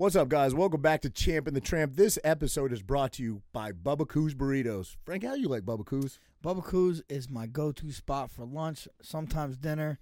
What's 0.00 0.16
up, 0.16 0.30
guys? 0.30 0.54
Welcome 0.54 0.80
back 0.80 1.02
to 1.02 1.10
Champ 1.10 1.46
and 1.46 1.54
the 1.54 1.60
Tramp. 1.60 1.94
This 1.94 2.18
episode 2.24 2.72
is 2.72 2.80
brought 2.80 3.12
to 3.12 3.22
you 3.22 3.42
by 3.52 3.72
Bubbakoos 3.72 4.32
Burritos. 4.32 4.96
Frank, 5.04 5.24
how 5.24 5.34
you 5.34 5.46
like 5.46 5.64
Bubbakoos? 5.64 6.18
Bubba 6.42 6.64
Coos 6.64 7.02
is 7.10 7.28
my 7.28 7.46
go-to 7.46 7.92
spot 7.92 8.30
for 8.30 8.46
lunch, 8.46 8.88
sometimes 9.02 9.58
dinner. 9.58 9.98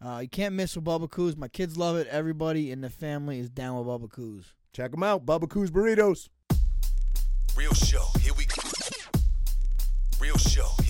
Uh, 0.00 0.20
you 0.22 0.28
can't 0.28 0.54
miss 0.54 0.76
with 0.76 0.84
Bubbakoos. 0.84 1.36
My 1.36 1.48
kids 1.48 1.76
love 1.76 1.96
it. 1.96 2.06
Everybody 2.06 2.70
in 2.70 2.80
the 2.80 2.90
family 2.90 3.40
is 3.40 3.50
down 3.50 3.76
with 3.76 3.88
Bubbakoos. 3.88 4.52
Check 4.72 4.92
them 4.92 5.02
out, 5.02 5.26
Bubbakoos 5.26 5.70
Burritos. 5.70 6.28
Real 7.56 7.74
show, 7.74 8.06
here 8.20 8.34
we 8.34 8.44
go. 8.44 8.62
Real 10.20 10.36
show, 10.36 10.68
here 10.84 10.89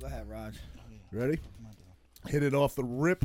Go, 0.00 0.06
ahead, 0.06 0.28
Raj. 0.28 0.58
Ready? 1.10 1.38
Hit 2.26 2.42
it 2.42 2.54
off 2.54 2.74
the 2.74 2.84
rip. 2.84 3.24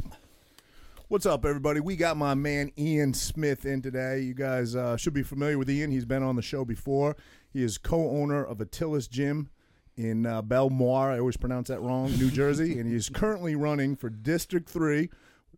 What's 1.10 1.26
up, 1.26 1.44
everybody? 1.44 1.82
We 1.82 1.98
got 1.98 2.16
my 2.16 2.34
man 2.34 2.72
Ian 2.78 3.14
Smith 3.14 3.66
in 3.66 3.82
today. 3.82 4.22
You 4.22 4.34
guys 4.34 4.76
uh, 4.76 4.96
should 4.96 5.14
be 5.14 5.24
familiar 5.24 5.58
with 5.58 5.70
Ian. 5.70 5.92
He's 5.92 6.06
been 6.06 6.24
on 6.24 6.38
the 6.38 6.42
show 6.42 6.64
before. 6.64 7.18
He 7.52 7.62
is 7.62 7.78
co-owner 7.78 8.46
of 8.46 8.60
Atilis 8.60 9.10
Gym 9.10 9.50
in 9.98 10.26
uh, 10.26 10.42
Bellmawr. 10.42 11.12
I 11.12 11.20
always 11.20 11.36
pronounce 11.36 11.68
that 11.68 11.82
wrong, 11.82 12.12
New 12.12 12.32
Jersey, 12.32 12.80
and 12.80 12.90
he's 12.90 13.10
currently 13.10 13.56
running 13.56 13.98
for 13.98 14.10
District 14.10 14.70
Three. 14.70 15.10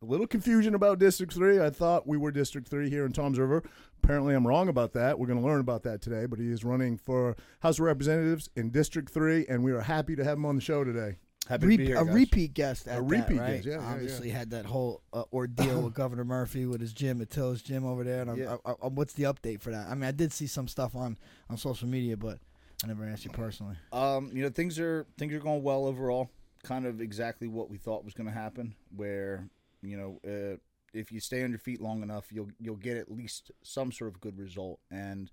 A 0.02 0.06
little 0.06 0.28
confusion 0.28 0.74
about 0.74 0.98
District 0.98 1.32
Three. 1.32 1.60
I 1.60 1.70
thought 1.70 2.08
we 2.08 2.18
were 2.18 2.32
District 2.32 2.68
Three 2.68 2.90
here 2.90 3.06
in 3.06 3.12
Tom's 3.12 3.38
River. 3.38 3.62
Apparently, 4.04 4.34
I'm 4.36 4.46
wrong 4.46 4.68
about 4.68 4.94
that. 4.94 5.18
We're 5.18 5.28
going 5.28 5.40
to 5.40 5.46
learn 5.46 5.62
about 5.62 5.84
that 5.84 6.02
today. 6.02 6.26
But 6.26 6.40
he 6.40 6.52
is 6.52 6.64
running 6.66 6.98
for 6.98 7.36
House 7.62 7.80
of 7.80 7.86
Representatives 7.86 8.50
in 8.56 8.70
District 8.70 9.10
Three, 9.10 9.46
and 9.48 9.64
we 9.64 9.72
are 9.72 9.82
happy 9.82 10.16
to 10.18 10.24
have 10.24 10.38
him 10.38 10.46
on 10.46 10.56
the 10.56 10.62
show 10.62 10.84
today. 10.84 11.18
Happy 11.48 11.68
Re- 11.68 11.78
to 11.78 11.84
be 11.84 11.88
here, 11.88 11.98
a 12.02 12.06
guys. 12.06 12.14
repeat 12.14 12.54
guest 12.54 12.88
at 12.88 13.00
A 13.00 13.02
that, 13.02 13.08
repeat 13.08 13.38
right? 13.40 13.56
guest, 13.56 13.68
yeah, 13.68 13.74
yeah, 13.82 13.92
Obviously 13.94 14.28
yeah. 14.30 14.38
had 14.38 14.50
that 14.52 14.66
whole 14.66 15.02
uh, 15.12 15.24
ordeal 15.34 15.82
with 15.82 15.94
Governor 15.94 16.24
Murphy 16.24 16.66
with 16.66 16.80
his 16.80 16.94
gym, 16.94 17.20
Atilis 17.20 17.62
gym 17.64 17.86
over 17.86 18.04
there. 18.06 18.22
And 18.22 18.32
I'm, 18.32 18.38
Yeah. 18.38 18.56
I, 18.66 18.72
I, 18.72 18.88
what's 18.88 19.12
the 19.14 19.24
update 19.24 19.60
for 19.62 19.72
that? 19.72 19.88
I 19.90 19.94
mean, 19.94 20.06
I 20.06 20.12
did 20.12 20.32
see 20.32 20.48
some 20.48 20.70
stuff 20.70 20.96
on, 20.96 21.18
on 21.50 21.58
social 21.58 21.88
media, 21.90 22.16
but 22.16 22.40
I 22.84 22.88
never 22.88 23.06
asked 23.06 23.26
you 23.26 23.32
personally. 23.32 23.76
Um, 23.92 24.32
you 24.34 24.42
know, 24.44 24.50
things 24.50 24.80
are 24.80 25.06
things 25.18 25.34
are 25.34 25.40
going 25.40 25.64
well 25.64 25.86
overall. 25.86 26.30
Kind 26.64 26.86
of 26.86 27.02
exactly 27.02 27.50
what 27.50 27.70
we 27.70 27.78
thought 27.78 28.06
was 28.06 28.14
going 28.14 28.28
to 28.28 28.34
happen. 28.34 28.76
Where 28.96 29.50
you 29.82 29.98
know, 29.98 30.20
uh, 30.26 30.58
if 30.94 31.12
you 31.12 31.20
stay 31.20 31.44
on 31.44 31.50
your 31.50 31.60
feet 31.60 31.82
long 31.82 32.04
enough, 32.04 32.32
you'll 32.32 32.50
you'll 32.60 32.76
get 32.76 32.98
at 32.98 33.12
least 33.12 33.52
some 33.64 33.92
sort 33.92 34.12
of 34.12 34.22
good 34.22 34.38
result. 34.38 34.80
And 34.92 35.32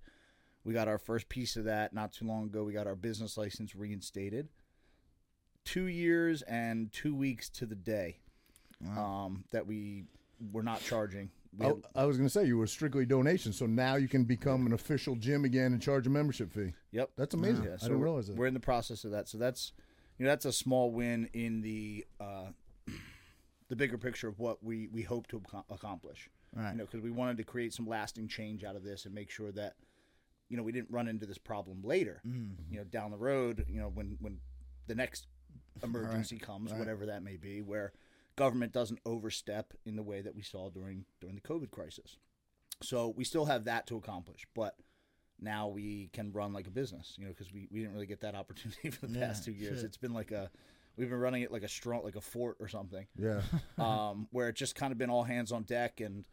we 0.64 0.74
got 0.74 0.88
our 0.88 0.98
first 0.98 1.28
piece 1.28 1.56
of 1.56 1.64
that 1.64 1.92
not 1.92 2.12
too 2.12 2.26
long 2.26 2.44
ago. 2.44 2.64
We 2.64 2.72
got 2.72 2.86
our 2.86 2.96
business 2.96 3.36
license 3.36 3.74
reinstated. 3.74 4.48
Two 5.64 5.86
years 5.86 6.42
and 6.42 6.90
two 6.90 7.14
weeks 7.14 7.48
to 7.50 7.66
the 7.66 7.74
day 7.74 8.18
um, 8.96 9.44
that 9.52 9.66
we 9.66 10.04
were 10.52 10.62
not 10.62 10.80
charging. 10.80 11.30
We 11.56 11.66
I, 11.66 11.68
had- 11.68 11.82
I 11.94 12.04
was 12.04 12.16
going 12.16 12.26
to 12.28 12.32
say 12.32 12.46
you 12.46 12.56
were 12.56 12.66
strictly 12.66 13.04
donation, 13.04 13.52
so 13.52 13.66
now 13.66 13.96
you 13.96 14.08
can 14.08 14.24
become 14.24 14.66
an 14.66 14.72
official 14.72 15.16
gym 15.16 15.44
again 15.44 15.72
and 15.72 15.82
charge 15.82 16.06
a 16.06 16.10
membership 16.10 16.52
fee. 16.52 16.72
Yep. 16.92 17.10
That's 17.16 17.34
amazing. 17.34 17.64
Yeah, 17.64 17.74
I 17.74 17.76
so 17.76 17.88
didn't 17.88 18.02
realize 18.02 18.28
that. 18.28 18.36
We're 18.36 18.46
in 18.46 18.54
the 18.54 18.60
process 18.60 19.04
of 19.04 19.10
that. 19.10 19.28
So 19.28 19.36
that's 19.38 19.72
you 20.18 20.24
know 20.24 20.30
that's 20.30 20.44
a 20.44 20.52
small 20.52 20.90
win 20.90 21.28
in 21.32 21.60
the 21.60 22.06
uh, 22.20 22.48
the 23.70 23.76
bigger 23.76 23.96
picture 23.96 24.28
of 24.28 24.38
what 24.38 24.62
we 24.62 24.88
we 24.88 25.02
hope 25.02 25.26
to 25.28 25.40
accomplish. 25.70 26.28
Right. 26.54 26.72
You 26.72 26.78
know, 26.78 26.84
because 26.84 27.00
we 27.00 27.10
wanted 27.10 27.38
to 27.38 27.44
create 27.44 27.72
some 27.72 27.86
lasting 27.86 28.28
change 28.28 28.64
out 28.64 28.76
of 28.76 28.82
this 28.82 29.06
and 29.06 29.14
make 29.14 29.30
sure 29.30 29.52
that 29.52 29.76
you 30.50 30.56
know 30.56 30.62
we 30.62 30.72
didn't 30.72 30.90
run 30.90 31.08
into 31.08 31.24
this 31.24 31.38
problem 31.38 31.80
later. 31.82 32.20
Mm-hmm. 32.26 32.72
You 32.72 32.78
know, 32.80 32.84
down 32.84 33.12
the 33.12 33.16
road. 33.16 33.64
You 33.68 33.80
know, 33.80 33.88
when 33.88 34.18
when 34.20 34.38
the 34.88 34.94
next 34.96 35.28
emergency 35.82 36.38
comes, 36.38 36.72
right. 36.72 36.78
whatever 36.78 37.06
that 37.06 37.22
may 37.22 37.36
be, 37.36 37.62
where 37.62 37.92
government 38.36 38.72
doesn't 38.72 38.98
overstep 39.06 39.72
in 39.86 39.96
the 39.96 40.02
way 40.02 40.20
that 40.20 40.34
we 40.34 40.42
saw 40.42 40.68
during 40.68 41.04
during 41.20 41.36
the 41.36 41.40
COVID 41.40 41.70
crisis. 41.70 42.18
So 42.82 43.14
we 43.16 43.24
still 43.24 43.44
have 43.44 43.64
that 43.64 43.86
to 43.88 43.96
accomplish, 43.96 44.46
but 44.54 44.74
now 45.40 45.68
we 45.68 46.10
can 46.12 46.32
run 46.32 46.52
like 46.52 46.66
a 46.66 46.70
business, 46.70 47.14
you 47.18 47.24
know, 47.24 47.30
because 47.30 47.52
we, 47.52 47.68
we 47.70 47.80
didn't 47.80 47.92
really 47.92 48.06
get 48.06 48.20
that 48.20 48.34
opportunity 48.34 48.90
for 48.90 49.06
the 49.06 49.18
Yeah, 49.18 49.28
past 49.28 49.44
two 49.44 49.52
years. 49.52 49.82
It's 49.82 49.96
been 49.96 50.14
like 50.14 50.32
a, 50.32 50.50
we've 51.00 51.08
been 51.08 51.18
running 51.18 51.40
it 51.40 51.50
like 51.50 51.62
a 51.62 51.68
strong, 51.68 52.04
like 52.04 52.14
a 52.14 52.20
fort 52.20 52.58
or 52.60 52.68
something, 52.68 53.06
yeah. 53.18 53.40
um, 53.78 54.28
where 54.32 54.50
it's 54.50 54.58
just 54.58 54.74
kind 54.74 54.92
of 54.92 54.98
been 54.98 55.08
all 55.08 55.22
hands 55.22 55.50
on 55.50 55.62
deck 55.62 56.00
and 56.00 56.26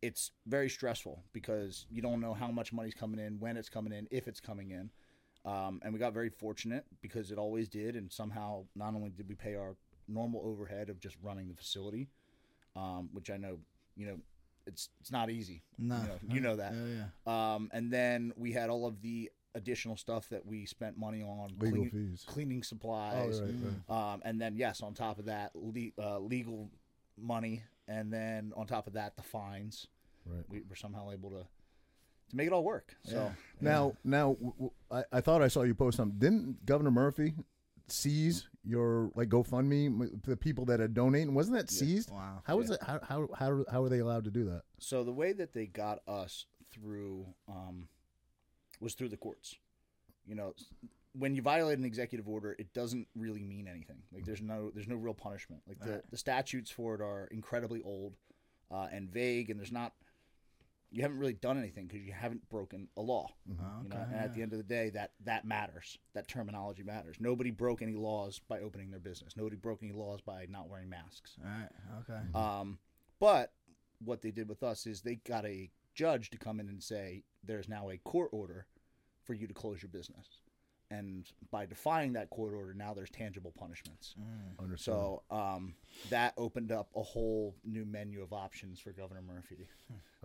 it's 0.00 0.30
very 0.46 0.70
stressful 0.70 1.22
because 1.34 1.84
you 1.90 2.00
don't 2.00 2.20
know 2.20 2.32
how 2.32 2.48
much 2.48 2.72
money's 2.72 2.94
coming 2.94 3.20
in, 3.20 3.38
when 3.38 3.58
it's 3.58 3.68
coming 3.68 3.92
in, 3.92 4.08
if 4.10 4.26
it's 4.26 4.40
coming 4.40 4.70
in. 4.70 4.90
Um, 5.44 5.80
and 5.84 5.92
we 5.92 5.98
got 6.00 6.14
very 6.14 6.30
fortunate 6.30 6.84
because 7.02 7.30
it 7.30 7.38
always 7.38 7.68
did. 7.68 7.94
And 7.94 8.10
somehow, 8.10 8.64
not 8.74 8.94
only 8.94 9.10
did 9.10 9.28
we 9.28 9.34
pay 9.34 9.54
our 9.54 9.76
normal 10.08 10.40
overhead 10.44 10.88
of 10.88 10.98
just 10.98 11.16
running 11.22 11.48
the 11.48 11.54
facility, 11.54 12.08
um, 12.74 13.10
which 13.12 13.30
I 13.30 13.36
know, 13.36 13.58
you 13.96 14.06
know, 14.06 14.16
it's 14.66 14.88
it's 15.00 15.12
not 15.12 15.30
easy. 15.30 15.62
No, 15.78 15.96
you 15.96 16.02
know, 16.02 16.34
you 16.34 16.40
know 16.40 16.56
that. 16.56 16.72
Yeah, 16.74 17.04
yeah. 17.26 17.54
Um, 17.54 17.70
and 17.72 17.92
then 17.92 18.32
we 18.36 18.52
had 18.52 18.70
all 18.70 18.86
of 18.86 19.00
the 19.02 19.30
additional 19.56 19.96
stuff 19.96 20.28
that 20.28 20.44
we 20.46 20.66
spent 20.66 20.96
money 20.98 21.22
on, 21.22 21.50
Legal 21.58 21.78
clean- 21.88 21.90
fees. 21.90 22.24
cleaning 22.26 22.62
supplies, 22.62 23.40
Oh, 23.40 23.44
right, 23.44 23.54
right. 23.88 24.12
um, 24.14 24.22
and 24.24 24.40
then 24.40 24.54
yes, 24.56 24.82
on 24.82 24.94
top 24.94 25.18
of 25.18 25.24
that, 25.24 25.50
le- 25.54 25.92
uh, 25.98 26.18
legal 26.20 26.70
money, 27.18 27.62
and 27.88 28.12
then 28.12 28.52
on 28.56 28.66
top 28.66 28.86
of 28.86 28.92
that, 28.92 29.16
the 29.16 29.22
fines. 29.22 29.86
Right. 30.24 30.44
We 30.48 30.62
were 30.68 30.76
somehow 30.76 31.10
able 31.10 31.30
to 31.30 31.46
to 32.30 32.36
make 32.36 32.48
it 32.48 32.52
all 32.52 32.64
work. 32.64 32.96
So 33.04 33.32
Now, 33.60 33.92
now, 34.02 34.32
w- 34.34 34.52
w- 34.54 34.70
I, 34.90 35.04
I 35.12 35.20
thought 35.20 35.42
I 35.42 35.46
saw 35.48 35.62
you 35.62 35.74
post 35.76 35.96
something. 35.96 36.18
Didn't 36.18 36.66
Governor 36.66 36.90
Murphy 36.90 37.34
seize 37.88 38.48
your 38.64 39.12
like 39.14 39.28
GoFundMe 39.28 40.22
the 40.24 40.36
people 40.36 40.64
that 40.66 40.80
had 40.80 40.92
donated? 40.92 41.32
Wasn't 41.32 41.56
that 41.56 41.70
seized? 41.70 42.10
Wow. 42.10 42.42
How 42.44 42.56
was 42.56 42.70
it? 42.70 42.82
How 42.82 42.98
how 43.02 43.28
how 43.38 43.64
how 43.70 43.84
are 43.84 43.88
they 43.88 44.00
allowed 44.00 44.24
to 44.24 44.30
do 44.32 44.44
that? 44.46 44.62
so 44.80 45.04
the 45.04 45.12
way 45.12 45.32
that 45.34 45.52
they 45.52 45.66
got 45.66 46.00
us 46.08 46.46
through 46.72 47.26
um, 47.48 47.88
was 48.80 48.94
through 48.94 49.08
the 49.08 49.16
courts. 49.16 49.56
You 50.26 50.34
know, 50.34 50.54
when 51.18 51.34
you 51.34 51.42
violate 51.42 51.78
an 51.78 51.84
executive 51.84 52.28
order, 52.28 52.56
it 52.58 52.72
doesn't 52.74 53.06
really 53.14 53.42
mean 53.42 53.68
anything. 53.68 54.02
Like 54.12 54.24
there's 54.24 54.42
no 54.42 54.70
there's 54.74 54.88
no 54.88 54.96
real 54.96 55.14
punishment. 55.14 55.62
Like 55.66 55.78
the, 55.78 56.02
the 56.10 56.16
statutes 56.16 56.70
for 56.70 56.94
it 56.94 57.00
are 57.00 57.28
incredibly 57.30 57.82
old 57.82 58.14
uh, 58.70 58.88
and 58.92 59.08
vague, 59.08 59.50
and 59.50 59.58
there's 59.58 59.72
not 59.72 59.92
you 60.92 61.02
haven't 61.02 61.18
really 61.18 61.34
done 61.34 61.58
anything 61.58 61.86
because 61.86 62.02
you 62.06 62.12
haven't 62.12 62.48
broken 62.48 62.88
a 62.96 63.02
law. 63.02 63.28
You 63.82 63.88
know, 63.88 63.96
and 64.10 64.14
at 64.14 64.34
the 64.34 64.42
end 64.42 64.52
of 64.52 64.58
the 64.58 64.64
day, 64.64 64.90
that 64.90 65.12
that 65.24 65.44
matters. 65.44 65.98
That 66.14 66.28
terminology 66.28 66.82
matters. 66.82 67.16
Nobody 67.20 67.50
broke 67.50 67.82
any 67.82 67.94
laws 67.94 68.40
by 68.48 68.60
opening 68.60 68.90
their 68.90 69.00
business. 69.00 69.36
Nobody 69.36 69.56
broke 69.56 69.82
any 69.82 69.92
laws 69.92 70.20
by 70.20 70.46
not 70.48 70.68
wearing 70.68 70.88
masks. 70.88 71.36
All 71.42 71.50
right. 71.50 71.68
Okay. 72.08 72.38
Um, 72.60 72.78
but 73.18 73.52
what 74.04 74.22
they 74.22 74.30
did 74.30 74.48
with 74.48 74.62
us 74.62 74.86
is 74.86 75.00
they 75.00 75.16
got 75.16 75.44
a 75.44 75.70
judge 75.96 76.30
to 76.30 76.38
come 76.38 76.60
in 76.60 76.68
and 76.68 76.80
say 76.82 77.24
there's 77.42 77.68
now 77.68 77.90
a 77.90 77.96
court 77.98 78.30
order 78.32 78.66
for 79.24 79.34
you 79.34 79.48
to 79.48 79.54
close 79.54 79.82
your 79.82 79.88
business. 79.88 80.26
And 80.88 81.26
by 81.50 81.66
defying 81.66 82.12
that 82.12 82.30
court 82.30 82.54
order, 82.54 82.72
now 82.72 82.94
there's 82.94 83.10
tangible 83.10 83.52
punishments. 83.58 84.14
Understood. 84.62 84.94
So 84.94 85.22
um, 85.32 85.74
that 86.10 86.32
opened 86.36 86.70
up 86.70 86.90
a 86.94 87.02
whole 87.02 87.56
new 87.64 87.84
menu 87.84 88.22
of 88.22 88.32
options 88.32 88.78
for 88.78 88.92
Governor 88.92 89.22
Murphy. 89.22 89.68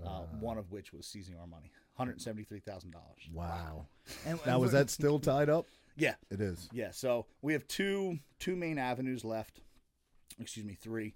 Uh, 0.06 0.22
one 0.40 0.60
of 0.60 0.72
which 0.72 0.94
was 0.94 1.08
seizing 1.08 1.36
our 1.40 1.48
money, 1.48 1.72
hundred 1.96 2.22
seventy-three 2.22 2.60
thousand 2.60 2.92
dollars. 2.92 3.28
wow. 3.34 3.88
And, 4.26 4.40
Now 4.46 4.60
was 4.60 4.72
that 4.74 4.90
still 4.92 5.20
tied 5.20 5.50
up? 5.50 5.66
Yeah, 5.96 6.14
It 6.30 6.42
is. 6.42 6.70
Yeah, 6.72 6.92
so 6.92 7.26
we 7.42 7.54
have 7.54 7.68
two 7.68 8.20
two 8.40 8.56
main 8.56 8.78
avenues 8.78 9.24
left. 9.26 9.62
Excuse 10.40 10.66
me, 10.66 10.76
three. 10.76 11.16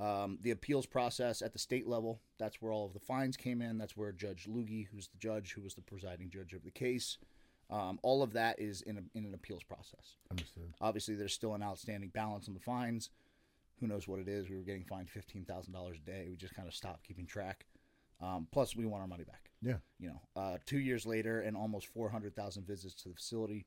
Um, 0.00 0.38
the 0.40 0.50
appeals 0.52 0.86
process 0.86 1.42
at 1.42 1.52
the 1.52 1.58
state 1.58 1.86
level. 1.86 2.20
That's 2.38 2.62
where 2.62 2.72
all 2.72 2.86
of 2.86 2.94
the 2.94 3.00
fines 3.00 3.36
came 3.36 3.60
in. 3.60 3.76
That's 3.76 3.96
where 3.96 4.12
Judge 4.12 4.46
Lougy, 4.48 4.86
who's 4.90 5.08
the 5.08 5.18
judge, 5.18 5.52
who 5.52 5.60
was 5.62 5.74
the 5.74 5.82
presiding 5.82 6.30
judge 6.30 6.54
of 6.54 6.64
the 6.64 6.70
case, 6.70 7.18
um, 7.68 7.98
all 8.02 8.22
of 8.22 8.32
that 8.32 8.58
is 8.58 8.80
in, 8.82 8.96
a, 8.96 9.02
in 9.18 9.26
an 9.26 9.34
appeals 9.34 9.62
process. 9.62 10.16
Understood. 10.30 10.72
Obviously, 10.80 11.14
there's 11.16 11.34
still 11.34 11.54
an 11.54 11.62
outstanding 11.62 12.08
balance 12.14 12.48
on 12.48 12.54
the 12.54 12.60
fines. 12.60 13.10
Who 13.78 13.86
knows 13.86 14.08
what 14.08 14.20
it 14.20 14.28
is? 14.28 14.48
We 14.48 14.56
were 14.56 14.62
getting 14.62 14.84
fined 14.84 15.08
fifteen 15.10 15.44
thousand 15.44 15.72
dollars 15.74 15.98
a 16.02 16.10
day. 16.10 16.26
We 16.30 16.36
just 16.36 16.54
kind 16.54 16.66
of 16.68 16.74
stopped 16.74 17.06
keeping 17.06 17.26
track. 17.26 17.66
Um, 18.22 18.46
plus, 18.52 18.74
we 18.76 18.84
want 18.86 19.00
our 19.02 19.08
money 19.08 19.24
back 19.24 19.50
Yeah. 19.62 19.76
you 19.98 20.08
know, 20.08 20.20
uh, 20.36 20.58
two 20.66 20.78
years 20.78 21.06
later 21.06 21.40
and 21.40 21.56
almost 21.56 21.86
400,000 21.86 22.66
visits 22.66 22.94
to 23.02 23.08
the 23.08 23.14
facility. 23.14 23.64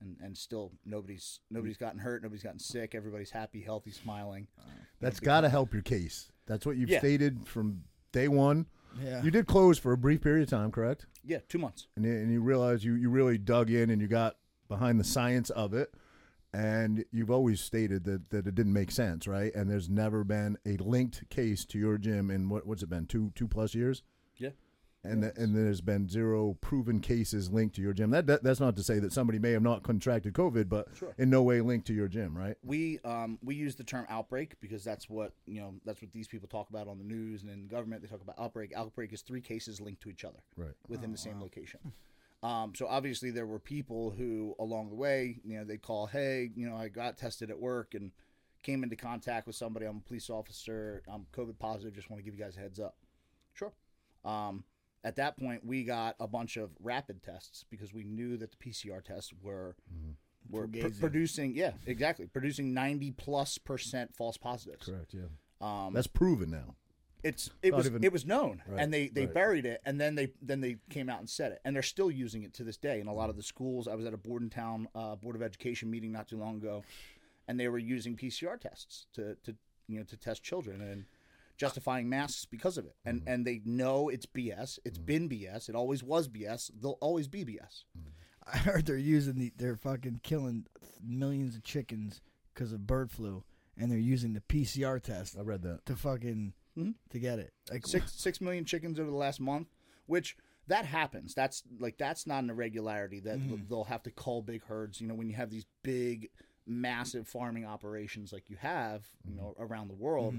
And 0.00 0.16
and 0.22 0.36
still 0.36 0.72
nobody's 0.84 1.40
nobody's 1.50 1.76
gotten 1.76 1.98
hurt, 1.98 2.22
nobody's 2.22 2.42
gotten 2.42 2.58
sick. 2.58 2.94
Everybody's 2.94 3.30
happy, 3.30 3.60
healthy, 3.62 3.90
smiling. 3.90 4.46
Uh, 4.58 4.62
That's 5.00 5.20
got 5.20 5.42
to 5.42 5.48
help 5.48 5.72
your 5.72 5.82
case. 5.82 6.30
That's 6.46 6.64
what 6.66 6.76
you've 6.76 6.90
Yeah. 6.90 6.98
stated 7.00 7.46
from 7.48 7.82
day 8.12 8.28
one. 8.28 8.66
Yeah. 9.02 9.22
You 9.22 9.30
did 9.30 9.46
close 9.46 9.78
for 9.78 9.92
a 9.92 9.98
brief 9.98 10.22
period 10.22 10.42
of 10.44 10.48
time, 10.48 10.70
correct? 10.70 11.06
Yeah, 11.24 11.38
two 11.48 11.58
months. 11.58 11.86
And, 11.96 12.04
you- 12.06 12.12
and 12.12 12.30
you 12.32 12.40
realized 12.40 12.82
you, 12.84 12.94
you 12.94 13.10
really 13.10 13.36
dug 13.36 13.70
in 13.70 13.90
and 13.90 14.00
you 14.00 14.08
got 14.08 14.36
behind 14.68 14.98
the 14.98 15.04
science 15.04 15.50
of 15.50 15.74
it. 15.74 15.92
And 16.54 17.04
you've 17.12 17.30
always 17.30 17.60
stated 17.60 18.04
that, 18.04 18.30
that 18.30 18.46
it 18.46 18.54
didn't 18.54 18.72
make 18.72 18.90
sense, 18.90 19.26
right? 19.26 19.54
And 19.54 19.68
there's 19.68 19.90
never 19.90 20.24
been 20.24 20.56
a 20.64 20.76
linked 20.78 21.28
case 21.28 21.66
to 21.66 21.78
your 21.78 21.98
gym 21.98 22.30
in 22.30 22.48
what 22.48 22.66
what's 22.66 22.82
it 22.82 22.88
been 22.88 23.04
two 23.06 23.32
two 23.34 23.46
plus 23.48 23.74
years? 23.74 24.02
Yeah. 24.38 24.50
And 25.06 25.22
th- 25.22 25.34
and 25.36 25.54
there's 25.56 25.80
been 25.80 26.08
zero 26.08 26.56
proven 26.60 27.00
cases 27.00 27.50
linked 27.50 27.74
to 27.76 27.82
your 27.82 27.92
gym. 27.92 28.10
That, 28.10 28.26
that 28.26 28.42
that's 28.42 28.60
not 28.60 28.76
to 28.76 28.82
say 28.82 28.98
that 28.98 29.12
somebody 29.12 29.38
may 29.38 29.52
have 29.52 29.62
not 29.62 29.82
contracted 29.82 30.34
COVID, 30.34 30.68
but 30.68 30.88
Sure. 30.94 31.14
in 31.18 31.30
no 31.30 31.42
way 31.42 31.60
linked 31.60 31.86
to 31.88 31.94
your 31.94 32.08
gym, 32.08 32.36
right? 32.36 32.56
We 32.62 32.98
um 33.04 33.38
we 33.42 33.54
use 33.54 33.74
the 33.74 33.84
term 33.84 34.06
outbreak 34.08 34.60
because 34.60 34.84
that's 34.84 35.08
what 35.08 35.32
you 35.46 35.60
know 35.60 35.74
that's 35.84 36.02
what 36.02 36.12
these 36.12 36.28
people 36.28 36.48
talk 36.48 36.70
about 36.70 36.88
on 36.88 36.98
the 36.98 37.04
news 37.04 37.42
and 37.42 37.50
in 37.50 37.66
government. 37.68 38.02
They 38.02 38.08
talk 38.08 38.22
about 38.22 38.38
outbreak. 38.38 38.72
Outbreak 38.76 39.12
is 39.12 39.22
three 39.22 39.40
cases 39.40 39.80
linked 39.80 40.02
to 40.02 40.08
each 40.10 40.24
other. 40.24 40.40
Right. 40.56 40.74
within 40.88 41.12
the 41.12 41.18
same 41.18 41.40
location. 41.40 41.80
Um, 42.42 42.74
so 42.76 42.86
obviously 42.86 43.30
there 43.30 43.46
were 43.46 43.58
people 43.58 44.10
who 44.10 44.54
along 44.58 44.90
the 44.90 44.94
way, 44.94 45.40
you 45.44 45.56
know, 45.58 45.64
they 45.64 45.78
call, 45.78 46.06
hey, 46.06 46.50
you 46.54 46.68
know, 46.68 46.76
I 46.76 46.88
got 46.88 47.16
tested 47.16 47.50
at 47.50 47.58
work 47.58 47.94
and 47.94 48.12
came 48.62 48.82
into 48.82 48.94
contact 48.96 49.46
with 49.46 49.56
somebody. 49.56 49.86
I'm 49.86 49.96
a 49.96 50.00
police 50.00 50.28
officer. 50.28 51.02
I'm 51.08 51.26
COVID 51.32 51.58
positive. 51.58 51.94
Just 51.94 52.10
want 52.10 52.20
to 52.20 52.24
give 52.24 52.38
you 52.38 52.44
guys 52.44 52.56
a 52.56 52.60
heads 52.60 52.78
up. 52.78 52.96
Sure. 53.54 53.72
Um, 54.24 54.64
at 55.06 55.16
that 55.16 55.38
point, 55.38 55.64
we 55.64 55.84
got 55.84 56.16
a 56.18 56.26
bunch 56.26 56.56
of 56.56 56.70
rapid 56.82 57.22
tests 57.22 57.64
because 57.70 57.94
we 57.94 58.02
knew 58.04 58.36
that 58.36 58.50
the 58.50 58.56
PCR 58.58 59.02
tests 59.02 59.32
were 59.42 59.76
were 60.50 60.66
pr- 60.68 60.88
producing, 61.00 61.54
yeah, 61.54 61.72
exactly, 61.86 62.26
producing 62.26 62.74
90 62.74 63.12
plus 63.12 63.56
percent 63.58 64.14
false 64.14 64.36
positives. 64.36 64.86
Correct. 64.86 65.14
Yeah. 65.14 65.22
Um, 65.60 65.92
That's 65.94 66.06
proven 66.06 66.50
now. 66.50 66.74
it's 67.24 67.50
it 67.62 67.70
Not 67.70 67.76
was 67.78 67.86
even- 67.86 68.04
it 68.04 68.12
was 68.12 68.26
known, 68.26 68.62
Right, 68.68 68.80
and 68.82 68.92
they 68.92 69.08
they 69.08 69.24
right. 69.26 69.34
buried 69.34 69.64
it, 69.66 69.80
and 69.86 70.00
then 70.00 70.14
they 70.16 70.32
then 70.42 70.60
they 70.60 70.76
came 70.90 71.08
out 71.08 71.20
and 71.20 71.30
said 71.30 71.52
it, 71.52 71.60
and 71.64 71.74
they're 71.74 71.82
still 71.82 72.10
using 72.10 72.42
it 72.42 72.52
to 72.54 72.64
this 72.64 72.76
day 72.76 73.00
in 73.00 73.06
a 73.06 73.12
lot 73.14 73.30
of 73.30 73.36
the 73.36 73.42
schools. 73.42 73.86
I 73.88 73.94
was 73.94 74.04
at 74.06 74.12
a 74.14 74.18
Bordentown 74.18 74.88
uh, 74.94 75.14
Board 75.16 75.34
of 75.36 75.42
Education 75.42 75.90
meeting 75.90 76.12
not 76.12 76.28
too 76.28 76.36
long 76.36 76.56
ago, 76.56 76.84
and 77.48 77.58
they 77.58 77.68
were 77.68 77.78
using 77.78 78.16
PCR 78.16 78.58
tests 78.60 79.06
to 79.14 79.36
to 79.44 79.54
you 79.88 79.98
know 79.98 80.04
to 80.04 80.16
test 80.16 80.42
children 80.42 80.80
and 80.80 81.04
justifying 81.56 82.08
masks 82.08 82.44
because 82.44 82.78
of 82.78 82.84
it, 82.86 82.96
and 83.04 83.20
Mm-hmm. 83.20 83.28
and 83.28 83.46
they 83.46 83.60
know 83.64 84.08
it's 84.08 84.26
BS. 84.26 84.78
It's 84.84 84.98
mm-hmm. 84.98 85.06
been 85.06 85.28
BS. 85.28 85.68
It 85.68 85.74
always 85.74 86.02
was 86.02 86.28
BS. 86.28 86.70
They'll 86.80 86.98
always 87.00 87.28
be 87.28 87.44
BS. 87.44 87.84
Mm-hmm. 87.96 88.10
I 88.52 88.58
heard 88.58 88.86
they're 88.86 88.96
using 88.96 89.34
the 89.38 89.52
they're 89.56 89.76
fucking 89.76 90.20
killing 90.22 90.66
millions 91.02 91.56
of 91.56 91.62
chickens 91.64 92.20
because 92.54 92.72
of 92.72 92.86
bird 92.86 93.10
flu, 93.10 93.42
and 93.76 93.90
they're 93.90 93.98
using 93.98 94.32
the 94.34 94.40
PCR 94.40 95.00
test 95.02 95.36
I 95.38 95.42
read 95.42 95.62
that. 95.62 95.84
to 95.86 95.96
fucking 95.96 96.54
Mhm. 96.78 96.94
to 97.10 97.18
get 97.18 97.38
it. 97.38 97.52
Like 97.70 97.86
six 97.86 98.12
six 98.12 98.40
million 98.40 98.64
chickens 98.64 99.00
over 99.00 99.10
the 99.10 99.16
last 99.16 99.40
month, 99.40 99.68
which 100.06 100.36
that 100.68 100.84
happens. 100.84 101.34
That's 101.34 101.62
like 101.78 101.96
that's 101.96 102.26
not 102.26 102.44
an 102.44 102.50
irregularity 102.50 103.20
that 103.20 103.38
mm-hmm. 103.38 103.62
they'll 103.68 103.84
have 103.84 104.02
to 104.04 104.10
cull 104.10 104.42
big 104.42 104.64
herds. 104.64 105.00
You 105.00 105.06
know, 105.06 105.14
when 105.14 105.28
you 105.28 105.34
have 105.36 105.50
these 105.50 105.64
big, 105.82 106.28
massive 106.66 107.26
farming 107.28 107.64
operations 107.64 108.32
like 108.32 108.50
you 108.50 108.56
have, 108.56 109.06
you 109.24 109.34
know, 109.34 109.54
around 109.58 109.88
the 109.88 109.94
world, 109.94 110.34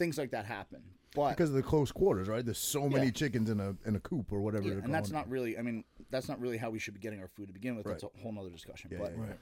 things 0.00 0.18
like 0.18 0.30
that 0.32 0.46
happen. 0.46 0.82
But 1.14 1.30
Because 1.30 1.50
of 1.50 1.56
the 1.56 1.62
close 1.62 1.92
quarters, 1.92 2.26
right? 2.28 2.44
There's 2.44 2.58
so 2.58 2.88
many 2.88 3.06
Yeah. 3.06 3.10
chickens 3.12 3.50
in 3.50 3.60
a 3.60 3.76
in 3.84 3.94
a 3.96 4.00
coop 4.00 4.32
or 4.32 4.40
whatever. 4.40 4.66
yeah, 4.68 4.80
and 4.82 4.92
that's 4.94 5.10
not 5.10 5.28
really. 5.28 5.58
I 5.58 5.62
mean, 5.62 5.84
that's 6.10 6.28
not 6.28 6.40
really 6.40 6.56
how 6.56 6.70
we 6.70 6.78
should 6.78 6.94
be 6.94 7.00
getting 7.00 7.20
our 7.20 7.28
food 7.28 7.48
to 7.48 7.52
begin 7.52 7.76
with. 7.76 7.84
That's 7.86 8.02
a 8.04 8.08
whole 8.22 8.32
nother 8.32 8.50
discussion. 8.50 8.90
Yeah, 8.92 8.98
but 8.98 9.12
yeah, 9.16 9.34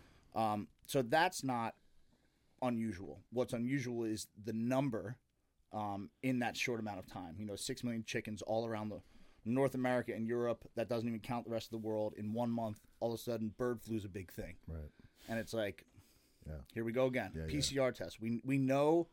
Um, 0.52 0.68
so 0.86 1.02
that's 1.02 1.44
not 1.44 1.74
unusual. 2.62 3.20
What's 3.30 3.52
unusual 3.52 4.04
is 4.04 4.26
the 4.44 4.52
number 4.52 5.16
um, 5.72 6.10
in 6.22 6.38
that 6.38 6.56
short 6.56 6.80
amount 6.80 6.98
of 6.98 7.06
time. 7.06 7.36
You 7.38 7.44
know, 7.46 7.54
six 7.56 7.84
million 7.84 8.02
chickens 8.02 8.40
all 8.42 8.66
around 8.66 8.88
the 8.88 9.00
North 9.44 9.74
America 9.74 10.12
and 10.14 10.26
Europe. 10.26 10.66
That 10.74 10.88
doesn't 10.88 11.06
even 11.06 11.20
count 11.20 11.44
the 11.44 11.50
rest 11.52 11.66
of 11.66 11.70
the 11.82 11.86
world. 11.86 12.14
In 12.16 12.32
one 12.32 12.50
month, 12.50 12.78
all 13.00 13.12
of 13.12 13.14
a 13.20 13.22
sudden, 13.22 13.50
bird 13.58 13.82
flu 13.82 13.96
is 13.96 14.04
a 14.06 14.08
big 14.08 14.32
thing. 14.32 14.56
Right. 14.66 14.90
and 15.28 15.38
it's 15.38 15.52
like, 15.52 15.84
Yeah. 16.46 16.54
here 16.72 16.84
we 16.84 16.92
go 16.92 17.04
again. 17.06 17.32
PCR 17.34 17.92
tests. 17.92 18.18
We 18.18 18.40
we 18.44 18.56
know 18.56 19.08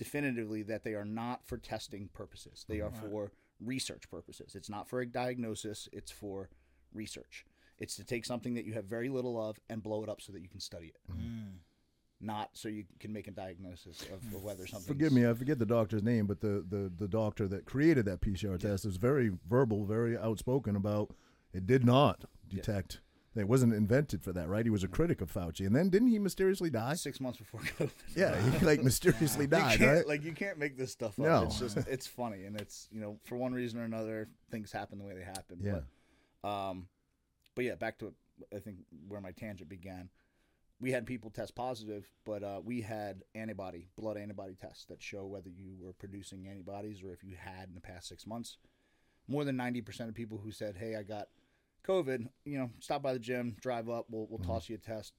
definitively 0.00 0.62
that 0.62 0.82
they 0.82 0.94
are 0.94 1.04
not 1.04 1.46
for 1.46 1.58
testing 1.58 2.08
purposes. 2.14 2.64
They 2.66 2.80
are 2.80 2.90
for 2.90 3.32
research 3.62 4.10
purposes. 4.10 4.54
It's 4.54 4.70
not 4.70 4.88
for 4.88 5.02
a 5.02 5.06
diagnosis. 5.06 5.90
It's 5.92 6.10
for 6.10 6.48
research. 6.94 7.44
It's 7.78 7.96
to 7.96 8.04
take 8.04 8.24
something 8.24 8.54
that 8.54 8.64
you 8.64 8.72
have 8.72 8.86
very 8.86 9.10
little 9.10 9.38
of 9.38 9.60
and 9.68 9.82
blow 9.82 10.02
it 10.02 10.08
up 10.08 10.22
so 10.22 10.32
that 10.32 10.40
you 10.40 10.48
can 10.48 10.58
study 10.58 10.86
it. 10.86 11.12
Mm-hmm. 11.12 11.56
Not 12.22 12.48
so 12.54 12.70
you 12.70 12.84
can 12.98 13.12
make 13.12 13.28
a 13.28 13.30
diagnosis 13.30 14.00
of, 14.04 14.34
of 14.34 14.42
whether 14.42 14.66
something. 14.66 14.88
Forgive 14.88 15.12
me, 15.12 15.28
I 15.28 15.34
forget 15.34 15.58
the 15.58 15.66
doctor's 15.66 16.02
name, 16.02 16.26
but 16.26 16.40
the, 16.40 16.64
the, 16.66 16.90
the 16.96 17.08
doctor 17.08 17.46
that 17.48 17.66
created 17.66 18.06
that 18.06 18.22
PCR 18.22 18.58
test 18.58 18.86
was 18.86 18.96
very 18.96 19.32
verbal, 19.50 19.84
very 19.84 20.16
outspoken 20.16 20.76
about 20.76 21.12
it 21.52 21.66
did 21.66 21.84
not 21.84 22.24
detect. 22.48 23.00
It 23.36 23.46
wasn't 23.46 23.74
invented 23.74 24.22
for 24.22 24.32
that, 24.32 24.48
right? 24.48 24.66
He 24.66 24.70
was 24.70 24.82
a 24.82 24.88
critic 24.88 25.20
of 25.20 25.32
Fauci, 25.32 25.64
and 25.64 25.74
then 25.74 25.88
didn't 25.88 26.08
he 26.08 26.18
mysteriously 26.18 26.68
die? 26.68 26.94
Six 26.94 27.20
months 27.20 27.38
before 27.38 27.60
COVID. 27.78 27.90
Yeah, 28.16 28.36
he 28.36 28.64
like 28.66 28.82
mysteriously 28.82 29.46
died, 29.46 29.80
right? 29.80 30.06
Like 30.06 30.24
you 30.24 30.32
can't 30.32 30.58
make 30.58 30.76
this 30.76 30.90
stuff 30.90 31.18
up. 31.18 31.24
No. 31.24 31.42
It's 31.44 31.60
just 31.60 31.76
it's 31.76 32.08
funny 32.08 32.44
and 32.44 32.60
it's 32.60 32.88
you 32.90 33.00
know 33.00 33.18
for 33.24 33.36
one 33.36 33.52
reason 33.52 33.78
or 33.78 33.84
another 33.84 34.28
things 34.50 34.72
happen 34.72 34.98
the 34.98 35.04
way 35.04 35.14
they 35.14 35.22
happen. 35.22 35.58
Yeah. 35.60 35.80
But, 36.42 36.48
um, 36.48 36.88
but 37.54 37.64
yeah, 37.64 37.76
back 37.76 37.98
to 38.00 38.12
I 38.54 38.58
think 38.58 38.78
where 39.06 39.20
my 39.20 39.30
tangent 39.32 39.68
began. 39.68 40.08
We 40.80 40.90
had 40.90 41.06
people 41.06 41.30
test 41.30 41.54
positive, 41.54 42.10
but 42.24 42.42
uh, 42.42 42.60
we 42.64 42.80
had 42.80 43.22
antibody 43.34 43.86
blood 43.96 44.16
antibody 44.16 44.54
tests 44.54 44.86
that 44.86 45.02
show 45.02 45.26
whether 45.26 45.50
you 45.50 45.76
were 45.78 45.92
producing 45.92 46.48
antibodies 46.48 47.02
or 47.04 47.12
if 47.12 47.22
you 47.22 47.36
had 47.38 47.68
in 47.68 47.74
the 47.74 47.82
past 47.82 48.08
six 48.08 48.26
months. 48.26 48.56
More 49.28 49.44
than 49.44 49.56
ninety 49.56 49.82
percent 49.82 50.08
of 50.08 50.16
people 50.16 50.38
who 50.42 50.50
said, 50.50 50.76
"Hey, 50.76 50.96
I 50.96 51.04
got 51.04 51.28
COVID," 51.86 52.28
you 52.44 52.58
know, 52.58 52.70
stop 52.80 53.02
by 53.02 53.12
the 53.12 53.18
gym, 53.18 53.56
drive 53.60 53.88
up, 53.88 54.06
we'll 54.10 54.26
we'll 54.28 54.38
toss 54.38 54.68
you 54.68 54.74
a 54.76 54.78
test, 54.78 55.14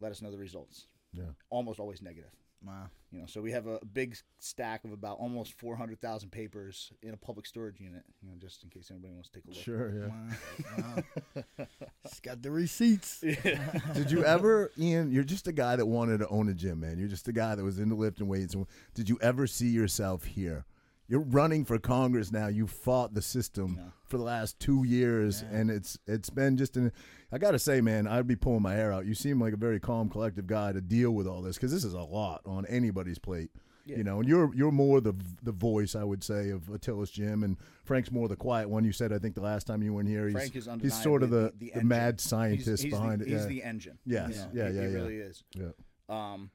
let 0.00 0.10
us 0.12 0.22
know 0.22 0.30
the 0.30 0.38
results. 0.38 0.86
Yeah. 1.12 1.24
Almost 1.50 1.78
always 1.80 2.02
negative. 2.02 2.30
wow. 2.66 2.88
You 3.12 3.20
know, 3.20 3.26
so 3.26 3.40
we 3.40 3.52
have 3.52 3.68
a 3.68 3.78
big 3.92 4.16
stack 4.40 4.84
of 4.84 4.90
about 4.90 5.18
almost 5.18 5.52
400,000 5.60 6.30
papers 6.30 6.90
in 7.00 7.14
a 7.14 7.16
public 7.16 7.46
storage 7.46 7.78
unit, 7.78 8.02
you 8.20 8.28
know, 8.28 8.34
just 8.40 8.64
in 8.64 8.70
case 8.70 8.90
anybody 8.90 9.12
wants 9.12 9.28
to 9.28 9.38
take 9.38 9.44
a 9.44 9.50
look. 9.50 9.62
Sure, 9.62 9.92
yeah. 9.94 10.08
Wow. 10.08 11.02
wow. 11.56 11.66
It's 12.04 12.18
got 12.18 12.42
the 12.42 12.50
receipts. 12.50 13.22
Yeah. 13.44 13.70
Did 13.92 14.10
you 14.10 14.24
ever, 14.24 14.72
Ian? 14.76 15.12
You're 15.12 15.22
just 15.22 15.46
a 15.46 15.52
guy 15.52 15.76
that 15.76 15.86
wanted 15.86 16.18
to 16.18 16.28
own 16.28 16.48
a 16.48 16.54
gym, 16.54 16.80
man. 16.80 16.98
You're 16.98 17.06
just 17.06 17.28
a 17.28 17.32
guy 17.32 17.54
that 17.54 17.62
was 17.62 17.78
into 17.78 17.94
lifting 17.94 18.26
weights. 18.26 18.56
Did 18.94 19.08
you 19.08 19.16
ever 19.22 19.46
see 19.46 19.68
yourself 19.68 20.24
here? 20.24 20.64
You're 21.06 21.20
running 21.20 21.64
for 21.64 21.78
Congress 21.78 22.32
now. 22.32 22.48
You 22.48 22.66
fought 22.66 23.14
the 23.14 23.22
system 23.22 23.92
for 24.06 24.16
the 24.16 24.24
last 24.24 24.58
two 24.58 24.84
years, 24.84 25.44
and 25.50 25.70
it's 25.70 25.98
it's 26.06 26.30
been 26.30 26.56
just 26.56 26.76
an. 26.76 26.92
I 27.30 27.38
gotta 27.38 27.58
say, 27.58 27.80
man, 27.80 28.06
I'd 28.06 28.26
be 28.26 28.36
pulling 28.36 28.62
my 28.62 28.74
hair 28.74 28.92
out. 28.92 29.04
You 29.04 29.14
seem 29.14 29.40
like 29.40 29.52
a 29.52 29.58
very 29.58 29.80
calm, 29.80 30.08
collective 30.08 30.46
guy 30.46 30.72
to 30.72 30.80
deal 30.80 31.10
with 31.10 31.26
all 31.26 31.42
this 31.42 31.56
because 31.56 31.72
this 31.72 31.84
is 31.84 31.94
a 31.94 32.00
lot 32.00 32.40
on 32.46 32.64
anybody's 32.66 33.18
plate. 33.18 33.50
You 33.86 34.02
know, 34.02 34.20
and 34.20 34.26
you're 34.26 34.54
you're 34.54 34.72
more 34.72 35.02
the 35.02 35.14
the 35.42 35.52
voice, 35.52 35.94
I 35.94 36.04
would 36.04 36.24
say, 36.24 36.48
of 36.48 36.62
Atilis 36.62 37.12
gym, 37.12 37.42
and 37.42 37.58
Frank's 37.84 38.10
more 38.10 38.28
the 38.28 38.36
quiet 38.36 38.70
one. 38.70 38.82
You 38.82 38.92
said, 38.92 39.12
I 39.12 39.18
think 39.18 39.34
the 39.34 39.42
last 39.42 39.66
time 39.66 39.82
you 39.82 39.92
were 39.92 40.00
in 40.00 40.06
here, 40.06 40.26
he's 40.26 40.34
Frank 40.34 40.56
is 40.56 40.68
he's 40.80 41.02
sort 41.02 41.22
of 41.22 41.28
the, 41.28 41.48
undeniably 41.48 41.70
the, 41.74 41.80
the, 41.80 41.84
mad 41.84 42.18
scientist 42.18 42.82
he's 42.82 42.92
behind 42.92 43.20
the, 43.20 43.26
it. 43.26 43.28
He's 43.28 43.42
yeah. 43.42 43.46
the 43.46 43.62
engine. 43.62 43.98
Yes. 44.06 44.36
Know, 44.36 44.46
Yeah, 44.54 44.70
he, 44.70 44.76
yeah, 44.76 44.82
he 44.82 44.88
yeah. 44.88 44.94
really 44.94 45.16
is. 45.16 45.44
Yeah. 45.54 45.66
Um, 46.08 46.50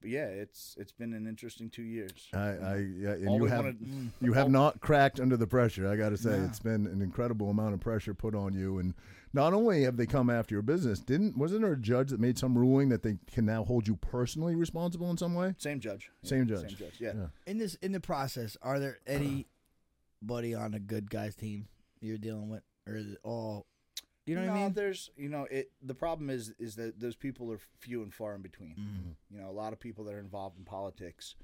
but 0.00 0.10
yeah, 0.10 0.26
it's 0.26 0.76
it's 0.78 0.92
been 0.92 1.12
an 1.12 1.26
interesting 1.26 1.68
two 1.70 1.82
years. 1.82 2.28
I, 2.32 2.38
I 2.38 2.76
yeah, 2.98 3.10
and 3.10 3.28
All 3.28 3.36
you 3.38 3.46
have 3.46 3.64
wanted- 3.64 4.10
you 4.20 4.32
have 4.32 4.44
all- 4.44 4.50
not 4.50 4.80
cracked 4.80 5.18
under 5.20 5.36
the 5.36 5.46
pressure. 5.46 5.88
I 5.88 5.96
got 5.96 6.10
to 6.10 6.16
say, 6.16 6.38
No. 6.38 6.44
it's 6.44 6.60
been 6.60 6.86
an 6.86 7.02
incredible 7.02 7.50
amount 7.50 7.74
of 7.74 7.80
pressure 7.80 8.14
put 8.14 8.34
on 8.34 8.54
you, 8.54 8.78
and 8.78 8.94
not 9.32 9.52
only 9.52 9.82
have 9.82 9.96
they 9.96 10.06
come 10.06 10.30
after 10.30 10.54
your 10.54 10.62
business, 10.62 11.00
didn't 11.00 11.36
wasn't 11.36 11.62
there 11.62 11.72
a 11.72 11.76
judge 11.76 12.10
that 12.10 12.20
made 12.20 12.38
some 12.38 12.56
ruling 12.56 12.88
that 12.90 13.02
they 13.02 13.16
can 13.32 13.44
now 13.44 13.64
hold 13.64 13.86
you 13.88 13.96
personally 13.96 14.54
responsible 14.54 15.10
in 15.10 15.16
some 15.18 15.34
way? 15.34 15.54
Same 15.58 15.80
judge. 15.80 16.10
Yeah, 16.22 16.28
Same 16.30 16.46
judge. 16.46 16.68
Same 16.70 16.76
judge. 16.78 16.94
Yeah. 17.00 17.12
Yeah. 17.14 17.26
In 17.46 17.58
this 17.58 17.74
in 17.76 17.92
the 17.92 18.00
process, 18.00 18.56
are 18.62 18.78
there 18.78 18.98
anybody 19.06 20.54
on 20.54 20.74
a 20.74 20.78
good 20.80 21.10
guys 21.10 21.34
team 21.34 21.68
you're 22.00 22.18
dealing 22.18 22.48
with, 22.48 22.62
or 22.86 22.96
is 22.96 23.06
it 23.12 23.18
all? 23.22 23.66
You 24.28 24.36
know 24.36 24.42
what 24.42 24.50
I 24.50 24.62
mean? 24.64 24.72
there's 24.74 25.10
you 25.16 25.28
know 25.28 25.46
it. 25.50 25.70
The 25.82 25.94
problem 25.94 26.28
is 26.30 26.54
is 26.58 26.76
that 26.76 27.00
those 27.00 27.16
people 27.16 27.50
are 27.52 27.58
few 27.78 28.02
and 28.02 28.12
far 28.12 28.34
in 28.34 28.42
between. 28.42 28.74
Mm-hmm. 28.74 29.34
You 29.34 29.40
know, 29.40 29.48
a 29.48 29.52
lot 29.52 29.72
of 29.72 29.80
people 29.80 30.04
that 30.04 30.14
are 30.14 30.20
involved 30.20 30.58
in 30.58 30.64
politics. 30.64 31.34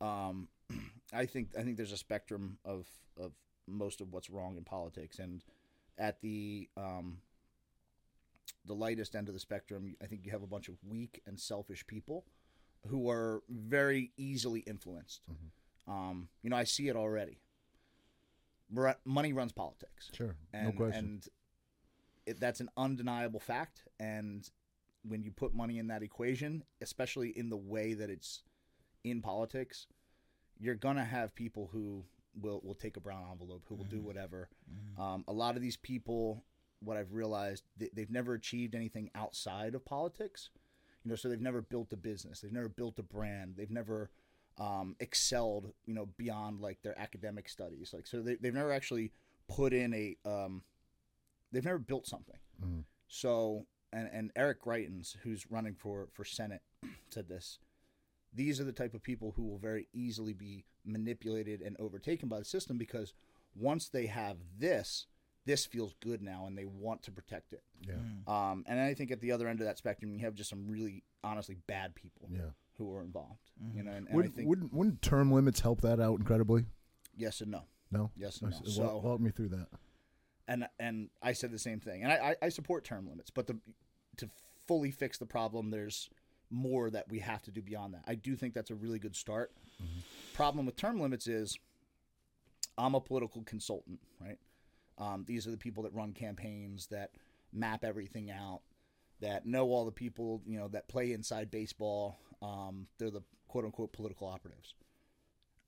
Um, 0.00 0.48
I 1.12 1.26
think 1.26 1.50
I 1.58 1.62
think 1.62 1.76
there's 1.76 1.92
a 1.92 1.96
spectrum 1.96 2.58
of 2.64 2.86
of 3.20 3.32
most 3.68 4.00
of 4.00 4.12
what's 4.12 4.30
wrong 4.30 4.56
in 4.56 4.64
politics, 4.64 5.18
and 5.18 5.44
at 5.98 6.20
the 6.22 6.68
um, 6.76 7.18
the 8.64 8.74
lightest 8.74 9.14
end 9.14 9.28
of 9.28 9.34
the 9.34 9.40
spectrum, 9.40 9.96
I 10.02 10.06
think 10.06 10.24
you 10.24 10.32
have 10.32 10.42
a 10.42 10.46
bunch 10.46 10.68
of 10.68 10.76
weak 10.88 11.20
and 11.26 11.38
selfish 11.38 11.86
people 11.86 12.24
who 12.88 13.10
are 13.10 13.42
very 13.48 14.10
easily 14.16 14.60
influenced. 14.60 15.22
Um, 15.86 16.28
you 16.42 16.50
know, 16.50 16.56
I 16.56 16.64
see 16.64 16.88
it 16.88 16.96
already. 16.96 17.38
Money 19.04 19.34
runs 19.34 19.52
politics 19.52 20.10
Sure, 20.14 20.34
no 20.54 20.72
question. 20.72 21.04
and 21.04 21.28
it, 22.26 22.40
that's 22.40 22.60
an 22.60 22.68
undeniable 22.76 23.40
fact. 23.40 23.84
And 24.00 24.48
when 25.04 25.22
you 25.22 25.30
put 25.30 25.54
money 25.54 25.78
in 25.78 25.88
that 25.88 26.02
equation, 26.02 26.64
especially 26.80 27.30
in 27.30 27.48
the 27.48 27.56
way 27.56 27.94
that 27.94 28.10
it's 28.10 28.42
in 29.04 29.20
politics, 29.20 29.86
you're 30.58 30.74
gonna 30.74 31.04
have 31.04 31.34
people 31.34 31.68
who 31.72 32.04
will 32.40 32.60
will 32.64 32.74
take 32.74 32.96
a 32.96 33.00
brown 33.00 33.24
envelope, 33.30 33.64
who 33.68 33.74
will 33.74 33.84
do 33.84 34.00
whatever. 34.00 34.48
Um, 34.98 35.24
a 35.26 35.32
lot 35.32 35.56
of 35.56 35.62
these 35.62 35.76
people, 35.76 36.44
what 36.80 36.96
I've 36.96 37.12
realized, 37.12 37.64
they, 37.76 37.90
they've 37.92 38.10
never 38.10 38.34
achieved 38.34 38.74
anything 38.74 39.10
outside 39.14 39.74
of 39.74 39.84
politics. 39.84 40.50
You 41.04 41.10
know, 41.10 41.16
so 41.16 41.28
they've 41.28 41.40
never 41.40 41.62
built 41.62 41.92
a 41.92 41.96
business, 41.96 42.40
they've 42.40 42.52
never 42.52 42.68
built 42.68 42.98
a 42.98 43.02
brand, 43.02 43.54
they've 43.56 43.70
never 43.70 44.10
um, 44.58 44.94
excelled, 45.00 45.72
you 45.84 45.94
know, 45.94 46.08
beyond 46.16 46.60
like 46.60 46.80
their 46.82 46.98
academic 46.98 47.48
studies. 47.48 47.90
Like, 47.92 48.06
so 48.06 48.22
they, 48.22 48.36
they've 48.36 48.54
never 48.54 48.72
actually 48.72 49.12
put 49.48 49.72
in 49.72 49.92
a, 49.94 50.16
um, 50.24 50.62
they've 51.52 51.64
never 51.64 51.78
built 51.78 52.06
something. 52.06 52.36
So, 53.08 53.66
and, 53.92 54.08
and 54.12 54.30
Eric 54.36 54.62
Greitens, 54.64 55.16
who's 55.22 55.50
running 55.50 55.74
for, 55.74 56.08
for 56.12 56.24
Senate, 56.24 56.62
said 57.10 57.28
this. 57.28 57.58
These 58.34 58.58
are 58.60 58.64
the 58.64 58.72
type 58.72 58.94
of 58.94 59.02
people 59.02 59.32
who 59.36 59.42
will 59.42 59.58
very 59.58 59.88
easily 59.92 60.32
be 60.32 60.64
manipulated 60.84 61.60
and 61.60 61.76
overtaken 61.78 62.28
by 62.28 62.38
the 62.38 62.44
system 62.44 62.78
because 62.78 63.12
once 63.54 63.88
they 63.90 64.06
have 64.06 64.38
this, 64.58 65.06
this 65.44 65.66
feels 65.66 65.94
good 66.00 66.22
now 66.22 66.44
and 66.46 66.56
they 66.56 66.64
want 66.64 67.02
to 67.02 67.10
protect 67.10 67.52
it. 67.52 67.62
Yeah. 67.86 67.94
Um, 68.26 68.64
and 68.66 68.80
I 68.80 68.94
think 68.94 69.10
at 69.10 69.20
the 69.20 69.32
other 69.32 69.48
end 69.48 69.60
of 69.60 69.66
that 69.66 69.76
spectrum, 69.76 70.14
you 70.14 70.20
have 70.20 70.34
just 70.34 70.48
some 70.48 70.66
really, 70.66 71.02
honestly 71.22 71.56
bad 71.66 71.94
people 71.94 72.28
Yeah. 72.32 72.50
who 72.78 72.94
are 72.94 73.02
involved. 73.02 73.50
You 73.74 73.82
know, 73.82 73.90
and, 73.90 74.06
and 74.06 74.16
Wouldn't, 74.16 74.34
think 74.36 74.48
wouldn't 74.48 74.72
wouldn't 74.72 75.02
term 75.02 75.30
limits 75.30 75.60
help 75.60 75.82
that 75.82 76.00
out 76.00 76.18
incredibly? 76.18 76.64
yes 77.14 77.42
and 77.42 77.50
no. 77.50 77.64
No. 77.90 78.10
Yes 78.16 78.40
and 78.40 78.52
no. 78.52 78.56
Walk- 78.56 78.68
So- 78.68 79.00
walk 79.04 79.20
me 79.20 79.30
through 79.30 79.50
that. 79.50 79.66
And 80.52 80.68
and 80.78 81.08
I 81.22 81.32
said 81.32 81.50
the 81.50 81.58
same 81.58 81.80
thing. 81.80 82.02
And 82.02 82.12
I, 82.12 82.16
I, 82.16 82.46
I 82.46 82.48
support 82.50 82.84
term 82.84 83.08
limits, 83.08 83.30
but 83.30 83.46
the 83.46 83.56
to 84.18 84.28
fully 84.66 84.90
fix 84.90 85.18
the 85.18 85.26
problem, 85.26 85.70
there's 85.70 86.10
more 86.50 86.90
that 86.90 87.06
we 87.08 87.18
have 87.20 87.42
to 87.42 87.50
do 87.50 87.62
beyond 87.62 87.94
that. 87.94 88.04
I 88.06 88.14
do 88.14 88.36
think 88.36 88.52
that's 88.54 88.70
a 88.70 88.74
really 88.74 88.98
good 88.98 89.16
start. 89.16 89.52
Problem 90.34 90.66
with 90.66 90.76
term 90.76 91.00
limits 91.00 91.26
is 91.26 91.58
I'm 92.76 92.94
a 92.94 93.00
political 93.00 93.42
consultant, 93.42 94.00
right? 94.20 94.38
Um, 94.98 95.24
these 95.26 95.46
are 95.46 95.50
the 95.50 95.56
people 95.56 95.82
that 95.84 95.94
run 95.94 96.12
campaigns, 96.12 96.88
that 96.88 97.10
map 97.52 97.84
everything 97.84 98.30
out, 98.30 98.60
that 99.20 99.46
know 99.46 99.68
all 99.68 99.84
the 99.84 99.92
people, 99.92 100.42
you 100.46 100.58
know, 100.58 100.68
that 100.68 100.88
play 100.88 101.12
inside 101.12 101.50
baseball. 101.50 102.18
Um, 102.42 102.86
they're 102.98 103.10
the 103.10 103.22
quote 103.48 103.64
unquote 103.64 103.92
political 103.92 104.28
operatives. 104.28 104.74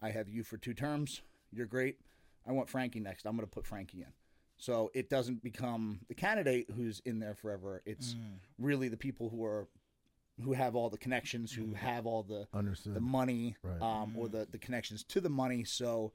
I 0.02 0.10
have 0.10 0.28
you 0.28 0.44
for 0.44 0.58
two 0.58 0.74
terms. 0.74 1.22
You're 1.50 1.66
great. 1.66 1.98
I 2.46 2.52
want 2.52 2.68
Frankie 2.68 3.00
next. 3.00 3.26
I'm 3.26 3.36
going 3.36 3.46
to 3.46 3.50
put 3.50 3.66
Frankie 3.66 4.02
in. 4.02 4.12
So 4.56 4.90
it 4.94 5.10
doesn't 5.10 5.42
become 5.42 6.00
the 6.08 6.14
candidate 6.14 6.70
who's 6.74 7.00
in 7.04 7.18
there 7.18 7.34
forever. 7.34 7.82
It's 7.84 8.14
really 8.58 8.88
the 8.88 8.96
people 8.96 9.28
who 9.28 9.44
are 9.44 9.66
who 10.42 10.52
have 10.52 10.74
all 10.74 10.90
the 10.90 10.98
connections, 10.98 11.52
who 11.52 11.74
have 11.74 12.06
all 12.06 12.22
the 12.24 12.48
Understood. 12.52 12.94
the 12.94 13.00
money 13.00 13.54
Right. 13.62 13.80
um, 13.80 14.14
or 14.16 14.28
the, 14.28 14.48
the 14.50 14.58
connections 14.58 15.04
to 15.04 15.20
the 15.20 15.28
money. 15.28 15.62
So 15.62 16.12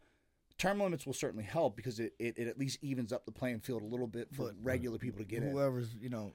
term 0.57 0.81
limits 0.81 1.05
will 1.05 1.13
certainly 1.13 1.45
help 1.45 1.77
because 1.77 2.01
it, 2.01 2.13
it, 2.19 2.37
it 2.37 2.47
at 2.47 2.59
least 2.59 2.79
evens 2.81 3.13
up 3.13 3.25
the 3.25 3.31
playing 3.31 3.61
field 3.61 3.81
a 3.81 3.85
little 3.85 4.07
bit 4.07 4.27
for 4.33 4.47
But- 4.47 4.55
regular 4.61 4.97
people 4.97 5.19
to 5.19 5.25
get 5.25 5.41
in. 5.43 5.51
Whoever's 5.51 5.95
you 5.95 6.09
know 6.09 6.33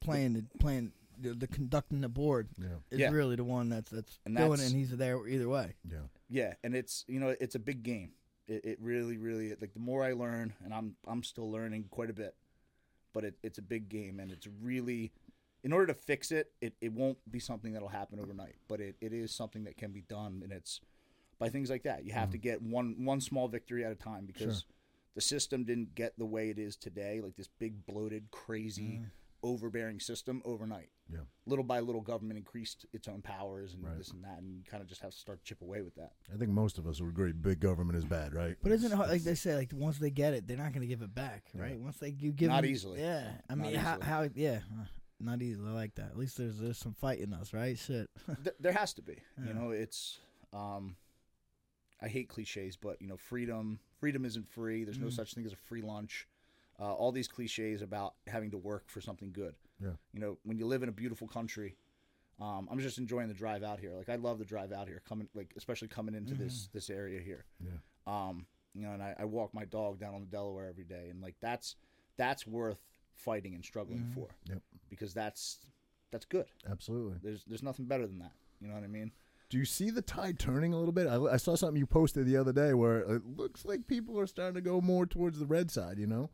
playing 0.00 0.34
the 0.34 0.44
playing 0.58 0.92
the, 1.18 1.34
the 1.34 1.46
conducting 1.46 2.00
the 2.00 2.08
board 2.08 2.48
Yeah. 2.58 2.66
is 2.90 2.98
Yeah. 2.98 3.10
really 3.10 3.36
the 3.36 3.44
one 3.44 3.68
that's 3.70 3.90
that's 3.90 4.18
And 4.26 4.36
doing 4.36 4.48
it, 4.48 4.50
that's- 4.56 4.70
and 4.70 4.78
he's 4.78 4.90
there 4.96 5.26
either 5.26 5.48
way. 5.48 5.74
Yeah. 5.90 5.98
Yeah, 6.28 6.54
and 6.64 6.74
it's 6.74 7.04
you 7.08 7.20
know 7.20 7.34
it's 7.40 7.54
a 7.54 7.58
big 7.60 7.82
game. 7.82 8.12
It, 8.48 8.64
it 8.64 8.78
really, 8.80 9.18
really 9.18 9.50
like 9.60 9.72
the 9.72 9.80
more 9.80 10.04
I 10.04 10.12
learn, 10.12 10.52
and 10.64 10.74
I'm 10.74 10.96
I'm 11.06 11.22
still 11.22 11.50
learning 11.50 11.86
quite 11.90 12.10
a 12.10 12.14
bit, 12.14 12.34
but 13.12 13.24
it, 13.24 13.34
it's 13.42 13.58
a 13.58 13.62
big 13.62 13.88
game, 13.88 14.18
and 14.20 14.30
it's 14.30 14.48
really 14.60 15.12
in 15.64 15.72
order 15.72 15.86
to 15.86 15.94
fix 15.94 16.32
it, 16.32 16.50
it, 16.60 16.74
it 16.80 16.92
won't 16.92 17.18
be 17.30 17.38
something 17.38 17.72
that'll 17.72 17.88
happen 17.88 18.18
overnight, 18.18 18.56
but 18.68 18.80
it, 18.80 18.96
it 19.00 19.12
is 19.12 19.32
something 19.32 19.64
that 19.64 19.76
can 19.76 19.92
be 19.92 20.02
done, 20.02 20.40
and 20.42 20.52
it's 20.52 20.80
by 21.38 21.48
things 21.48 21.70
like 21.70 21.84
that. 21.84 22.04
You 22.04 22.12
have 22.12 22.30
to 22.30 22.38
mm. 22.38 22.42
get 22.42 22.62
one 22.62 23.04
one 23.04 23.20
small 23.20 23.48
victory 23.48 23.84
at 23.84 23.92
a 23.92 23.96
time 23.96 24.26
because 24.26 24.64
the 25.14 25.20
system 25.20 25.64
didn't 25.64 25.94
get 25.94 26.18
the 26.18 26.26
way 26.26 26.50
it 26.50 26.58
is 26.58 26.76
today, 26.76 27.20
like 27.22 27.36
this 27.36 27.48
big 27.58 27.86
bloated, 27.86 28.30
crazy, 28.30 29.00
mm. 29.02 29.06
overbearing 29.42 30.00
system 30.00 30.42
overnight. 30.44 30.90
Yeah. 31.12 31.20
Little 31.46 31.64
by 31.64 31.80
little, 31.80 32.00
government 32.00 32.38
increased 32.38 32.86
its 32.92 33.06
own 33.08 33.20
powers 33.20 33.74
and 33.74 33.84
Right. 33.84 33.98
this 33.98 34.10
and 34.10 34.24
that, 34.24 34.38
and 34.38 34.56
you 34.56 34.62
kind 34.64 34.82
of 34.82 34.88
just 34.88 35.00
have 35.02 35.10
to 35.10 35.16
start 35.18 35.42
chip 35.44 35.60
away 35.60 35.82
with 35.82 35.94
that. 35.96 36.12
I 36.32 36.36
think 36.38 36.50
most 36.50 36.78
of 36.78 36.86
us 36.86 37.00
would 37.00 37.10
agree 37.10 37.32
big 37.32 37.60
government 37.60 37.98
is 37.98 38.04
bad, 38.04 38.32
right? 38.32 38.56
But 38.62 38.72
isn't 38.72 38.90
it 38.92 38.94
hard, 38.94 39.10
like 39.10 39.22
they 39.22 39.34
say, 39.34 39.54
like 39.56 39.72
once 39.74 39.98
they 39.98 40.10
get 40.10 40.32
it, 40.34 40.46
they're 40.46 40.56
not 40.56 40.72
going 40.72 40.80
to 40.82 40.86
give 40.86 41.02
it 41.02 41.14
back, 41.14 41.44
right? 41.54 41.78
Once 41.78 41.98
they 41.98 42.10
you 42.10 42.32
give 42.32 42.48
Not 42.48 42.62
them- 42.62 42.70
easily. 42.70 43.00
Yeah, 43.00 43.30
I 43.50 43.54
Not 43.54 43.66
mean, 43.66 43.74
how, 43.76 44.00
how? 44.00 44.28
Yeah, 44.34 44.60
uh, 44.80 44.84
not 45.20 45.42
easily. 45.42 45.68
I 45.68 45.72
like 45.74 45.94
that. 45.96 46.06
At 46.10 46.16
least 46.18 46.38
there's 46.38 46.58
there's 46.58 46.78
some 46.78 46.94
fight 46.94 47.18
in 47.20 47.32
us, 47.34 47.52
right? 47.52 47.78
Shit. 47.78 48.08
Th- 48.44 48.56
there 48.58 48.72
has 48.72 48.92
to 48.94 49.02
be. 49.02 49.18
Yeah. 49.38 49.44
You 49.48 49.54
know, 49.54 49.70
it's. 49.70 50.18
Um, 50.52 50.96
I 52.00 52.08
hate 52.08 52.28
cliches, 52.28 52.76
but 52.76 53.00
you 53.00 53.06
know, 53.08 53.16
freedom. 53.16 53.78
Freedom 54.00 54.24
isn't 54.24 54.48
free. 54.48 54.84
There's 54.84 54.98
no 54.98 55.06
Mm. 55.06 55.12
such 55.12 55.34
thing 55.34 55.44
as 55.46 55.52
a 55.52 55.56
free 55.56 55.82
lunch. 55.82 56.26
Uh, 56.80 56.92
all 56.92 57.12
these 57.12 57.28
cliches 57.28 57.80
about 57.82 58.14
having 58.26 58.50
to 58.50 58.58
work 58.58 58.88
for 58.88 59.00
something 59.00 59.30
good. 59.30 59.54
Yeah. 59.82 59.90
You 60.12 60.20
know, 60.20 60.38
when 60.44 60.58
you 60.58 60.66
live 60.66 60.82
in 60.82 60.88
a 60.88 60.92
beautiful 60.92 61.26
country, 61.26 61.76
um, 62.40 62.68
I'm 62.70 62.78
just 62.80 62.98
enjoying 62.98 63.28
the 63.28 63.34
drive 63.34 63.62
out 63.62 63.80
here. 63.80 63.92
Like 63.96 64.08
I 64.08 64.16
love 64.16 64.38
the 64.38 64.44
drive 64.44 64.72
out 64.72 64.88
here, 64.88 65.02
coming 65.08 65.28
like 65.34 65.52
especially 65.56 65.88
coming 65.88 66.14
into 66.14 66.34
this 66.34 66.68
this 66.72 66.90
area 66.90 67.20
here. 67.20 67.44
Yeah. 67.60 67.70
Um, 68.06 68.46
you 68.74 68.82
know, 68.82 68.92
and 68.92 69.02
I, 69.02 69.14
I 69.18 69.24
walk 69.24 69.52
my 69.52 69.64
dog 69.64 70.00
down 70.00 70.14
on 70.14 70.20
the 70.20 70.26
Delaware 70.26 70.66
every 70.68 70.84
day, 70.84 71.08
and 71.10 71.20
like 71.20 71.34
that's 71.40 71.76
that's 72.16 72.46
worth 72.46 72.78
fighting 73.14 73.54
and 73.54 73.64
struggling 73.64 74.10
for. 74.14 74.28
Yep. 74.48 74.62
Because 74.88 75.14
that's 75.14 75.58
that's 76.10 76.24
good. 76.24 76.46
Absolutely. 76.70 77.18
There's 77.22 77.44
there's 77.44 77.62
nothing 77.62 77.86
better 77.86 78.06
than 78.06 78.18
that. 78.18 78.32
You 78.60 78.68
know 78.68 78.74
what 78.74 78.84
I 78.84 78.88
mean? 78.88 79.12
Do 79.50 79.58
you 79.58 79.64
see 79.64 79.90
the 79.90 80.02
tide 80.02 80.38
turning 80.38 80.72
a 80.72 80.78
little 80.78 80.92
bit? 80.92 81.06
I, 81.06 81.16
I 81.34 81.36
saw 81.36 81.56
something 81.56 81.76
you 81.76 81.86
posted 81.86 82.26
the 82.26 82.38
other 82.38 82.52
day 82.52 82.72
where 82.72 83.00
it 83.00 83.22
looks 83.36 83.64
like 83.64 83.86
people 83.86 84.18
are 84.18 84.26
starting 84.26 84.54
to 84.54 84.62
go 84.62 84.80
more 84.80 85.04
towards 85.04 85.38
the 85.38 85.46
red 85.46 85.70
side. 85.70 85.98
You 85.98 86.06
know, 86.06 86.30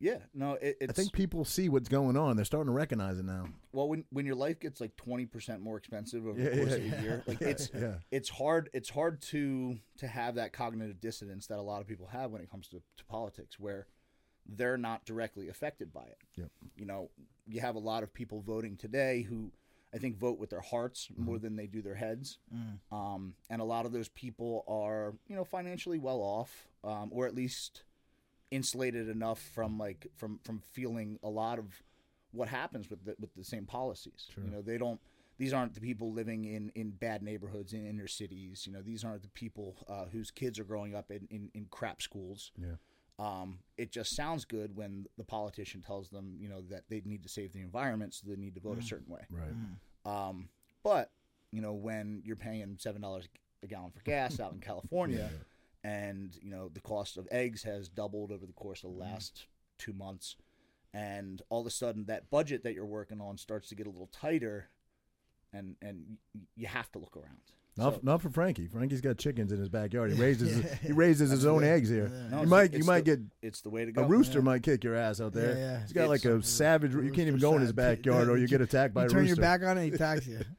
Yeah. 0.00 0.18
No, 0.34 0.52
it, 0.54 0.76
it's 0.80 0.90
I 0.90 0.92
think 0.92 1.12
people 1.12 1.44
see 1.44 1.68
what's 1.68 1.88
going 1.88 2.16
on. 2.16 2.36
They're 2.36 2.44
starting 2.44 2.68
to 2.72 2.76
recognize 2.76 3.18
it 3.18 3.24
now. 3.24 3.46
well 3.72 3.88
when 3.88 4.04
when 4.10 4.26
your 4.26 4.34
life 4.36 4.60
gets 4.60 4.80
like 4.80 4.94
twenty 4.96 5.26
percent 5.26 5.60
more 5.60 5.76
expensive 5.76 6.26
over 6.26 6.38
Yeah, 6.40 6.50
the 6.50 6.56
course 6.56 6.70
yeah, 6.70 6.76
of 6.76 6.82
a 6.82 6.86
yeah. 6.86 7.02
year, 7.02 7.22
like 7.26 7.40
it's 7.52 7.70
yeah. 7.74 7.94
it's 8.10 8.28
hard 8.28 8.70
it's 8.72 8.88
hard 8.90 9.20
to 9.22 9.78
to 9.98 10.06
have 10.06 10.36
that 10.36 10.52
cognitive 10.52 11.00
dissonance 11.00 11.46
that 11.48 11.58
a 11.58 11.62
lot 11.62 11.80
of 11.80 11.86
people 11.88 12.06
have 12.06 12.30
when 12.30 12.40
it 12.42 12.50
comes 12.50 12.68
to, 12.68 12.76
to 12.96 13.04
politics, 13.06 13.58
where 13.58 13.86
they're 14.46 14.78
not 14.78 15.04
directly 15.04 15.48
affected 15.48 15.92
by 15.92 16.04
it. 16.04 16.18
Yep. 16.36 16.48
You 16.76 16.86
know, 16.86 17.10
you 17.46 17.60
have 17.60 17.74
a 17.74 17.80
lot 17.80 18.02
of 18.02 18.14
people 18.14 18.40
voting 18.40 18.76
today 18.76 19.22
who 19.22 19.50
I 19.92 19.98
think 19.98 20.16
vote 20.16 20.38
with 20.38 20.50
their 20.50 20.60
hearts 20.60 21.08
Mm-hmm. 21.12 21.24
more 21.24 21.38
than 21.38 21.56
they 21.56 21.66
do 21.66 21.82
their 21.82 21.94
heads. 21.94 22.38
Um, 22.92 23.34
and 23.50 23.60
a 23.60 23.64
lot 23.64 23.84
of 23.86 23.92
those 23.92 24.08
people 24.08 24.64
are, 24.68 25.14
you 25.28 25.34
know, 25.36 25.44
financially 25.44 25.98
well 25.98 26.20
off, 26.20 26.66
um, 26.84 27.08
or 27.12 27.26
at 27.26 27.34
least 27.34 27.82
insulated 28.50 29.08
enough 29.08 29.40
from 29.54 29.78
like 29.78 30.06
from 30.16 30.40
from 30.44 30.62
feeling 30.72 31.18
a 31.22 31.28
lot 31.28 31.58
of 31.58 31.82
what 32.32 32.48
happens 32.48 32.90
with 32.90 33.04
the 33.04 33.14
with 33.20 33.34
the 33.34 33.44
same 33.44 33.66
policies. 33.66 34.28
You 34.36 34.50
know, 34.50 34.62
they 34.62 34.78
don't. 34.78 35.00
These 35.38 35.52
aren't 35.52 35.74
the 35.74 35.80
people 35.80 36.12
living 36.12 36.46
in, 36.46 36.72
in 36.74 36.90
bad 36.90 37.22
neighborhoods 37.22 37.72
in 37.72 37.86
inner 37.86 38.08
cities. 38.08 38.64
You 38.66 38.72
know, 38.72 38.82
these 38.82 39.04
aren't 39.04 39.22
the 39.22 39.28
people 39.28 39.76
uh, 39.88 40.06
whose 40.06 40.32
kids 40.32 40.58
are 40.58 40.64
growing 40.64 40.96
up 40.96 41.12
in, 41.12 41.28
in, 41.30 41.48
in 41.54 41.66
crap 41.70 42.02
schools. 42.02 42.50
Yeah. 42.60 42.74
Um, 43.20 43.60
it 43.76 43.92
just 43.92 44.16
sounds 44.16 44.44
good 44.44 44.74
when 44.74 45.06
the 45.16 45.22
politician 45.22 45.80
tells 45.80 46.08
them, 46.08 46.36
you 46.40 46.48
know, 46.48 46.62
that 46.70 46.84
they 46.88 47.02
need 47.04 47.22
to 47.22 47.28
save 47.28 47.52
the 47.52 47.60
environment, 47.60 48.14
so 48.14 48.26
they 48.28 48.34
need 48.34 48.56
to 48.56 48.60
vote 48.60 48.78
a 48.78 48.82
certain 48.82 49.12
way. 49.12 49.26
Right. 49.30 49.54
Um, 50.04 50.48
but 50.82 51.12
you 51.52 51.62
know, 51.62 51.72
when 51.72 52.22
you're 52.24 52.36
paying 52.36 52.76
seven 52.78 53.02
dollars 53.02 53.28
a 53.62 53.66
gallon 53.66 53.90
for 53.90 54.00
gas 54.02 54.40
out 54.40 54.52
in 54.52 54.58
California, 54.60 55.30
and 55.88 56.36
you 56.42 56.50
know 56.50 56.68
the 56.72 56.80
cost 56.80 57.16
of 57.16 57.26
eggs 57.30 57.62
has 57.62 57.88
doubled 57.88 58.30
over 58.30 58.44
the 58.44 58.52
course 58.52 58.84
of 58.84 58.90
the 58.90 59.00
mm-hmm. 59.02 59.12
last 59.12 59.46
two 59.78 59.94
months, 59.94 60.36
and 60.92 61.40
all 61.48 61.60
of 61.62 61.66
a 61.66 61.70
sudden 61.70 62.04
that 62.06 62.30
budget 62.30 62.62
that 62.64 62.74
you're 62.74 62.84
working 62.84 63.20
on 63.20 63.38
starts 63.38 63.70
to 63.70 63.74
get 63.74 63.86
a 63.86 63.90
little 63.90 64.10
tighter, 64.12 64.68
and 65.52 65.76
and 65.80 66.18
you 66.56 66.66
have 66.66 66.92
to 66.92 66.98
look 66.98 67.16
around. 67.16 67.40
Not, 67.76 67.94
So- 67.94 68.00
not 68.02 68.20
for 68.20 68.28
Frankie. 68.28 68.66
Frankie's 68.66 69.00
got 69.00 69.18
chickens 69.18 69.52
in 69.52 69.58
his 69.60 69.68
backyard. 69.68 70.12
He 70.12 70.20
raises 70.20 70.70
he 70.82 70.92
raises 70.92 71.30
his 71.30 71.46
own 71.46 71.64
eggs 71.64 71.88
here. 71.88 72.10
No, 72.30 72.42
you 72.42 72.48
might 72.48 72.74
you 72.74 72.84
might 72.84 73.04
the- 73.04 73.16
get 73.16 73.20
it's 73.40 73.62
the 73.62 73.70
way 73.70 73.86
to 73.86 73.92
go. 73.92 74.02
a 74.02 74.06
rooster 74.06 74.42
might 74.42 74.62
kick 74.62 74.84
your 74.84 74.94
ass 74.94 75.22
out 75.22 75.32
there. 75.32 75.54
Yeah, 75.54 75.58
yeah. 75.58 75.80
He's 75.82 75.92
got 75.94 76.08
like 76.10 76.24
a 76.26 76.34
It's- 76.36 76.48
savage. 76.48 76.92
You 76.92 77.12
can't 77.12 77.28
even 77.28 77.40
go 77.40 77.54
in 77.54 77.62
his 77.62 77.72
backyard, 77.72 78.28
or 78.28 78.36
you 78.36 78.46
get 78.46 78.60
attacked 78.60 78.92
by 78.98 79.02
you 79.02 79.06
a 79.06 79.10
turn 79.10 79.20
rooster. 79.20 79.36
your 79.36 79.42
back 79.42 79.62
on 79.62 79.78
it, 79.78 79.84
he 79.84 79.94
attacks 79.94 80.26
you. 80.26 80.40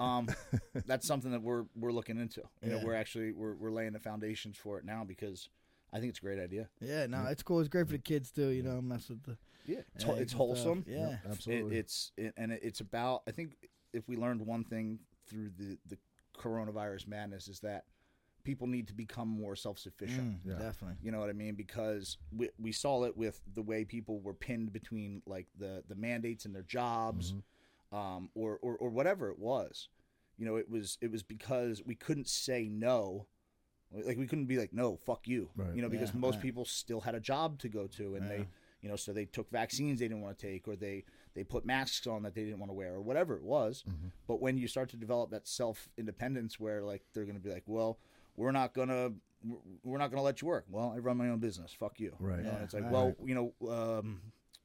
um, 0.00 0.28
that's 0.86 1.06
something 1.06 1.30
that 1.32 1.42
we're 1.42 1.64
we're 1.76 1.92
looking 1.92 2.18
into. 2.18 2.42
You 2.62 2.70
know, 2.70 2.80
we're 2.84 2.94
actually 2.94 3.32
we're 3.32 3.54
we're 3.54 3.70
laying 3.70 3.92
the 3.92 4.00
foundations 4.00 4.56
for 4.56 4.78
it 4.78 4.84
now 4.84 5.04
because 5.04 5.48
I 5.92 5.98
think 6.00 6.10
it's 6.10 6.18
a 6.18 6.22
great 6.22 6.38
idea. 6.40 6.68
Yeah, 6.80 7.06
no, 7.06 7.26
it's 7.26 7.42
cool. 7.42 7.60
It's 7.60 7.68
great 7.68 7.86
for 7.86 7.92
the 7.92 7.98
kids 7.98 8.30
too. 8.30 8.48
You 8.48 8.62
know, 8.62 8.80
mess 8.80 9.08
with 9.08 9.22
the 9.24 9.36
Yeah, 9.66 9.78
it's, 9.94 10.04
it's 10.04 10.08
and 10.08 10.28
stuff. 10.30 10.38
wholesome. 10.38 10.84
Yeah, 10.88 10.98
Yep, 10.98 11.12
It, 11.24 11.30
absolutely. 11.30 11.76
it's 11.76 12.12
it, 12.16 12.34
and 12.36 12.52
it, 12.52 12.60
it's 12.62 12.80
about. 12.80 13.22
I 13.28 13.30
think 13.32 13.56
if 13.92 14.08
we 14.08 14.16
learned 14.16 14.46
one 14.46 14.64
thing 14.64 15.00
through 15.26 15.50
the 15.58 15.78
the 15.86 15.98
coronavirus 16.38 17.06
madness 17.06 17.48
is 17.48 17.60
that 17.60 17.84
people 18.42 18.66
need 18.66 18.88
to 18.88 18.94
become 18.94 19.28
more 19.28 19.54
self-sufficient. 19.54 20.42
Mm, 20.46 20.58
Definitely. 20.58 20.96
You 21.02 21.12
know 21.12 21.20
what 21.20 21.28
I 21.28 21.34
mean? 21.34 21.54
Because 21.56 22.16
we, 22.34 22.48
we 22.58 22.72
saw 22.72 23.04
it 23.04 23.14
with 23.14 23.38
the 23.54 23.60
way 23.60 23.84
people 23.84 24.20
were 24.20 24.32
pinned 24.32 24.72
between 24.72 25.20
like 25.26 25.46
the, 25.58 25.82
the 25.88 25.94
mandates 25.94 26.46
and 26.46 26.54
their 26.54 26.62
jobs, 26.62 27.32
Mm-hmm. 27.32 27.40
Um, 27.92 28.30
or, 28.34 28.58
or 28.62 28.76
or 28.76 28.90
whatever 28.90 29.30
it 29.30 29.38
was. 29.38 29.88
You 30.38 30.46
know, 30.46 30.56
it 30.56 30.70
was 30.70 30.96
it 31.00 31.10
was 31.10 31.22
because 31.22 31.82
we 31.84 31.94
couldn't 31.94 32.28
say 32.28 32.68
no, 32.70 33.26
like 33.92 34.16
we 34.16 34.26
couldn't 34.26 34.46
be 34.46 34.58
like 34.58 34.72
no, 34.72 34.96
fuck 34.96 35.26
you. 35.28 35.50
Right. 35.56 35.74
You 35.74 35.82
know, 35.82 35.88
because 35.88 36.10
Yeah, 36.14 36.20
most 36.20 36.34
right. 36.36 36.42
people 36.42 36.64
still 36.64 37.00
had 37.00 37.14
a 37.14 37.20
job 37.20 37.58
to 37.60 37.68
go 37.68 37.86
to, 37.88 38.14
and 38.14 38.30
they, 38.30 38.46
you 38.80 38.88
know, 38.88 38.96
so 38.96 39.12
they 39.12 39.26
took 39.26 39.50
vaccines 39.50 39.98
they 40.00 40.08
didn't 40.08 40.22
want 40.22 40.38
to 40.38 40.46
take, 40.46 40.66
or 40.66 40.76
they 40.76 41.04
they 41.34 41.44
put 41.44 41.66
masks 41.66 42.06
on 42.06 42.22
that 42.22 42.34
they 42.34 42.44
didn't 42.44 42.58
want 42.58 42.70
to 42.70 42.74
wear, 42.74 42.94
or 42.94 43.02
whatever 43.02 43.36
it 43.36 43.42
was. 43.42 43.84
Mm-hmm. 43.88 44.08
But 44.26 44.40
when 44.40 44.56
you 44.56 44.66
start 44.66 44.88
to 44.90 44.96
develop 44.96 45.30
that 45.32 45.46
self 45.46 45.88
independence, 45.98 46.58
where 46.58 46.82
like 46.82 47.02
they're 47.12 47.24
going 47.24 47.36
to 47.36 47.42
be 47.42 47.52
like, 47.52 47.64
well, 47.66 47.98
we're 48.36 48.52
not 48.52 48.72
gonna 48.72 49.12
we're 49.84 49.98
not 49.98 50.10
gonna 50.10 50.22
let 50.22 50.40
you 50.40 50.48
work. 50.48 50.64
Well, 50.70 50.92
I 50.94 50.98
run 50.98 51.16
my 51.18 51.28
own 51.28 51.38
business. 51.38 51.72
Fuck 51.72 52.00
you. 52.00 52.14
Right. 52.18 52.38
You 52.38 52.44
know, 52.44 52.48
and 52.50 52.58
Yeah, 52.58 52.64
it's 52.64 52.74
like, 52.74 52.84
right. 52.84 52.92
well, 52.92 53.14
you 53.24 53.34
know, 53.60 53.70
um, 53.70 54.20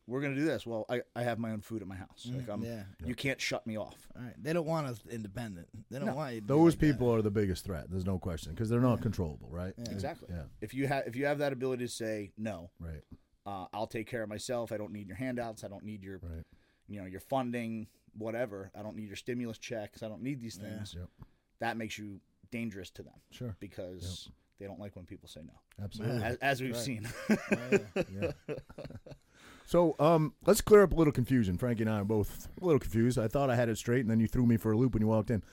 we're 0.07 0.21
gonna 0.21 0.35
do 0.35 0.45
this. 0.45 0.65
Well, 0.67 0.85
I, 0.89 1.01
I 1.15 1.23
have 1.23 1.39
my 1.39 1.51
own 1.51 1.61
food 1.61 1.81
at 1.81 1.87
my 1.87 1.95
house. 1.95 2.27
Like 2.31 2.47
I'm, 2.49 2.63
yeah. 2.63 2.83
you 3.03 3.15
can't 3.15 3.41
shut 3.41 3.65
me 3.65 3.77
off. 3.77 4.07
All 4.15 4.21
right. 4.23 4.33
They 4.41 4.53
don't 4.53 4.65
want 4.67 4.87
us 4.87 4.99
independent. 5.09 5.67
They 5.89 5.97
don't 5.97 6.07
No. 6.07 6.15
want 6.15 6.33
you. 6.35 6.41
to 6.41 6.45
be 6.45 6.47
Those 6.47 6.73
like 6.73 6.79
that. 6.79 6.85
people 6.93 7.13
are 7.13 7.21
the 7.21 7.31
biggest 7.31 7.65
threat. 7.65 7.89
There's 7.89 8.05
no 8.05 8.19
question 8.19 8.51
because 8.53 8.69
they're 8.69 8.79
not 8.81 9.01
controllable, 9.01 9.49
right? 9.49 9.73
Exactly. 9.89 10.29
Yeah. 10.31 10.43
If 10.61 10.73
you 10.73 10.87
have 10.87 11.07
if 11.07 11.15
you 11.15 11.25
have 11.25 11.39
that 11.39 11.53
ability 11.53 11.85
to 11.85 11.91
say 11.91 12.31
no, 12.37 12.69
Right. 12.79 13.01
uh, 13.45 13.65
I'll 13.73 13.87
take 13.87 14.07
care 14.07 14.21
of 14.23 14.29
myself. 14.29 14.71
I 14.71 14.77
don't 14.77 14.91
need 14.91 15.07
your 15.07 15.17
handouts. 15.17 15.63
I 15.63 15.67
don't 15.69 15.83
need 15.83 16.03
your 16.03 16.19
Right. 16.21 16.43
you 16.87 16.99
know 16.99 17.07
your 17.07 17.19
funding, 17.21 17.87
whatever. 18.17 18.71
I 18.77 18.83
don't 18.83 18.95
need 18.95 19.07
your 19.07 19.15
stimulus 19.17 19.57
checks. 19.57 20.03
I 20.03 20.07
don't 20.07 20.21
need 20.21 20.39
these 20.39 20.55
things. 20.55 20.95
Yep. 20.97 21.09
That 21.61 21.77
makes 21.77 21.97
you 21.97 22.19
dangerous 22.51 22.89
to 22.91 23.01
them 23.03 23.13
Sure. 23.31 23.55
because 23.59 24.29
they 24.59 24.67
don't 24.67 24.79
like 24.79 24.95
when 24.95 25.05
people 25.05 25.27
say 25.27 25.41
no, 25.43 25.83
Absolutely. 25.83 26.23
as, 26.23 26.35
as 26.37 26.61
we've 26.61 26.77
seen. 26.77 27.07
Yeah. 28.11 28.31
So 29.65 29.95
um, 29.99 30.33
let's 30.45 30.61
clear 30.61 30.83
up 30.83 30.93
a 30.93 30.95
little 30.95 31.13
confusion. 31.13 31.57
Frankie 31.57 31.83
and 31.83 31.89
I 31.91 31.99
are 32.01 32.03
both 32.05 32.47
a 32.61 32.65
little 32.65 32.79
confused. 32.79 33.17
I 33.17 33.27
thought 33.27 33.49
I 33.49 33.55
had 33.55 33.67
it 33.69 33.77
straight, 33.77 34.01
and 34.01 34.09
then 34.11 34.19
you 34.19 34.27
threw 34.27 34.45
me 34.45 34.57
for 34.57 34.71
a 34.71 34.77
loop 34.77 34.93
when 34.93 35.01
you 35.01 35.07
walked 35.07 35.31
in. 35.31 35.43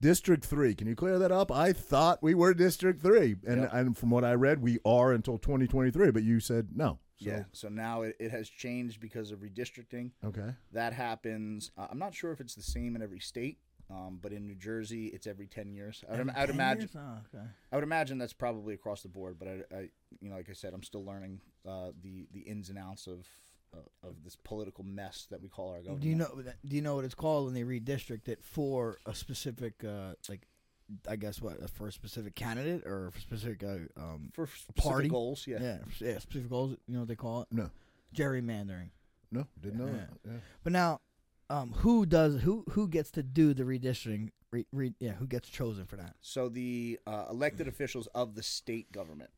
District 0.00 0.44
three. 0.44 0.74
Can 0.74 0.88
you 0.88 0.94
clear 0.96 1.18
that 1.18 1.30
up? 1.32 1.50
I 1.52 1.72
thought 1.72 2.22
we 2.22 2.34
were 2.34 2.52
District 2.54 3.00
three, 3.00 3.36
and, 3.46 3.62
Yep. 3.62 3.70
and 3.72 3.96
from 3.96 4.10
what 4.10 4.24
I 4.24 4.32
read, 4.34 4.60
we 4.60 4.78
are 4.84 5.12
until 5.12 5.38
2023. 5.38 6.10
But 6.10 6.22
you 6.24 6.40
said 6.40 6.68
no. 6.74 6.98
So, 7.18 7.30
yeah. 7.30 7.44
So 7.52 7.68
now 7.68 8.02
it, 8.02 8.16
it 8.18 8.30
has 8.32 8.48
changed 8.48 9.00
because 9.00 9.30
of 9.30 9.38
redistricting. 9.40 10.10
Okay. 10.24 10.54
That 10.72 10.92
happens. 10.92 11.70
Uh, 11.78 11.86
I'm 11.90 11.98
not 12.00 12.14
sure 12.14 12.32
if 12.32 12.40
it's 12.40 12.56
the 12.56 12.62
same 12.64 12.96
in 12.96 13.00
every 13.02 13.20
state, 13.20 13.58
um, 13.88 14.18
but 14.20 14.32
in 14.32 14.44
New 14.44 14.56
Jersey, 14.56 15.06
it's 15.06 15.28
every 15.28 15.46
10 15.46 15.70
years. 15.70 16.02
I 16.08 16.12
would, 16.16 16.20
Every 16.20 16.32
I 16.34 16.40
would 16.40 16.46
10 16.48 16.54
imagine. 16.56 16.80
years? 16.80 16.96
Oh, 16.96 17.18
okay. 17.38 17.44
I 17.70 17.76
would 17.76 17.84
imagine 17.84 18.18
that's 18.18 18.32
probably 18.32 18.74
across 18.74 19.02
the 19.02 19.08
board. 19.08 19.36
But 19.38 19.48
I, 19.48 19.76
I 19.76 19.80
you 20.20 20.30
know, 20.30 20.36
like 20.36 20.50
I 20.50 20.54
said, 20.54 20.74
I'm 20.74 20.82
still 20.82 21.04
learning 21.04 21.40
uh, 21.66 21.92
the 22.02 22.26
the 22.32 22.40
ins 22.40 22.70
and 22.70 22.78
outs 22.78 23.06
of 23.06 23.24
of 24.02 24.22
this 24.24 24.36
political 24.36 24.84
mess 24.84 25.26
that 25.30 25.40
we 25.40 25.48
call 25.48 25.70
our 25.70 25.78
government. 25.78 26.00
Do 26.02 26.08
you 26.08 26.14
know? 26.16 26.42
Do 26.66 26.76
you 26.76 26.82
know 26.82 26.96
what 26.96 27.04
it's 27.04 27.14
called 27.14 27.46
when 27.46 27.54
they 27.54 27.62
redistrict 27.62 28.28
it 28.28 28.42
for 28.42 28.98
a 29.06 29.14
specific, 29.14 29.82
uh, 29.84 30.14
like, 30.28 30.46
I 31.08 31.16
guess 31.16 31.40
what 31.40 31.70
for 31.70 31.88
a 31.88 31.92
specific 31.92 32.34
candidate 32.34 32.86
or 32.86 33.10
for 33.12 33.20
specific, 33.20 33.62
uh, 33.64 34.00
um, 34.00 34.30
for 34.34 34.46
specific 34.46 34.76
party? 34.82 35.08
goals? 35.08 35.46
Yeah. 35.46 35.58
yeah, 35.60 35.78
yeah, 36.00 36.18
specific 36.18 36.50
goals. 36.50 36.76
You 36.86 36.94
know 36.94 37.00
what 37.00 37.08
they 37.08 37.16
call 37.16 37.42
it? 37.42 37.48
No. 37.50 37.70
Gerrymandering. 38.14 38.90
No, 39.30 39.46
didn't 39.60 39.78
know 39.78 39.86
Yeah. 39.86 39.92
that. 39.92 40.10
Yeah. 40.26 40.38
But 40.62 40.72
now, 40.74 41.00
um, 41.48 41.72
who 41.78 42.04
does 42.04 42.42
who 42.42 42.64
who 42.70 42.88
gets 42.88 43.10
to 43.12 43.22
do 43.22 43.54
the 43.54 43.62
redistricting? 43.64 44.30
Re, 44.50 44.66
re, 44.70 44.92
yeah, 45.00 45.12
who 45.12 45.26
gets 45.26 45.48
chosen 45.48 45.86
for 45.86 45.96
that? 45.96 46.14
So 46.20 46.50
the 46.50 47.00
uh, 47.06 47.24
elected 47.30 47.68
officials 47.68 48.06
of 48.08 48.34
the 48.34 48.42
state 48.42 48.92
government, 48.92 49.30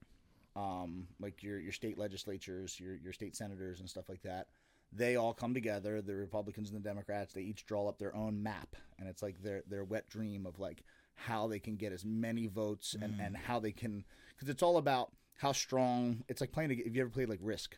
um, 0.57 1.09
like 1.21 1.43
your 1.43 1.59
your 1.59 1.73
state 1.73 1.99
legislatures, 1.99 2.79
your 2.79 2.95
your 2.97 3.13
state 3.13 3.35
senators, 3.37 3.81
and 3.81 3.89
stuff 3.89 4.09
like 4.09 4.23
that, 4.23 4.49
they 4.93 5.17
all 5.17 5.35
come 5.35 5.55
together. 5.55 6.01
The 6.01 6.15
Republicans 6.15 6.71
and 6.71 6.79
the 6.79 6.89
Democrats, 6.89 7.33
they 7.33 7.43
each 7.43 7.67
draw 7.67 7.89
up 7.89 7.99
their 7.99 8.15
own 8.15 8.43
map, 8.43 8.77
and 8.99 9.09
it's 9.09 9.23
like 9.23 9.43
their 9.43 9.63
their 9.69 9.85
wet 9.85 10.09
dream 10.09 10.47
of 10.47 10.59
like 10.59 10.85
how 11.17 11.47
they 11.47 11.59
can 11.59 11.77
get 11.77 11.93
as 11.93 12.05
many 12.05 12.47
votes 12.47 12.95
and 13.01 13.21
and 13.21 13.37
how 13.37 13.59
they 13.61 13.73
can 13.73 14.05
because 14.35 14.49
it's 14.49 14.63
all 14.63 14.77
about 14.77 15.13
how 15.39 15.53
strong. 15.53 16.23
It's 16.29 16.41
like 16.41 16.53
playing. 16.53 16.71
A, 16.71 16.75
if 16.75 16.95
you 16.95 17.03
ever 17.03 17.11
played 17.11 17.29
like 17.29 17.41
Risk. 17.43 17.77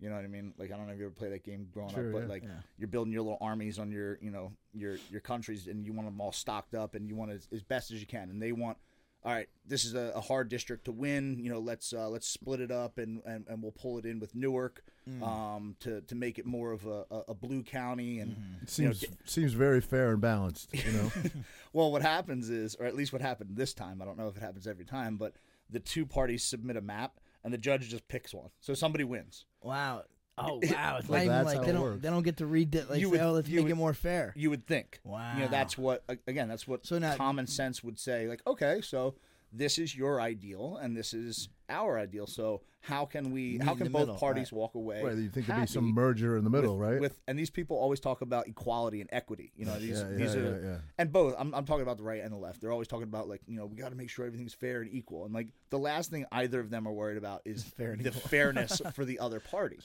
You 0.00 0.10
know 0.10 0.16
what 0.16 0.24
I 0.24 0.28
mean? 0.28 0.52
Like 0.58 0.70
I 0.72 0.76
don't 0.76 0.86
know 0.86 0.92
if 0.92 0.98
you 0.98 1.06
ever 1.06 1.14
played 1.14 1.32
that 1.32 1.44
game 1.44 1.68
growing 1.72 1.94
Sure, 1.94 2.08
up, 2.08 2.12
but 2.12 2.22
yeah. 2.22 2.28
like 2.28 2.42
Yeah. 2.42 2.50
you're 2.76 2.88
building 2.88 3.12
your 3.12 3.22
little 3.22 3.38
armies 3.40 3.78
on 3.78 3.90
your, 3.92 4.18
you 4.20 4.30
know, 4.30 4.52
your 4.74 4.96
your 5.08 5.20
countries, 5.20 5.66
and 5.68 5.86
you 5.86 5.92
want 5.92 6.08
them 6.08 6.20
all 6.20 6.32
stocked 6.32 6.74
up, 6.74 6.94
and 6.96 7.08
you 7.08 7.14
want 7.14 7.30
it 7.30 7.34
as, 7.36 7.48
as 7.52 7.62
best 7.62 7.90
as 7.92 8.00
you 8.00 8.06
can. 8.06 8.28
And 8.28 8.42
they 8.42 8.50
want, 8.52 8.76
all 9.24 9.32
right, 9.32 9.48
this 9.66 9.86
is 9.86 9.94
a, 9.94 10.12
a 10.14 10.20
hard 10.20 10.50
district 10.50 10.84
to 10.84 10.92
win. 10.92 11.38
You 11.38 11.50
know, 11.50 11.58
let's 11.58 11.92
uh, 11.94 12.08
let's 12.10 12.28
split 12.28 12.60
it 12.60 12.70
up, 12.70 12.98
and, 12.98 13.22
and, 13.24 13.46
and 13.48 13.62
we'll 13.62 13.72
pull 13.72 13.98
it 13.98 14.04
in 14.04 14.20
with 14.20 14.34
Newark 14.34 14.84
um, 15.22 15.76
to 15.80 16.02
to 16.02 16.14
make 16.14 16.38
it 16.38 16.44
more 16.44 16.72
of 16.72 16.86
a, 16.86 17.04
a, 17.10 17.22
a 17.28 17.34
blue 17.34 17.62
county. 17.62 18.18
And 18.18 18.36
It 18.62 18.78
you 18.78 18.86
know, 18.86 18.92
seems 18.92 19.16
seems 19.24 19.52
very 19.54 19.80
fair 19.80 20.12
and 20.12 20.20
balanced. 20.20 20.74
You 20.74 20.92
know. 20.92 21.12
well, 21.72 21.90
what 21.90 22.02
happens 22.02 22.50
is, 22.50 22.74
or 22.74 22.84
at 22.84 22.94
least 22.94 23.12
what 23.12 23.22
happened 23.22 23.56
this 23.56 23.72
time, 23.72 24.02
I 24.02 24.04
don't 24.04 24.18
know 24.18 24.28
if 24.28 24.36
it 24.36 24.42
happens 24.42 24.66
every 24.66 24.84
time, 24.84 25.16
but 25.16 25.32
the 25.70 25.80
two 25.80 26.04
parties 26.04 26.44
submit 26.44 26.76
a 26.76 26.82
map, 26.82 27.18
and 27.42 27.52
the 27.52 27.58
judge 27.58 27.88
just 27.88 28.06
picks 28.08 28.34
one. 28.34 28.50
So 28.60 28.74
somebody 28.74 29.04
wins. 29.04 29.46
Wow. 29.62 30.02
Oh 30.36 30.60
wow! 30.64 30.96
It's 30.98 31.08
Well, 31.08 31.24
not 31.24 31.44
that's 31.44 31.46
like 31.46 31.56
how 31.58 31.62
they 31.62 31.70
it 31.70 31.72
don't 31.74 31.82
works. 31.82 32.02
they 32.02 32.10
don't 32.10 32.22
get 32.24 32.36
to 32.38 32.46
read 32.46 32.74
it. 32.74 32.90
Like 32.90 32.98
You 33.00 33.06
say, 33.06 33.10
would- 33.12 33.20
oh, 33.20 33.32
let's 33.32 33.48
you 33.48 33.56
make 33.56 33.64
would- 33.66 33.72
it 33.72 33.76
more 33.76 33.94
fair. 33.94 34.32
You 34.36 34.50
would 34.50 34.66
think. 34.66 34.98
Wow. 35.04 35.34
You 35.36 35.42
know, 35.42 35.48
that's 35.48 35.78
what 35.78 36.02
a- 36.08 36.18
again. 36.26 36.48
That's 36.48 36.66
what 36.66 36.84
So 36.84 36.98
now- 36.98 37.14
common 37.16 37.46
sense 37.46 37.84
would 37.84 37.98
say. 38.00 38.26
Like, 38.26 38.42
okay, 38.46 38.80
so 38.80 39.14
this 39.54 39.78
is 39.78 39.96
your 39.96 40.20
ideal, 40.20 40.78
and 40.80 40.96
this 40.96 41.14
is 41.14 41.48
our 41.68 41.98
ideal. 41.98 42.26
So 42.26 42.62
how 42.80 43.06
can 43.06 43.30
we? 43.30 43.52
Meet 43.52 43.62
How 43.62 43.74
can 43.74 43.90
both 43.90 44.02
middle, 44.02 44.16
parties 44.16 44.52
right. 44.52 44.58
walk 44.58 44.74
away? 44.74 45.02
Right, 45.02 45.16
you 45.16 45.30
think 45.30 45.46
there'd 45.46 45.62
be 45.62 45.66
some 45.66 45.94
merger 45.94 46.36
in 46.36 46.44
the 46.44 46.50
middle, 46.50 46.76
with, 46.76 46.88
right? 46.88 47.00
With 47.00 47.18
and 47.26 47.38
these 47.38 47.50
people 47.50 47.78
always 47.78 48.00
talk 48.00 48.20
about 48.20 48.46
equality 48.46 49.00
and 49.00 49.08
equity. 49.12 49.52
You 49.56 49.64
know, 49.64 49.78
these 49.78 50.00
Yeah, 50.00 50.10
yeah, 50.10 50.16
these 50.16 50.34
yeah, 50.34 50.40
are 50.40 50.62
yeah. 50.62 50.76
and 50.98 51.12
both. 51.12 51.34
I'm 51.38 51.54
I'm 51.54 51.64
talking 51.64 51.82
about 51.82 51.96
the 51.96 52.02
right 52.02 52.22
and 52.22 52.32
the 52.32 52.36
left. 52.36 52.60
They're 52.60 52.72
always 52.72 52.88
talking 52.88 53.04
about 53.04 53.28
like 53.28 53.40
you 53.46 53.56
know 53.56 53.66
we 53.66 53.76
got 53.76 53.90
to 53.90 53.96
make 53.96 54.10
sure 54.10 54.26
everything's 54.26 54.54
fair 54.54 54.82
and 54.82 54.92
equal. 54.92 55.24
And 55.24 55.32
like 55.32 55.48
the 55.70 55.78
last 55.78 56.10
thing 56.10 56.26
either 56.32 56.60
of 56.60 56.68
them 56.70 56.86
are 56.86 56.92
worried 56.92 57.16
about 57.16 57.42
is 57.44 57.62
fair 57.62 57.96
the 57.96 58.08
equal. 58.08 58.20
fairness 58.20 58.82
for 58.94 59.04
the 59.04 59.18
other 59.18 59.40
party. 59.40 59.78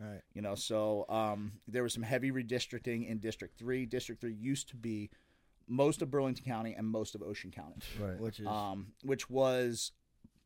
All 0.00 0.08
right. 0.08 0.20
You 0.32 0.42
know, 0.42 0.54
so 0.54 1.06
um, 1.08 1.52
there 1.66 1.82
was 1.82 1.92
some 1.92 2.04
heavy 2.04 2.30
redistricting 2.30 3.08
in 3.08 3.18
District 3.18 3.58
Three. 3.58 3.84
District 3.84 4.20
Three 4.20 4.32
used 4.34 4.68
to 4.68 4.76
be 4.76 5.10
most 5.68 6.02
of 6.02 6.10
Burlington 6.10 6.44
County 6.44 6.74
and 6.76 6.86
most 6.86 7.14
of 7.14 7.22
Ocean 7.22 7.50
County, 7.50 7.76
right. 8.00 8.18
Which 8.18 8.40
is 8.40 8.46
um, 8.46 8.88
which 9.02 9.28
was, 9.30 9.92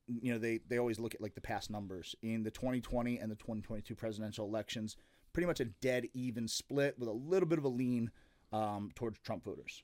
you 0.07 0.33
know, 0.33 0.39
they 0.39 0.61
they 0.69 0.79
always 0.79 0.99
look 0.99 1.15
at 1.15 1.21
like 1.21 1.35
the 1.35 1.41
past 1.41 1.71
numbers 1.71 2.15
in 2.23 2.43
the 2.43 2.51
2020 2.51 3.19
and 3.19 3.31
the 3.31 3.37
2022 3.37 3.95
presidential 3.95 4.47
elections. 4.47 4.97
Pretty 5.33 5.47
much 5.47 5.61
a 5.61 5.65
dead 5.65 6.09
even 6.13 6.47
split 6.47 6.99
with 6.99 7.09
a 7.09 7.13
little 7.13 7.49
bit 7.49 7.59
of 7.59 7.65
a 7.65 7.69
lean 7.69 8.11
um, 8.53 8.91
towards 8.95 9.19
Trump 9.21 9.45
voters. 9.45 9.83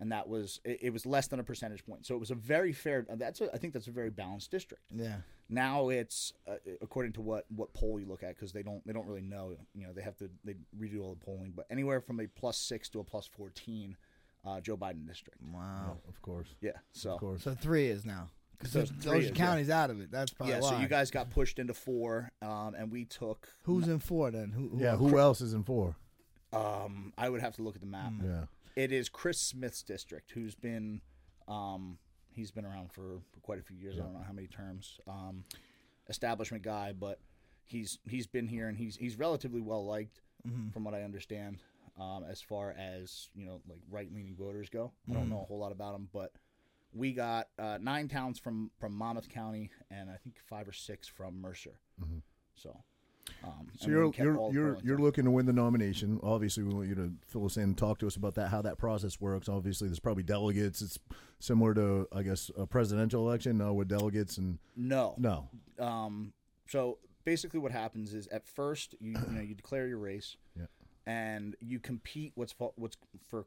And 0.00 0.10
that 0.10 0.28
was 0.28 0.60
it, 0.64 0.78
it 0.82 0.90
was 0.92 1.06
less 1.06 1.28
than 1.28 1.38
a 1.38 1.44
percentage 1.44 1.86
point, 1.86 2.04
so 2.04 2.16
it 2.16 2.18
was 2.18 2.32
a 2.32 2.34
very 2.34 2.72
fair. 2.72 3.06
That's 3.08 3.40
a, 3.40 3.54
I 3.54 3.58
think 3.58 3.72
that's 3.72 3.86
a 3.86 3.92
very 3.92 4.10
balanced 4.10 4.50
district. 4.50 4.82
yeah. 4.92 5.18
Now 5.48 5.90
it's 5.90 6.32
uh, 6.48 6.54
according 6.82 7.12
to 7.12 7.20
what 7.20 7.44
what 7.54 7.72
poll 7.74 8.00
you 8.00 8.06
look 8.06 8.22
at 8.24 8.30
because 8.34 8.52
they 8.52 8.62
don't 8.62 8.84
they 8.86 8.92
don't 8.92 9.06
really 9.06 9.20
know. 9.20 9.54
You 9.74 9.86
know 9.86 9.92
they 9.92 10.02
have 10.02 10.16
to 10.16 10.28
they 10.42 10.54
redo 10.76 11.00
all 11.02 11.14
the 11.14 11.24
polling, 11.24 11.52
but 11.54 11.66
anywhere 11.70 12.00
from 12.00 12.18
a 12.18 12.26
plus 12.26 12.56
six 12.56 12.88
to 12.90 12.98
a 13.00 13.04
plus 13.04 13.28
fourteen, 13.28 13.96
uh, 14.44 14.60
Joe 14.60 14.76
Biden 14.76 15.06
district. 15.06 15.40
Wow. 15.52 15.98
Of 16.08 16.20
course. 16.22 16.48
Yeah, 16.60 16.72
so 16.92 17.12
Of 17.14 17.20
course. 17.20 17.42
So 17.42 17.54
three 17.54 17.88
is 17.88 18.04
now 18.04 18.28
because 18.58 18.72
So 18.72 18.80
Ocean 18.80 18.96
three 19.00 19.18
is, 19.20 19.24
yeah. 19.26 19.34
County's 19.34 19.70
out 19.70 19.90
of 19.90 20.00
it. 20.00 20.10
That's 20.10 20.32
probably 20.32 20.54
yeah. 20.54 20.60
why. 20.60 20.70
So 20.70 20.78
you 20.78 20.88
guys 20.88 21.10
got 21.10 21.30
pushed 21.30 21.58
into 21.58 21.74
four, 21.74 22.30
um, 22.42 22.74
and 22.76 22.90
we 22.90 23.04
took. 23.04 23.48
Who's 23.62 23.88
in 23.88 23.98
four 23.98 24.30
then? 24.30 24.50
Who? 24.50 24.68
who 24.68 24.82
Yeah. 24.82 24.92
else? 24.92 25.00
Who 25.00 25.18
else 25.18 25.40
is 25.40 25.54
in 25.54 25.64
four? 25.64 25.96
Um, 26.52 27.12
I 27.18 27.28
would 27.28 27.40
have 27.40 27.56
to 27.56 27.62
look 27.62 27.74
at 27.74 27.80
the 27.80 27.86
map. 27.86 28.12
Yeah. 28.22 28.44
It 28.76 28.92
is 28.92 29.08
Chris 29.08 29.40
Smith's 29.40 29.82
district, 29.82 30.32
who's 30.32 30.54
been, 30.54 31.00
um, 31.48 31.98
he's 32.32 32.50
been 32.50 32.64
around 32.64 32.92
for, 32.92 33.20
for 33.32 33.40
quite 33.40 33.58
a 33.58 33.62
few 33.62 33.76
years. 33.76 33.96
I 33.96 34.02
don't 34.02 34.14
know 34.14 34.24
how 34.26 34.32
many 34.32 34.46
terms. 34.48 34.98
Um, 35.08 35.44
establishment 36.08 36.62
guy, 36.62 36.92
but 36.92 37.18
he's 37.64 37.98
he's 38.08 38.26
been 38.26 38.46
here 38.46 38.68
and 38.68 38.76
he's 38.76 38.96
he's 38.96 39.16
relatively 39.18 39.60
well 39.60 39.84
liked, 39.86 40.20
from 40.72 40.84
what 40.84 40.94
I 40.94 41.02
understand. 41.02 41.58
Um, 41.98 42.24
as 42.28 42.40
far 42.42 42.74
as 42.78 43.28
you 43.34 43.46
know, 43.46 43.60
like 43.68 43.78
right 43.90 44.08
leaning 44.12 44.34
voters 44.34 44.68
go, 44.68 44.92
I 45.08 45.14
don't 45.14 45.28
know 45.28 45.40
a 45.42 45.44
whole 45.44 45.58
lot 45.58 45.70
about 45.72 45.92
them, 45.92 46.08
but 46.12 46.32
we 46.92 47.12
got 47.12 47.48
uh, 47.58 47.78
nine 47.80 48.08
towns 48.08 48.38
from 48.38 48.70
from 48.80 48.94
Monmouth 48.94 49.28
County 49.28 49.70
and 49.90 50.10
I 50.10 50.16
think 50.16 50.36
five 50.48 50.66
or 50.68 50.72
six 50.72 51.06
from 51.08 51.40
Mercer. 51.40 51.78
So. 52.54 52.76
Um, 53.42 53.68
So 53.78 53.88
you're 53.88 54.12
you're 54.18 54.52
you're 54.52 54.78
you're 54.84 54.98
looking 54.98 55.24
to 55.24 55.30
win 55.30 55.46
the 55.46 55.52
nomination. 55.52 56.20
Obviously, 56.22 56.62
we 56.62 56.74
want 56.74 56.88
you 56.88 56.94
to 56.96 57.12
fill 57.26 57.46
us 57.46 57.56
in 57.56 57.62
and 57.62 57.78
talk 57.78 57.98
to 58.00 58.06
us 58.06 58.16
about 58.16 58.34
that, 58.34 58.48
how 58.48 58.60
that 58.62 58.76
process 58.76 59.18
works. 59.20 59.48
Obviously, 59.48 59.88
there's 59.88 59.98
probably 59.98 60.22
delegates. 60.24 60.82
It's 60.82 60.98
similar 61.38 61.72
to, 61.74 62.06
I 62.12 62.22
guess, 62.22 62.50
a 62.56 62.66
presidential 62.66 63.26
election. 63.26 63.56
No, 63.56 63.72
with 63.72 63.88
delegates 63.88 64.36
and 64.36 64.58
no, 64.76 65.14
no. 65.16 65.48
um, 65.78 66.34
so 66.68 66.98
basically 67.24 67.60
what 67.60 67.72
happens 67.72 68.12
is 68.12 68.26
at 68.28 68.46
first 68.46 68.94
you 69.00 69.12
you 69.12 69.32
know 69.32 69.40
you 69.40 69.54
declare 69.54 69.86
your 69.88 69.98
race 69.98 70.36
Yeah. 70.54 70.66
And 71.06 71.56
you 71.60 71.78
compete 71.78 72.32
what's 72.34 72.54
what's 72.76 72.96
for 73.28 73.46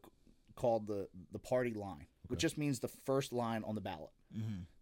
called 0.55 0.87
the 0.87 1.07
the 1.31 1.39
party 1.39 1.73
line 1.73 2.07
which 2.27 2.39
just 2.39 2.57
means 2.57 2.79
the 2.79 2.87
first 2.87 3.31
line 3.31 3.63
on 3.65 3.75
the 3.75 3.81
ballot 3.81 4.11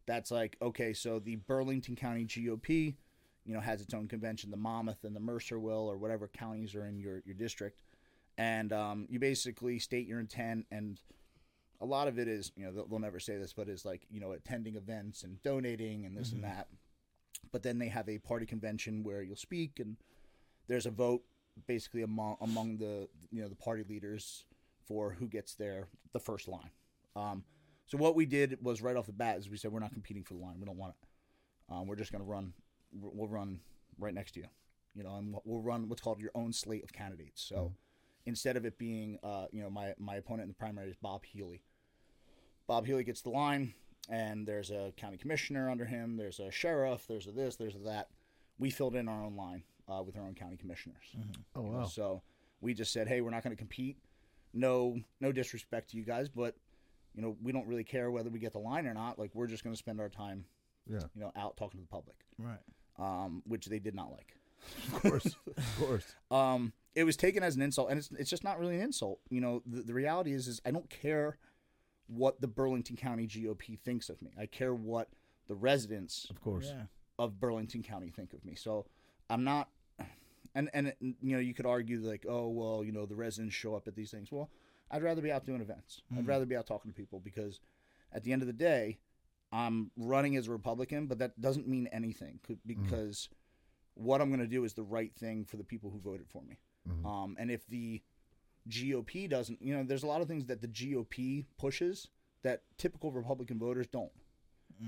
That's 0.08 0.32
like 0.32 0.58
okay, 0.62 0.94
so 0.94 1.20
the 1.20 1.36
Burlington 1.38 1.96
County 1.96 2.26
GOP, 2.26 2.96
you 3.46 3.54
know, 3.54 3.60
has 3.60 3.82
its 3.82 3.94
own 3.94 4.08
convention. 4.08 4.52
The 4.52 4.58
Monmouth 4.58 5.04
and 5.04 5.16
the 5.16 5.20
Mercer 5.20 5.60
will, 5.60 5.88
or 5.90 5.98
whatever 5.98 6.28
counties 6.28 6.76
are 6.76 6.86
in 6.86 7.00
your 7.00 7.22
your 7.26 7.36
district, 7.36 7.80
and 8.38 8.72
um, 8.72 9.08
you 9.10 9.20
basically 9.20 9.80
state 9.80 10.08
your 10.08 10.20
intent. 10.20 10.68
And 10.72 11.00
a 11.82 11.86
lot 11.86 12.08
of 12.08 12.20
it 12.20 12.28
is, 12.28 12.52
you 12.56 12.66
know, 12.66 12.72
they'll, 12.72 12.88
they'll 12.88 13.00
never 13.00 13.20
say 13.20 13.38
this, 13.38 13.54
but 13.54 13.68
is 13.68 13.84
like 13.84 14.06
you 14.12 14.20
know 14.20 14.32
attending 14.34 14.76
events 14.76 15.24
and 15.24 15.42
donating 15.42 16.06
and 16.06 16.16
this 16.16 16.32
and 16.32 16.44
that. 16.44 16.68
But 17.52 17.64
then 17.64 17.80
they 17.80 17.88
have 17.90 18.08
a 18.08 18.20
party 18.20 18.46
convention 18.46 19.04
where 19.04 19.24
you'll 19.24 19.36
speak 19.36 19.80
and 19.80 19.98
there's 20.68 20.86
a 20.86 20.92
vote 20.92 21.24
basically 21.68 22.02
among 22.02 22.38
among 22.41 22.78
the 22.78 23.08
you 23.32 23.41
know 23.41 23.48
the 23.48 23.56
party 23.56 23.84
leaders 23.88 24.46
for 24.88 25.12
who 25.12 25.28
gets 25.28 25.56
there 25.56 25.88
the 26.13 26.20
first 26.20 26.48
line. 26.48 26.70
Um, 27.15 27.44
so 27.88 27.98
what 27.98 28.15
we 28.15 28.26
did 28.26 28.58
was 28.62 28.82
right 28.82 28.96
off 28.96 29.06
the 29.06 29.13
bat 29.13 29.38
is 29.38 29.50
we 29.50 29.58
said 29.58 29.72
we're 29.72 29.80
not 29.80 29.94
competing 29.94 30.24
for 30.24 30.34
the 30.34 30.39
line. 30.39 30.56
We 30.60 30.65
don't 30.65 30.78
want 30.78 30.94
it. 31.00 31.74
Um, 31.74 31.88
we're 31.88 31.96
just 31.96 32.12
going 32.12 32.24
to 32.24 32.30
run. 32.30 32.54
We'll 32.91 33.28
run 33.28 33.60
right 34.00 34.13
next 34.13 34.34
to 34.34 34.41
you, 34.41 34.48
you 34.96 35.04
know, 35.04 35.15
and 35.15 35.36
we'll 35.44 35.62
run 35.62 35.89
what's 35.89 36.02
called 36.02 36.20
your 36.20 36.32
own 36.36 36.54
slate 36.54 36.84
of 36.84 36.94
candidates. 36.94 37.41
So 37.41 37.74
instead 38.26 38.58
of 38.58 38.65
it 38.65 38.78
being, 38.78 39.20
uh, 39.24 39.46
you 39.52 39.62
know, 39.62 39.70
my 39.70 39.94
my 39.98 40.15
opponent 40.15 40.44
in 40.44 40.50
the 40.50 40.56
primary 40.56 40.89
is 40.89 40.96
Bob 41.02 41.26
Healey. 41.26 41.62
Bob 42.68 42.86
Healey 42.86 43.04
gets 43.04 43.22
the 43.22 43.30
line, 43.30 43.74
and 44.10 44.48
there's 44.48 44.72
a 44.72 44.91
county 44.98 45.18
commissioner 45.18 45.70
under 45.70 45.86
him. 45.86 46.18
There's 46.18 46.39
a 46.39 46.52
sheriff. 46.52 47.06
There's 47.08 47.28
a 47.28 47.32
this. 47.32 47.56
There's 47.56 47.76
a 47.76 47.80
that. 47.80 48.10
We 48.58 48.70
filled 48.70 48.96
in 48.96 49.08
our 49.08 49.24
own 49.24 49.36
line 49.36 49.63
uh, 49.88 50.02
with 50.04 50.18
our 50.18 50.24
own 50.24 50.34
county 50.36 50.58
commissioners. 50.58 51.04
Oh 51.56 51.62
You 51.63 51.72
know, 51.72 51.78
wow. 51.80 51.86
So 51.86 52.22
we 52.62 52.74
just 52.74 52.91
said, 52.94 53.08
hey, 53.08 53.22
we're 53.22 53.30
not 53.32 53.44
going 53.44 53.56
to 53.56 53.60
compete. 53.60 53.98
No, 54.54 54.98
no 55.20 55.32
disrespect 55.32 55.89
to 55.91 55.98
you 55.98 56.04
guys, 56.04 56.30
but 56.30 56.56
you 57.13 57.22
know, 57.22 57.36
we 57.41 57.52
don't 57.52 57.68
really 57.68 57.84
care 57.84 58.12
whether 58.12 58.30
we 58.30 58.39
get 58.39 58.52
the 58.54 58.60
line 58.60 58.86
or 58.88 58.94
not. 58.94 59.18
Like, 59.20 59.32
we're 59.34 59.48
just 59.48 59.63
going 59.63 59.74
to 59.74 59.78
spend 59.78 60.00
our 60.02 60.10
time, 60.10 60.46
Yeah. 60.86 61.00
you 61.13 61.22
know, 61.22 61.32
out 61.36 61.56
talking 61.58 61.80
to 61.80 61.82
the 61.82 61.88
public, 61.89 62.18
Right. 62.38 62.60
um, 63.00 63.41
which 63.46 63.65
they 63.68 63.80
did 63.80 63.96
not 63.96 64.12
like. 64.12 64.36
Of 64.88 65.02
course. 65.02 65.26
of 65.58 65.78
course. 65.80 66.15
Um, 66.32 66.74
it 66.94 67.04
was 67.04 67.15
taken 67.18 67.44
as 67.44 67.56
an 67.56 67.62
insult, 67.62 67.89
and 67.89 67.98
it's 68.00 68.10
it's 68.18 68.30
just 68.30 68.44
not 68.44 68.58
really 68.60 68.76
an 68.76 68.82
insult. 68.82 69.20
You 69.30 69.39
know, 69.41 69.62
the, 69.65 69.82
the 69.84 69.94
reality 69.94 70.32
is, 70.34 70.48
is 70.48 70.62
I 70.65 70.72
don't 70.72 70.89
care 70.89 71.38
what 72.08 72.39
the 72.41 72.48
Burlington 72.48 72.96
County 72.96 73.28
GOP 73.28 73.78
thinks 73.80 74.10
of 74.10 74.22
me. 74.22 74.32
I 74.39 74.46
care 74.46 74.74
what 74.74 75.10
the 75.48 75.56
residents 75.56 76.28
Of 76.30 76.41
course. 76.41 76.68
Yeah. 76.74 76.84
Of 77.17 77.39
Burlington 77.39 77.84
County 77.84 78.10
think 78.10 78.34
of 78.34 78.43
me. 78.45 78.56
So 78.56 78.86
I'm 79.30 79.43
not, 79.43 79.69
and 80.54 80.69
and 80.73 80.93
you 80.99 81.36
know 81.36 81.39
you 81.39 81.54
could 81.54 81.65
argue 81.65 81.99
like, 81.99 82.25
oh 82.28 82.49
well, 82.49 82.84
you 82.84 82.91
know 82.91 83.06
the 83.06 83.15
residents 83.15 83.56
show 83.56 83.75
up 83.75 83.88
at 83.88 83.95
these 83.95 84.12
things. 84.12 84.32
Well, 84.32 84.49
I'd 84.91 85.04
rather 85.04 85.21
be 85.21 85.32
out 85.32 85.45
doing 85.45 85.62
events. 85.62 86.01
I'd 86.15 86.25
mm. 86.25 86.28
rather 86.28 86.45
be 86.45 86.56
out 86.56 86.67
talking 86.67 86.91
to 86.91 86.95
people 86.95 87.19
because 87.19 87.60
at 88.13 88.23
the 88.23 88.34
end 88.34 88.41
of 88.41 88.47
the 88.47 88.54
day, 88.54 88.99
I'm 89.51 89.91
running 89.97 90.36
as 90.36 90.47
a 90.47 90.51
Republican, 90.51 91.08
but 91.08 91.19
that 91.19 91.39
doesn't 91.39 91.67
mean 91.67 91.88
anything 91.91 92.39
c- 92.47 92.54
mm. 92.54 92.60
because 92.65 93.30
what 93.95 94.21
I'm 94.21 94.30
going 94.30 94.41
to 94.41 94.47
do 94.47 94.63
is 94.63 94.73
the 94.73 94.84
right 94.84 95.13
thing 95.15 95.45
for 95.45 95.58
the 95.58 95.63
people 95.63 95.89
who 95.89 95.99
voted 95.99 96.28
for 96.30 96.43
me. 96.43 96.60
Mm-hmm. 96.88 97.06
Um, 97.06 97.36
and 97.39 97.49
if 97.49 97.65
the 97.67 98.01
GOP 98.69 99.30
doesn't, 99.30 99.62
you 99.62 99.75
know, 99.75 99.84
there's 99.84 100.04
a 100.04 100.08
lot 100.08 100.21
of 100.21 100.28
things 100.28 100.45
that 100.45 100.62
the 100.62 100.67
GOP 100.67 101.45
pushes 101.58 102.10
that 102.43 102.62
typical 102.78 103.12
Republican 103.12 103.58
voters 103.58 103.88
don't. 103.88 104.12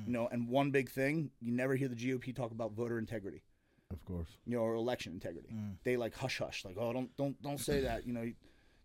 You 0.05 0.11
know, 0.11 0.27
and 0.31 0.47
one 0.49 0.71
big 0.71 0.89
thing, 0.89 1.31
you 1.39 1.51
never 1.51 1.75
hear 1.75 1.87
the 1.87 1.95
GOP 1.95 2.35
talk 2.35 2.51
about 2.51 2.73
voter 2.73 2.97
integrity, 2.99 3.43
Of 3.91 4.03
course. 4.05 4.27
you 4.45 4.57
know, 4.57 4.63
or 4.63 4.75
election 4.75 5.13
integrity. 5.13 5.49
Mm. 5.53 5.75
They 5.83 5.97
like 5.97 6.15
hush 6.15 6.39
hush, 6.39 6.65
like, 6.65 6.75
oh, 6.77 6.93
don't 6.93 7.15
don't 7.17 7.41
don't 7.41 7.59
say 7.59 7.81
that. 7.81 8.05
You 8.05 8.13
know, 8.13 8.31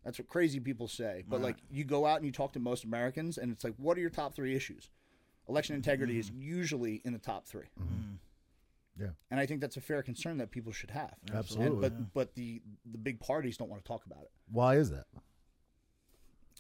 that's 0.04 0.18
what 0.18 0.28
crazy 0.28 0.60
people 0.60 0.88
say. 0.88 1.24
But 1.28 1.40
like, 1.40 1.56
you 1.70 1.84
go 1.84 2.06
out 2.06 2.16
and 2.16 2.26
you 2.26 2.32
talk 2.32 2.52
to 2.52 2.60
most 2.60 2.84
Americans, 2.84 3.38
and 3.38 3.50
it's 3.52 3.64
like, 3.64 3.74
what 3.76 3.96
are 3.96 4.00
your 4.00 4.10
top 4.10 4.34
three 4.34 4.54
issues? 4.54 4.90
Election 5.48 5.74
integrity 5.74 6.18
is 6.18 6.30
mm-hmm. 6.30 6.42
usually 6.42 7.02
in 7.04 7.12
the 7.12 7.18
top 7.18 7.46
3 7.46 7.62
mm-hmm. 7.62 8.14
Yeah. 9.00 9.08
and 9.30 9.40
I 9.40 9.46
think 9.46 9.60
that's 9.60 9.76
a 9.76 9.80
fair 9.80 10.02
concern 10.02 10.36
that 10.38 10.50
people 10.50 10.70
should 10.70 10.90
have. 10.90 11.14
And- 11.26 11.36
Absolutely. 11.36 11.80
but 11.80 12.12
but 12.12 12.34
the 12.34 12.62
the 12.90 12.98
big 12.98 13.20
parties 13.20 13.56
don't 13.56 13.70
want 13.70 13.82
to 13.82 13.88
talk 13.88 14.04
about 14.04 14.22
it. 14.22 14.30
Why 14.50 14.76
is 14.76 14.90
that? 14.90 15.06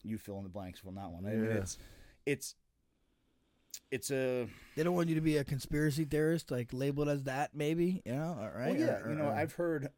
You 0.02 0.18
fill 0.18 0.38
in 0.38 0.42
the 0.42 0.48
blanks 0.48 0.80
from 0.80 0.94
that 0.96 1.10
one. 1.10 1.26
I 1.26 1.30
mean, 1.30 1.44
Yeah. 1.44 1.50
it's 1.58 1.78
it's 2.26 2.54
it's 3.90 4.10
a 4.10 4.48
They 4.76 4.82
don't 4.82 4.94
want 4.94 5.08
you 5.08 5.14
to 5.14 5.20
be 5.20 5.36
a 5.38 5.44
conspiracy 5.44 6.04
theorist, 6.04 6.50
like 6.50 6.72
labeled 6.72 7.08
as 7.08 7.24
that, 7.24 7.54
maybe. 7.54 8.02
You 8.04 8.14
know, 8.14 8.36
all 8.40 8.50
right? 8.58 8.70
Well, 8.72 8.80
yeah, 8.80 9.00
Or- 9.02 9.10
you 9.10 9.16
know, 9.16 9.26
or- 9.26 9.32
I've 9.34 9.52
heard, 9.54 9.88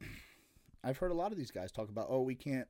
I've 0.83 0.99
heard 0.99 1.11
a 1.11 1.15
lot 1.15 1.33
of 1.33 1.39
these 1.39 1.51
guys 1.51 1.73
talk 1.73 1.89
about, 1.89 2.07
oh, 2.11 2.23
we 2.23 2.35
can't, 2.35 2.69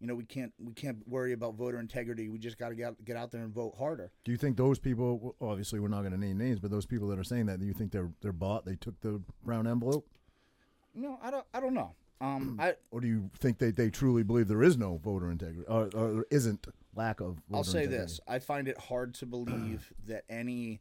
you 0.00 0.06
know, 0.06 0.14
we 0.14 0.24
can't, 0.24 0.52
we 0.58 0.72
can't 0.72 1.06
worry 1.06 1.32
about 1.32 1.56
voter 1.56 1.78
integrity. 1.78 2.28
We 2.30 2.38
just 2.38 2.56
got 2.56 2.70
to 2.70 2.74
get 2.74 2.86
out, 2.88 3.04
get 3.04 3.16
out 3.16 3.30
there 3.32 3.42
and 3.42 3.52
vote 3.52 3.74
harder. 3.78 4.10
Do 4.24 4.32
you 4.32 4.38
think 4.38 4.56
those 4.56 4.78
people? 4.78 5.36
Obviously, 5.42 5.78
we're 5.78 5.88
not 5.88 6.00
going 6.00 6.12
to 6.12 6.18
name 6.18 6.38
names, 6.38 6.58
but 6.58 6.70
those 6.70 6.86
people 6.86 7.08
that 7.08 7.18
are 7.18 7.24
saying 7.24 7.46
that, 7.46 7.60
do 7.60 7.66
you 7.66 7.74
think 7.74 7.92
they're 7.92 8.10
they're 8.22 8.32
bought? 8.32 8.64
They 8.64 8.76
took 8.76 8.98
the 9.00 9.20
brown 9.44 9.66
envelope, 9.66 10.08
no 10.94 11.18
I 11.22 11.30
don't, 11.30 11.44
I 11.52 11.60
don't 11.60 11.74
know. 11.74 11.94
Um, 12.20 12.56
I, 12.60 12.74
or 12.90 13.00
do 13.00 13.06
you 13.06 13.30
think 13.38 13.58
they, 13.58 13.70
they 13.70 13.90
truly 13.90 14.22
believe 14.22 14.48
there 14.48 14.62
is 14.62 14.76
no 14.76 14.98
voter 14.98 15.30
integrity, 15.30 15.66
or, 15.68 15.90
or 15.94 16.12
there 16.12 16.26
isn't 16.30 16.66
lack 16.94 17.20
of? 17.20 17.36
Voter 17.48 17.56
I'll 17.56 17.64
say 17.64 17.84
integrity? 17.84 18.02
this: 18.02 18.20
I 18.26 18.38
find 18.38 18.68
it 18.68 18.78
hard 18.78 19.14
to 19.14 19.26
believe 19.26 19.92
that 20.06 20.24
any 20.28 20.80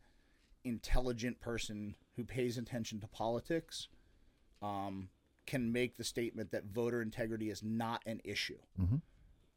intelligent 0.63 1.39
person 1.39 1.95
who 2.15 2.23
pays 2.23 2.57
attention 2.57 2.99
to 2.99 3.07
politics, 3.07 3.87
um, 4.61 5.09
can 5.45 5.71
make 5.71 5.97
the 5.97 6.03
statement 6.03 6.51
that 6.51 6.65
voter 6.65 7.01
integrity 7.01 7.49
is 7.49 7.63
not 7.63 8.03
an 8.05 8.21
issue. 8.23 8.57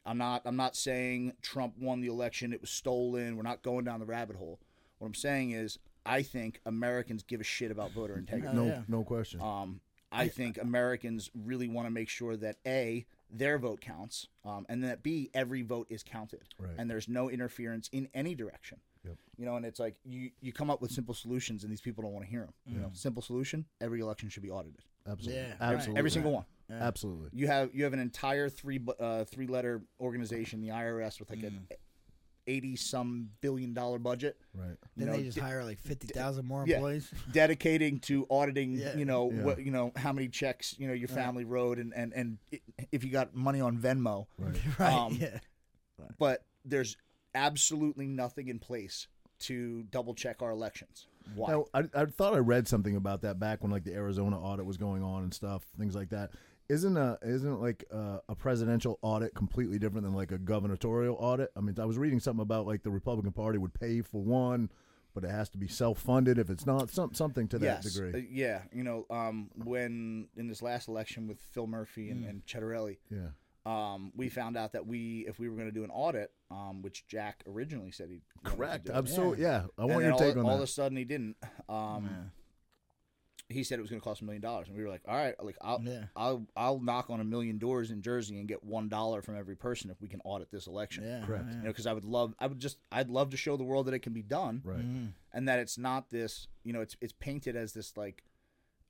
I'm 0.05 0.17
not. 0.17 0.41
I'm 0.45 0.55
not 0.55 0.75
saying 0.75 1.33
Trump 1.41 1.75
won 1.79 2.01
the 2.01 2.07
election. 2.07 2.51
It 2.51 2.61
was 2.61 2.69
stolen. 2.69 3.37
We're 3.37 3.43
not 3.43 3.61
going 3.61 3.85
down 3.85 3.99
the 3.99 4.05
rabbit 4.05 4.35
hole. 4.35 4.59
What 4.97 5.07
I'm 5.07 5.13
saying 5.13 5.51
is, 5.51 5.79
I 6.05 6.23
think 6.23 6.59
Americans 6.65 7.23
give 7.23 7.39
a 7.39 7.43
shit 7.45 7.71
about 7.71 7.91
voter 7.91 8.17
integrity. 8.17 8.55
No, 8.55 8.65
yeah. 8.65 8.81
no 8.87 9.03
question. 9.03 9.39
Um, 9.39 9.79
I 10.13 10.27
think 10.27 10.57
Americans 10.57 11.29
really 11.33 11.67
want 11.67 11.87
to 11.87 11.91
make 11.91 12.09
sure 12.09 12.35
that 12.37 12.57
A, 12.65 13.05
their 13.29 13.57
vote 13.57 13.81
counts, 13.81 14.27
um, 14.45 14.65
and 14.69 14.83
that 14.83 15.03
B, 15.03 15.29
every 15.33 15.61
vote 15.61 15.87
is 15.89 16.03
counted, 16.03 16.43
right. 16.59 16.71
and 16.77 16.89
there's 16.89 17.07
no 17.07 17.29
interference 17.29 17.89
in 17.91 18.07
any 18.13 18.35
direction. 18.35 18.79
Yep. 19.05 19.17
You 19.37 19.45
know, 19.45 19.55
and 19.57 19.65
it's 19.65 19.79
like 19.79 19.95
you 20.05 20.31
you 20.41 20.53
come 20.53 20.69
up 20.69 20.81
with 20.81 20.91
simple 20.91 21.13
solutions, 21.13 21.63
and 21.63 21.71
these 21.71 21.81
people 21.81 22.03
don't 22.03 22.13
want 22.13 22.25
to 22.25 22.31
hear 22.31 22.41
them. 22.41 22.53
Mm. 22.69 22.73
You 22.73 22.79
know, 22.81 22.87
mm. 22.87 22.97
simple 22.97 23.21
solution: 23.21 23.65
every 23.81 23.99
election 23.99 24.29
should 24.29 24.43
be 24.43 24.51
audited. 24.51 24.81
Absolutely, 25.05 25.41
yeah, 25.41 25.55
absolutely, 25.59 25.99
every 25.99 26.11
single 26.11 26.31
one. 26.31 26.45
Yeah. 26.69 26.77
Absolutely. 26.81 27.29
You 27.33 27.47
have 27.47 27.69
you 27.73 27.83
have 27.83 27.93
an 27.93 27.99
entire 27.99 28.49
three 28.49 28.79
uh, 28.99 29.25
three 29.25 29.47
letter 29.47 29.81
organization, 29.99 30.61
the 30.61 30.69
IRS, 30.69 31.19
with 31.19 31.29
like 31.29 31.39
mm. 31.39 31.47
a 31.69 31.75
80 32.47 32.75
some 32.75 33.29
billion 33.41 33.73
dollar 33.73 33.99
budget. 33.99 34.37
Right. 34.53 34.69
You 34.69 34.77
then 34.97 35.07
know, 35.07 35.17
they 35.17 35.23
just 35.23 35.37
de- 35.37 35.43
hire 35.43 35.63
like 35.63 35.79
50,000 35.79 36.45
more 36.45 36.63
yeah, 36.67 36.75
employees. 36.75 37.11
dedicating 37.31 37.99
to 38.01 38.25
auditing, 38.29 38.73
yeah. 38.73 38.95
you 38.95 39.05
know, 39.05 39.31
yeah. 39.31 39.43
what, 39.43 39.59
you 39.59 39.71
know, 39.71 39.91
how 39.95 40.13
many 40.13 40.27
checks, 40.27 40.75
you 40.77 40.87
know, 40.87 40.93
your 40.93 41.09
uh-huh. 41.09 41.19
family 41.19 41.45
wrote 41.45 41.79
and, 41.79 41.93
and, 41.95 42.13
and 42.13 42.37
if 42.91 43.03
you 43.03 43.11
got 43.11 43.35
money 43.35 43.61
on 43.61 43.77
Venmo. 43.77 44.27
Right. 44.37 44.55
right. 44.79 44.93
Um, 44.93 45.17
yeah. 45.19 45.39
But 46.19 46.43
there's 46.65 46.97
absolutely 47.35 48.07
nothing 48.07 48.47
in 48.47 48.59
place 48.59 49.07
to 49.39 49.83
double 49.83 50.13
check 50.13 50.41
our 50.41 50.51
elections. 50.51 51.07
Why? 51.35 51.51
Now, 51.51 51.65
I, 51.73 51.83
I 51.93 52.05
thought 52.05 52.33
I 52.33 52.39
read 52.39 52.67
something 52.67 52.95
about 52.95 53.21
that 53.21 53.39
back 53.39 53.61
when 53.61 53.71
like 53.71 53.83
the 53.83 53.93
Arizona 53.93 54.39
audit 54.39 54.65
was 54.65 54.77
going 54.77 55.03
on 55.03 55.23
and 55.23 55.33
stuff, 55.33 55.63
things 55.77 55.95
like 55.95 56.09
that. 56.09 56.31
Isn't 56.69 56.97
a 56.97 57.17
isn't 57.21 57.61
like 57.61 57.83
a, 57.91 58.21
a 58.29 58.35
presidential 58.35 58.97
audit 59.01 59.35
completely 59.35 59.79
different 59.79 60.05
than 60.05 60.13
like 60.13 60.31
a 60.31 60.37
gubernatorial 60.37 61.15
audit? 61.19 61.51
I 61.55 61.61
mean, 61.61 61.75
I 61.79 61.85
was 61.85 61.97
reading 61.97 62.19
something 62.19 62.41
about 62.41 62.65
like 62.65 62.83
the 62.83 62.89
Republican 62.89 63.33
Party 63.33 63.57
would 63.57 63.73
pay 63.73 64.01
for 64.01 64.21
one, 64.21 64.69
but 65.13 65.23
it 65.23 65.29
has 65.29 65.49
to 65.49 65.57
be 65.57 65.67
self 65.67 65.99
funded 65.99 66.37
if 66.37 66.49
it's 66.49 66.65
not 66.65 66.89
some, 66.89 67.13
something 67.13 67.47
to 67.49 67.59
that 67.59 67.83
yes, 67.83 67.93
degree. 67.93 68.13
uh, 68.13 68.23
yeah. 68.29 68.61
You 68.71 68.83
know, 68.83 69.05
um, 69.09 69.49
when 69.55 70.27
in 70.37 70.47
this 70.47 70.61
last 70.61 70.87
election 70.87 71.27
with 71.27 71.39
Phil 71.51 71.67
Murphy 71.67 72.09
and, 72.09 72.25
and 72.25 72.45
Ciattarelli, 72.45 72.97
yeah, 73.11 73.27
um, 73.65 74.11
we 74.15 74.29
found 74.29 74.57
out 74.57 74.73
that 74.73 74.85
we, 74.85 75.25
if 75.27 75.39
we 75.39 75.47
were 75.49 75.55
going 75.55 75.67
to 75.67 75.73
do 75.73 75.83
an 75.83 75.91
audit, 75.91 76.31
um, 76.51 76.81
which 76.81 77.07
Jack 77.07 77.43
originally 77.47 77.91
said 77.91 78.09
he 78.09 78.21
correct. 78.43 78.89
I'm 78.93 79.07
so 79.07 79.35
yeah. 79.35 79.63
I 79.77 79.83
and 79.83 79.91
want 79.91 80.03
your 80.03 80.13
all, 80.13 80.19
take 80.19 80.35
on 80.35 80.39
all 80.39 80.43
that. 80.43 80.49
All 80.49 80.57
of 80.57 80.63
a 80.63 80.67
sudden 80.67 80.97
he 80.97 81.05
didn't. 81.05 81.37
Um, 81.69 82.31
He 83.49 83.63
said 83.63 83.77
it 83.77 83.81
was 83.81 83.89
going 83.91 83.99
to 84.01 84.03
cost 84.03 84.21
a 84.21 84.25
million 84.25 84.41
dollars, 84.41 84.67
and 84.67 84.75
we 84.77 84.83
were 84.83 84.89
like, 84.89 85.01
"All 85.07 85.15
right, 85.15 85.35
like 85.43 85.57
I'll, 85.61 85.81
Yeah. 85.83 86.05
I'll, 86.15 86.47
I'll 86.55 86.79
knock 86.79 87.09
on 87.09 87.19
a 87.19 87.23
million 87.23 87.57
doors 87.59 87.91
in 87.91 88.01
Jersey 88.01 88.39
and 88.39 88.47
get 88.47 88.63
one 88.63 88.89
dollar 88.89 89.21
from 89.21 89.37
every 89.37 89.55
person 89.55 89.91
if 89.91 90.01
we 90.01 90.07
can 90.07 90.21
audit 90.23 90.49
this 90.51 90.65
election." 90.65 91.03
Yeah. 91.03 91.25
Correct. 91.25 91.45
yeah. 91.47 91.55
You 91.57 91.61
know, 91.63 91.69
because 91.69 91.85
I 91.85 91.93
would 91.93 92.05
love, 92.05 92.33
I 92.39 92.47
would 92.47 92.59
just, 92.59 92.77
I'd 92.91 93.09
love 93.09 93.29
to 93.31 93.37
show 93.37 93.55
the 93.57 93.63
world 93.63 93.85
that 93.87 93.93
it 93.93 93.99
can 93.99 94.13
be 94.13 94.23
done, 94.23 94.61
right. 94.63 94.79
Mm-hmm. 94.79 95.05
and 95.33 95.47
that 95.47 95.59
it's 95.59 95.77
not 95.77 96.09
this, 96.09 96.47
you 96.63 96.73
know, 96.73 96.81
it's 96.81 96.95
it's 97.01 97.13
painted 97.13 97.55
as 97.55 97.73
this 97.73 97.95
like 97.97 98.23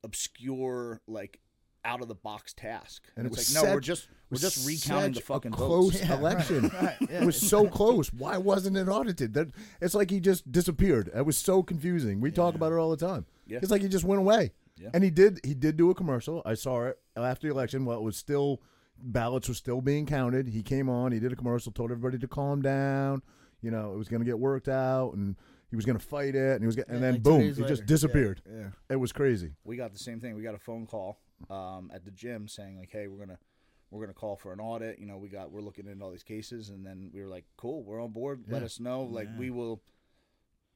obscure, 0.04 1.00
like 1.06 1.40
out 1.84 2.00
of 2.00 2.08
the 2.08 2.14
box 2.14 2.52
task, 2.52 3.02
And 3.16 3.26
it 3.26 3.28
it's 3.32 3.38
was 3.38 3.54
like, 3.54 3.64
no, 3.64 3.74
we're 3.74 3.80
just, 3.80 4.08
we're 4.30 4.38
just 4.38 4.66
recounting 4.66 5.12
the 5.12 5.20
fucking 5.20 5.52
a 5.52 5.56
votes. 5.56 5.98
close 5.98 6.00
Yeah, 6.02 6.10
right, 6.10 6.18
election. 6.20 6.68
right, 6.82 6.96
yeah. 7.00 7.22
It 7.22 7.26
was 7.26 7.40
so 7.40 7.66
close. 7.68 8.12
Why 8.12 8.36
wasn't 8.38 8.76
it 8.76 8.88
audited? 8.88 9.34
That 9.34 9.48
it's 9.80 9.94
like 9.94 10.10
he 10.10 10.20
just 10.20 10.50
disappeared. 10.50 11.10
It 11.14 11.26
was 11.26 11.36
so 11.36 11.62
confusing. 11.62 12.20
We 12.20 12.30
talk 12.30 12.54
about 12.54 12.72
it 12.72 12.76
all 12.76 12.90
the 12.90 12.96
time. 12.96 13.26
Yeah. 13.46 13.58
It's 13.62 13.70
like 13.70 13.82
he 13.82 13.88
just 13.88 14.04
went 14.04 14.20
away. 14.20 14.52
Yeah. 14.76 14.90
And 14.92 15.04
he 15.04 15.10
did. 15.10 15.40
He 15.44 15.54
did 15.54 15.76
do 15.76 15.90
a 15.90 15.94
commercial. 15.94 16.42
I 16.44 16.54
saw 16.54 16.86
it 16.86 16.98
after 17.16 17.46
the 17.46 17.52
election. 17.54 17.84
While 17.84 17.98
it 17.98 18.02
was 18.02 18.16
still 18.16 18.60
ballots 18.98 19.48
were 19.48 19.54
still 19.54 19.80
being 19.80 20.06
counted. 20.06 20.48
He 20.48 20.62
came 20.62 20.88
on. 20.88 21.12
He 21.12 21.20
did 21.20 21.32
a 21.32 21.36
commercial. 21.36 21.70
Told 21.70 21.90
everybody 21.90 22.18
to 22.18 22.28
calm 22.28 22.62
down. 22.62 23.22
You 23.62 23.70
know, 23.70 23.92
it 23.92 23.96
was 23.98 24.08
going 24.08 24.20
to 24.20 24.26
get 24.26 24.38
worked 24.38 24.68
out. 24.68 25.12
And 25.14 25.36
he 25.36 25.74
he 25.74 25.76
was 25.76 25.84
going 25.84 25.98
to 25.98 26.04
fight 26.04 26.36
it, 26.36 26.52
and 26.52 26.60
he 26.60 26.66
was, 26.66 26.76
gonna, 26.76 26.86
and 26.88 26.98
Yeah, 26.98 27.00
then 27.02 27.12
like 27.14 27.22
boom, 27.24 27.40
days 27.40 27.56
he 27.56 27.64
just 27.64 27.84
disappeared. 27.86 28.40
Yeah. 28.48 28.58
yeah. 28.60 28.68
It 28.90 28.96
was 28.96 29.10
crazy. 29.12 29.54
we 29.64 29.76
got 29.76 29.92
the 29.92 29.98
same 29.98 30.20
thing. 30.20 30.36
We 30.36 30.42
got 30.42 30.54
a 30.54 30.58
phone 30.58 30.86
call 30.86 31.18
um, 31.50 31.90
at 31.94 32.04
the 32.04 32.10
gym 32.10 32.48
saying 32.48 32.78
like, 32.78 32.90
"Hey, 32.90 33.06
we're 33.08 33.18
gonna 33.24 33.38
we're 33.90 34.00
gonna 34.04 34.14
call 34.14 34.36
for 34.36 34.52
an 34.52 34.60
audit. 34.60 34.98
You 34.98 35.06
know, 35.06 35.16
we 35.18 35.28
got 35.28 35.50
we're 35.52 35.60
looking 35.60 35.86
into 35.86 36.04
all 36.04 36.10
these 36.10 36.22
cases." 36.22 36.70
And 36.70 36.84
then 36.84 37.10
we 37.12 37.20
were 37.22 37.28
like, 37.28 37.44
"Cool, 37.56 37.82
we're 37.84 38.02
on 38.02 38.10
board. 38.12 38.44
Let 38.48 38.60
Yeah. 38.62 38.66
us 38.66 38.80
know. 38.80 39.02
Like, 39.02 39.28
Yeah. 39.32 39.38
we 39.38 39.50
will. 39.50 39.82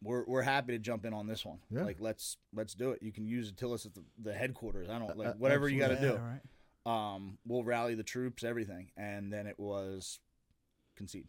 We're 0.02 0.24
we're 0.26 0.42
happy 0.42 0.72
to 0.74 0.78
jump 0.78 1.04
in 1.04 1.12
on 1.12 1.26
this 1.26 1.44
one. 1.44 1.58
Yeah. 1.70 1.82
Like, 1.84 1.96
let's 2.00 2.36
let's 2.54 2.74
do 2.74 2.90
it. 2.92 3.02
You 3.02 3.10
can 3.12 3.26
use 3.26 3.50
Atilis 3.52 3.84
at 3.86 3.94
the, 3.94 4.04
the 4.22 4.32
headquarters. 4.32 4.88
I 4.88 4.98
don't 4.98 5.16
like 5.18 5.28
uh, 5.28 5.32
whatever 5.38 5.68
you 5.68 5.78
got 5.80 5.88
to 5.88 5.94
absolutely. 5.94 6.18
do. 6.18 6.24
right. 6.24 7.14
Um, 7.14 7.38
we'll 7.44 7.64
rally 7.64 7.94
the 7.96 8.04
troops, 8.04 8.44
everything. 8.44 8.90
And 8.96 9.32
then 9.32 9.46
it 9.48 9.58
was 9.58 10.20
concede. 10.96 11.26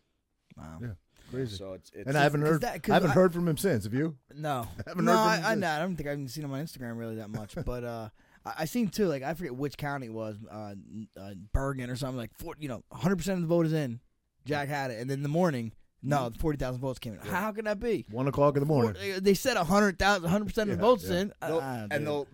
Wow. 0.56 0.78
Yeah. 0.82 0.88
Crazy. 1.32 1.58
So 1.58 1.74
it's 1.74 1.92
it's 1.96 2.08
and 2.08 2.16
I 2.18 2.22
haven't 2.22 2.42
'cause 2.42 2.50
heard. 2.52 2.62
that- 2.62 2.84
'cause 2.84 2.92
I 2.92 2.94
haven't 2.96 3.10
I- 3.12 3.14
heard 3.14 3.34
from 3.34 3.48
him 3.48 3.58
since. 3.58 3.84
Have 3.86 3.94
you? 3.96 4.16
No, 4.36 4.68
Haven't 4.88 5.06
no, 5.06 5.12
heard 5.14 5.18
from 5.18 5.28
I, 5.30 5.38
him 5.38 5.46
I, 5.46 5.50
since. 5.50 5.62
no, 5.62 5.68
I 5.72 5.80
don't 5.80 5.96
think 5.96 6.08
I 6.08 6.10
haven't 6.12 6.28
seen 6.30 6.44
him 6.44 6.52
on 6.54 6.64
Instagram 6.64 6.98
really 6.98 7.16
that 7.16 7.30
much. 7.32 7.56
but 7.66 7.84
uh, 7.84 8.10
I, 8.58 8.64
I 8.64 8.66
seen 8.66 8.88
too. 8.90 9.08
Like 9.08 9.24
I 9.24 9.34
forget 9.34 9.56
which 9.56 9.78
county 9.78 10.08
it 10.08 10.14
was, 10.14 10.38
uh, 10.52 10.74
uh, 11.20 11.34
Bergen 11.54 11.90
or 11.90 11.96
something. 11.96 12.18
Like, 12.18 12.32
40, 12.40 12.62
you 12.62 12.70
know, 12.70 12.84
100 12.90 13.16
percent 13.16 13.36
of 13.38 13.42
the 13.42 13.48
vote 13.48 13.66
is 13.66 13.74
in. 13.74 14.00
Jack 14.46 14.70
had 14.70 14.92
it, 14.92 15.00
and 15.00 15.10
then 15.10 15.20
in 15.20 15.24
the 15.24 15.30
morning, 15.30 15.74
no, 16.02 16.32
40,000 16.40 16.80
votes 16.82 16.98
came 16.98 17.14
in. 17.14 17.20
How 17.20 17.52
can 17.52 17.66
that 17.66 17.80
be? 17.80 18.06
One 18.10 18.28
o'clock 18.28 18.56
in 18.56 18.62
the 18.62 18.66
morning. 18.66 18.94
Four- 18.94 19.20
they 19.20 19.34
said 19.34 19.58
100,000, 19.58 20.24
100 20.24 20.46
percent 20.46 20.70
of 20.70 20.78
the 20.78 20.82
votes 20.82 21.08
yeah. 21.10 21.18
in. 21.20 21.34
They'll- 21.42 21.60
Ah, 21.62 21.82
and 21.82 21.92
dude. 21.92 22.08
they'll 22.08 22.28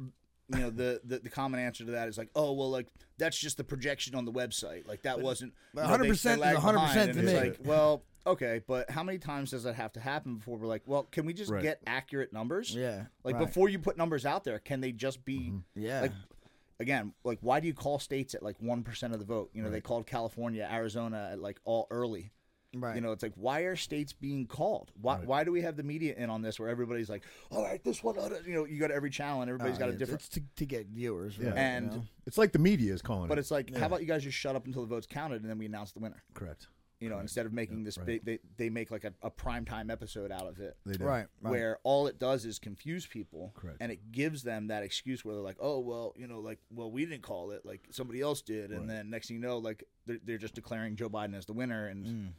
you 0.53 0.59
know 0.59 0.69
the, 0.69 1.01
the 1.03 1.17
the 1.17 1.29
common 1.29 1.59
answer 1.59 1.83
to 1.83 1.91
that 1.93 2.07
is 2.07 2.19
like 2.19 2.29
oh 2.35 2.53
well 2.53 2.69
like 2.69 2.85
that's 3.17 3.35
just 3.35 3.57
the 3.57 3.63
projection 3.63 4.13
on 4.13 4.25
the 4.25 4.31
website 4.31 4.87
like 4.87 5.01
that 5.01 5.19
wasn't 5.19 5.51
you 5.73 5.81
know, 5.81 5.87
they- 5.97 6.05
100% 6.09 6.21
they 6.23 6.31
is 6.31 6.39
lag 6.39 6.55
100% 6.57 7.13
to 7.13 7.21
me. 7.23 7.33
like 7.35 7.57
well 7.65 8.03
okay 8.25 8.61
but 8.67 8.89
how 8.89 9.03
many 9.03 9.17
times 9.17 9.51
does 9.51 9.63
that 9.63 9.75
have 9.75 9.91
to 9.93 9.99
happen 9.99 10.35
before 10.35 10.57
we're 10.57 10.67
like 10.67 10.83
well 10.85 11.03
can 11.11 11.25
we 11.25 11.33
just 11.33 11.51
Right. 11.51 11.61
get 11.63 11.81
accurate 11.85 12.33
numbers 12.33 12.73
yeah, 12.75 13.05
like 13.23 13.35
right. 13.35 13.45
before 13.45 13.69
you 13.69 13.79
put 13.79 13.97
numbers 13.97 14.25
out 14.25 14.43
there 14.43 14.59
can 14.59 14.81
they 14.81 14.91
just 14.91 15.23
be 15.25 15.53
yeah, 15.75 16.01
like 16.01 16.11
again 16.79 17.13
like 17.23 17.39
why 17.41 17.59
do 17.59 17.67
you 17.67 17.73
call 17.73 17.99
states 17.99 18.33
at 18.33 18.43
like 18.43 18.59
1% 18.59 19.13
of 19.13 19.19
the 19.19 19.25
vote 19.25 19.49
you 19.53 19.61
know 19.63 19.69
they 19.69 19.81
called 19.81 20.05
california 20.07 20.67
arizona 20.71 21.29
at 21.33 21.39
like 21.39 21.59
all 21.63 21.87
early 21.91 22.31
right. 22.73 22.95
you 22.95 23.01
know, 23.01 23.13
it's 23.13 23.23
like 23.23 23.31
why 23.35 23.61
are 23.61 23.77
states 23.77 24.11
being 24.11 24.45
called? 24.47 24.91
Why 24.99 25.15
Right. 25.19 25.25
why 25.25 25.43
do 25.45 25.51
we 25.53 25.61
have 25.61 25.77
the 25.77 25.83
media 25.83 26.13
in 26.17 26.29
on 26.29 26.41
this 26.41 26.59
where 26.59 26.67
everybody's 26.67 27.09
like, 27.09 27.23
all 27.49 27.63
right, 27.63 27.81
this 27.85 28.03
one, 28.03 28.15
you 28.45 28.53
know, 28.53 28.65
you 28.65 28.77
got 28.81 28.91
every 28.91 29.09
channel 29.09 29.39
and 29.41 29.49
everybody's 29.49 29.77
Uh, 29.77 29.79
got 29.85 29.89
a 29.89 29.93
different. 29.93 30.19
it's 30.19 30.27
to, 30.29 30.41
to 30.57 30.65
get 30.65 30.87
viewers. 30.87 31.37
Yeah. 31.37 31.53
And- 31.55 31.93
you 31.93 31.97
know? 31.99 32.05
It's 32.25 32.37
like 32.37 32.51
the 32.51 32.59
media 32.59 32.93
is 32.93 33.01
calling 33.01 33.29
But 33.29 33.37
it. 33.37 33.41
it's 33.41 33.51
like, 33.51 33.69
Yeah. 33.69 33.79
how 33.79 33.85
about 33.85 34.01
you 34.01 34.07
guys 34.07 34.23
just 34.23 34.37
shut 34.37 34.57
up 34.57 34.65
until 34.65 34.81
the 34.81 34.89
vote's 34.89 35.07
counted 35.07 35.41
and 35.41 35.49
then 35.49 35.57
we 35.57 35.65
announce 35.67 35.93
the 35.93 35.99
winner? 35.99 36.21
Correct. 36.33 36.67
You 37.01 37.09
know, 37.09 37.15
Right. 37.15 37.21
instead 37.23 37.45
of 37.45 37.51
making 37.51 37.79
Yeah, 37.79 37.83
this 37.85 37.97
right. 37.97 38.05
big, 38.07 38.25
they 38.25 38.39
they 38.57 38.69
make 38.69 38.89
like 38.89 39.03
a, 39.03 39.13
a 39.21 39.29
prime 39.29 39.65
time 39.65 39.89
episode 39.91 40.31
out 40.31 40.47
of 40.47 40.59
it, 40.59 40.77
They 40.85 40.93
do. 40.93 41.03
right, 41.03 41.27
right. 41.41 41.51
where 41.51 41.77
all 41.83 42.07
it 42.07 42.19
does 42.19 42.45
is 42.45 42.57
confuse 42.57 43.05
people, 43.05 43.51
Correct. 43.53 43.77
and 43.81 43.91
it 43.91 44.11
gives 44.13 44.43
them 44.43 44.67
that 44.67 44.81
excuse 44.83 45.25
where 45.25 45.35
they're 45.35 45.43
like, 45.43 45.57
oh 45.59 45.79
well, 45.79 46.13
you 46.15 46.25
know, 46.27 46.39
like 46.39 46.59
well 46.71 46.89
we 46.89 47.05
didn't 47.05 47.21
call 47.23 47.51
it, 47.51 47.65
like 47.65 47.81
somebody 47.91 48.21
else 48.21 48.41
did, 48.41 48.71
and 48.71 48.89
then 48.89 49.09
next 49.09 49.27
thing 49.27 49.35
you 49.37 49.41
know, 49.43 49.57
like 49.57 49.83
they're, 50.05 50.19
they're 50.23 50.37
just 50.37 50.55
declaring 50.55 50.95
Joe 50.95 51.09
Biden 51.09 51.35
as 51.35 51.45
the 51.45 51.53
winner, 51.53 51.87
and 51.87 52.05
Mm. 52.05 52.29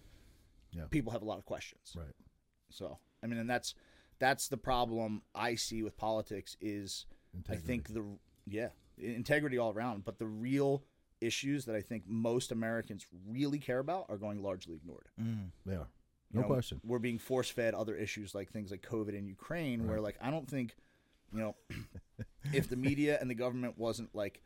Yeah. 0.72 0.84
people 0.90 1.12
have 1.12 1.22
a 1.22 1.26
lot 1.26 1.38
of 1.38 1.44
questions. 1.44 1.94
Right. 1.96 2.14
So 2.70 2.98
I 3.22 3.26
mean, 3.26 3.38
and 3.38 3.48
that's 3.48 3.74
that's 4.18 4.48
the 4.48 4.56
problem 4.56 5.20
I 5.34 5.54
see 5.56 5.82
with 5.82 5.96
politics 5.98 6.56
is 6.62 7.04
I 7.50 7.56
think 7.56 7.92
the 7.92 8.04
yeah 8.46 8.68
integrity 8.96 9.58
all 9.58 9.72
around, 9.72 10.04
but 10.06 10.18
the 10.18 10.26
real 10.26 10.82
issues 11.20 11.64
that 11.64 11.74
I 11.74 11.80
think 11.80 12.04
most 12.06 12.52
Americans 12.52 13.06
really 13.28 13.58
care 13.58 13.78
about 13.78 14.06
are 14.08 14.16
going 14.18 14.42
largely 14.42 14.74
ignored. 14.74 15.08
Mm. 15.20 15.50
they 15.64 15.74
are. 15.74 15.88
You 16.32 16.40
No 16.40 16.42
know, 16.42 16.46
question. 16.48 16.80
We're 16.84 16.98
being 16.98 17.18
force 17.18 17.48
fed 17.50 17.74
other 17.74 17.94
issues 17.96 18.34
like 18.34 18.50
things 18.50 18.70
like 18.70 18.82
COVID 18.82 19.16
and 19.16 19.26
Ukraine, 19.28 19.86
where 19.86 20.00
like 20.00 20.16
I 20.20 20.30
don't 20.30 20.48
think, 20.48 20.74
you 21.32 21.38
know, 21.38 21.54
if 22.52 22.68
the 22.68 22.76
media 22.76 23.18
and 23.20 23.30
the 23.30 23.34
government 23.34 23.78
wasn't 23.78 24.14
like 24.14 24.42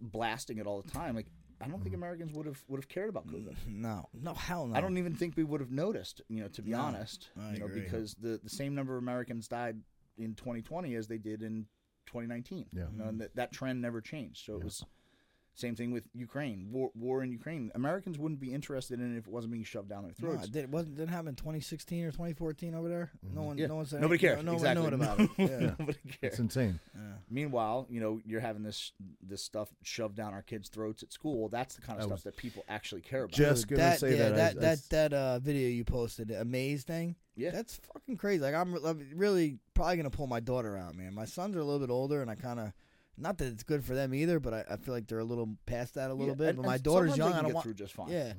blasting 0.00 0.58
it 0.58 0.66
all 0.66 0.82
the 0.82 0.90
time, 0.90 1.14
like 1.14 1.26
I 1.60 1.68
don't 1.68 1.82
think 1.82 1.94
Americans 1.94 2.32
would 2.32 2.46
have 2.46 2.62
would 2.68 2.78
have 2.78 2.88
cared 2.88 3.08
about 3.08 3.26
COVID. 3.28 3.54
No, 3.68 4.08
no, 4.12 4.34
hell 4.34 4.66
no. 4.66 4.74
I 4.74 4.80
don't 4.80 4.98
even 4.98 5.14
think 5.14 5.36
we 5.36 5.44
would 5.44 5.60
have 5.60 5.70
noticed, 5.70 6.20
you 6.28 6.42
know, 6.42 6.48
to 6.48 6.62
be 6.62 6.72
No, 6.72 6.80
honest, 6.80 7.28
I 7.40 7.52
you 7.54 7.58
know, 7.60 7.66
agree. 7.66 7.82
because 7.82 8.14
the 8.14 8.40
the 8.42 8.50
same 8.50 8.74
number 8.74 8.96
of 8.96 9.02
Americans 9.02 9.46
died 9.48 9.80
in 10.18 10.34
2020 10.34 10.94
as 10.96 11.06
they 11.06 11.18
did 11.18 11.42
in 11.42 11.66
2019. 12.06 12.66
Yeah. 12.72 12.82
You 12.92 12.98
know, 12.98 13.04
and 13.08 13.20
that, 13.20 13.34
that 13.36 13.52
trend 13.52 13.80
never 13.80 14.00
changed. 14.00 14.44
So 14.44 14.56
it 14.56 14.64
was 14.64 14.84
same 15.56 15.76
thing 15.76 15.92
with 15.92 16.04
Ukraine, 16.14 16.68
war, 16.72 16.90
war 16.96 17.22
in 17.22 17.30
Ukraine. 17.30 17.70
Americans 17.76 18.18
wouldn't 18.18 18.40
be 18.40 18.52
interested 18.52 18.98
in 19.00 19.14
it 19.14 19.18
if 19.18 19.26
it 19.28 19.32
wasn't 19.32 19.52
being 19.52 19.64
shoved 19.64 19.88
down 19.88 20.02
their 20.02 20.12
No, 20.20 20.32
throats. 20.32 20.46
it 20.48 20.52
did, 20.52 20.72
wasn't 20.72 20.96
didn't 20.96 21.10
happen 21.10 21.28
in 21.28 21.34
2016 21.36 22.04
or 22.04 22.10
2014 22.10 22.74
over 22.74 22.88
there. 22.88 23.12
No 23.32 23.42
one, 23.42 23.56
Yeah. 23.58 23.66
no 23.68 23.76
one 23.76 23.86
said 23.86 24.00
Nobody 24.00 24.26
anything- 24.26 24.36
cared. 24.36 24.44
No, 24.46 24.54
exactly. 24.54 24.82
one 24.82 24.90
knew 24.98 25.04
about 25.04 25.20
it. 25.20 25.30
Yeah. 25.38 25.74
Nobody 25.78 25.98
cared. 26.08 26.18
It's 26.22 26.38
insane. 26.40 26.80
yeah. 26.94 27.00
Meanwhile, 27.30 27.86
you 27.88 28.00
know, 28.00 28.20
you're 28.24 28.40
having 28.40 28.62
this 28.62 28.92
this 29.22 29.42
stuff 29.42 29.68
shoved 29.82 30.16
down 30.16 30.34
our 30.34 30.42
kids' 30.42 30.68
throats 30.68 31.02
at 31.02 31.12
school. 31.12 31.38
Well, 31.38 31.48
that's 31.48 31.76
the 31.76 31.82
kind 31.82 31.98
of 32.00 32.04
I 32.04 32.08
stuff 32.08 32.24
that 32.24 32.36
people 32.36 32.64
actually 32.68 33.02
care 33.02 33.24
about. 33.24 33.32
Just 33.36 33.68
gonna 33.68 33.80
that, 33.82 34.00
say 34.00 34.16
yeah, 34.18 34.30
that. 34.30 34.36
That 34.36 34.56
I 34.56 34.60
that 34.60 34.72
s- 34.78 34.88
that 34.88 35.12
uh, 35.12 35.38
video 35.38 35.68
you 35.68 35.84
posted, 35.84 36.28
the 36.28 36.40
amaze 36.40 36.82
thing. 36.84 37.16
yeah, 37.36 37.50
That's 37.50 37.80
fucking 37.92 38.16
crazy. 38.16 38.40
Like 38.42 38.54
I'm, 38.54 38.74
I'm 38.84 39.06
really 39.14 39.58
probably 39.74 39.96
gonna 39.98 40.10
pull 40.10 40.26
my 40.26 40.40
daughter 40.40 40.76
out, 40.76 40.94
man. 40.96 41.14
My 41.14 41.24
sons 41.24 41.54
are 41.56 41.60
a 41.60 41.64
little 41.64 41.80
bit 41.80 41.90
older, 41.92 42.20
and 42.22 42.30
I 42.30 42.34
kind 42.34 42.60
of, 42.60 42.72
not 43.16 43.38
that 43.38 43.46
it's 43.46 43.62
good 43.62 43.84
for 43.84 43.94
them 43.94 44.14
either, 44.14 44.40
but 44.40 44.52
I, 44.54 44.64
I 44.72 44.76
feel 44.76 44.94
like 44.94 45.06
they're 45.06 45.18
a 45.18 45.24
little 45.24 45.48
past 45.66 45.94
that 45.94 46.10
a 46.10 46.14
little 46.14 46.28
Yeah, 46.28 46.34
bit. 46.34 46.48
and- 46.50 46.56
but 46.58 46.66
my 46.66 46.78
daughter's 46.78 47.16
young. 47.16 47.32
I 47.32 47.42
don't 47.42 47.52
want. 47.54 47.64
through 47.64 47.74
just 47.74 47.94
fine. 47.94 48.08
Yeah. 48.10 48.32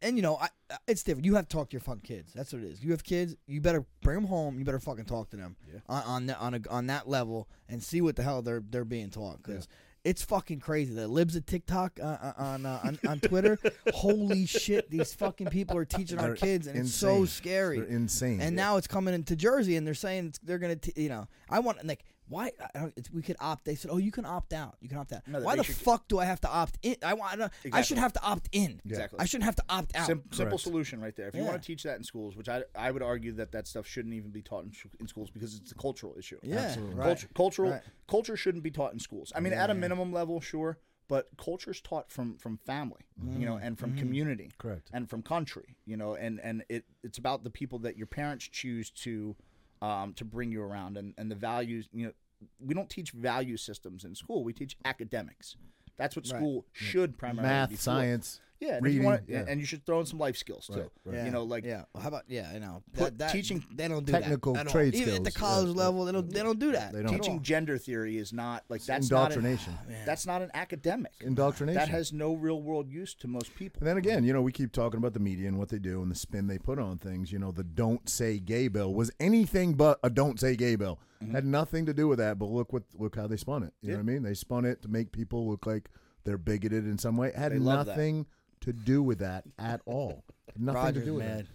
And 0.00 0.16
you 0.16 0.22
know, 0.22 0.36
I, 0.40 0.48
it's 0.88 1.02
different. 1.02 1.26
You 1.26 1.34
have 1.34 1.46
to 1.46 1.54
talk 1.56 1.68
to 1.68 1.74
your 1.74 1.82
fucking 1.82 2.00
kids. 2.00 2.32
That's 2.32 2.52
what 2.54 2.62
it 2.62 2.66
is. 2.68 2.82
You 2.82 2.92
have 2.92 3.04
kids. 3.04 3.36
You 3.46 3.60
better 3.60 3.84
bring 4.00 4.14
them 4.16 4.26
home. 4.26 4.58
You 4.58 4.64
better 4.64 4.78
fucking 4.78 5.04
talk 5.04 5.28
to 5.30 5.36
them 5.36 5.56
Yeah. 5.70 5.80
on 5.90 6.02
on 6.04 6.26
that, 6.26 6.38
on, 6.40 6.54
a, 6.54 6.60
on 6.70 6.86
that 6.86 7.06
level 7.06 7.48
and 7.68 7.82
see 7.82 8.00
what 8.00 8.16
the 8.16 8.22
hell 8.22 8.40
they're 8.40 8.62
they're 8.68 8.84
being 8.86 9.10
taught 9.10 9.42
because. 9.42 9.68
It's 10.02 10.22
fucking 10.22 10.60
crazy. 10.60 10.92
The 10.92 11.08
libs 11.08 11.34
at 11.34 11.46
TikTok 11.46 11.98
uh, 11.98 12.04
uh, 12.04 12.32
on, 12.36 12.66
uh, 12.66 12.78
on 12.84 12.98
on 13.08 13.20
Twitter. 13.20 13.58
Holy 13.94 14.44
shit! 14.44 14.90
These 14.90 15.14
fucking 15.14 15.46
people 15.46 15.78
are 15.78 15.86
teaching 15.86 16.18
our 16.18 16.26
They're 16.26 16.36
kids, 16.36 16.66
and 16.66 16.78
it's 16.78 16.92
so 16.94 17.24
scary. 17.24 17.78
They're 17.80 17.86
insane. 17.88 18.42
And 18.42 18.54
now 18.54 18.76
it's 18.76 18.86
coming 18.86 19.14
into 19.14 19.34
Jersey, 19.34 19.76
and 19.76 19.86
they're 19.86 19.94
saying 19.94 20.34
they're 20.42 20.58
gonna, 20.58 20.76
t- 20.76 20.92
you 20.94 21.08
know, 21.08 21.26
I 21.48 21.60
want 21.60 21.86
like 21.86 22.04
why 22.28 22.52
I 22.74 22.78
don't, 22.78 22.92
it's, 22.96 23.10
we 23.10 23.22
could 23.22 23.36
opt. 23.38 23.64
They 23.64 23.74
said, 23.74 23.90
oh, 23.90 23.98
you 23.98 24.10
can 24.10 24.24
opt 24.24 24.52
out. 24.52 24.76
You 24.80 24.88
can 24.88 24.98
opt 24.98 25.12
out. 25.12 25.26
No, 25.26 25.40
why 25.40 25.56
the 25.56 25.64
fuck 25.64 26.08
do 26.08 26.18
I 26.18 26.24
have 26.24 26.40
to 26.42 26.48
opt 26.48 26.78
in? 26.82 26.96
I 27.02 27.14
want. 27.14 27.40
I 27.72 27.82
should 27.82 27.98
have 27.98 28.12
to 28.14 28.22
opt 28.22 28.48
in. 28.52 28.80
Yeah. 28.84 28.90
Exactly. 28.94 29.18
I 29.20 29.24
shouldn't 29.26 29.44
have 29.44 29.56
to 29.56 29.64
opt 29.68 29.94
out. 29.94 30.06
Sim- 30.06 30.22
simple 30.30 30.52
Correct. 30.52 30.62
solution 30.62 31.00
right 31.00 31.14
there. 31.14 31.28
If 31.28 31.34
you 31.34 31.42
Yeah. 31.42 31.48
want 31.48 31.62
to 31.62 31.66
teach 31.66 31.82
that 31.82 31.96
in 31.96 32.04
schools, 32.04 32.36
which 32.36 32.48
I, 32.48 32.62
I 32.74 32.90
would 32.90 33.02
argue 33.02 33.32
that 33.32 33.52
that 33.52 33.66
stuff 33.66 33.86
shouldn't 33.86 34.14
even 34.14 34.30
be 34.30 34.42
taught 34.42 34.64
in, 34.64 34.72
sh- 34.72 34.86
in 34.98 35.06
schools 35.06 35.30
because 35.30 35.54
it's 35.54 35.72
a 35.72 35.74
cultural 35.74 36.14
issue. 36.18 36.38
yeah, 36.42 36.56
Absolutely. 36.60 36.94
right. 36.94 37.04
Culture, 37.04 37.28
cultural 37.34 37.70
Right. 37.72 37.82
culture 38.08 38.36
shouldn't 38.36 38.64
be 38.64 38.70
taught 38.70 38.92
in 38.92 38.98
schools. 38.98 39.32
I 39.34 39.40
mean, 39.40 39.52
at 39.52 39.70
a 39.70 39.74
minimum 39.74 40.12
level, 40.12 40.40
sure, 40.40 40.78
but 41.08 41.28
culture's 41.36 41.80
taught 41.82 42.10
from 42.10 42.36
from 42.38 42.56
family, 42.58 43.02
you 43.36 43.44
know, 43.46 43.56
and 43.56 43.78
from 43.78 43.90
mm-hmm. 43.90 43.98
community, 43.98 44.50
Correct. 44.58 44.90
and 44.92 45.08
from 45.10 45.22
country, 45.22 45.76
you 45.84 45.96
know, 45.96 46.14
and 46.14 46.40
and 46.40 46.64
it 46.68 46.84
it's 47.02 47.18
about 47.18 47.44
the 47.44 47.50
people 47.50 47.78
that 47.80 47.96
your 47.98 48.06
parents 48.06 48.48
choose 48.48 48.90
to 48.90 49.36
um, 49.84 50.12
to 50.14 50.24
bring 50.24 50.50
you 50.50 50.62
around, 50.62 50.96
and 50.96 51.14
and 51.18 51.30
the 51.30 51.34
values. 51.34 51.88
You 51.92 52.06
know, 52.06 52.12
we 52.58 52.74
don't 52.74 52.88
teach 52.90 53.10
value 53.12 53.56
systems 53.56 54.04
in 54.04 54.14
school. 54.14 54.44
We 54.44 54.52
teach 54.52 54.76
academics. 54.84 55.56
That's 55.96 56.16
what 56.16 56.26
Right. 56.30 56.38
school 56.38 56.66
should 56.72 57.16
primarily 57.18 57.42
be 57.48 57.54
Math, 57.54 57.70
for. 57.70 57.76
science. 57.76 58.40
Yeah, 58.64 58.76
and, 58.76 58.82
reading, 58.84 59.02
you 59.02 59.06
want, 59.06 59.22
yeah. 59.28 59.44
and 59.46 59.60
you 59.60 59.66
should 59.66 59.84
throw 59.84 60.00
in 60.00 60.06
some 60.06 60.18
life 60.18 60.36
skills 60.36 60.66
too. 60.66 60.80
Right, 60.80 60.90
right. 61.04 61.16
Yeah. 61.16 61.24
You 61.26 61.30
know, 61.30 61.42
like 61.42 61.64
yeah. 61.64 61.84
How 62.00 62.08
about 62.08 62.22
yeah? 62.28 62.50
I 62.54 62.58
know 62.58 62.82
Put 62.94 63.04
that, 63.04 63.18
that, 63.18 63.32
teaching 63.32 63.64
They 63.74 63.88
don't 63.88 64.06
do 64.06 64.12
technical 64.12 64.54
that 64.54 64.60
at 64.60 64.66
all. 64.68 64.72
trade 64.72 64.94
Even 64.94 65.14
at 65.16 65.24
the 65.24 65.30
college 65.30 65.68
yeah. 65.68 65.82
level, 65.82 66.04
they 66.06 66.12
don't. 66.12 66.30
They 66.30 66.42
don't 66.42 66.58
do 66.58 66.72
that. 66.72 66.92
Don't. 66.92 67.08
teaching 67.08 67.42
gender 67.42 67.76
theory 67.76 68.16
is 68.16 68.32
not 68.32 68.64
like 68.68 68.82
that's 68.84 69.10
not 69.10 69.32
an, 69.32 69.38
indoctrination. 69.38 69.78
Ah, 69.78 69.92
that's 70.06 70.26
not 70.26 70.40
an 70.40 70.50
academic. 70.54 71.12
Indoctrination. 71.20 71.78
That 71.78 71.88
has 71.88 72.12
no 72.12 72.34
real 72.34 72.62
world 72.62 72.88
use 72.88 73.14
to 73.16 73.28
most 73.28 73.54
people. 73.54 73.80
And 73.80 73.88
then 73.88 73.98
again, 73.98 74.24
you 74.24 74.32
know, 74.32 74.40
we 74.42 74.52
keep 74.52 74.72
talking 74.72 74.98
about 74.98 75.12
the 75.12 75.20
media 75.20 75.48
and 75.48 75.58
what 75.58 75.68
they 75.68 75.78
do 75.78 76.00
and 76.02 76.10
the 76.10 76.16
spin 76.16 76.46
they 76.46 76.58
put 76.58 76.78
on 76.78 76.98
things. 76.98 77.32
You 77.32 77.38
know, 77.38 77.52
the 77.52 77.64
"Don't 77.64 78.08
Say 78.08 78.38
Gay" 78.38 78.68
bill 78.68 78.94
was 78.94 79.10
anything 79.20 79.74
but 79.74 79.98
a 80.02 80.08
"Don't 80.08 80.40
Say 80.40 80.56
Gay" 80.56 80.76
bill. 80.76 80.98
Mm-hmm. 81.22 81.34
Had 81.34 81.44
nothing 81.44 81.86
to 81.86 81.94
do 81.94 82.08
with 82.08 82.18
that. 82.18 82.38
But 82.38 82.46
look 82.46 82.72
what 82.72 82.84
look 82.98 83.16
how 83.16 83.26
they 83.26 83.36
spun 83.36 83.62
it. 83.62 83.74
You 83.82 83.90
know 83.90 83.96
what 83.96 84.00
I 84.00 84.04
mean? 84.04 84.22
They 84.22 84.34
spun 84.34 84.64
it 84.64 84.80
to 84.82 84.88
make 84.88 85.12
people 85.12 85.48
look 85.48 85.66
like 85.66 85.90
they're 86.24 86.38
bigoted 86.38 86.86
in 86.86 86.98
some 86.98 87.16
way. 87.16 87.28
It 87.28 87.36
had 87.36 87.52
They 87.52 87.58
love 87.58 87.86
that. 87.86 87.92
nothing 87.92 88.26
to 88.64 88.72
do 88.72 89.02
with 89.02 89.18
that 89.20 89.44
at 89.58 89.80
all. 89.86 90.24
Nothing 90.58 90.82
Roger's 90.82 91.02
to 91.02 91.06
do 91.06 91.14
with 91.14 91.24
mad. 91.26 91.48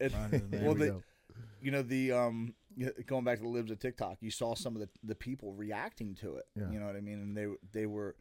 It- 0.00 0.12
Roger's 0.12 0.42
mad. 0.50 0.64
Well, 0.64 0.74
we 0.74 0.80
the, 0.86 1.02
you 1.62 1.70
know 1.70 1.82
the 1.82 2.12
um 2.12 2.54
going 3.06 3.24
back 3.24 3.38
to 3.38 3.42
the 3.44 3.48
libs 3.48 3.70
of 3.70 3.78
TikTok, 3.78 4.18
you 4.20 4.30
saw 4.30 4.54
some 4.54 4.74
of 4.74 4.80
the, 4.80 4.88
the 5.02 5.14
people 5.14 5.52
reacting 5.52 6.14
to 6.16 6.36
it. 6.36 6.44
Yeah. 6.56 6.70
You 6.70 6.80
know 6.80 6.86
what 6.86 6.96
I 6.96 7.00
mean? 7.00 7.18
And 7.20 7.36
they 7.36 7.46
they 7.72 7.86
were. 7.86 8.16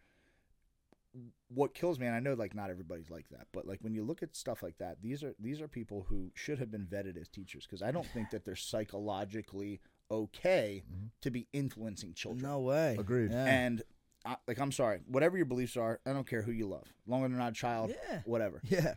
What 1.50 1.76
kills 1.76 2.00
me, 2.00 2.08
and 2.08 2.16
I 2.16 2.20
know 2.20 2.34
like 2.34 2.56
not 2.56 2.72
everybody's 2.72 3.12
like 3.12 3.30
that, 3.30 3.46
but 3.52 3.68
like 3.68 3.78
when 3.84 3.94
you 3.94 4.04
look 4.04 4.24
at 4.24 4.36
stuff 4.36 4.64
like 4.64 4.80
that, 4.80 4.98
these 5.04 5.24
are 5.24 5.36
these 5.40 5.62
are 5.62 5.68
people 5.68 6.08
who 6.10 6.32
should 6.34 6.58
have 6.58 6.72
been 6.72 6.88
vetted 6.88 7.22
as 7.22 7.30
teachers 7.30 7.68
because 7.68 7.84
I 7.84 7.92
don't 7.92 8.08
think 8.08 8.32
that 8.32 8.46
they're 8.46 8.56
psychologically 8.56 9.80
okay 10.10 10.84
Mm-hmm. 10.92 11.06
to 11.22 11.30
be 11.32 11.48
influencing 11.54 12.14
children. 12.16 12.42
No 12.50 12.60
way. 12.62 12.96
Agreed. 13.00 13.32
Yeah. 13.32 13.46
And 13.46 13.84
I, 14.26 14.38
like, 14.48 14.60
I'm 14.60 14.72
sorry, 14.72 15.00
whatever 15.08 15.36
your 15.38 15.46
beliefs 15.46 15.76
are, 15.78 16.00
I 16.06 16.14
don't 16.14 16.28
care 16.28 16.42
who 16.42 16.52
you 16.52 16.66
love, 16.68 16.86
long 17.08 17.24
as 17.26 17.30
they're 17.32 17.40
not 17.40 17.52
a 17.52 17.56
child, 17.56 17.94
Yeah. 18.10 18.22
whatever. 18.26 18.62
yeah. 18.70 18.94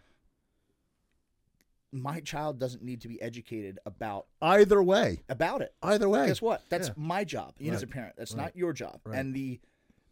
my 1.93 2.21
child 2.21 2.59
doesn't 2.59 2.83
need 2.83 3.01
to 3.03 3.09
be 3.09 3.21
educated 3.23 3.79
about 3.87 4.27
Either 4.43 4.83
way, 4.83 5.23
about 5.29 5.63
it. 5.63 5.73
either 5.83 6.09
way. 6.09 6.27
Guess 6.27 6.43
what? 6.43 6.63
That's 6.69 6.89
Yeah. 6.89 6.95
my 6.97 7.25
job 7.25 7.55
as 7.65 7.83
a 7.83 7.87
parent. 7.87 8.17
That's 8.17 8.35
not 8.35 8.57
your 8.57 8.73
job. 8.73 9.01
Right. 9.05 9.19
And 9.19 9.35
the 9.35 9.61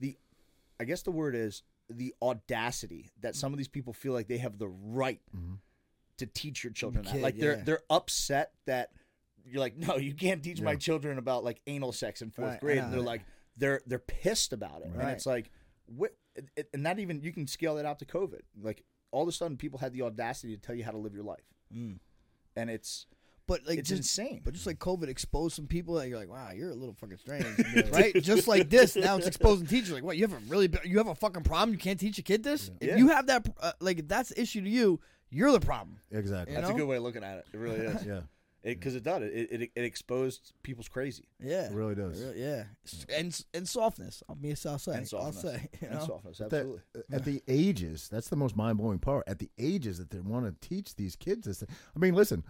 the 0.00 0.16
I 0.81 0.85
guess 0.85 1.03
the 1.03 1.11
word 1.11 1.35
is 1.35 1.62
the 1.90 2.14
audacity 2.22 3.11
that 3.20 3.37
some 3.37 3.53
of 3.53 3.59
these 3.59 3.68
people 3.68 3.92
feel 3.92 4.12
like 4.12 4.29
they 4.29 4.38
have 4.38 4.59
the 4.59 4.68
right 4.68 5.20
Mm-hmm. 5.37 5.55
to 6.18 6.27
teach 6.27 6.64
your 6.64 6.72
children 6.72 7.05
that. 7.05 7.12
Kid, 7.12 7.22
Like 7.22 7.37
they're 7.37 7.57
yeah. 7.57 7.64
they're 7.64 7.83
upset 7.90 8.53
that 8.66 8.90
you're 9.44 9.61
like, 9.61 9.77
no, 9.77 9.96
you 9.96 10.14
can't 10.14 10.42
teach 10.42 10.62
my 10.62 10.77
children 10.77 11.18
about 11.18 11.44
like 11.44 11.61
anal 11.66 11.92
sex 11.92 12.22
in 12.22 12.31
fourth 12.31 12.53
Right, 12.53 12.61
grade. 12.61 12.79
And 12.79 12.92
they're 12.92 13.00
like, 13.00 13.22
they're 13.57 13.81
they're 13.87 13.99
pissed 13.99 14.53
about 14.53 14.83
it, 14.83 14.90
and 14.97 15.09
it's 15.11 15.27
like, 15.27 15.51
what? 15.87 16.14
it- 16.57 16.69
And 16.75 16.83
not 16.83 16.99
even 16.99 17.21
you 17.23 17.33
can 17.33 17.47
scale 17.47 17.77
that 17.77 17.85
out 17.87 17.99
to 18.01 18.05
COVID. 18.05 18.40
Like 18.61 18.83
all 19.12 19.23
of 19.23 19.29
a 19.29 19.33
sudden, 19.33 19.57
people 19.57 19.79
had 19.79 19.93
the 19.93 20.03
audacity 20.03 20.55
to 20.57 20.61
tell 20.61 20.75
you 20.75 20.85
how 20.85 20.90
to 20.90 20.99
live 20.99 21.14
your 21.14 21.23
life, 21.25 21.45
Mm. 21.75 21.99
and 22.57 22.69
it's 22.71 23.07
But 23.47 23.67
like 23.67 23.79
it's 23.79 23.88
just, 23.90 24.01
insane. 24.01 24.40
But 24.45 24.55
just 24.55 24.67
like 24.67 24.79
COVID 24.79 25.07
exposed 25.09 25.55
some 25.55 25.67
people 25.69 25.95
that 25.97 26.09
you're 26.09 26.19
like, 26.19 26.29
wow, 26.31 26.51
you're 26.53 26.71
a 26.71 26.75
little 26.75 26.95
fucking 26.95 27.19
strange, 27.19 27.47
right? 27.93 28.14
just 28.23 28.49
like 28.49 28.71
this, 28.71 28.97
now 28.97 29.17
it's 29.17 29.27
exposing 29.27 29.67
teachers. 29.67 29.93
Like, 29.93 30.03
what? 30.03 30.17
You 30.17 30.27
have 30.27 30.33
a 30.33 30.43
really, 30.49 30.69
you 30.85 30.99
have 30.99 31.09
a 31.09 31.14
fucking 31.14 31.43
problem. 31.45 31.71
You 31.73 31.79
can't 31.79 32.01
teach 32.01 32.19
a 32.19 32.23
kid 32.23 32.43
this. 32.43 32.71
If 32.81 32.88
Yeah. 32.88 32.97
you 32.97 33.09
have 33.09 33.27
that, 33.29 33.47
uh, 33.61 33.73
like, 33.81 33.99
if 34.01 34.09
that's 34.09 34.31
the 34.31 34.40
issue 34.40 34.62
to 34.62 34.69
you, 34.71 34.99
you're 35.31 35.53
the 35.53 35.61
problem. 35.61 35.99
exactly. 36.11 36.53
You 36.55 36.61
that's 36.61 36.71
know? 36.71 36.75
a 36.75 36.79
good 36.79 36.88
way 36.88 36.97
of 36.97 37.03
looking 37.03 37.23
at 37.23 37.38
it. 37.38 37.47
It 37.53 37.59
really 37.59 37.81
is. 37.81 38.05
Yeah, 38.07 38.21
because 38.64 38.94
it, 38.94 39.03
does 39.03 39.22
it. 39.22 39.33
It, 39.35 39.62
it 39.62 39.70
it 39.77 39.85
exposed 39.85 40.53
people's 40.62 40.88
crazy 40.88 41.24
Yeah, 41.38 41.66
it 41.66 41.72
really 41.72 41.94
does. 41.94 42.20
Really- 42.22 42.40
yeah, 42.42 42.64
and 43.14 43.38
and 43.53 43.68
softness. 43.68 44.22
I'll 44.29 44.35
be 44.37 44.50
a 44.53 44.57
South 44.57 44.81
Side. 44.81 44.96
and 44.96 45.09
softness 45.09 45.44
I'll 45.44 45.50
say, 45.53 45.68
you 45.83 45.88
and 45.88 45.98
know? 46.00 46.07
softness. 46.07 46.38
That- 46.38 46.46
Absolutely. 46.46 46.81
Uh, 46.96 47.00
at 47.16 47.24
the 47.24 47.42
ages, 47.48 48.09
that's 48.11 48.29
the 48.29 48.37
most 48.37 48.57
mind 48.57 48.79
blowing 48.79 48.98
part. 48.98 49.24
At 49.29 49.38
the 49.38 49.50
ages 49.59 49.98
that 49.98 50.11
they 50.11 50.20
want 50.20 50.46
to 50.61 50.68
teach 50.68 50.96
these 50.96 51.14
kids 51.16 51.46
this 51.46 51.61
thing. 51.61 51.68
I 51.94 51.98
mean, 51.98 52.14
listen, 52.14 52.42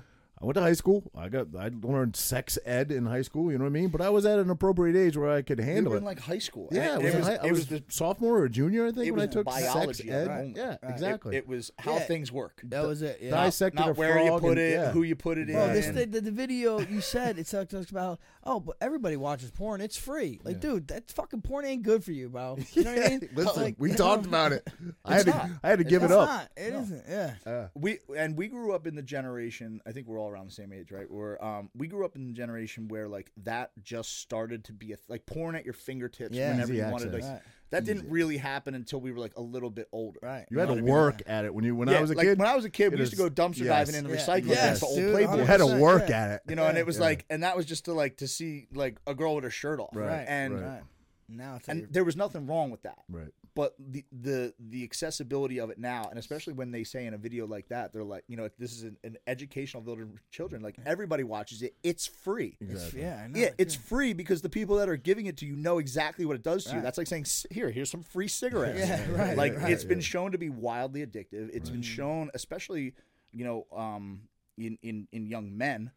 I 0.42 0.44
went 0.46 0.56
to 0.56 0.60
high 0.62 0.72
school. 0.74 1.10
I 1.16 1.28
got 1.28 1.46
I 1.58 1.70
learned 1.82 2.16
sex 2.16 2.58
ed 2.66 2.90
in 2.90 3.06
high 3.06 3.22
school. 3.22 3.50
You 3.52 3.56
know 3.58 3.64
what 3.64 3.70
I 3.70 3.72
mean? 3.72 3.88
But 3.88 4.00
I 4.00 4.10
was 4.10 4.26
at 4.26 4.38
an 4.38 4.50
appropriate 4.50 4.96
age 4.96 5.16
where 5.16 5.30
I 5.30 5.42
could 5.42 5.58
We 5.58 5.64
handle 5.64 5.90
were 5.92 5.96
it. 5.96 6.00
in 6.00 6.04
like 6.04 6.18
high 6.18 6.38
school. 6.38 6.68
yeah, 6.72 6.96
and 6.96 7.02
it 7.02 7.04
was, 7.04 7.14
it 7.14 7.18
was, 7.18 7.28
in 7.28 7.34
high- 7.34 7.42
I 7.42 7.46
it 7.46 7.50
was 7.52 7.58
was 7.60 7.66
the 7.68 7.84
sophomore 7.88 8.38
or 8.40 8.48
junior. 8.48 8.86
I 8.86 8.92
think 8.92 9.10
when 9.14 9.20
I 9.22 9.26
took 9.26 9.46
biology 9.46 10.08
sex 10.08 10.10
ed. 10.10 10.28
only. 10.28 10.54
Yeah, 10.56 10.68
Right. 10.82 10.92
exactly. 10.92 11.36
It, 11.36 11.38
it 11.38 11.48
was 11.48 11.70
how 11.78 11.94
Yeah. 11.94 11.98
things 12.00 12.32
work. 12.32 12.60
That 12.64 12.84
was 12.86 13.00
it. 13.02 13.20
Yeah. 13.22 13.30
Dissected 13.30 13.78
not 13.80 13.90
a 13.90 13.92
where 13.94 14.18
you 14.22 14.32
put 14.38 14.50
and- 14.50 14.58
it, 14.58 14.72
yeah. 14.72 14.90
who 14.90 15.02
you 15.04 15.14
put 15.16 15.38
it 15.38 15.48
in. 15.48 15.54
Bro, 15.54 15.72
this 15.72 15.86
the, 15.86 16.04
the, 16.04 16.20
the 16.20 16.30
video 16.32 16.80
you 16.80 17.00
said 17.00 17.38
it 17.38 17.44
talks 17.46 17.72
talks 17.72 17.90
about 17.90 18.18
oh, 18.46 18.60
but 18.60 18.76
everybody 18.80 19.16
watches 19.16 19.50
porn. 19.52 19.80
It's 19.80 19.96
free. 19.96 20.40
Like, 20.44 20.56
Yeah. 20.56 20.60
dude, 20.72 20.88
that 20.88 21.10
fucking 21.10 21.40
porn 21.42 21.64
ain't 21.64 21.82
good 21.82 22.04
for 22.04 22.12
you, 22.12 22.28
bro. 22.28 22.58
You 22.72 22.82
know 22.84 22.92
what 22.94 23.06
I 23.06 23.08
mean? 23.08 23.28
Listen, 23.34 23.62
Like, 23.62 23.76
we 23.78 23.92
talked 23.94 24.26
about 24.26 24.52
it. 24.52 24.68
I 25.04 25.14
had 25.14 25.26
to. 25.26 25.50
I 25.62 25.68
had 25.70 25.78
to 25.78 25.84
give 25.84 26.02
it 26.02 26.10
up. 26.12 26.28
Not. 26.28 26.50
It 26.56 26.74
not 26.74 26.88
Yeah. 27.08 27.34
Uh, 27.46 27.68
we 27.74 28.00
and 28.16 28.36
we 28.36 28.48
grew 28.48 28.74
up 28.74 28.86
in 28.86 28.94
the 28.96 29.02
generation. 29.02 29.80
I 29.86 29.92
think 29.92 30.06
we're 30.08 30.18
all 30.18 30.23
around 30.30 30.48
the 30.48 30.54
same 30.54 30.72
age, 30.72 30.90
right? 30.92 31.10
Where 31.10 31.42
um, 31.44 31.70
we 31.76 31.86
grew 31.88 32.04
up 32.04 32.16
in 32.16 32.26
the 32.26 32.32
generation 32.32 32.88
where 32.88 33.08
like 33.08 33.30
that 33.44 33.70
just 33.82 34.20
started 34.20 34.64
to 34.64 34.72
be 34.72 34.92
a 34.92 34.96
like 35.08 35.26
porn 35.26 35.54
at 35.54 35.64
your 35.64 35.74
fingertips 35.74 36.34
Yeah. 36.36 36.52
whenever 36.52 36.72
Easy 36.72 36.82
you 36.82 36.88
wanted. 36.90 37.12
Like 37.12 37.22
access. 37.22 37.32
Right. 37.32 37.42
that 37.70 37.84
didn't 37.84 38.08
really 38.10 38.36
happen 38.36 38.74
until 38.74 39.00
we 39.00 39.10
were 39.12 39.18
like 39.18 39.36
a 39.36 39.40
little 39.40 39.70
bit 39.70 39.88
older. 39.92 40.18
Right. 40.22 40.46
you 40.50 40.58
had 40.58 40.66
to 40.66 40.74
what 40.74 40.82
mean? 40.84 40.92
work 40.92 41.22
at 41.26 41.44
it 41.44 41.54
when 41.54 41.64
you 41.64 41.74
when 41.74 41.88
yeah, 41.88 41.98
I 41.98 42.00
was 42.00 42.10
a 42.10 42.14
like 42.14 42.26
kid. 42.26 42.38
when 42.38 42.48
I 42.48 42.54
was 42.56 42.64
a 42.64 42.70
kid, 42.70 42.86
it 42.86 42.92
we 42.94 42.98
used 43.00 43.16
to 43.16 43.22
is- 43.22 43.30
go 43.30 43.42
dumpster 43.42 43.64
yes. 43.64 43.86
diving 43.88 43.94
in 43.94 44.04
the 44.10 44.14
Yeah. 44.16 44.24
recycling 44.24 44.46
Yes, 44.48 44.80
bin 44.80 44.80
for 44.80 44.86
old 44.86 44.96
dude, 44.98 45.12
Playboy. 45.14 45.36
you 45.36 45.44
had 45.44 45.56
to 45.58 45.64
100%, 45.64 45.78
work 45.80 46.08
yeah. 46.08 46.22
at 46.24 46.30
it. 46.36 46.40
You 46.48 46.56
know, 46.56 46.66
and 46.66 46.78
it 46.78 46.86
was 46.86 46.96
Yeah. 46.96 47.02
like, 47.04 47.24
and 47.30 47.42
that 47.42 47.56
was 47.56 47.66
just 47.66 47.84
to 47.86 47.92
like 47.92 48.18
to 48.18 48.28
see 48.28 48.66
like 48.72 48.98
a 49.06 49.14
girl 49.14 49.34
with 49.34 49.44
her 49.44 49.50
shirt 49.50 49.80
off, 49.80 49.90
Right, 49.94 50.24
And 50.28 50.54
right. 50.54 50.62
Right. 50.66 50.82
Now 51.26 51.56
it's 51.56 51.68
and 51.68 51.88
there 51.90 52.04
was 52.04 52.16
nothing 52.16 52.46
wrong 52.46 52.70
with 52.70 52.82
that. 52.82 52.98
right. 53.08 53.32
But 53.54 53.74
the 53.78 54.04
the 54.12 54.52
the 54.58 54.82
accessibility 54.82 55.58
of 55.58 55.70
it 55.70 55.78
now 55.78 56.06
and 56.10 56.18
especially 56.18 56.52
when 56.52 56.70
they 56.70 56.84
say 56.84 57.06
in 57.06 57.14
a 57.14 57.18
video 57.18 57.46
like 57.46 57.68
that 57.68 57.92
they're 57.92 58.02
like 58.04 58.24
you 58.26 58.36
know 58.36 58.48
this 58.58 58.72
is 58.72 58.82
an, 58.82 58.96
an 59.04 59.16
educational 59.26 59.82
video 59.82 60.06
for 60.06 60.20
children 60.30 60.62
like 60.62 60.76
everybody 60.86 61.24
watches 61.24 61.62
it. 61.62 61.74
It's 61.82 62.06
free. 62.06 62.56
Exactly. 62.60 63.02
yeah, 63.02 63.22
I 63.24 63.26
know. 63.28 63.38
yeah 63.38 63.50
it's 63.58 63.74
free. 63.74 64.12
because 64.12 64.42
the 64.42 64.48
people 64.48 64.76
that 64.76 64.88
are 64.88 64.96
giving 64.96 65.26
it 65.26 65.36
to 65.38 65.46
you 65.46 65.56
know 65.56 65.78
exactly 65.78 66.24
what 66.24 66.36
it 66.36 66.42
does 66.42 66.64
to 66.64 66.76
you. 66.76 66.80
That's 66.80 66.98
like 66.98 67.06
saying 67.06 67.26
here 67.50 67.70
here's 67.70 67.90
some 67.90 68.02
free 68.02 68.28
cigarettes. 68.28 68.80
Yeah, 68.80 69.10
right, 69.12 69.36
like 69.36 69.56
right. 69.56 69.72
it's 69.72 69.84
been 69.84 70.00
shown 70.00 70.32
to 70.32 70.38
be 70.38 70.50
wildly 70.50 71.06
addictive. 71.06 71.50
It's 71.52 71.70
been 71.70 71.82
shown 71.82 72.30
especially 72.34 72.94
you 73.32 73.44
know 73.44 73.66
um 73.76 74.22
in 74.56 74.78
in 74.82 75.08
in 75.12 75.26
young 75.26 75.56
men 75.56 75.90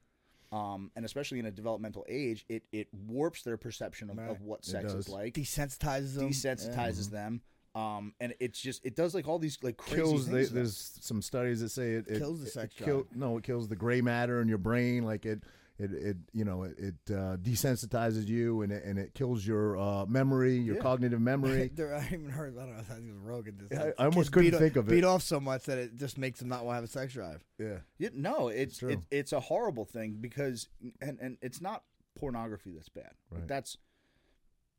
um, 0.52 0.92
and 0.96 1.04
especially 1.06 1.40
in 1.40 1.46
a 1.46 1.52
developmental 1.52 2.06
age, 2.08 2.46
it, 2.50 2.64
it 2.72 2.88
warps 3.08 3.44
their 3.44 3.58
perception 3.58 4.10
of, 4.10 4.18
Right. 4.18 4.30
of 4.30 4.42
what 4.42 4.64
sex 4.66 4.94
is 4.94 5.10
like 5.10 5.34
desensitizes 5.34 6.16
them. 6.16 6.30
desensitizes 6.30 7.10
them. 7.10 7.42
Um, 7.76 8.14
and 8.20 8.34
it's 8.40 8.60
just 8.60 8.84
it 8.86 8.96
does 8.96 9.14
like 9.14 9.28
all 9.28 9.38
these 9.38 9.60
like 9.62 9.78
crazy 9.78 9.98
kills 9.98 10.26
the, 10.28 10.38
things. 10.38 10.52
there's 10.52 10.98
some 11.02 11.22
studies 11.22 11.62
that 11.62 11.70
say 11.70 11.92
it, 11.94 12.08
it 12.08 12.18
Kills 12.18 12.40
the 12.42 12.48
it 12.48 12.52
sex 12.54 12.74
kill- 12.76 13.04
drive. 13.04 13.16
no 13.16 13.38
it 13.38 13.44
kills 13.44 13.68
the 13.68 13.76
gray 13.76 14.02
matter 14.02 14.42
in 14.42 14.48
your 14.48 14.58
brain 14.58 15.04
like 15.04 15.28
it 15.28 15.44
it, 15.80 15.92
it 15.94 16.18
you 16.34 16.44
know 16.46 16.64
it, 16.64 16.76
it 16.80 16.96
uh, 17.14 17.38
desensitizes 17.38 18.28
you 18.28 18.62
and 18.64 18.72
it, 18.72 18.84
and 18.84 18.98
it 18.98 19.14
kills 19.14 19.46
your 19.46 19.78
uh, 19.78 20.06
memory 20.08 20.58
your 20.58 20.76
Yeah. 20.78 20.82
cognitive 20.82 21.22
memory 21.22 21.70
There, 21.76 21.94
I 21.96 22.06
even 22.06 22.30
heard. 22.30 22.56
I 22.58 22.62
don't 22.62 22.74
know. 22.74 22.80
I 22.80 22.84
think 22.84 23.08
it 23.08 23.14
was 23.14 23.22
Rogan. 23.22 23.58
This, 23.60 23.68
Yeah, 23.78 23.92
I- 23.98 24.04
I 24.04 24.06
almost 24.06 24.16
kids 24.16 24.30
couldn't 24.30 24.52
beat, 24.52 24.58
think 24.60 24.76
of 24.76 24.88
it. 24.88 24.92
Beat 24.92 25.04
off 25.04 25.22
so 25.22 25.40
much 25.40 25.66
that 25.66 25.78
it 25.78 25.96
just 25.96 26.18
makes 26.18 26.40
them 26.40 26.50
not 26.50 26.66
want 26.66 26.74
to 26.74 26.76
have 26.82 26.84
a 26.84 26.88
sex 26.88 27.14
drive. 27.14 27.44
yeah 27.60 27.78
Yeah, 28.00 28.10
no, 28.14 28.48
it's 28.48 28.78
true. 28.80 28.90
it, 28.90 29.00
it's 29.12 29.34
a 29.34 29.40
horrible 29.40 29.86
thing 29.86 30.18
because 30.20 30.68
and 31.02 31.18
and 31.22 31.38
it's 31.42 31.62
not 31.62 31.84
pornography 32.16 32.72
that's 32.72 32.90
bad. 32.90 33.12
Like, 33.32 33.42
Right. 33.42 33.48
that's 33.48 33.78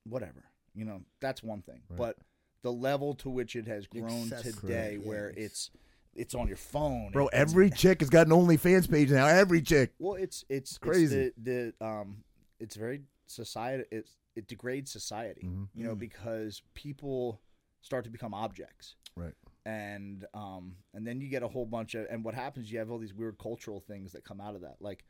whatever. 0.04 0.44
You 0.74 0.84
know, 0.84 1.02
that's 1.20 1.42
one 1.42 1.62
thing. 1.62 1.82
Right. 1.88 1.96
But 1.98 2.16
the 2.62 2.72
level 2.72 3.14
to 3.14 3.30
which 3.30 3.54
it 3.56 3.66
has 3.66 3.86
grown 3.86 4.28
Excess- 4.32 4.42
today, 4.42 4.92
Correct. 4.94 5.06
where 5.06 5.32
Yeah, 5.36 5.44
it's 5.44 5.70
it's 6.18 6.34
on 6.34 6.48
your 6.48 6.56
phone, 6.56 7.10
bro 7.12 7.28
it's- 7.28 7.40
every 7.40 7.70
chick 7.70 8.00
has 8.00 8.10
got 8.10 8.26
an 8.26 8.32
OnlyFans 8.32 8.90
page 8.90 9.10
now 9.10 9.26
every 9.26 9.62
chick 9.62 9.92
Well, 9.98 10.14
it's 10.14 10.44
it's 10.48 10.72
it's 10.72 10.78
Crazy. 10.78 11.32
the, 11.36 11.72
the 11.80 11.86
um, 11.86 12.24
it's 12.60 12.76
very 12.76 13.02
society. 13.26 13.84
It's 13.90 14.16
it 14.36 14.46
degrades 14.48 14.90
society. 14.90 15.42
Mhm. 15.44 15.68
You 15.74 15.84
know, 15.84 15.94
Mm. 15.94 15.98
because 16.00 16.62
people 16.74 17.40
start 17.80 18.04
to 18.04 18.10
become 18.10 18.34
objects. 18.34 18.96
right 19.16 19.34
and 19.66 20.24
um 20.34 20.76
and 20.94 21.06
then 21.06 21.20
you 21.20 21.28
get 21.28 21.42
a 21.42 21.48
whole 21.48 21.66
bunch 21.66 21.94
of 21.94 22.06
and 22.10 22.24
what 22.24 22.34
happens 22.34 22.70
you 22.72 22.78
have 22.78 22.90
all 22.90 22.98
these 22.98 23.12
weird 23.12 23.36
cultural 23.38 23.80
things 23.80 24.12
that 24.12 24.24
come 24.24 24.40
out 24.40 24.54
of 24.54 24.60
that 24.62 24.76
like 24.80 25.04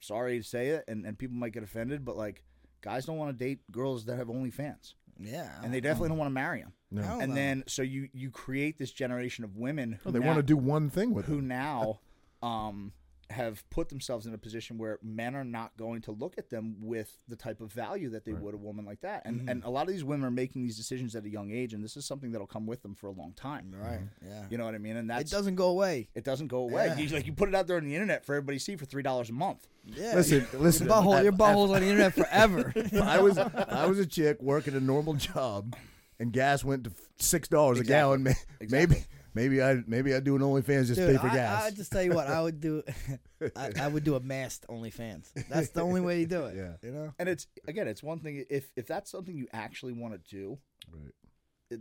sorry 0.00 0.38
to 0.38 0.44
say 0.44 0.68
it 0.68 0.84
and, 0.88 1.04
and 1.04 1.18
people 1.18 1.36
might 1.36 1.52
get 1.52 1.62
offended 1.62 2.04
but 2.04 2.16
like 2.16 2.42
guys 2.80 3.04
don't 3.04 3.16
want 3.16 3.36
to 3.36 3.44
date 3.44 3.60
girls 3.70 4.04
that 4.06 4.16
have 4.16 4.28
OnlyFans 4.28 4.94
Yeah, 5.20 5.50
and 5.62 5.72
they 5.72 5.80
definitely 5.80 6.08
don't 6.10 6.18
want 6.18 6.30
to 6.30 6.34
marry 6.34 6.62
them 6.62 6.72
no. 6.90 7.02
Hell 7.02 7.20
and 7.20 7.30
no. 7.30 7.34
then 7.34 7.64
so 7.66 7.82
you 7.82 8.08
you 8.12 8.30
create 8.30 8.78
this 8.78 8.90
generation 8.92 9.44
of 9.44 9.56
women 9.56 9.92
who 10.02 10.08
Oh, 10.08 10.12
they 10.12 10.18
now, 10.20 10.26
want 10.26 10.38
to 10.38 10.42
do 10.42 10.56
one 10.56 10.88
thing 10.90 11.12
with 11.14 11.26
who 11.26 11.38
it 11.38 11.44
now 11.44 12.00
um 12.42 12.92
have 13.30 13.62
put 13.68 13.90
themselves 13.90 14.24
in 14.24 14.32
a 14.32 14.38
position 14.38 14.78
where 14.78 14.98
men 15.02 15.36
are 15.36 15.44
not 15.44 15.76
going 15.76 16.00
to 16.00 16.12
look 16.12 16.36
at 16.38 16.48
them 16.48 16.76
with 16.80 17.12
the 17.28 17.36
type 17.36 17.60
of 17.60 17.70
value 17.70 18.08
that 18.08 18.24
they 18.24 18.32
Right. 18.32 18.42
would 18.42 18.54
a 18.54 18.56
woman 18.56 18.86
like 18.86 19.02
that 19.02 19.20
and 19.26 19.50
and 19.50 19.64
a 19.64 19.68
lot 19.70 19.82
of 19.86 19.88
these 19.92 20.02
women 20.02 20.24
are 20.26 20.30
making 20.30 20.62
these 20.62 20.78
decisions 20.78 21.14
at 21.14 21.26
a 21.26 21.28
young 21.28 21.50
age 21.50 21.74
and 21.74 21.84
this 21.84 21.94
is 21.98 22.06
something 22.06 22.32
that'll 22.32 22.46
come 22.46 22.64
with 22.66 22.80
them 22.80 22.94
for 22.94 23.08
a 23.08 23.12
long 23.12 23.34
time 23.34 23.74
right. 23.78 24.00
Yeah, 24.26 24.44
you 24.48 24.56
know 24.56 24.64
what 24.64 24.74
I 24.74 24.78
mean? 24.78 24.96
And 24.96 25.10
that 25.10 25.16
it 25.16 25.18
that's 25.18 25.30
doesn't 25.30 25.56
go 25.56 25.68
away. 25.68 26.08
it 26.14 26.24
doesn't 26.24 26.46
go 26.46 26.60
away. 26.60 26.86
Yeah. 26.86 26.96
You, 26.96 27.08
like 27.10 27.26
you 27.26 27.34
put 27.34 27.50
it 27.50 27.54
out 27.54 27.66
there 27.66 27.76
on 27.76 27.84
the 27.84 27.92
internet 27.94 28.24
for 28.24 28.34
everybody 28.34 28.56
to 28.56 28.64
see 28.64 28.76
for 28.76 28.86
three 28.86 29.02
dollars 29.02 29.28
a 29.28 29.34
month. 29.34 29.68
Yeah, 29.84 30.14
listen 30.14 30.46
listen 30.54 30.86
your 30.86 30.96
butthole, 30.96 31.22
your 31.22 31.34
I- 31.34 31.36
butthole's 31.36 31.70
on 31.72 31.80
the 31.82 31.86
internet 31.86 32.14
forever. 32.14 32.72
I 33.02 33.20
was 33.20 33.36
I 33.68 33.84
was 33.84 33.98
a 33.98 34.06
chick 34.06 34.40
working 34.40 34.72
a 34.74 34.80
normal 34.80 35.12
job, 35.14 35.76
and 36.20 36.32
gas 36.32 36.64
went 36.64 36.84
to 36.84 36.92
six 37.18 37.48
dollars 37.48 37.80
Exactly. 37.80 37.94
a 37.94 37.98
gallon. 37.98 38.22
May- 38.24 38.34
Exactly. 38.60 38.96
Maybe 39.34 39.58
maybe 39.58 39.62
I 39.62 39.82
maybe 39.86 40.14
I 40.14 40.20
do 40.20 40.34
an 40.36 40.42
OnlyFans 40.42 40.86
just 40.86 40.96
Dude, 40.96 41.10
pay 41.16 41.20
for 41.20 41.28
I, 41.28 41.34
gas. 41.34 41.64
I 41.64 41.70
just 41.70 41.92
tell 41.92 42.02
you 42.02 42.12
what, 42.12 42.26
I 42.26 42.40
would 42.42 42.60
do. 42.60 42.82
I, 43.56 43.70
I 43.80 43.88
would 43.88 44.02
do 44.04 44.16
a 44.16 44.20
masked 44.20 44.66
OnlyFans. 44.68 45.26
That's 45.48 45.68
the 45.70 45.82
only 45.82 46.00
way 46.00 46.18
you 46.20 46.26
do 46.26 46.46
it. 46.46 46.56
Yeah. 46.56 46.72
you 46.82 46.90
know. 46.92 47.12
And 47.18 47.28
it's 47.28 47.46
again, 47.68 47.86
it's 47.88 48.02
one 48.02 48.18
thing 48.20 48.44
if 48.50 48.70
if 48.76 48.86
that's 48.86 49.10
something 49.10 49.36
you 49.36 49.46
actually 49.52 49.92
want 49.92 50.14
to 50.14 50.20
do, 50.36 50.58
Right. 50.90 51.80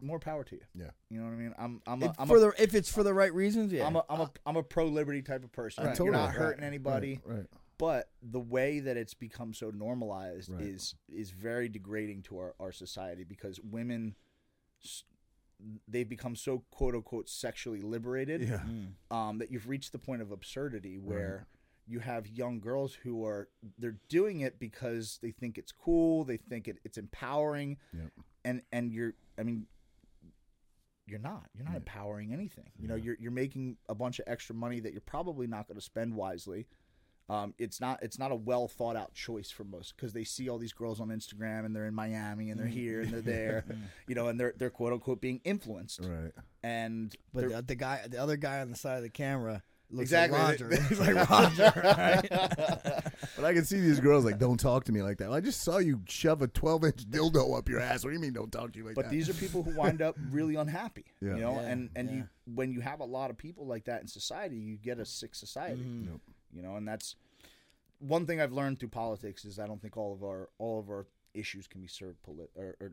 more 0.00 0.18
power 0.18 0.44
to 0.44 0.54
you. 0.54 0.62
Yeah. 0.74 0.90
You 1.10 1.18
know 1.20 1.24
what 1.26 1.32
I 1.32 1.36
mean? 1.36 1.54
I'm 1.58 1.80
I'm 1.86 2.02
a, 2.02 2.06
If, 2.06 2.20
I'm 2.20 2.28
for 2.28 2.36
a, 2.36 2.40
the 2.40 2.52
if 2.62 2.74
it's 2.74 2.90
for 2.90 3.02
the 3.02 3.12
right 3.12 3.34
reasons, 3.34 3.72
yeah. 3.72 3.86
I'm 3.86 3.96
a, 3.96 4.04
I'm 4.08 4.20
a, 4.20 4.30
I'm 4.46 4.56
a 4.56 4.62
pro 4.62 4.86
liberty 4.86 5.22
type 5.22 5.42
of 5.44 5.52
person. 5.52 5.82
I 5.84 5.88
You're 5.88 5.96
totally- 5.96 6.16
not 6.18 6.30
hurting 6.32 6.60
right, 6.62 6.66
anybody, 6.68 7.20
Right. 7.24 7.46
Right. 7.80 8.04
but 8.22 8.30
the 8.30 8.40
way 8.40 8.80
that 8.80 8.96
it's 8.96 9.14
become 9.14 9.52
so 9.54 9.70
normalized 9.70 10.50
Right. 10.50 10.62
is 10.62 10.94
is 11.08 11.30
very 11.30 11.68
degrading 11.68 12.22
to 12.24 12.38
our, 12.38 12.54
our 12.60 12.72
society 12.72 13.24
because 13.24 13.60
women 13.60 14.14
they've 15.86 16.08
become 16.08 16.34
so 16.34 16.62
quote 16.70 16.94
unquote 16.94 17.28
sexually 17.28 17.80
liberated 17.82 18.40
Yeah. 18.42 18.62
um, 19.10 19.38
that 19.38 19.50
you've 19.50 19.68
reached 19.68 19.92
the 19.92 19.98
point 19.98 20.22
of 20.22 20.30
absurdity 20.32 20.96
where 20.98 21.46
you 21.86 21.98
have 21.98 22.26
young 22.28 22.60
girls 22.60 22.94
who 22.94 23.24
are 23.26 23.48
they're 23.78 23.98
doing 24.08 24.40
it 24.40 24.58
because 24.58 25.18
they 25.22 25.32
think 25.32 25.58
it's 25.58 25.72
cool, 25.72 26.24
they 26.24 26.36
think 26.36 26.68
it, 26.68 26.78
it's 26.84 26.96
empowering, 26.98 27.76
Yep. 27.92 28.10
and 28.44 28.62
and 28.72 28.92
you're 28.92 29.14
I 29.38 29.42
mean 29.42 29.66
you're 31.06 31.18
not 31.18 31.46
you're 31.54 31.64
not 31.64 31.74
empowering 31.76 32.32
anything. 32.32 32.70
You 32.78 32.86
know 32.88 32.94
Yeah. 32.94 33.04
you're 33.04 33.16
you're 33.20 33.32
making 33.32 33.76
a 33.88 33.94
bunch 33.94 34.18
of 34.20 34.24
extra 34.28 34.54
money 34.54 34.80
that 34.80 34.92
you're 34.92 35.00
probably 35.02 35.46
not 35.46 35.66
going 35.66 35.76
to 35.78 35.84
spend 35.84 36.14
wisely. 36.14 36.66
Um, 37.30 37.54
it's 37.58 37.80
not 37.80 38.02
it's 38.02 38.18
not 38.18 38.32
a 38.32 38.34
well 38.34 38.66
thought 38.66 38.96
out 38.96 39.14
choice 39.14 39.50
for 39.52 39.62
most 39.62 39.94
because 39.94 40.12
they 40.12 40.24
see 40.24 40.48
all 40.48 40.58
these 40.58 40.72
girls 40.72 41.00
on 41.00 41.08
Instagram 41.10 41.64
and 41.64 41.76
they're 41.76 41.86
in 41.86 41.94
Miami 41.94 42.50
and 42.50 42.58
they're 42.58 42.66
here 42.66 43.02
and 43.02 43.12
they're 43.12 43.20
there, 43.20 43.64
you 44.08 44.16
know, 44.16 44.26
and 44.26 44.40
they're 44.40 44.52
they're 44.58 44.68
quote 44.70 44.92
unquote 44.92 45.20
being 45.20 45.40
influenced. 45.44 46.00
Right. 46.02 46.32
And 46.64 47.14
But 47.32 47.48
the, 47.48 47.62
the 47.62 47.74
guy, 47.76 48.00
the 48.08 48.18
other 48.18 48.36
guy 48.36 48.60
on 48.60 48.70
the 48.70 48.76
side 48.76 48.96
of 48.96 49.02
the 49.04 49.10
camera 49.10 49.62
looks 49.92 50.02
Exactly. 50.10 50.38
like 50.40 50.60
Roger. 50.60 50.82
He's 50.88 50.98
like 50.98 51.30
Roger, 51.30 51.72
right? 51.76 52.28
But 53.36 53.44
I 53.44 53.54
can 53.54 53.64
see 53.64 53.80
these 53.80 54.00
girls 54.00 54.24
like, 54.24 54.38
don't 54.38 54.58
talk 54.60 54.84
to 54.84 54.92
me 54.92 55.00
like 55.02 55.16
that. 55.18 55.28
Well, 55.28 55.36
I 55.38 55.40
just 55.40 55.62
saw 55.62 55.78
you 55.78 56.02
shove 56.08 56.42
a 56.42 56.48
12 56.48 56.84
inch 56.84 56.96
dildo 57.10 57.56
up 57.56 57.68
your 57.70 57.80
ass. 57.80 58.04
What 58.04 58.10
do 58.10 58.14
you 58.16 58.20
mean, 58.20 58.34
don't 58.34 58.50
talk 58.50 58.72
to 58.72 58.78
you 58.78 58.84
like 58.84 58.94
but 58.96 59.02
that? 59.02 59.08
But 59.08 59.12
these 59.12 59.30
are 59.30 59.34
people 59.34 59.62
who 59.62 59.74
wind 59.74 60.02
up 60.02 60.16
really 60.30 60.56
unhappy 60.56 61.06
Yeah. 61.22 61.36
you 61.36 61.40
know 61.40 61.52
Yeah, 61.54 61.60
and 61.68 61.90
and 61.96 62.08
yeah. 62.10 62.16
you 62.16 62.24
when 62.54 62.70
you 62.72 62.80
have 62.80 63.00
a 63.00 63.04
lot 63.04 63.30
of 63.30 63.38
people 63.38 63.66
like 63.66 63.84
that 63.84 64.02
in 64.02 64.08
society 64.08 64.56
you 64.56 64.76
get 64.76 64.98
a 64.98 65.06
sick 65.06 65.34
society 65.34 65.80
Mm-hmm. 65.82 66.10
Yep. 66.10 66.20
You 66.52 66.62
know 66.62 66.76
and 66.76 66.86
that's 66.88 67.16
one 67.98 68.26
thing 68.26 68.40
i've 68.40 68.52
learned 68.52 68.78
through 68.78 68.88
politics 68.88 69.44
is 69.44 69.58
i 69.58 69.66
don't 69.66 69.80
think 69.82 69.96
all 69.96 70.12
of 70.12 70.22
our 70.24 70.48
all 70.58 70.78
of 70.80 70.88
our 70.88 71.06
issues 71.34 71.66
can 71.66 71.80
be 71.80 71.86
served 71.86 72.20
polit- 72.22 72.50
or, 72.56 72.76
or 72.80 72.92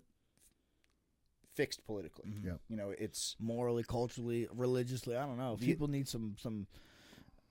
fixed 1.56 1.84
politically 1.86 2.30
Mm-hmm. 2.30 2.48
Yep. 2.48 2.60
you 2.70 2.78
know 2.78 2.94
it's 2.98 3.36
Morally, 3.40 3.84
culturally, 3.84 4.48
religiously, 4.54 5.16
I 5.16 5.26
don't 5.26 5.38
know. 5.38 5.56
The- 5.56 5.66
People 5.66 5.88
need 5.88 6.08
some 6.08 6.36
some. 6.40 6.68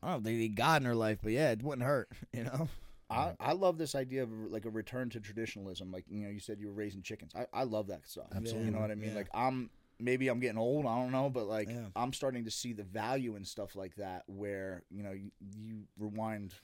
I 0.03 0.09
don't 0.09 0.11
know. 0.13 0.19
if 0.19 0.25
They 0.25 0.35
need 0.39 0.55
God 0.57 0.77
in 0.79 0.85
their 0.85 0.95
life, 0.95 1.19
but 1.23 1.33
yeah, 1.33 1.51
it 1.51 1.63
wouldn't 1.63 1.87
hurt. 1.87 2.09
You 2.33 2.45
know. 2.45 2.69
I, 3.09 3.35
I 3.39 3.53
love 3.53 3.79
this 3.79 3.95
idea 3.95 4.25
of 4.25 4.31
like 4.51 4.65
a 4.65 4.71
return 4.71 5.11
to 5.11 5.21
traditionalism. 5.21 5.91
Like 5.93 6.05
you 6.09 6.25
know, 6.25 6.31
you 6.31 6.41
said 6.41 6.59
you 6.61 6.67
were 6.67 6.73
raising 6.73 7.03
chickens. 7.03 7.33
I, 7.37 7.47
I 7.53 7.63
love 7.63 7.87
that 7.89 8.07
stuff. 8.07 8.27
Absolutely. 8.35 8.67
You 8.67 8.71
know 8.73 8.81
what 8.81 8.91
I 8.91 8.97
mean? 8.97 9.11
Yeah. 9.11 9.17
Like 9.17 9.29
I'm 9.33 9.71
maybe 9.99 10.29
I'm 10.29 10.41
getting 10.41 10.59
old. 10.59 10.87
I 10.87 10.97
don't 10.97 11.13
know, 11.13 11.31
but 11.31 11.47
like 11.47 11.69
Yeah. 11.69 11.87
I'm 11.95 12.13
starting 12.13 12.45
to 12.45 12.51
see 12.51 12.73
the 12.73 12.85
value 12.85 13.37
in 13.37 13.45
stuff 13.45 13.77
like 13.77 13.97
that. 13.97 14.25
Where 14.27 14.83
you 14.91 15.03
know 15.03 15.13
you, 15.13 15.31
you 15.41 15.83
rewind 15.99 16.55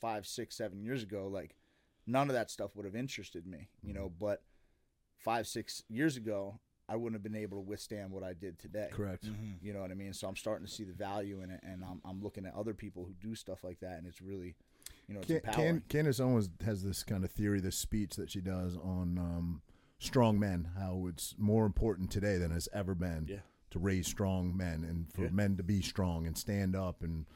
five, 0.00 0.26
six, 0.26 0.56
seven 0.56 0.82
years 0.82 1.02
ago, 1.02 1.28
like 1.28 1.56
none 2.06 2.28
of 2.28 2.34
that 2.34 2.50
stuff 2.50 2.76
would 2.76 2.84
have 2.84 2.96
interested 2.96 3.46
me. 3.46 3.68
You 3.82 3.94
know, 3.94 4.10
but 4.20 4.42
five, 5.18 5.46
six 5.46 5.82
years 5.88 6.16
ago, 6.16 6.58
I 6.88 6.96
wouldn't 6.96 7.14
have 7.14 7.22
been 7.22 7.40
able 7.40 7.56
to 7.58 7.62
withstand 7.68 8.10
what 8.10 8.22
I 8.22 8.34
did 8.34 8.58
today. 8.58 8.88
Correct. 8.92 9.24
You 9.62 9.72
know 9.72 9.80
what 9.80 9.90
I 9.90 9.94
mean? 9.94 10.12
So 10.12 10.28
I'm 10.28 10.36
starting 10.36 10.66
to 10.66 10.72
see 10.72 10.84
the 10.84 10.92
value 10.92 11.40
in 11.40 11.50
it, 11.50 11.60
and 11.62 11.82
I'm 11.82 12.00
I'm 12.04 12.22
looking 12.22 12.44
at 12.46 12.54
other 12.54 12.74
people 12.74 13.04
who 13.04 13.14
do 13.26 13.34
stuff 13.34 13.64
like 13.64 13.80
that, 13.80 13.98
and 13.98 14.06
it's 14.06 14.20
really, 14.20 14.54
you 15.08 15.14
know, 15.14 15.20
it's 15.20 15.28
Can. 15.28 15.52
Can, 15.54 15.82
Candace 15.88 16.20
Owens 16.20 16.50
has 16.64 16.82
this 16.82 17.02
kind 17.02 17.24
of 17.24 17.30
theory, 17.30 17.60
this 17.60 17.76
speech 17.76 18.16
that 18.16 18.30
she 18.30 18.40
does 18.40 18.76
on 18.76 19.18
um, 19.18 19.62
strong 20.04 20.38
men, 20.38 20.68
how 20.78 21.06
it's 21.08 21.34
more 21.38 21.66
important 21.66 22.10
today 22.10 22.38
than 22.38 22.52
it's 22.52 22.68
ever 22.72 22.94
been 22.94 23.26
Yeah. 23.28 23.38
to 23.70 23.78
raise 23.78 24.06
strong 24.06 24.56
men 24.56 24.84
and 24.84 25.12
for 25.12 25.22
Yeah. 25.24 25.30
men 25.30 25.56
to 25.56 25.62
be 25.62 25.80
strong 25.82 26.26
and 26.26 26.36
stand 26.36 26.76
up 26.76 27.02
and 27.02 27.26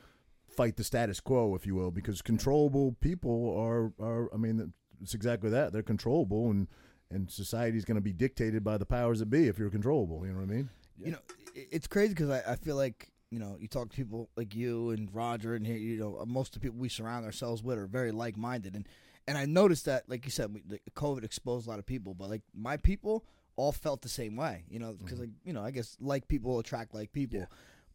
fight 0.46 0.76
the 0.76 0.84
status 0.84 1.20
quo, 1.20 1.54
if 1.54 1.66
you 1.66 1.74
will, 1.74 1.90
because 1.90 2.22
controllable 2.22 2.92
people 3.00 3.54
are, 3.56 3.92
are 4.00 4.32
I 4.34 4.36
mean, 4.36 4.72
it's 5.00 5.14
exactly 5.14 5.50
that. 5.50 5.72
They're 5.72 5.82
controllable 5.82 6.50
and, 6.50 6.66
and 7.10 7.30
society's 7.30 7.84
going 7.84 7.94
to 7.96 8.00
be 8.00 8.12
dictated 8.12 8.64
by 8.64 8.76
the 8.78 8.86
powers 8.86 9.20
that 9.20 9.26
be 9.30 9.46
if 9.48 9.58
you're 9.58 9.70
controllable. 9.70 10.26
You 10.26 10.32
know 10.32 10.38
what 10.40 10.50
I 10.50 10.54
mean? 10.54 10.70
You 10.98 11.12
know, 11.12 11.18
it's 11.54 11.86
crazy 11.86 12.10
because 12.14 12.30
I, 12.30 12.42
I 12.52 12.56
feel 12.56 12.74
like 12.76 13.12
you 13.30 13.38
know 13.38 13.56
you 13.60 13.68
talk 13.68 13.90
to 13.90 13.96
people 13.96 14.30
like 14.36 14.54
you 14.54 14.90
and 14.90 15.14
Roger 15.14 15.54
and 15.54 15.66
you 15.66 15.98
know 15.98 16.24
most 16.26 16.56
of 16.56 16.60
the 16.62 16.66
people 16.66 16.78
we 16.80 16.88
surround 16.88 17.24
ourselves 17.26 17.62
with 17.62 17.78
are 17.78 17.86
very 17.86 18.10
like 18.10 18.36
minded 18.38 18.74
and 18.74 18.88
and 19.28 19.38
I 19.38 19.44
noticed 19.44 19.84
that 19.84 20.08
like 20.08 20.24
you 20.24 20.30
said 20.30 20.52
we, 20.52 20.62
the 20.66 20.80
COVID 20.96 21.22
exposed 21.22 21.66
a 21.66 21.70
lot 21.70 21.78
of 21.78 21.86
people 21.86 22.14
but 22.14 22.30
like 22.30 22.42
my 22.54 22.76
people 22.76 23.24
all 23.56 23.72
felt 23.72 24.02
the 24.02 24.08
same 24.08 24.36
way 24.36 24.64
you 24.68 24.78
know 24.78 24.92
because 24.92 25.14
mm-hmm. 25.14 25.22
like 25.22 25.30
you 25.44 25.52
know 25.52 25.62
I 25.62 25.70
guess 25.70 25.96
like 26.00 26.26
people 26.28 26.58
attract 26.58 26.94
like 26.94 27.12
people. 27.12 27.46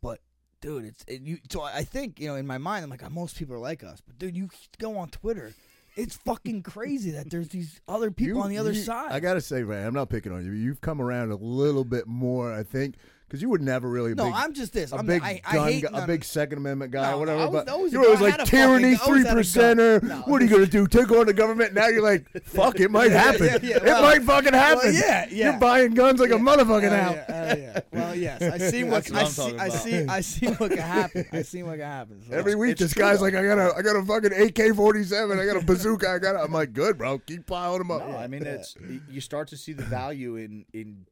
But 0.01 0.19
dude 0.61 0.85
it's 0.85 1.03
it, 1.07 1.21
you 1.21 1.39
so 1.49 1.61
I 1.61 1.83
think 1.83 2.19
you 2.19 2.27
know 2.27 2.35
in 2.35 2.47
my 2.47 2.57
mind 2.57 2.83
I'm 2.83 2.89
like 2.89 3.03
ah, 3.03 3.09
most 3.09 3.37
people 3.37 3.55
are 3.55 3.59
like 3.59 3.83
us. 3.83 4.01
But 4.05 4.17
dude 4.17 4.37
you 4.37 4.49
go 4.79 4.97
on 4.97 5.09
Twitter 5.09 5.53
it's 5.95 6.15
fucking 6.15 6.63
crazy 6.63 7.11
that 7.11 7.29
there's 7.29 7.49
these 7.49 7.79
other 7.87 8.11
people 8.11 8.37
You- 8.37 8.43
on 8.43 8.49
the 8.49 8.57
other 8.57 8.71
you- 8.71 8.81
side. 8.81 9.11
I 9.11 9.19
gotta 9.19 9.41
say, 9.41 9.63
man, 9.63 9.85
I'm 9.85 9.93
not 9.93 10.09
picking 10.09 10.31
on 10.31 10.43
you. 10.43 10.51
You've 10.51 10.81
come 10.81 11.01
around 11.01 11.31
a 11.31 11.35
little 11.35 11.83
bit 11.83 12.07
more, 12.07 12.51
I 12.51 12.63
think, 12.63 12.95
because 13.33 13.41
you 13.41 13.49
were 13.49 13.57
never 13.57 13.89
really 13.89 14.11
a 14.11 14.15
no 14.15 14.25
big, 14.25 14.33
I'm 14.35 14.53
just 14.53 14.73
this 14.73 14.91
a 14.91 14.97
I'm 14.97 15.07
big 15.07 15.23
I, 15.23 15.41
I 15.43 15.53
gun, 15.55 15.67
hate 15.71 15.81
gu- 15.81 15.87
a 15.97 16.05
big 16.05 16.23
Second 16.23 16.59
Amendment 16.59 16.91
guy, 16.91 17.09
No, 17.09 17.15
or 17.17 17.19
whatever. 17.21 17.39
I 17.41 17.45
was- 17.45 17.63
but 17.65 17.69
I 17.69 17.75
was 17.75 17.91
you 17.91 17.99
were 17.99 18.05
always 18.05 18.21
like 18.21 18.43
tyranny, 18.45 18.95
fucking- 18.95 18.99
I 19.01 19.23
always 19.23 19.23
three 19.23 19.29
had 19.29 19.37
a 19.37 19.41
percenter. 19.41 20.03
No, 20.03 20.15
what 20.27 20.39
are 20.39 20.45
you 20.45 20.51
gonna 20.51 20.67
do? 20.67 20.85
Take 20.85 21.09
on 21.09 21.25
the 21.25 21.33
government? 21.33 21.73
Now 21.73 21.87
you're 21.87 22.03
like, 22.03 22.27
fuck, 22.45 22.79
it 22.79 22.91
might 22.91 23.09
happen. 23.11 23.45
yeah, 23.47 23.57
yeah, 23.63 23.77
it 23.77 23.83
well- 23.85 24.03
might 24.03 24.21
fucking 24.21 24.53
happen. 24.53 24.93
yeah, 24.93 25.25
yeah. 25.31 25.49
You're 25.49 25.59
buying 25.59 25.95
guns 25.95 26.19
like 26.19 26.29
a 26.29 26.35
motherfucker 26.35 26.91
now. 26.91 27.11
yeah, 27.13 27.25
oh, 27.27 27.57
yeah. 27.57 27.79
Well, 27.91 28.15
yes, 28.15 28.41
I 28.43 28.57
see 28.69 28.83
what 28.83 29.05
That's 29.05 29.09
what 29.09 29.19
I 29.19 29.25
see. 29.29 29.41
talking 29.41 29.59
I 29.59 29.65
about. 29.65 29.79
see. 29.81 30.05
I 30.07 30.21
see 30.21 30.45
what 30.47 30.69
can 30.69 30.77
happen. 30.79 31.25
I 31.31 31.41
see 31.41 31.63
what 31.63 31.71
can 31.79 31.87
happen. 31.87 32.21
So, 32.29 32.35
Every 32.35 32.53
week, 32.53 32.73
it's 32.73 32.81
this 32.81 32.93
guy's 32.93 33.17
though. 33.17 33.25
like, 33.25 33.33
I 33.33 33.43
got 33.43 33.57
a, 33.57 33.73
I 33.75 33.81
got 33.81 33.95
a 33.95 34.05
fucking 34.05 34.31
AK-47. 34.33 35.39
I 35.41 35.45
got 35.51 35.59
a 35.59 35.65
bazooka. 35.65 36.07
I 36.07 36.19
got. 36.19 36.35
A, 36.35 36.43
I'm 36.43 36.51
like, 36.51 36.73
good, 36.73 36.99
bro. 36.99 37.17
Keep 37.17 37.47
piling 37.47 37.79
them 37.79 37.89
up. 37.89 38.07
No, 38.07 38.15
I 38.15 38.27
mean 38.27 38.43
it's 38.45 38.75
you 39.09 39.21
start 39.21 39.47
to 39.47 39.57
see 39.57 39.73
the 39.73 39.81
value 39.83 40.35
in 40.35 40.65
in 40.73 41.05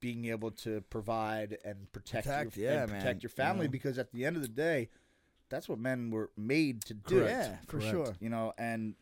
being 0.00 0.26
able 0.26 0.50
to 0.50 0.80
provide 0.90 1.58
and 1.64 1.90
protect, 1.92 2.26
Protect, 2.26 2.56
your, 2.56 2.70
yeah, 2.72 2.82
and 2.82 2.92
man, 2.92 3.00
protect 3.00 3.22
your 3.22 3.30
you 3.30 3.34
family 3.34 3.66
know? 3.66 3.70
because 3.72 3.98
at 3.98 4.12
the 4.12 4.24
end 4.24 4.36
of 4.36 4.42
the 4.42 4.48
day, 4.48 4.88
that's 5.48 5.68
what 5.68 5.78
men 5.78 6.10
were 6.10 6.30
made 6.36 6.84
to 6.86 6.94
do. 6.94 7.24
yeah, 7.24 7.56
for 7.66 7.78
Correct. 7.78 7.90
sure. 7.90 8.16
You 8.20 8.28
know, 8.28 8.52
and 8.58 8.94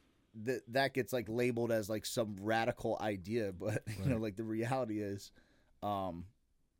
th- 0.46 0.62
that 0.68 0.94
gets 0.94 1.12
like 1.12 1.26
labeled 1.28 1.72
as 1.72 1.88
like 1.88 2.04
some 2.06 2.36
radical 2.40 2.98
idea, 3.00 3.52
but 3.58 3.82
you 4.02 4.10
know, 4.10 4.18
like 4.18 4.36
the 4.36 4.44
reality 4.44 5.00
is, 5.00 5.32
um, 5.82 6.24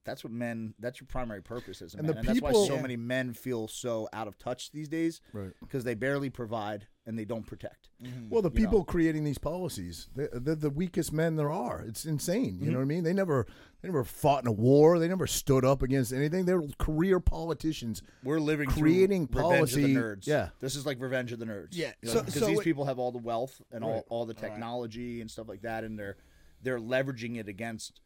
that's 0.04 0.22
what 0.24 0.32
men. 0.32 0.74
That's 0.78 1.00
your 1.00 1.06
primary 1.06 1.42
purpose 1.42 1.80
as 1.82 1.94
a 1.94 1.98
And 1.98 2.06
man, 2.06 2.14
the 2.14 2.18
and 2.20 2.28
that's 2.28 2.40
why 2.40 2.52
so 2.52 2.74
Yeah. 2.74 2.82
many 2.82 2.96
men 2.96 3.32
feel 3.32 3.68
so 3.68 4.08
out 4.12 4.28
of 4.28 4.38
touch 4.38 4.70
these 4.70 4.88
days 4.88 5.20
Right. 5.32 5.52
because 5.60 5.84
they 5.84 5.94
barely 5.94 6.30
provide 6.30 6.86
and 7.06 7.18
they 7.18 7.24
don't 7.24 7.46
protect. 7.46 7.88
Well, 8.30 8.40
the 8.42 8.50
you 8.50 8.54
know. 8.54 8.66
people 8.70 8.84
creating 8.84 9.24
these 9.24 9.36
policies, 9.38 10.08
they're, 10.14 10.28
they're 10.32 10.54
the 10.54 10.70
weakest 10.70 11.12
men 11.12 11.36
there 11.36 11.50
are. 11.50 11.82
It's 11.82 12.04
insane. 12.06 12.54
Mm-hmm. 12.54 12.64
You 12.64 12.70
know 12.72 12.78
what 12.78 12.82
I 12.84 12.86
mean? 12.86 13.04
They 13.04 13.12
never, 13.12 13.46
they 13.82 13.88
never 13.88 14.04
fought 14.04 14.42
in 14.42 14.48
a 14.48 14.52
war. 14.52 14.98
They 14.98 15.08
never 15.08 15.26
stood 15.26 15.64
up 15.64 15.82
against 15.82 16.12
anything. 16.12 16.44
They're 16.46 16.62
career 16.78 17.20
politicians. 17.20 18.02
We're 18.22 18.40
living 18.40 18.68
Creating 18.70 19.26
through 19.28 19.42
Revenge 19.42 19.72
of 19.74 19.78
policy- 19.80 19.94
the 19.94 20.00
Nerds. 20.00 20.26
yeah. 20.26 20.48
this 20.60 20.76
is 20.76 20.86
like 20.86 21.00
Revenge 21.00 21.32
of 21.32 21.38
the 21.38 21.46
Nerds. 21.46 21.68
Yeah, 21.72 21.92
You 22.02 22.08
know, 22.08 22.14
so- 22.14 22.20
because 22.22 22.40
so 22.40 22.46
these 22.46 22.60
it- 22.60 22.64
people 22.64 22.84
have 22.86 22.98
all 22.98 23.12
the 23.12 23.18
wealth 23.18 23.60
and 23.70 23.84
all, 23.84 23.92
Right. 23.94 24.04
all 24.08 24.26
the 24.26 24.34
technology 24.34 25.20
and 25.20 25.30
stuff 25.30 25.48
like 25.48 25.62
that, 25.62 25.84
and 25.84 25.98
they're 25.98 26.16
they're 26.62 26.78
leveraging 26.80 27.36
it 27.36 27.46
against 27.46 28.00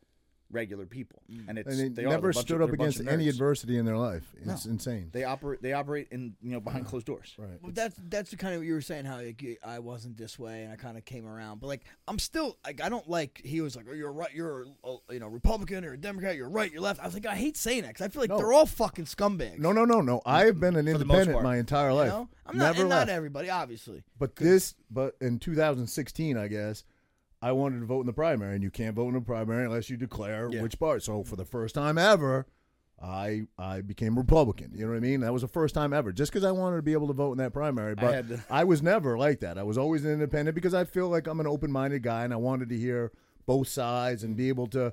regular 0.51 0.87
people, 0.87 1.23
mm. 1.31 1.49
and 1.49 1.59
it's 1.59 1.69
And 1.69 1.97
they, 1.97 2.03
they 2.03 2.09
never 2.09 2.33
they're 2.33 2.33
stood 2.33 2.57
of- 2.57 2.63
up 2.63 2.69
they're 2.69 2.75
a 2.75 2.79
bunch 2.79 2.97
against 2.97 3.13
any 3.13 3.29
adversity 3.29 3.79
in 3.79 3.85
their 3.85 3.97
life. 3.97 4.25
It's 4.45 4.65
insane. 4.65 5.11
They 5.13 5.25
operate 5.25 5.63
they 5.63 5.73
operate 5.73 6.09
in 6.11 6.35
you 6.43 6.53
know 6.53 6.61
behind 6.61 6.87
closed 6.87 7.07
doors. 7.07 7.35
Right. 7.39 7.59
Well, 7.63 7.73
that's 7.75 7.97
that's 8.09 8.31
the 8.31 8.37
kind 8.37 8.55
of 8.55 8.61
what 8.61 8.67
you 8.67 8.75
were 8.75 8.81
saying 8.81 9.05
how 9.05 9.17
like, 9.17 9.45
I 9.65 9.79
wasn't 9.79 10.17
this 10.17 10.39
way 10.39 10.63
and 10.63 10.73
I 10.73 10.77
kind 10.77 10.97
of 10.97 11.05
came 11.05 11.27
around, 11.27 11.61
but 11.61 11.67
like 11.67 11.85
I'm 12.07 12.19
still 12.19 12.57
like 12.65 12.81
I 12.83 12.89
don't 12.89 13.09
like 13.09 13.41
he 13.45 13.61
was 13.61 13.77
like 13.77 13.87
oh 13.91 13.95
you're 13.95 14.13
right 14.13 14.33
you're 14.33 14.67
a, 14.85 15.13
you 15.13 15.21
know 15.21 15.29
Republican 15.29 15.85
or 15.85 15.93
a 15.93 15.99
Democrat 15.99 16.37
you're 16.37 16.49
right 16.49 16.71
you're 16.73 16.81
left 16.81 17.01
I 17.01 17.05
was 17.05 17.15
like 17.15 17.27
I 17.27 17.37
hate 17.37 17.57
saying 17.57 17.83
that 17.83 17.89
because 17.89 18.07
I 18.07 18.09
feel 18.09 18.23
like 18.23 18.31
No. 18.31 18.39
they're 18.39 18.53
all 18.53 18.67
fucking 18.67 19.05
scumbags. 19.07 19.59
No, 19.59 19.73
no, 19.73 19.85
no, 19.85 20.01
no. 20.01 20.21
I've 20.25 20.59
been 20.61 20.77
an 20.77 20.87
For 20.87 20.93
independent 20.93 21.43
my 21.43 21.59
entire 21.59 21.91
you 21.91 21.97
life. 21.97 22.09
know? 22.09 22.29
I'm 22.47 22.57
not 22.57 22.65
Never 22.65 22.81
and 22.83 22.89
not 22.89 23.09
everybody 23.09 23.51
obviously. 23.51 24.03
But 24.19 24.37
this, 24.37 24.75
but 24.91 25.17
in 25.21 25.39
2016, 25.39 26.37
I 26.37 26.49
guess, 26.49 26.85
I 27.41 27.53
wanted 27.53 27.81
to 27.81 27.87
vote 27.87 28.01
in 28.01 28.07
the 28.07 28.13
primary, 28.13 28.55
and 28.55 28.63
you 28.65 28.71
can't 28.71 28.97
vote 28.97 29.09
in 29.09 29.15
the 29.15 29.21
primary 29.21 29.65
unless 29.65 29.89
you 29.91 29.97
declare 29.97 30.49
Yeah. 30.53 30.63
which 30.63 30.79
part. 30.79 31.03
So 31.03 31.23
for 31.23 31.37
the 31.37 31.45
first 31.45 31.75
time 31.75 31.97
ever, 31.99 32.47
I 33.01 33.43
I 33.57 33.81
became 33.81 34.19
Republican. 34.19 34.73
You 34.75 34.85
know 34.87 34.91
what 34.91 34.97
I 34.97 35.01
mean? 35.01 35.21
That 35.21 35.33
was 35.33 35.43
the 35.43 35.49
first 35.49 35.73
time 35.75 35.93
ever, 35.93 36.11
just 36.13 36.33
because 36.33 36.43
I 36.45 36.51
wanted 36.51 36.77
to 36.77 36.83
be 36.83 36.93
able 36.95 37.07
to 37.07 37.13
vote 37.13 37.33
in 37.33 37.39
that 37.39 37.53
primary. 37.53 37.95
But 37.95 38.05
I, 38.51 38.61
to- 38.63 38.67
was 38.67 38.83
never 38.83 39.17
like 39.17 39.39
that. 39.41 39.57
I 39.57 39.63
was 39.63 39.79
always 39.79 40.05
an 40.05 40.11
independent 40.13 40.57
because 40.57 40.75
I 40.75 40.83
feel 40.85 41.09
like 41.09 41.29
I'm 41.29 41.39
an 41.39 41.47
open-minded 41.47 42.03
guy, 42.03 42.25
and 42.25 42.33
I 42.33 42.37
wanted 42.37 42.69
to 42.71 42.77
hear 42.77 43.13
both 43.47 43.69
sides 43.69 44.25
and 44.25 44.37
be 44.37 44.49
able 44.49 44.67
to. 44.69 44.93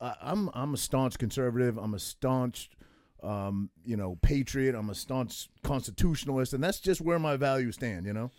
I 0.00 0.14
I'm 0.20 0.50
I'm 0.52 0.74
a 0.74 0.76
staunch 0.76 1.16
conservative. 1.18 1.78
I'm 1.78 1.94
a 1.94 1.98
staunch. 2.00 2.70
Um, 3.22 3.70
you 3.86 3.96
know, 3.96 4.16
patriot. 4.20 4.74
I'm 4.74 4.90
a 4.90 4.94
staunch 4.94 5.48
constitutionalist, 5.62 6.52
and 6.54 6.62
that's 6.62 6.80
just 6.80 7.00
where 7.00 7.18
my 7.20 7.36
values 7.36 7.76
stand. 7.76 8.04
You 8.04 8.12
know. 8.14 8.30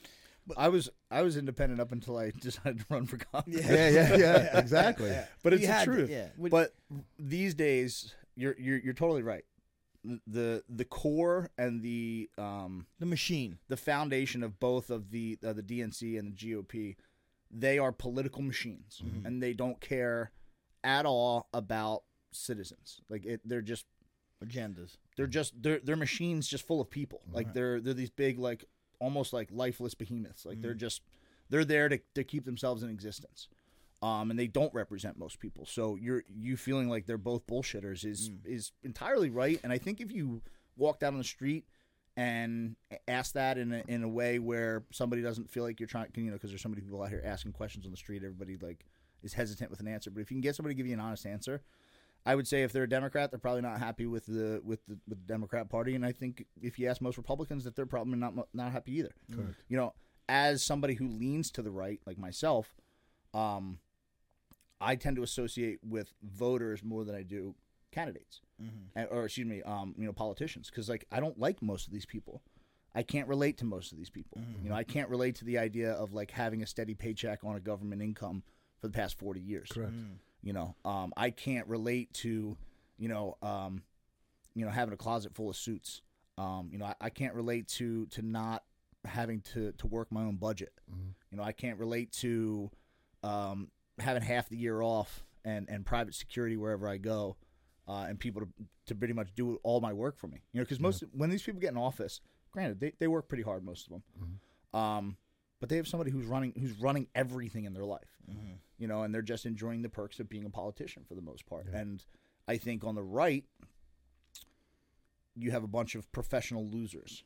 I 0.57 0.67
was 0.69 0.89
I 1.11 1.21
was 1.21 1.37
independent 1.37 1.79
up 1.81 1.91
until 1.91 2.17
I 2.17 2.31
decided 2.39 2.79
to 2.79 2.85
run 2.89 3.05
for 3.05 3.17
Congress. 3.17 3.65
Yeah, 3.65 3.89
yeah, 3.89 4.15
yeah, 4.17 4.57
exactly. 4.59 5.15
But 5.43 5.53
You 5.53 5.57
it's 5.59 5.67
the 5.67 5.73
had 5.73 5.85
to, 5.85 5.91
truth. 5.93 6.09
yeah. 6.09 6.27
Would- 6.37 6.51
But 6.51 6.73
these 7.17 7.53
days, 7.55 8.13
you're 8.35 8.55
you're 8.59 8.77
you're 8.77 8.93
totally 8.93 9.23
right. 9.23 9.43
The 10.27 10.63
the 10.69 10.85
core 10.85 11.49
and 11.57 11.81
the 11.81 12.29
um 12.37 12.85
The 12.99 13.07
machine. 13.07 13.57
the 13.69 13.77
foundation 13.77 14.43
of 14.43 14.59
both 14.59 14.89
of 14.91 15.09
the 15.09 15.39
uh, 15.43 15.53
the 15.53 15.63
DNC 15.63 16.19
and 16.19 16.31
the 16.31 16.35
GOP, 16.35 16.95
they 17.49 17.79
are 17.79 17.91
political 17.91 18.43
machines, 18.43 19.01
Mm-hmm. 19.03 19.25
and 19.25 19.41
they 19.41 19.53
don't 19.53 19.81
care 19.81 20.31
at 20.83 21.07
all 21.07 21.47
about 21.53 22.03
citizens. 22.31 23.01
Like 23.09 23.25
it, 23.25 23.41
they're 23.43 23.63
just 23.63 23.85
Agendas. 24.45 24.97
they're 25.17 25.25
just 25.25 25.53
they're 25.63 25.79
they're 25.83 25.95
machines 25.95 26.47
just 26.47 26.67
full 26.67 26.81
of 26.81 26.89
people. 26.89 27.21
Like 27.31 27.53
they're 27.53 27.79
they're 27.79 27.93
these 27.95 28.11
big 28.11 28.37
like 28.37 28.65
almost 28.99 29.33
like 29.33 29.49
lifeless 29.51 29.93
behemoths. 29.93 30.45
Like 30.45 30.57
Mm. 30.59 30.61
they're 30.63 30.73
just 30.73 31.01
they're 31.49 31.65
there 31.65 31.89
to 31.89 31.99
to 32.15 32.23
keep 32.23 32.45
themselves 32.45 32.83
in 32.83 32.89
existence. 32.89 33.47
Um, 34.01 34.29
and 34.29 34.37
they 34.39 34.47
don't 34.47 34.73
represent 34.73 35.17
most 35.17 35.39
people. 35.39 35.65
So 35.65 35.95
you're 35.95 36.23
you 36.27 36.57
feeling 36.57 36.89
like 36.89 37.05
they're 37.05 37.17
both 37.17 37.47
bullshitters 37.47 38.05
is 38.05 38.29
Mm. 38.29 38.45
is 38.45 38.71
entirely 38.83 39.29
right. 39.29 39.59
And 39.63 39.71
I 39.73 39.77
think 39.77 40.01
if 40.01 40.11
you 40.11 40.41
walked 40.77 41.01
out 41.03 41.13
on 41.13 41.17
the 41.17 41.23
street 41.23 41.65
and 42.17 42.75
ask 43.07 43.33
that 43.33 43.57
in 43.57 43.73
a, 43.73 43.83
in 43.87 44.03
a 44.03 44.07
way 44.07 44.39
where 44.39 44.83
somebody 44.91 45.21
doesn't 45.21 45.49
feel 45.49 45.63
like 45.63 45.79
you're 45.79 45.87
trying, 45.87 46.07
you 46.15 46.23
know, 46.23 46.33
because 46.33 46.49
there's 46.49 46.61
so 46.61 46.69
many 46.69 46.81
people 46.81 47.01
out 47.03 47.09
here 47.09 47.21
asking 47.25 47.51
questions 47.51 47.85
on 47.85 47.91
the 47.91 47.97
street. 47.97 48.23
Everybody 48.23 48.57
like 48.57 48.85
is 49.23 49.33
hesitant 49.33 49.69
with 49.71 49.79
an 49.79 49.87
answer. 49.87 50.11
But 50.11 50.21
if 50.21 50.31
you 50.31 50.35
can 50.35 50.41
get 50.41 50.55
somebody 50.55 50.75
to 50.75 50.77
give 50.77 50.87
you 50.87 50.93
an 50.93 50.99
honest 50.99 51.25
answer, 51.25 51.61
I 52.25 52.33
would 52.35 52.47
say 52.47 52.63
if 52.63 52.71
they're 52.71 52.83
a 52.83 52.89
Democrat, 52.89 53.29
they're 53.31 53.39
probably 53.39 53.61
not 53.61 53.77
happy 53.79 54.05
with 54.07 54.25
the 54.25 54.61
with 54.63 54.85
the, 54.87 54.97
with 55.07 55.19
the 55.19 55.27
Democrat 55.33 55.69
Party. 55.69 55.93
And 55.95 56.05
I 56.05 56.11
think 56.11 56.45
if 56.61 56.79
you 56.79 56.87
ask 56.87 57.01
most 57.01 57.17
Republicans, 57.17 57.63
that 57.65 57.75
they're 57.75 57.85
probably 57.85 58.17
not 58.17 58.33
not 58.53 58.71
happy 58.71 58.93
either. 58.97 59.13
Correct. 59.31 59.63
You 59.67 59.77
know, 59.77 59.93
as 60.27 60.65
somebody 60.65 60.95
who 60.95 61.07
leans 61.07 61.51
to 61.51 61.61
the 61.61 61.71
right, 61.71 61.99
like 62.07 62.17
myself, 62.17 62.75
um, 63.33 63.79
I 64.81 64.95
tend 64.95 65.15
to 65.17 65.23
associate 65.23 65.79
with 65.83 66.13
voters 66.23 66.83
more 66.83 67.03
than 67.05 67.15
I 67.15 67.23
do 67.23 67.55
candidates, 67.91 68.41
And- 68.95 69.07
or 69.09 69.25
excuse 69.25 69.47
me, 69.47 69.61
um, 69.61 69.95
you 69.97 70.05
know, 70.05 70.11
politicians, 70.13 70.69
because 70.69 70.89
like 70.89 71.05
I 71.11 71.19
don't 71.19 71.39
like 71.39 71.61
most 71.61 71.87
of 71.87 71.93
these 71.93 72.05
people. 72.05 72.41
I 72.97 73.03
can't 73.03 73.27
relate 73.27 73.57
to 73.57 73.65
most 73.65 73.91
of 73.91 73.97
these 73.97 74.09
people. 74.09 74.41
You 74.63 74.69
know, 74.69 74.75
I 74.75 74.83
can't 74.85 75.09
relate 75.09 75.35
to 75.35 75.45
the 75.45 75.57
idea 75.57 75.91
of 75.91 76.13
like 76.13 76.31
having 76.31 76.63
a 76.63 76.65
steady 76.65 76.95
paycheck 76.95 77.43
on 77.43 77.55
a 77.55 77.59
government 77.59 78.01
income 78.01 78.43
for 78.79 78.87
the 78.87 78.93
past 78.93 79.17
forty 79.19 79.41
years. 79.41 79.69
Correct. 79.69 79.93
You 80.45 80.53
know, 80.53 80.75
um, 80.85 81.11
I 81.17 81.31
can't 81.31 81.67
relate 81.67 82.13
to, 82.21 82.55
you 82.97 83.09
know, 83.09 83.35
um, 83.41 83.81
you 84.53 84.63
know, 84.63 84.71
having 84.71 84.93
a 84.93 84.97
closet 84.97 85.35
full 85.35 85.49
of 85.49 85.57
suits. 85.57 86.01
Um, 86.37 86.69
you 86.71 86.77
know, 86.77 86.85
I, 86.85 86.95
I 87.01 87.09
can't 87.09 87.33
relate 87.33 87.67
to 87.79 88.05
to 88.07 88.21
not 88.21 88.63
having 89.03 89.41
to 89.53 89.73
to 89.73 89.87
work 89.87 90.11
my 90.11 90.21
own 90.21 90.35
budget. 90.37 90.71
You 91.31 91.37
know, 91.37 91.43
I 91.43 91.51
can't 91.51 91.77
relate 91.79 92.11
to 92.13 92.69
um, 93.23 93.71
having 93.99 94.21
half 94.21 94.47
the 94.47 94.55
year 94.55 94.81
off 94.81 95.25
and 95.43 95.67
and 95.69 95.85
private 95.85 96.13
security 96.13 96.57
wherever 96.57 96.87
I 96.87 96.97
go, 96.97 97.37
uh, 97.87 98.05
and 98.07 98.19
people 98.19 98.41
to 98.41 98.47
to 98.85 98.95
pretty 98.95 99.13
much 99.15 99.33
do 99.35 99.59
all 99.63 99.81
my 99.81 99.93
work 99.93 100.17
for 100.17 100.27
me. 100.27 100.43
You 100.53 100.59
know, 100.59 100.63
because 100.63 100.79
most 100.79 101.03
when 101.11 101.29
these 101.31 101.41
people 101.41 101.59
get 101.59 101.71
in 101.71 101.77
office, 101.77 102.21
granted 102.51 102.79
they, 102.79 102.93
they 102.99 103.07
work 103.07 103.27
pretty 103.27 103.43
hard, 103.43 103.65
most 103.65 103.87
of 103.87 103.93
them. 103.93 104.03
Um, 104.79 105.17
but 105.59 105.69
they 105.69 105.77
have 105.77 105.87
somebody 105.87 106.11
who's 106.11 106.25
running 106.25 106.53
who's 106.59 106.73
running 106.79 107.07
everything 107.15 107.65
in 107.65 107.73
their 107.73 107.85
life. 107.85 108.17
You 108.77 108.87
know, 108.87 109.03
and 109.03 109.13
they're 109.13 109.21
just 109.21 109.45
enjoying 109.45 109.81
the 109.81 109.89
perks 109.89 110.19
of 110.19 110.29
being 110.29 110.45
a 110.45 110.49
politician 110.49 111.03
for 111.07 111.15
the 111.15 111.21
most 111.21 111.45
part. 111.45 111.67
And 111.67 112.03
I 112.47 112.57
think 112.57 112.83
on 112.83 112.95
the 112.95 113.03
right, 113.03 113.43
you 115.35 115.51
have 115.51 115.63
a 115.63 115.67
bunch 115.67 115.95
of 115.95 116.11
professional 116.11 116.65
losers, 116.67 117.23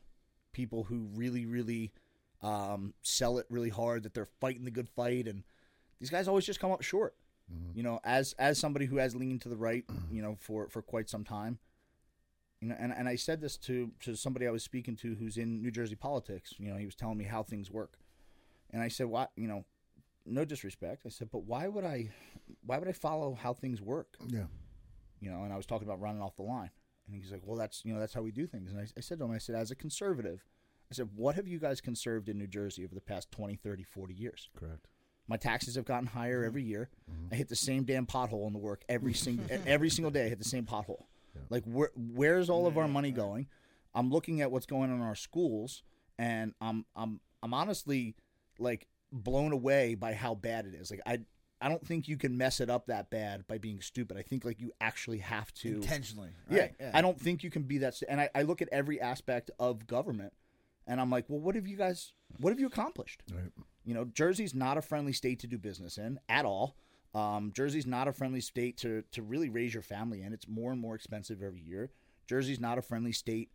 people 0.52 0.84
who 0.84 1.08
really, 1.14 1.46
really 1.46 1.92
um, 2.42 2.94
sell 3.02 3.38
it 3.38 3.46
really 3.50 3.68
hard 3.70 4.02
that 4.04 4.14
they're 4.14 4.26
fighting 4.40 4.64
the 4.64 4.70
good 4.70 4.88
fight, 4.88 5.26
and 5.26 5.44
these 5.98 6.10
guys 6.10 6.28
always 6.28 6.46
just 6.46 6.60
come 6.60 6.72
up 6.72 6.82
short. 6.82 7.14
You 7.74 7.82
know, 7.82 7.98
as 8.04 8.32
as 8.38 8.58
somebody 8.58 8.86
who 8.86 8.98
has 8.98 9.16
leaned 9.16 9.42
to 9.42 9.48
the 9.48 9.56
right, 9.56 9.84
you 10.10 10.22
know, 10.22 10.36
for 10.38 10.68
for 10.68 10.82
quite 10.82 11.10
some 11.10 11.24
time, 11.24 11.58
you 12.60 12.68
know, 12.68 12.76
and, 12.78 12.92
and 12.92 13.08
I 13.08 13.16
said 13.16 13.40
this 13.40 13.56
to 13.58 13.90
to 14.00 14.14
somebody 14.14 14.46
I 14.46 14.52
was 14.52 14.62
speaking 14.62 14.94
to 14.96 15.16
who's 15.16 15.36
in 15.36 15.60
New 15.60 15.72
Jersey 15.72 15.96
politics. 15.96 16.54
You 16.58 16.70
know, 16.70 16.76
he 16.76 16.84
was 16.86 16.94
telling 16.94 17.18
me 17.18 17.24
how 17.24 17.42
things 17.42 17.70
work, 17.70 17.98
and 18.72 18.82
I 18.82 18.88
said, 18.88 19.06
"What? 19.06 19.30
You 19.36 19.48
know, 19.48 19.64
no 20.26 20.44
disrespect." 20.44 21.02
I 21.06 21.10
said, 21.10 21.30
"But 21.30 21.44
why 21.44 21.68
would 21.68 21.84
I? 21.84 22.10
Why 22.64 22.78
would 22.78 22.88
I 22.88 22.92
follow 22.92 23.34
how 23.34 23.52
things 23.54 23.80
work?" 23.80 24.16
Yeah. 24.26 24.46
you 25.20 25.30
know, 25.30 25.44
and 25.44 25.52
I 25.52 25.56
was 25.56 25.66
talking 25.66 25.86
about 25.86 26.00
running 26.00 26.22
off 26.22 26.36
the 26.36 26.42
line. 26.42 26.70
And 27.06 27.20
he's 27.20 27.32
like, 27.32 27.42
well, 27.44 27.56
that's, 27.56 27.84
you 27.84 27.92
know, 27.92 28.00
that's 28.00 28.14
how 28.14 28.22
we 28.22 28.30
do 28.30 28.46
things. 28.46 28.70
And 28.70 28.80
I, 28.80 28.86
I 28.96 29.00
said 29.00 29.18
to 29.18 29.24
him, 29.24 29.32
I 29.32 29.38
said, 29.38 29.56
as 29.56 29.70
a 29.70 29.74
conservative, 29.74 30.44
I 30.90 30.94
said, 30.94 31.08
what 31.14 31.34
have 31.34 31.48
you 31.48 31.58
guys 31.58 31.80
conserved 31.80 32.28
in 32.28 32.38
New 32.38 32.46
Jersey 32.46 32.84
over 32.84 32.94
the 32.94 33.00
past 33.00 33.30
20, 33.32 33.56
30, 33.56 33.82
40 33.82 34.14
years? 34.14 34.48
Correct. 34.56 34.86
My 35.28 35.36
taxes 35.36 35.76
have 35.76 35.84
gotten 35.84 36.06
higher 36.06 36.38
mm-hmm. 36.38 36.46
every 36.46 36.62
year. 36.64 36.90
Mm-hmm. 37.10 37.34
I 37.34 37.36
hit 37.36 37.48
the 37.48 37.56
same 37.56 37.84
damn 37.84 38.06
pothole 38.06 38.46
in 38.46 38.52
the 38.52 38.58
work 38.58 38.82
every 38.88 39.14
single 39.14 39.44
every 39.66 39.90
single 39.90 40.10
day. 40.10 40.26
I 40.26 40.28
hit 40.28 40.38
the 40.38 40.44
same 40.44 40.64
pothole. 40.64 41.04
Like 41.48 41.64
where 41.64 41.90
where's 41.94 42.50
all 42.50 42.66
of 42.66 42.76
our 42.76 42.88
money 42.88 43.12
going? 43.12 43.46
I'm 43.94 44.10
looking 44.10 44.40
at 44.40 44.50
what's 44.50 44.66
going 44.66 44.90
on 44.90 44.96
in 44.96 45.02
our 45.02 45.14
schools, 45.14 45.84
and 46.18 46.52
I'm 46.60 46.84
I'm 46.96 47.20
I'm 47.44 47.54
honestly 47.54 48.16
like 48.60 48.86
blown 49.12 49.52
away 49.52 49.94
by 49.94 50.12
how 50.14 50.34
bad 50.34 50.66
it 50.66 50.74
is. 50.74 50.90
Like 50.90 51.00
I 51.06 51.20
I 51.60 51.68
don't 51.68 51.84
think 51.86 52.08
you 52.08 52.16
can 52.16 52.38
mess 52.38 52.60
it 52.60 52.70
up 52.70 52.86
that 52.86 53.10
bad 53.10 53.46
by 53.46 53.58
being 53.58 53.80
stupid. 53.82 54.16
I 54.16 54.22
think 54.22 54.44
like 54.44 54.60
you 54.60 54.72
actually 54.80 55.18
have 55.18 55.52
to 55.54 55.74
intentionally. 55.76 56.30
yeah, 56.48 56.60
right? 56.62 56.74
I 56.94 57.02
don't 57.02 57.20
think 57.20 57.42
you 57.44 57.50
can 57.50 57.62
be 57.64 57.78
that. 57.78 57.94
st- 57.94 58.10
And 58.10 58.20
I, 58.20 58.30
I 58.34 58.42
look 58.42 58.62
at 58.62 58.68
every 58.72 59.00
aspect 59.00 59.50
of 59.58 59.86
government, 59.86 60.32
and 60.86 61.00
I'm 61.00 61.10
like, 61.10 61.26
well, 61.28 61.40
what 61.40 61.54
have 61.56 61.66
you 61.66 61.76
guys? 61.76 62.12
What 62.38 62.50
have 62.50 62.60
you 62.60 62.66
accomplished? 62.66 63.22
Right. 63.30 63.50
You 63.84 63.92
know, 63.94 64.04
Jersey's 64.06 64.54
not 64.54 64.78
a 64.78 64.82
friendly 64.82 65.12
state 65.12 65.40
to 65.40 65.46
do 65.46 65.58
business 65.58 65.98
in 65.98 66.18
at 66.28 66.44
all. 66.46 66.76
Um, 67.14 67.52
Jersey's 67.54 67.86
not 67.86 68.08
a 68.08 68.12
friendly 68.12 68.40
state 68.40 68.78
to 68.78 69.02
to 69.12 69.22
really 69.22 69.50
raise 69.50 69.74
your 69.74 69.82
family 69.82 70.22
in. 70.22 70.32
It's 70.32 70.48
more 70.48 70.72
and 70.72 70.80
more 70.80 70.94
expensive 70.94 71.42
every 71.42 71.60
year. 71.60 71.90
Jersey's 72.26 72.60
not 72.60 72.78
a 72.78 72.82
friendly 72.82 73.12
state. 73.12 73.50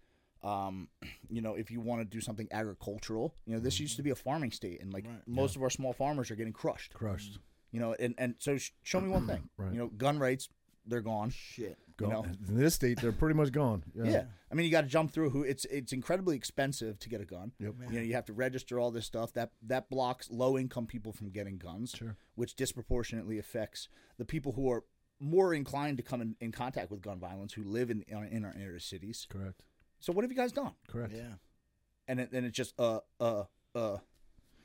Um, 0.45 0.87
you 1.29 1.41
know, 1.41 1.55
if 1.55 1.71
you 1.71 1.81
want 1.81 2.01
to 2.01 2.05
do 2.05 2.21
something 2.21 2.47
agricultural, 2.51 3.33
you 3.45 3.53
know, 3.55 3.59
this 3.59 3.79
used 3.79 3.97
to 3.97 4.03
be 4.03 4.11
a 4.11 4.15
farming 4.15 4.51
state, 4.51 4.81
and 4.81 4.93
like 4.93 5.05
most 5.27 5.55
of 5.55 5.63
our 5.63 5.69
small 5.69 5.93
farmers 5.93 6.29
are 6.31 6.35
getting 6.35 6.53
crushed. 6.53 6.93
Crushed. 6.93 7.39
You 7.71 7.79
know, 7.79 7.95
and 7.99 8.13
and 8.17 8.35
so 8.39 8.57
sh- 8.57 8.71
show 8.83 9.01
me 9.01 9.09
one 9.09 9.27
thing. 9.31 9.49
Right. 9.57 9.73
You 9.73 9.79
know, 9.79 9.87
gun 9.87 10.19
rights, 10.19 10.47
they're 10.85 11.01
gone. 11.01 11.29
Shit. 11.31 11.77
You 12.01 12.07
know, 12.07 12.25
In 12.49 12.57
this 12.57 12.75
state, 12.75 12.99
they're 13.01 13.13
pretty 13.13 13.35
much 13.35 13.53
gone. 13.53 13.81
Yeah. 13.95 14.03
yeah. 14.11 14.23
I 14.51 14.55
mean, 14.55 14.65
you 14.65 14.71
got 14.71 14.81
to 14.81 14.87
jump 14.87 15.11
through 15.11 15.29
who 15.29 15.43
it's 15.43 15.63
it's 15.65 15.93
incredibly 15.93 16.35
expensive 16.35 16.99
to 16.99 17.09
get 17.09 17.21
a 17.21 17.25
gun. 17.25 17.53
Yep. 17.59 17.73
You 17.89 17.95
know, 17.99 18.01
you 18.01 18.13
have 18.15 18.25
to 18.25 18.33
register 18.33 18.79
all 18.79 18.91
this 18.91 19.05
stuff. 19.05 19.31
That 19.33 19.51
that 19.63 19.89
blocks 19.89 20.29
low 20.29 20.57
income 20.57 20.87
people 20.87 21.13
from 21.13 21.29
getting 21.31 21.57
guns, 21.57 21.91
Sure. 21.97 22.17
which 22.35 22.55
disproportionately 22.55 23.39
affects 23.39 23.87
the 24.17 24.25
people 24.25 24.51
who 24.51 24.69
are 24.69 24.83
more 25.21 25.53
inclined 25.53 25.95
to 25.97 26.03
come 26.03 26.21
in, 26.21 26.35
in 26.41 26.51
contact 26.51 26.91
with 26.91 27.01
gun 27.01 27.17
violence 27.19 27.53
who 27.53 27.63
live 27.63 27.89
in 27.89 28.03
in 28.09 28.23
in 28.25 28.43
our 28.45 28.53
inner 28.53 28.77
cities. 28.79 29.25
Correct. 29.29 29.63
So 29.99 30.13
what 30.13 30.23
have 30.23 30.31
you 30.31 30.37
guys 30.37 30.51
done? 30.51 30.73
Correct. 30.87 31.13
Yeah. 31.15 31.23
And 32.07 32.19
it, 32.19 32.31
and 32.31 32.45
it's 32.45 32.55
just 32.55 32.73
uh 32.79 32.99
uh 33.19 33.43
uh, 33.73 33.97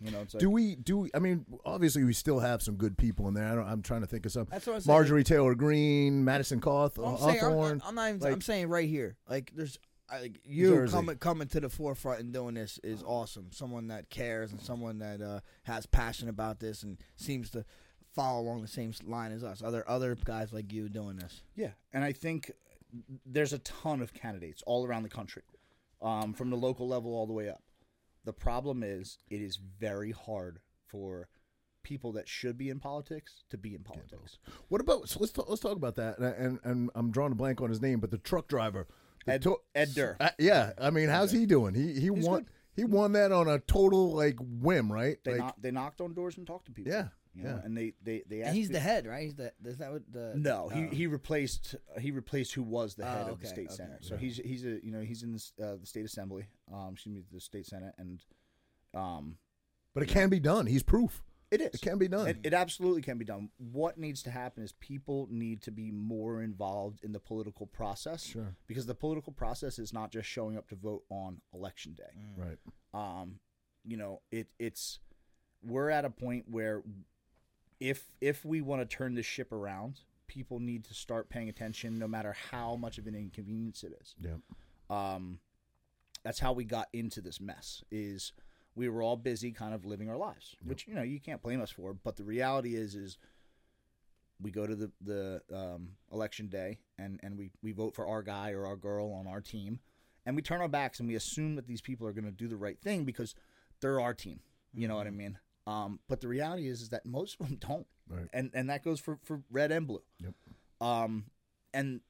you 0.03 0.11
know, 0.11 0.21
it's 0.21 0.35
like, 0.35 0.41
Do 0.41 0.49
we 0.51 0.77
do? 0.77 0.99
We, 0.99 1.11
I 1.15 1.19
mean, 1.19 1.45
obviously, 1.65 2.05
we 2.05 2.13
still 2.13 2.39
have 2.39 2.63
some 2.63 2.77
good 2.77 2.97
people 2.97 3.29
in 3.29 3.35
there. 3.35 3.47
I 3.47 3.55
don't, 3.55 3.67
I'm 3.67 3.83
trying 3.83 4.01
to 4.01 4.07
think 4.07 4.25
of 4.25 4.33
some. 4.33 4.47
That's 4.51 4.67
what 4.67 4.77
I'm 4.77 4.81
saying. 4.81 4.95
Marjorie 4.97 5.25
Taylor 5.25 5.55
Greene, 5.55 6.25
Madison 6.25 6.61
Cawth, 6.61 6.99
I'm 6.99 7.17
saying, 7.19 7.29
I'm, 7.43 7.53
Hawthorne. 7.53 7.83
I'm 7.85 7.95
not 7.95 8.09
even. 8.09 8.21
like- 8.21 8.33
I'm 8.33 8.41
saying 8.41 8.69
right 8.69 8.89
here, 8.89 9.17
like 9.29 9.53
there's. 9.55 9.79
I, 10.13 10.23
like 10.23 10.41
you 10.45 10.71
Jersey. 10.71 10.93
coming 10.93 11.17
coming 11.19 11.47
to 11.49 11.61
the 11.61 11.69
forefront 11.69 12.19
and 12.19 12.33
doing 12.33 12.55
this 12.55 12.81
is 12.83 13.01
awesome. 13.05 13.51
Someone 13.53 13.87
that 13.89 14.11
cares 14.11 14.51
and 14.51 14.61
someone 14.61 14.99
that 14.99 15.21
uh, 15.21 15.39
has 15.63 15.87
passion 15.87 16.29
about 16.29 16.59
this 16.59 16.83
and 16.83 16.99
seems 17.15 17.49
to 17.51 17.65
follow 18.13 18.41
along 18.41 18.63
the 18.63 18.67
same 18.67 18.93
line 19.07 19.31
as 19.31 19.45
us. 19.45 19.63
Other 19.63 19.89
other 19.89 20.17
guys 20.17 20.53
like 20.53 20.73
you 20.73 20.89
doing 20.89 21.17
this. 21.17 21.43
Yeah, 21.55 21.71
and 21.93 22.03
I 22.03 22.11
think 22.13 22.51
there's 23.27 23.53
a 23.53 23.59
ton 23.59 24.01
of 24.03 24.13
candidates 24.15 24.63
all 24.67 24.87
around 24.87 25.03
the 25.03 25.09
country, 25.09 25.43
um, 26.03 26.33
from 26.33 26.51
the 26.51 26.57
local 26.57 26.89
level 26.89 27.13
all 27.15 27.27
the 27.27 27.33
way 27.33 27.49
up. 27.49 27.63
The 28.25 28.33
problem 28.33 28.83
is, 28.83 29.19
it 29.31 29.41
is 29.41 29.57
very 29.57 30.13
hard 30.13 30.61
for 30.87 31.29
people 31.83 32.13
that 32.13 32.29
should 32.29 32.59
be 32.59 32.69
in 32.69 32.79
politics 32.79 33.45
to 33.49 33.57
be 33.57 33.75
in 33.75 33.83
politics. 33.83 34.39
What 34.69 34.81
about? 34.83 35.09
So 35.09 35.19
let's 35.21 35.33
talk, 35.33 35.49
let's 35.49 35.63
talk 35.63 35.77
about 35.77 35.97
that. 35.97 36.19
And, 36.19 36.35
and 36.37 36.59
and 36.65 36.91
I'm 36.95 37.11
drawing 37.11 37.33
a 37.33 37.37
blank 37.37 37.61
on 37.63 37.71
his 37.71 37.81
name, 37.81 38.01
but 38.01 38.11
the 38.11 38.19
truck 38.19 38.49
driver, 38.49 38.87
the 39.25 39.33
Ed, 39.33 39.43
to- 39.43 39.61
Ed 39.75 39.95
Durr. 39.95 40.17
Uh, 40.21 40.29
yeah, 40.39 40.73
I 40.79 40.91
mean, 40.91 41.09
how's 41.09 41.33
he 41.33 41.47
doing? 41.47 41.75
He 41.75 41.95
he 41.95 42.11
He's 42.15 42.27
won. 42.27 42.41
good. 42.41 42.47
He 42.77 42.85
won 42.85 43.13
that 43.13 43.33
on 43.33 43.49
a 43.49 43.59
total 43.59 44.13
like 44.13 44.37
whim, 44.41 44.93
right? 44.93 45.17
They, 45.25 45.33
like, 45.33 45.41
knock, 45.41 45.57
they 45.61 45.71
knocked 45.71 46.01
on 46.01 46.15
doors 46.15 46.37
and 46.39 46.47
talked 46.47 46.67
to 46.67 46.73
people. 46.73 46.93
Yeah, 46.93 47.09
you 47.35 47.45
know, 47.45 47.51
yeah. 47.51 47.65
and 47.65 47.77
they 47.77 47.93
they 48.03 48.23
they 48.29 48.43
asked 48.43 48.57
he's 48.57 48.69
pe- 48.69 48.75
the 48.75 48.81
head, 48.81 49.07
right? 49.07 49.23
He's 49.23 49.37
the. 49.37 49.53
Is 49.65 49.79
that 49.79 49.93
what 49.93 50.03
the? 50.11 50.33
No, 50.37 50.69
he, 50.69 50.85
oh. 50.85 50.89
he 50.91 51.07
replaced 51.07 51.77
he 52.01 52.11
replaced 52.11 52.55
who 52.55 52.63
was 52.63 52.95
the 52.95 53.05
head 53.05 53.27
Oh, 53.29 53.33
of 53.33 53.41
the 53.41 53.47
state 53.47 53.69
okay. 53.69 53.75
senate. 53.77 53.99
So 54.01 54.17
he's 54.17 54.39
he's 54.39 54.65
a 54.65 54.85
you 54.85 54.91
know 54.91 55.01
he's 55.01 55.23
in 55.23 55.33
this, 55.33 55.53
uh, 55.63 55.77
the 55.81 55.87
state 55.87 56.05
assembly, 56.05 56.47
um, 56.73 56.91
excuse 56.95 57.15
me, 57.15 57.23
the 57.33 57.41
state 57.41 57.67
senate, 57.67 57.95
and 57.99 58.21
um, 58.95 59.37
but 59.95 60.03
it 60.03 60.09
can 60.09 60.29
be 60.29 60.41
done. 60.41 60.67
He's 60.67 60.83
proof. 60.83 61.23
It 61.51 61.61
is. 61.61 61.75
It 61.75 61.81
can 61.81 61.99
be 61.99 62.07
done. 62.07 62.29
It, 62.29 62.39
it 62.45 62.55
absolutely 62.55 63.03
can 63.03 63.19
be 63.19 63.25
done. 63.25 63.51
What 63.59 63.99
needs 63.99 64.23
to 64.23 64.31
happen 64.31 64.63
is 64.63 64.73
people 64.73 65.27
need 65.31 65.63
to 65.63 65.73
be 65.73 65.91
more 65.91 66.43
involved 66.43 67.03
in 67.03 67.11
the 67.13 67.19
political 67.19 67.67
process. 67.67 68.25
Sure. 68.25 68.55
Because 68.69 68.87
the 68.87 68.95
political 68.95 69.33
process 69.33 69.79
is 69.81 69.93
not 69.93 70.13
just 70.13 70.29
showing 70.29 70.57
up 70.57 70.69
to 70.69 70.77
vote 70.77 71.03
on 71.11 71.41
election 71.53 71.95
day. 71.95 72.21
Right. 72.37 72.59
Um, 72.95 73.41
you 73.85 73.97
know, 73.97 74.21
it 74.31 74.47
it's 74.61 75.01
we're 75.63 75.91
at 75.91 76.05
a 76.05 76.11
point 76.11 76.45
where 76.49 76.83
if 77.81 78.13
if 78.21 78.45
we 78.45 78.61
want 78.61 78.83
to 78.89 78.97
turn 78.97 79.15
this 79.15 79.27
ship 79.27 79.53
around, 79.53 80.01
people 80.29 80.61
need 80.61 80.85
to 80.85 80.95
start 80.95 81.29
paying 81.29 81.49
attention, 81.49 81.99
no 81.99 82.07
matter 82.07 82.37
how 82.51 82.77
much 82.77 82.99
of 82.99 83.07
an 83.07 83.15
inconvenience 83.15 83.83
it 83.83 83.93
is. 84.01 84.15
Yeah. 84.21 84.35
um, 84.91 85.41
that's 86.23 86.39
how 86.39 86.53
we 86.53 86.65
got 86.65 86.89
into 86.93 87.21
this 87.21 87.41
mess 87.41 87.83
is 87.91 88.33
we 88.75 88.89
were 88.89 89.03
all 89.03 89.17
busy 89.17 89.51
kind 89.53 89.75
of 89.75 89.85
living 89.85 90.09
our 90.11 90.17
lives 90.17 90.55
which 90.65 90.87
you 90.87 90.95
know 90.95 91.03
you 91.03 91.19
can't 91.19 91.43
blame 91.43 91.61
us 91.63 91.71
for 91.71 91.95
but 91.95 92.17
the 92.17 92.25
reality 92.25 92.75
is 92.77 92.95
is 92.95 93.17
we 94.41 94.51
go 94.51 94.67
to 94.67 94.75
the 94.77 94.91
the 95.01 95.43
um, 95.55 95.89
election 96.13 96.47
day 96.49 96.79
and 96.99 97.21
and 97.23 97.37
we 97.39 97.51
we 97.63 97.73
vote 97.73 97.95
for 97.95 98.07
our 98.07 98.23
guy 98.23 98.53
or 98.53 98.67
our 98.67 98.77
girl 98.77 99.13
on 99.13 99.27
our 99.27 99.41
team 99.41 99.81
and 100.27 100.37
we 100.37 100.43
turn 100.43 100.61
our 100.61 100.69
backs 100.69 101.01
and 101.01 101.09
we 101.09 101.15
assume 101.15 101.57
that 101.57 101.67
these 101.67 101.81
people 101.81 102.07
are 102.07 102.13
going 102.13 102.25
to 102.25 102.31
do 102.31 102.49
the 102.49 102.57
right 102.57 102.79
thing 102.81 103.05
because 103.05 103.35
they're 103.81 104.01
our 104.01 104.13
team. 104.15 104.41
You 104.75 104.87
know 104.89 104.97
what 104.97 105.07
i 105.07 105.11
mean 105.11 105.39
um, 105.67 106.01
but 106.09 106.21
the 106.21 106.29
reality 106.29 106.67
is 106.69 106.81
is 106.83 106.89
that 106.91 107.05
most 107.07 107.37
of 107.41 107.47
them 107.49 107.57
don't 107.69 107.87
Right. 108.09 108.29
and 108.33 108.51
and 108.55 108.69
that 108.71 108.83
goes 108.83 108.99
for 109.01 109.19
for 109.25 109.43
red 109.51 109.71
and 109.71 109.87
blue 109.87 110.03
Yep. 110.19 110.35
um, 110.81 111.27
and 111.73 112.01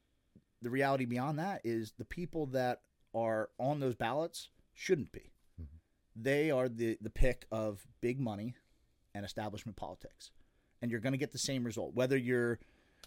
the 0.62 0.70
reality 0.70 1.04
beyond 1.04 1.38
that 1.38 1.60
is 1.64 1.92
the 1.98 2.04
people 2.04 2.46
that 2.46 2.80
are 3.14 3.50
on 3.58 3.80
those 3.80 3.96
ballots 3.96 4.50
shouldn't 4.74 5.10
be. 5.12 5.32
They 6.16 6.50
are 6.50 6.68
the 6.68 6.98
the 7.00 7.10
pick 7.10 7.46
of 7.50 7.86
big 8.00 8.18
money 8.20 8.54
and 9.14 9.24
establishment 9.24 9.76
politics, 9.76 10.30
and 10.82 10.90
you're 10.90 11.00
going 11.00 11.12
to 11.12 11.18
get 11.18 11.32
the 11.32 11.38
same 11.38 11.64
result 11.64 11.94
whether 11.94 12.16
you're 12.16 12.58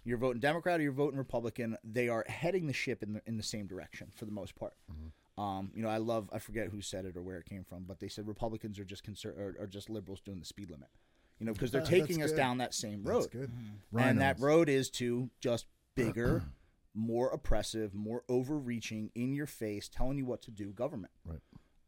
you're 0.03 0.17
voting 0.17 0.39
Democrat 0.39 0.79
or 0.79 0.83
you're 0.83 0.91
voting 0.91 1.17
Republican. 1.17 1.77
They 1.83 2.09
are 2.09 2.25
heading 2.27 2.67
the 2.67 2.73
ship 2.73 3.03
in 3.03 3.13
the 3.13 3.21
in 3.25 3.37
the 3.37 3.43
same 3.43 3.67
direction 3.67 4.11
for 4.15 4.25
the 4.25 4.31
most 4.31 4.55
part. 4.55 4.73
Um, 5.37 5.71
you 5.73 5.81
know, 5.81 5.89
I 5.89 5.97
love 5.97 6.29
I 6.31 6.39
forget 6.39 6.67
who 6.69 6.81
said 6.81 7.05
it 7.05 7.17
or 7.17 7.21
where 7.23 7.37
it 7.37 7.45
came 7.45 7.63
from, 7.63 7.83
but 7.87 7.99
they 7.99 8.07
said 8.07 8.27
Republicans 8.27 8.77
are 8.79 8.85
just 8.85 9.03
conser- 9.05 9.37
are, 9.37 9.55
are 9.63 9.67
just 9.67 9.89
liberals 9.89 10.21
doing 10.21 10.39
the 10.39 10.45
speed 10.45 10.69
limit. 10.69 10.89
You 11.39 11.47
know, 11.47 11.53
because 11.53 11.71
they're 11.71 11.81
Ah, 11.81 11.85
taking 11.85 12.19
that's 12.19 12.31
us 12.31 12.35
good. 12.35 12.37
down 12.37 12.57
that 12.59 12.73
same 12.73 13.03
That's 13.03 13.09
road 13.09 13.31
good. 13.31 13.51
and 13.97 14.21
that 14.21 14.39
road 14.39 14.69
is 14.69 14.89
to 14.91 15.29
just 15.41 15.65
bigger, 15.95 16.43
more 16.93 17.29
oppressive, 17.29 17.93
more 17.95 18.23
overreaching, 18.29 19.09
in 19.15 19.33
your 19.33 19.47
face, 19.47 19.89
telling 19.89 20.17
you 20.19 20.25
what 20.25 20.43
to 20.43 20.51
do 20.51 20.71
government. 20.71 21.11
Right. 21.25 21.39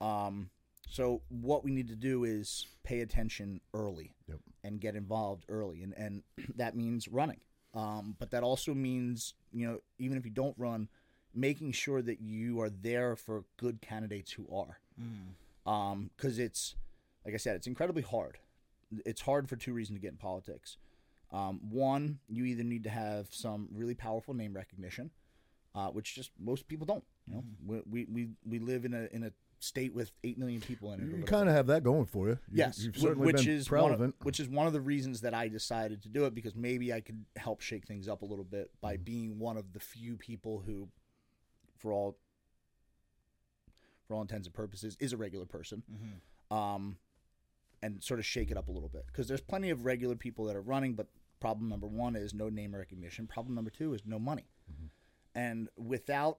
Um, 0.02 0.50
so 0.90 1.22
what 1.30 1.64
we 1.64 1.72
need 1.72 1.88
to 1.90 1.96
do 1.96 2.24
is 2.24 2.68
pay 2.84 3.02
attention 3.02 3.62
early 3.74 4.16
Yep. 4.28 4.40
and 4.64 4.82
get 4.82 4.96
involved 4.96 5.46
early, 5.50 5.84
and 5.84 5.94
and 5.96 6.24
that 6.56 6.76
means 6.76 7.08
running. 7.08 7.40
Um, 7.76 8.16
but 8.20 8.32
that 8.32 8.42
also 8.42 8.74
means 8.74 9.36
you 9.52 9.68
know 9.68 9.80
even 10.00 10.18
if 10.18 10.26
you 10.26 10.32
don't 10.32 10.56
run, 10.58 10.90
making 11.36 11.72
sure 11.74 12.02
that 12.02 12.22
you 12.22 12.60
are 12.62 12.70
there 12.70 13.16
for 13.16 13.44
good 13.58 13.82
candidates 13.82 14.32
who 14.32 14.48
are, 14.54 14.80
because 16.16 16.40
it's 16.40 16.76
like 17.26 17.34
I 17.34 17.38
said, 17.38 17.56
it's 17.56 17.68
incredibly 17.68 18.04
hard. 18.04 18.38
It's 19.06 19.22
hard 19.22 19.50
for 19.50 19.56
two 19.56 19.74
reasons 19.74 19.98
to 19.98 20.02
get 20.02 20.12
in 20.12 20.18
politics. 20.18 20.78
Um, 21.32 21.60
one, 21.70 22.20
you 22.30 22.46
either 22.46 22.64
need 22.64 22.84
to 22.84 22.90
have 22.90 23.28
some 23.32 23.68
really 23.74 23.96
powerful 23.96 24.34
name 24.34 24.54
recognition, 24.54 25.10
uh, 25.74 25.88
which 25.88 26.16
just 26.16 26.32
most 26.40 26.68
people 26.68 26.86
don't. 26.86 27.04
You 27.28 27.36
know, 27.36 27.44
we, 27.66 27.82
we, 27.90 28.06
we, 28.06 28.30
we 28.48 28.60
live 28.60 28.86
in 28.86 28.94
a 28.94 29.08
in 29.12 29.24
a 29.24 29.32
state 29.60 29.94
with 29.94 30.12
eight 30.24 30.38
million 30.38 30.62
people 30.62 30.94
in 30.94 31.00
it. 31.00 31.18
You 31.18 31.24
kind 31.24 31.50
of 31.50 31.56
have 31.56 31.68
that 31.68 31.84
going 31.84 32.06
for 32.06 32.28
you. 32.28 32.40
you 32.52 32.58
Yes, 32.60 32.80
you've 32.80 32.98
certainly 32.98 33.26
which 33.26 33.46
been 33.46 33.54
is 33.54 33.72
relevant. 33.72 34.16
which 34.22 34.40
is 34.40 34.48
one 34.48 34.68
of 34.68 34.74
the 34.74 34.82
reasons 34.82 35.22
that 35.22 35.34
I 35.34 35.48
decided 35.48 36.04
to 36.04 36.10
do 36.10 36.26
it 36.26 36.36
because 36.36 36.56
maybe 36.56 36.94
I 36.94 37.02
could 37.02 37.26
help 37.36 37.62
shake 37.62 37.86
things 37.88 38.08
up 38.08 38.22
a 38.22 38.26
little 38.26 38.46
bit 38.46 38.70
by 38.82 38.98
being 38.98 39.40
one 39.40 39.58
of 39.58 39.74
the 39.74 39.80
few 39.80 40.18
people 40.18 40.62
who, 40.66 40.88
for 41.78 41.92
all 41.92 42.18
for 44.08 44.16
all 44.16 44.22
intents 44.22 44.46
and 44.48 44.54
purposes, 44.54 44.96
is 45.00 45.14
a 45.14 45.18
regular 45.18 45.46
person, 45.46 45.82
um, 46.52 46.98
and 47.82 48.04
sort 48.04 48.20
of 48.20 48.26
shake 48.26 48.52
it 48.52 48.58
up 48.58 48.68
a 48.68 48.72
little 48.72 48.90
bit 48.90 49.06
because 49.08 49.28
there's 49.28 49.42
plenty 49.42 49.70
of 49.72 49.84
regular 49.86 50.16
people 50.16 50.46
that 50.46 50.56
are 50.56 50.62
running, 50.62 50.94
but 50.94 51.08
problem 51.40 51.68
number 51.70 51.88
one 51.88 52.16
is 52.16 52.34
no 52.34 52.50
name 52.50 52.76
recognition. 52.76 53.26
Problem 53.28 53.56
number 53.56 53.72
two 53.72 53.94
is 53.94 54.02
no 54.06 54.20
money, 54.20 54.46
and 55.34 55.70
without 55.78 56.38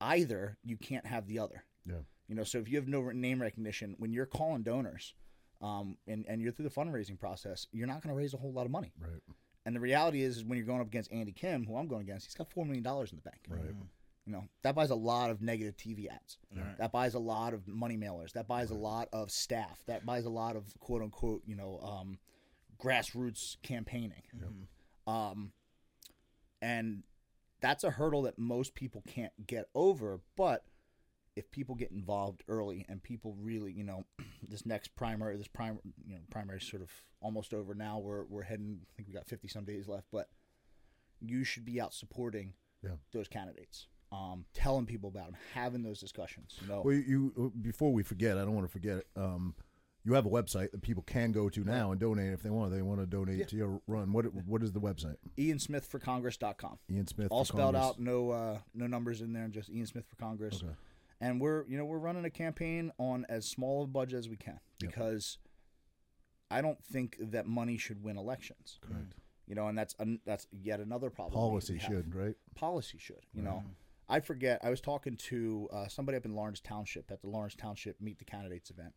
either, 0.00 0.56
you 0.64 0.76
can't 0.76 1.06
have 1.06 1.26
the 1.26 1.38
other. 1.38 1.64
yeah. 1.86 1.96
You 2.28 2.36
know, 2.36 2.44
so 2.44 2.58
if 2.58 2.68
you 2.68 2.76
have 2.76 2.86
no 2.86 3.10
name 3.10 3.42
recognition, 3.42 3.96
when 3.98 4.12
you're 4.12 4.24
calling 4.24 4.62
donors, 4.62 5.14
um, 5.60 5.96
and 6.06 6.24
and 6.28 6.40
you're 6.40 6.52
through 6.52 6.68
the 6.68 6.74
fundraising 6.74 7.18
process, 7.18 7.66
you're 7.72 7.88
not 7.88 8.02
going 8.02 8.14
to 8.14 8.18
raise 8.18 8.34
a 8.34 8.36
whole 8.36 8.52
lot 8.52 8.66
of 8.66 8.70
money. 8.70 8.92
Right. 9.00 9.20
And 9.66 9.74
the 9.74 9.80
reality 9.80 10.22
is, 10.22 10.36
is 10.38 10.44
when 10.44 10.56
you're 10.56 10.66
going 10.66 10.80
up 10.80 10.86
against 10.86 11.10
Andy 11.12 11.32
Kim, 11.32 11.66
who 11.66 11.76
I'm 11.76 11.88
going 11.88 12.02
against, 12.02 12.26
he's 12.26 12.34
got 12.34 12.48
four 12.50 12.64
million 12.64 12.84
dollars 12.84 13.10
in 13.10 13.16
the 13.16 13.22
bank. 13.22 13.40
Right. 13.48 13.74
You 14.30 14.36
know, 14.36 14.44
that 14.62 14.76
buys 14.76 14.90
a 14.90 14.94
lot 14.94 15.30
of 15.30 15.42
negative 15.42 15.76
TV 15.76 16.06
ads. 16.08 16.38
That 16.78 16.92
buys 16.92 17.14
a 17.14 17.18
lot 17.18 17.52
of 17.52 17.66
money 17.66 17.96
mailers. 17.96 18.30
That 18.34 18.46
buys 18.46 18.70
a 18.70 18.76
lot 18.76 19.08
of 19.12 19.28
staff. 19.32 19.82
That 19.88 20.06
buys 20.06 20.24
a 20.24 20.30
lot 20.30 20.54
of 20.54 20.72
quote 20.78 21.02
unquote, 21.02 21.42
you 21.46 21.56
know, 21.56 21.80
um, 21.82 22.18
grassroots 22.80 23.56
campaigning. 23.62 24.22
Um, 25.12 25.50
and 26.62 27.02
that's 27.60 27.82
a 27.82 27.90
hurdle 27.90 28.22
that 28.22 28.38
most 28.38 28.76
people 28.76 29.02
can't 29.08 29.32
get 29.48 29.64
over. 29.74 30.20
But 30.36 30.64
if 31.34 31.50
people 31.50 31.74
get 31.74 31.90
involved 31.90 32.44
early 32.46 32.86
and 32.88 33.02
people 33.02 33.34
really, 33.40 33.72
you 33.72 33.82
know, 33.82 34.04
this 34.48 34.64
next 34.64 34.94
primary, 34.94 35.36
this 35.38 35.48
prime, 35.48 35.80
you 36.06 36.14
know, 36.14 36.20
primary 36.30 36.58
is 36.58 36.68
sort 36.68 36.82
of 36.82 36.90
almost 37.20 37.52
over 37.52 37.74
now. 37.74 37.98
We're 37.98 38.24
we're 38.26 38.42
heading. 38.44 38.78
I 38.82 38.92
think 38.96 39.08
we 39.08 39.14
got 39.14 39.26
fifty 39.26 39.48
some 39.48 39.64
days 39.64 39.88
left, 39.88 40.06
but 40.12 40.28
you 41.20 41.42
should 41.42 41.64
be 41.64 41.80
out 41.80 41.92
supporting 41.94 42.54
Yeah. 42.82 42.92
those 43.12 43.28
candidates, 43.28 43.88
um, 44.12 44.44
telling 44.54 44.86
people 44.86 45.08
about 45.08 45.26
them, 45.26 45.36
having 45.54 45.82
those 45.82 46.00
discussions. 46.00 46.56
You 46.60 46.68
know, 46.68 46.82
Well, 46.84 46.94
you, 46.94 47.32
you 47.36 47.52
before 47.60 47.92
we 47.92 48.02
forget, 48.02 48.36
I 48.36 48.40
don't 48.40 48.54
want 48.54 48.66
to 48.66 48.72
forget 48.72 48.98
it. 48.98 49.06
Um, 49.16 49.54
you 50.04 50.14
have 50.14 50.24
a 50.24 50.30
website 50.30 50.70
that 50.70 50.80
people 50.80 51.02
can 51.02 51.30
go 51.30 51.50
to 51.50 51.62
now 51.62 51.90
and 51.92 52.00
donate 52.00 52.32
if 52.32 52.42
they 52.42 52.48
want. 52.50 52.72
They 52.72 52.80
want 52.80 53.00
to 53.00 53.06
donate 53.06 53.48
to 53.48 53.56
your 53.56 53.80
run. 53.86 54.12
What 54.12 54.26
what 54.46 54.62
is 54.62 54.72
the 54.72 54.80
website? 54.80 55.16
IanSmithForCongress.com. 55.36 56.78
Ian 56.90 57.06
Smith. 57.06 57.28
all 57.30 57.44
spelled 57.44 57.74
Congress. 57.74 57.84
out, 57.84 58.00
no 58.00 58.30
uh, 58.30 58.58
no 58.74 58.86
numbers 58.86 59.20
in 59.20 59.32
there, 59.32 59.46
just 59.48 59.70
Ian 59.70 59.86
Smith 59.86 60.06
for 60.08 60.16
Congress. 60.16 60.62
Okay. 60.62 60.72
And 61.20 61.38
we're 61.40 61.66
you 61.68 61.76
know 61.76 61.84
we're 61.84 61.98
running 61.98 62.24
a 62.24 62.30
campaign 62.30 62.92
on 62.98 63.26
as 63.28 63.46
small 63.46 63.84
a 63.84 63.86
budget 63.86 64.18
as 64.18 64.28
we 64.28 64.36
can 64.36 64.58
because 64.78 65.36
I 66.50 66.62
don't 66.62 66.82
think 66.82 67.16
that 67.20 67.46
money 67.46 67.76
should 67.76 68.02
win 68.02 68.16
elections. 68.16 68.78
Correct. 68.80 69.12
You 69.46 69.54
know, 69.54 69.68
and 69.68 69.76
that's 69.76 69.94
an, 69.98 70.20
that's 70.24 70.46
yet 70.50 70.80
another 70.80 71.10
problem. 71.10 71.34
Policy 71.34 71.78
should 71.78 72.14
right. 72.14 72.36
Policy 72.54 72.98
should. 72.98 73.26
You 73.34 73.42
know, 73.42 73.64
I 74.10 74.20
forget. 74.20 74.60
I 74.62 74.70
was 74.70 74.80
talking 74.80 75.16
to 75.16 75.68
uh, 75.72 75.88
somebody 75.88 76.16
up 76.18 76.24
in 76.24 76.34
Lawrence 76.34 76.60
Township 76.60 77.10
at 77.10 77.20
the 77.22 77.28
Lawrence 77.28 77.54
Township 77.54 78.00
Meet 78.00 78.18
the 78.18 78.24
Candidates 78.24 78.70
event. 78.70 78.92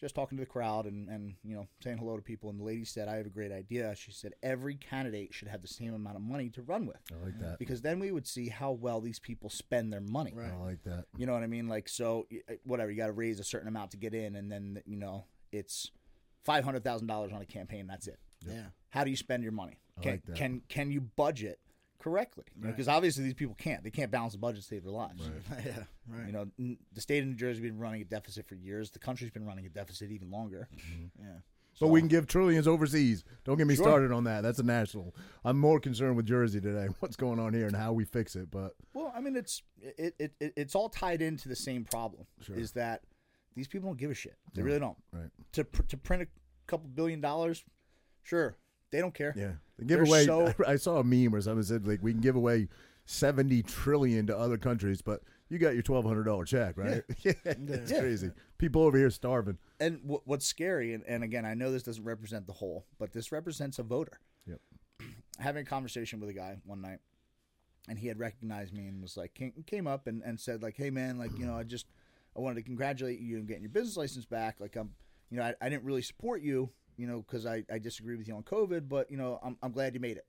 Just 0.00 0.14
talking 0.14 0.38
to 0.38 0.42
the 0.42 0.48
crowd 0.48 0.86
and, 0.86 1.08
and 1.08 1.34
you 1.42 1.56
know 1.56 1.66
saying 1.82 1.98
hello 1.98 2.16
to 2.16 2.22
people, 2.22 2.50
and 2.50 2.60
the 2.60 2.64
lady 2.64 2.84
said, 2.84 3.08
"I 3.08 3.16
have 3.16 3.26
a 3.26 3.30
great 3.30 3.50
idea." 3.50 3.94
She 3.96 4.12
said, 4.12 4.32
"Every 4.44 4.76
candidate 4.76 5.34
should 5.34 5.48
have 5.48 5.60
the 5.60 5.66
same 5.68 5.92
amount 5.92 6.14
of 6.14 6.22
money 6.22 6.50
to 6.50 6.62
run 6.62 6.86
with." 6.86 7.00
I 7.12 7.24
like 7.24 7.38
that. 7.40 7.58
because 7.58 7.82
then 7.82 7.98
we 7.98 8.12
would 8.12 8.26
see 8.26 8.48
how 8.48 8.70
well 8.70 9.00
these 9.00 9.18
people 9.18 9.50
spend 9.50 9.92
their 9.92 10.00
money. 10.00 10.32
I 10.38 10.54
like 10.64 10.84
that. 10.84 11.06
You 11.16 11.26
know 11.26 11.32
what 11.32 11.42
I 11.42 11.48
mean? 11.48 11.66
Like, 11.66 11.88
so 11.88 12.28
uh, 12.48 12.54
whatever, 12.64 12.92
you 12.92 12.96
got 12.96 13.08
to 13.08 13.12
raise 13.12 13.40
a 13.40 13.44
certain 13.44 13.66
amount 13.66 13.90
to 13.90 13.96
get 13.96 14.14
in, 14.14 14.36
and 14.36 14.50
then 14.52 14.80
you 14.86 14.96
know 14.96 15.24
it's 15.50 15.90
five 16.44 16.62
hundred 16.64 16.84
thousand 16.84 17.08
dollars 17.08 17.32
on 17.32 17.42
a 17.42 17.46
campaign. 17.46 17.88
That's 17.88 18.06
it. 18.06 18.20
Yeah. 18.46 18.66
How 18.90 19.02
do 19.02 19.10
you 19.10 19.16
spend 19.16 19.42
your 19.42 19.52
money? 19.52 19.80
I 19.98 20.02
Can 20.02 20.10
like 20.12 20.26
that. 20.26 20.36
can 20.36 20.62
can 20.68 20.90
you 20.92 21.00
budget 21.00 21.58
correctly? 21.98 22.44
Because 22.60 22.88
obviously 22.88 23.24
these 23.24 23.34
people 23.34 23.54
can't. 23.56 23.82
They 23.84 23.90
can't 23.90 24.10
balance 24.10 24.32
the 24.32 24.38
budget 24.38 24.62
to 24.62 24.66
save 24.66 24.84
their 24.84 24.92
lives. 24.92 25.22
yeah. 25.66 25.84
Right. 26.08 26.26
You 26.26 26.32
know, 26.32 26.46
n- 26.58 26.78
the 26.92 27.00
state 27.00 27.22
of 27.22 27.28
New 27.28 27.34
Jersey 27.34 27.60
has 27.60 27.70
been 27.70 27.78
running 27.78 28.00
a 28.02 28.04
deficit 28.04 28.46
for 28.46 28.54
years. 28.54 28.90
The 28.90 28.98
country's 28.98 29.30
been 29.30 29.46
running 29.46 29.66
a 29.66 29.68
deficit 29.68 30.10
even 30.10 30.30
longer. 30.30 30.68
Mm-hmm. 30.74 31.24
yeah. 31.24 31.34
But 31.80 31.88
we 31.88 32.00
can 32.00 32.08
give 32.08 32.26
trillions 32.26 32.66
overseas. 32.66 33.22
Don't 33.44 33.56
get 33.56 33.68
me 33.68 33.76
Sure. 33.76 33.84
started 33.84 34.10
on 34.10 34.24
that. 34.24 34.40
That's 34.42 34.58
a 34.58 34.64
national. 34.64 35.14
I'm 35.44 35.60
more 35.60 35.78
concerned 35.78 36.16
with 36.16 36.26
Jersey 36.26 36.60
today. 36.60 36.88
What's 36.98 37.14
going 37.14 37.38
on 37.38 37.54
here 37.54 37.66
and 37.68 37.76
how 37.76 37.92
we 37.92 38.04
fix 38.04 38.34
it. 38.34 38.50
But 38.50 38.72
Well, 38.94 39.12
I 39.14 39.20
mean, 39.20 39.36
it's 39.36 39.62
it, 39.80 40.12
it, 40.18 40.32
it 40.40 40.52
it's 40.56 40.74
all 40.74 40.88
tied 40.88 41.22
into 41.22 41.48
the 41.48 41.54
same 41.54 41.84
problem. 41.84 42.26
Is 42.52 42.72
that 42.72 43.02
these 43.54 43.68
people 43.68 43.88
don't 43.90 43.96
give 43.98 44.10
a 44.10 44.14
shit. 44.14 44.34
They 44.54 44.62
really 44.62 44.80
don't. 44.80 44.96
right. 45.12 45.30
To 45.52 45.62
pr- 45.64 45.82
to 45.82 45.96
print 45.96 46.24
a 46.24 46.26
couple 46.66 46.88
billion 46.88 47.20
dollars, 47.20 47.64
sure, 48.24 48.56
they 48.90 49.00
don't 49.00 49.14
care. 49.14 49.34
Yeah, 49.36 49.52
they 49.78 49.84
give 49.86 49.98
They're 49.98 50.06
away. 50.06 50.24
so- 50.26 50.52
I 50.66 50.76
saw 50.76 50.98
a 50.98 51.04
meme 51.04 51.34
or 51.34 51.40
something 51.40 51.60
that 51.60 51.66
said 51.66 51.86
like 51.86 52.02
we 52.02 52.12
can 52.12 52.20
give 52.20 52.36
away 52.36 52.68
seventy 53.06 53.62
trillion 53.62 54.26
to 54.26 54.36
other 54.36 54.58
countries, 54.58 55.00
but 55.02 55.22
you 55.48 55.58
got 55.58 55.74
your 55.74 55.82
twelve 55.82 56.04
hundred 56.04 56.24
dollar 56.24 56.44
check, 56.44 56.76
right? 56.76 57.02
Yeah, 57.22 57.32
it's 57.44 57.90
Yeah. 57.90 58.00
crazy. 58.00 58.30
People 58.58 58.82
over 58.82 58.98
here 58.98 59.10
starving. 59.10 59.56
And 59.80 60.00
w- 60.02 60.20
what's 60.24 60.44
scary, 60.46 60.92
and, 60.94 61.04
and 61.06 61.22
again, 61.22 61.44
I 61.46 61.54
know 61.54 61.70
this 61.70 61.84
doesn't 61.84 62.04
represent 62.04 62.46
the 62.46 62.52
whole, 62.52 62.86
but 62.98 63.12
this 63.12 63.30
represents 63.32 63.78
a 63.78 63.82
voter. 63.84 64.18
Yep. 64.46 64.60
Having 65.38 65.62
a 65.62 65.66
conversation 65.66 66.18
with 66.20 66.28
a 66.28 66.32
guy 66.32 66.56
one 66.64 66.80
night, 66.82 66.98
and 67.88 67.98
he 67.98 68.08
had 68.08 68.18
recognized 68.18 68.74
me 68.74 68.88
and 68.88 69.00
was 69.00 69.16
like, 69.16 69.34
came, 69.34 69.52
came 69.66 69.86
up 69.86 70.06
and, 70.08 70.22
and 70.24 70.38
said 70.40 70.62
like, 70.62 70.76
hey 70.76 70.90
man, 70.90 71.18
like 71.18 71.30
you 71.38 71.46
know, 71.46 71.56
I 71.56 71.62
just 71.62 71.86
I 72.36 72.40
wanted 72.40 72.56
to 72.56 72.62
congratulate 72.62 73.20
you 73.20 73.38
on 73.38 73.46
getting 73.46 73.62
your 73.62 73.70
business 73.70 73.96
license 73.96 74.24
back. 74.26 74.56
Like 74.58 74.74
I'm, 74.76 74.90
you 75.30 75.36
know, 75.38 75.44
I, 75.44 75.54
I 75.62 75.68
didn't 75.68 75.84
really 75.84 76.02
support 76.02 76.42
you, 76.42 76.68
you 76.98 77.06
know, 77.06 77.22
because 77.22 77.46
I, 77.46 77.64
I 77.72 77.78
disagree 77.78 78.16
with 78.16 78.28
you 78.28 78.34
on 78.34 78.42
COVID, 78.42 78.88
but 78.88 79.10
you 79.10 79.16
know, 79.16 79.38
I'm 79.42 79.56
I'm 79.62 79.72
glad 79.72 79.94
you 79.94 80.00
made 80.00 80.18
it. 80.18 80.26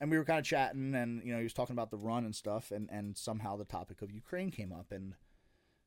And 0.00 0.10
we 0.10 0.16
were 0.16 0.24
kind 0.24 0.38
of 0.38 0.44
chatting, 0.44 0.94
and 0.94 1.22
you 1.24 1.32
know, 1.32 1.38
he 1.38 1.42
was 1.44 1.52
talking 1.52 1.74
about 1.74 1.90
the 1.90 1.98
run 1.98 2.24
and 2.24 2.34
stuff, 2.34 2.70
and 2.70 2.88
and 2.90 3.16
somehow 3.16 3.56
the 3.56 3.64
topic 3.64 4.00
of 4.00 4.10
Ukraine 4.12 4.50
came 4.50 4.72
up, 4.72 4.92
and 4.92 5.14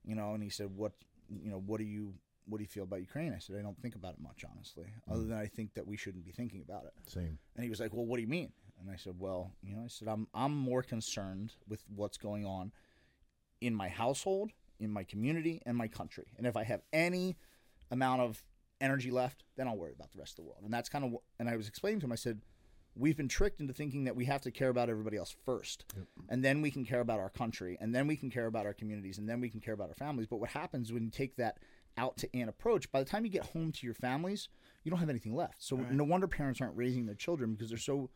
you 0.05 0.14
know, 0.14 0.34
and 0.34 0.43
he 0.43 0.49
said, 0.49 0.76
"What, 0.76 0.91
you 1.30 1.49
know, 1.49 1.64
what 1.66 1.80
do 1.80 1.86
you, 1.86 2.14
what 2.45 2.57
do 2.57 2.64
you 2.64 2.68
feel 2.68 2.84
about 2.84 2.99
Ukraine?" 2.99 3.34
I 3.34 3.39
said, 3.39 3.55
"I 3.57 3.62
don't 3.62 3.82
think 3.82 3.95
about 3.95 4.16
it 4.16 4.22
much, 4.22 4.43
honestly, 4.51 4.88
other 5.09 5.22
mm. 5.22 5.30
than 5.30 5.38
I 5.38 5.45
think 5.45 5.74
that 5.76 5.88
we 5.88 5.95
shouldn't 5.95 6.26
be 6.26 6.32
thinking 6.32 6.62
about 6.62 6.84
it." 6.84 6.93
Same. 7.09 7.39
And 7.55 7.64
he 7.64 7.70
was 7.70 7.80
like, 7.80 7.93
"Well, 7.93 8.05
what 8.05 8.18
do 8.18 8.22
you 8.22 8.28
mean?" 8.28 8.51
And 8.82 8.91
I 8.91 8.97
said, 8.97 9.16
"Well, 9.18 9.53
you 9.64 9.76
know, 9.76 9.84
I 9.86 9.88
said 9.88 10.09
I'm 10.09 10.28
I'm 10.34 10.55
more 10.55 10.84
concerned 10.84 11.53
with 11.70 11.84
what's 11.95 12.18
going 12.18 12.45
on 12.45 12.74
in 13.62 13.74
my 13.74 13.88
household, 13.88 14.51
in 14.78 14.91
my 14.91 15.05
community, 15.05 15.62
and 15.66 15.78
my 15.78 15.88
country. 15.88 16.34
And 16.38 16.45
if 16.45 16.57
I 16.57 16.64
have 16.64 16.82
any 16.91 17.38
amount 17.91 18.22
of 18.22 18.43
energy 18.82 19.11
left, 19.11 19.43
then 19.55 19.67
I'll 19.67 19.77
worry 19.77 19.93
about 19.93 20.11
the 20.11 20.19
rest 20.19 20.34
of 20.34 20.43
the 20.43 20.49
world." 20.49 20.63
And 20.63 20.73
that's 20.73 20.89
kind 20.89 21.05
of. 21.05 21.11
what, 21.11 21.21
And 21.39 21.47
I 21.47 21.55
was 21.55 21.67
explaining 21.67 21.99
to 22.01 22.05
him, 22.07 22.11
I 22.11 22.15
said, 22.15 22.41
"We've 22.95 23.15
been 23.15 23.27
tricked 23.29 23.61
into 23.61 23.73
thinking 23.73 24.03
that 24.05 24.15
we 24.15 24.25
have 24.25 24.41
to 24.41 24.51
care 24.51 24.69
about 24.69 24.89
everybody 24.89 25.17
else 25.17 25.34
first, 25.45 25.86
and 26.29 26.43
then 26.43 26.61
we 26.61 26.71
can 26.71 26.84
care 26.84 26.99
about 26.99 27.19
our 27.19 27.29
country, 27.29 27.77
and 27.79 27.95
then 27.95 28.07
we 28.07 28.17
can 28.17 28.29
care 28.29 28.47
about 28.47 28.65
our 28.65 28.73
communities, 28.73 29.17
and 29.17 29.29
then 29.29 29.39
we 29.39 29.49
can 29.49 29.61
care 29.61 29.73
about 29.73 29.89
our 29.89 29.95
families. 29.95 30.27
But 30.27 30.38
what 30.38 30.49
happens 30.49 30.91
when 30.91 31.03
you 31.03 31.09
take 31.09 31.36
that 31.38 31.57
out 31.97 32.17
to 32.17 32.29
an 32.38 32.49
approach? 32.49 32.91
By 32.91 32.99
the 32.99 33.09
time 33.09 33.23
you 33.25 33.32
get 33.32 33.45
home 33.47 33.71
to 33.71 33.86
your 33.86 33.93
families, 33.93 34.49
you 34.84 34.89
don't 34.89 34.99
have 34.99 35.09
anything 35.09 35.36
left. 35.36 35.61
So 35.63 35.75
no 35.77 36.03
wonder 36.03 36.27
parents 36.27 36.59
aren't 36.61 36.75
raising 36.75 37.05
their 37.05 37.15
children 37.15 37.53
because 37.53 37.69
they're 37.69 37.77
so 37.77 38.09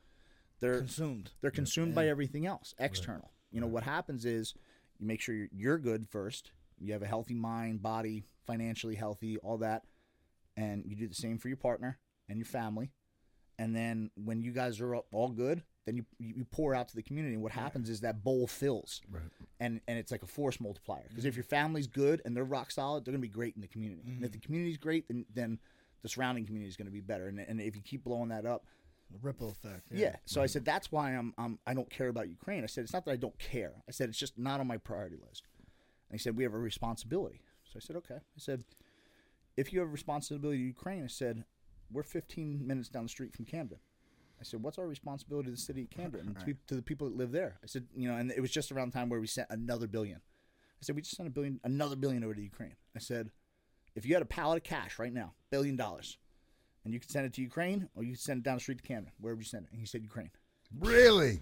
they're 0.61 0.79
Consumed. 0.79 1.31
they're 1.41 1.51
consumed 1.51 1.93
by 1.93 2.07
everything 2.07 2.45
else 2.45 2.73
external. 2.79 3.31
You 3.51 3.61
know 3.61 3.67
what 3.67 3.83
happens 3.83 4.25
is 4.25 4.53
You 4.99 5.05
make 5.07 5.19
sure 5.21 5.35
you're, 5.35 5.49
you're 5.51 5.77
good 5.77 6.07
first. 6.07 6.51
You 6.79 6.93
have 6.93 7.01
a 7.01 7.07
healthy 7.07 7.33
mind, 7.35 7.81
body, 7.81 8.25
financially 8.45 8.95
healthy, 8.95 9.37
all 9.37 9.57
that, 9.59 9.83
and 10.57 10.83
you 10.85 10.95
do 10.95 11.07
the 11.07 11.15
same 11.15 11.37
for 11.37 11.47
your 11.47 11.57
partner 11.57 11.99
and 12.29 12.37
your 12.37 12.45
family. 12.45 12.91
And 13.57 13.75
then 13.75 14.11
when 14.15 14.41
you 14.41 14.51
guys 14.51 14.81
are 14.81 14.95
all 14.95 15.29
good, 15.29 15.63
then 15.85 15.95
you 15.95 16.05
you 16.19 16.45
pour 16.51 16.73
out 16.75 16.89
to 16.89 16.95
the 16.95 17.03
community. 17.03 17.35
And 17.35 17.43
what 17.43 17.51
happens 17.51 17.89
is 17.89 18.01
that 18.01 18.23
bowl 18.23 18.47
fills, 18.47 19.01
Right. 19.09 19.23
and 19.59 19.81
and 19.87 19.97
it's 19.97 20.11
like 20.11 20.23
a 20.23 20.27
force 20.27 20.59
multiplier. 20.59 21.05
Because 21.09 21.25
if 21.25 21.35
your 21.35 21.43
family's 21.43 21.87
good 21.87 22.21
and 22.25 22.35
they're 22.35 22.43
rock 22.43 22.71
solid, 22.71 23.05
they're 23.05 23.13
gonna 23.13 23.21
be 23.21 23.27
great 23.27 23.55
in 23.55 23.61
the 23.61 23.67
community. 23.67 24.01
And 24.05 24.23
if 24.23 24.31
mm. 24.31 24.33
the 24.33 24.39
community's 24.39 24.77
great, 24.77 25.07
then 25.07 25.25
then 25.33 25.59
the 26.01 26.09
surrounding 26.09 26.45
community 26.45 26.69
is 26.69 26.75
gonna 26.75 26.89
be 26.89 27.01
better. 27.01 27.27
And 27.27 27.39
and 27.39 27.61
if 27.61 27.75
you 27.75 27.81
keep 27.81 28.03
blowing 28.03 28.29
that 28.29 28.45
up, 28.45 28.65
the 29.11 29.19
Ripple 29.21 29.49
effect. 29.49 29.83
yeah. 29.91 30.15
So 30.25 30.41
I 30.41 30.47
said 30.47 30.65
that's 30.65 30.91
why 30.91 31.11
I'm, 31.11 31.33
I'm 31.37 31.59
I 31.65 31.73
don't 31.73 31.89
care 31.89 32.07
about 32.07 32.27
Ukraine. 32.29 32.63
I 32.63 32.67
said 32.67 32.83
it's 32.83 32.93
not 32.93 33.05
that 33.05 33.11
I 33.11 33.17
don't 33.17 33.37
care. 33.37 33.73
I 33.87 33.91
said 33.91 34.09
it's 34.09 34.19
just 34.19 34.37
not 34.37 34.59
on 34.59 34.67
my 34.67 34.77
priority 34.77 35.17
list. 35.17 35.43
And 36.09 36.19
he 36.19 36.21
said 36.21 36.35
we 36.35 36.43
have 36.43 36.53
a 36.53 36.57
responsibility. 36.59 37.41
So 37.63 37.77
I 37.77 37.79
said 37.79 37.95
okay. 37.97 38.15
I 38.15 38.39
said 38.39 38.63
if 39.57 39.71
you 39.71 39.79
have 39.79 39.89
a 39.89 39.91
responsibility 39.91 40.59
to 40.59 40.63
Ukraine, 40.63 41.03
I 41.03 41.07
said 41.07 41.43
we're 41.91 42.03
15 42.03 42.65
minutes 42.65 42.89
down 42.89 43.03
the 43.03 43.09
street 43.09 43.33
from 43.33 43.45
Camden. 43.45 43.79
I 44.39 44.43
said 44.43 44.61
what's 44.61 44.77
our 44.77 44.87
responsibility 44.87 45.47
to 45.47 45.51
the 45.51 45.57
city 45.57 45.83
of 45.83 45.89
Camden 45.89 46.21
and 46.27 46.39
to, 46.45 46.55
to 46.67 46.75
the 46.75 46.81
people 46.81 47.07
that 47.07 47.17
live 47.17 47.31
there? 47.31 47.57
I 47.63 47.67
said 47.67 47.85
you 47.95 48.07
know, 48.09 48.15
and 48.15 48.31
it 48.31 48.41
was 48.41 48.51
just 48.51 48.71
around 48.71 48.91
the 48.91 48.97
time 48.97 49.09
where 49.09 49.19
we 49.19 49.27
sent 49.27 49.49
another 49.49 49.87
billion. 49.87 50.17
I 50.17 50.81
said 50.81 50.95
we 50.95 51.01
just 51.01 51.15
sent 51.15 51.27
a 51.27 51.31
billion, 51.31 51.59
another 51.63 51.95
billion 51.95 52.23
over 52.23 52.33
to 52.33 52.41
Ukraine. 52.41 52.75
I 52.95 52.99
said 52.99 53.31
if 53.95 54.05
you 54.05 54.13
had 54.13 54.21
a 54.21 54.25
pallet 54.25 54.57
of 54.57 54.63
cash 54.63 54.99
right 54.99 55.13
now, 55.13 55.33
billion 55.49 55.75
dollars. 55.75 56.17
And 56.83 56.93
you 56.93 56.99
could 56.99 57.09
send 57.09 57.25
it 57.25 57.33
to 57.33 57.41
Ukraine, 57.41 57.89
or 57.95 58.03
you 58.03 58.11
could 58.11 58.21
send 58.21 58.39
it 58.39 58.43
down 58.43 58.57
the 58.57 58.61
street 58.61 58.77
to 58.77 58.83
Camden. 58.83 59.11
Where 59.19 59.33
would 59.33 59.43
you 59.43 59.49
send 59.49 59.65
it? 59.65 59.71
And 59.71 59.79
he 59.79 59.87
said 59.87 60.03
Ukraine. 60.03 60.29
Really? 60.79 61.41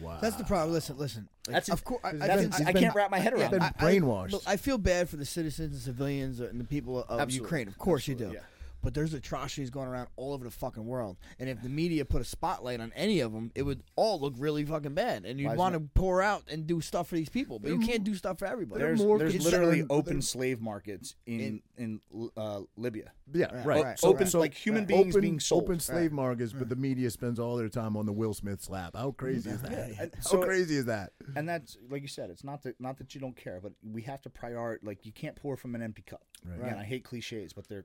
Wow. 0.00 0.18
That's 0.20 0.36
the 0.36 0.44
problem. 0.44 0.72
Listen, 0.72 0.96
listen. 0.98 1.28
Like, 1.46 1.54
That's 1.54 1.68
of 1.68 1.84
course. 1.84 2.00
I, 2.04 2.08
I, 2.08 2.12
That's 2.12 2.60
I, 2.60 2.72
can't 2.72 2.94
wrap 2.94 3.10
my 3.10 3.18
head 3.18 3.34
around. 3.34 3.50
been 3.50 3.62
it. 3.62 3.72
I- 3.78 3.86
I- 3.86 3.92
brainwashed. 3.92 4.32
look, 4.32 4.42
I 4.46 4.56
feel 4.56 4.78
bad 4.78 5.08
for 5.08 5.16
the 5.16 5.24
citizens 5.24 5.72
and 5.74 5.82
civilians 5.82 6.40
and 6.40 6.58
the 6.58 6.64
people 6.64 7.04
of 7.04 7.20
Absolutely. 7.20 7.44
Ukraine. 7.46 7.68
Of 7.68 7.78
course 7.78 8.08
you 8.08 8.14
do. 8.14 8.24
Absolutely, 8.24 8.40
yeah. 8.40 8.51
But 8.82 8.94
there's 8.94 9.14
atrocities 9.14 9.70
going 9.70 9.88
around 9.88 10.08
all 10.16 10.32
over 10.32 10.44
the 10.44 10.50
fucking 10.50 10.84
world. 10.84 11.16
And 11.38 11.48
if 11.48 11.62
the 11.62 11.68
media 11.68 12.04
put 12.04 12.20
a 12.20 12.24
spotlight 12.24 12.80
on 12.80 12.92
any 12.94 13.20
of 13.20 13.32
them, 13.32 13.52
it 13.54 13.62
would 13.62 13.82
all 13.96 14.20
look 14.20 14.34
really 14.36 14.64
fucking 14.64 14.94
bad. 14.94 15.24
And 15.24 15.40
you'd 15.40 15.56
want 15.56 15.74
to 15.74 15.80
pour 15.80 16.22
out 16.22 16.44
and 16.50 16.66
do 16.66 16.80
stuff 16.80 17.08
for 17.08 17.14
these 17.14 17.28
people. 17.28 17.58
But 17.58 17.70
you 17.70 17.78
can't 17.80 18.04
do 18.04 18.14
stuff 18.14 18.38
for 18.38 18.46
everybody. 18.46 18.80
They're 18.80 18.88
There's, 18.88 19.00
more 19.00 19.18
there's 19.18 19.42
literally 19.42 19.82
they're- 19.82 19.86
open 19.90 20.20
slave 20.22 20.60
markets 20.60 21.14
in 21.26 21.62
in, 21.78 22.00
uh, 22.36 22.60
Libya. 22.76 23.12
Yeah, 23.32 23.46
Right, 23.46 23.66
right. 23.66 23.84
right. 23.84 23.98
So- 23.98 24.08
Open- 24.08 24.26
so- 24.26 24.38
like 24.38 24.54
human 24.54 24.82
right. 24.82 24.88
beings 24.88 25.14
open, 25.14 25.20
being 25.22 25.40
sold. 25.40 25.64
Open 25.64 25.80
slave 25.80 26.12
markets, 26.12 26.52
but 26.52 26.68
the 26.68 26.76
mm. 26.76 26.80
media 26.80 27.10
spends 27.10 27.38
all 27.38 27.56
their 27.56 27.68
time 27.68 27.96
on 27.96 28.06
the 28.06 28.12
Will 28.12 28.34
Smith 28.34 28.60
slap. 28.60 28.94
How 28.94 29.12
crazy 29.12 29.50
mm. 29.50 29.54
is 29.54 29.62
that? 29.62 29.72
And 29.72 30.14
How 30.14 30.20
so- 30.20 30.42
crazy 30.42 30.76
is 30.76 30.84
that? 30.86 31.12
And 31.34 31.48
that's 31.48 31.78
like 31.88 32.02
you 32.02 32.08
said, 32.08 32.30
it's 32.30 32.44
not 32.44 32.62
that 32.62 32.80
not 32.80 32.98
that 32.98 33.14
you 33.14 33.20
don't 33.20 33.36
care, 33.36 33.60
but 33.62 33.72
we 33.82 34.02
have 34.02 34.20
to 34.22 34.30
prioritize. 34.30 34.78
Like 34.82 35.06
you 35.06 35.12
can't 35.12 35.36
pour 35.36 35.56
from 35.56 35.74
an 35.74 35.82
empty 35.82 36.02
cup. 36.02 36.22
Right. 36.44 36.60
Again, 36.60 36.78
I 36.78 36.84
hate 36.84 37.04
cliches, 37.04 37.52
but 37.52 37.68
they're 37.68 37.84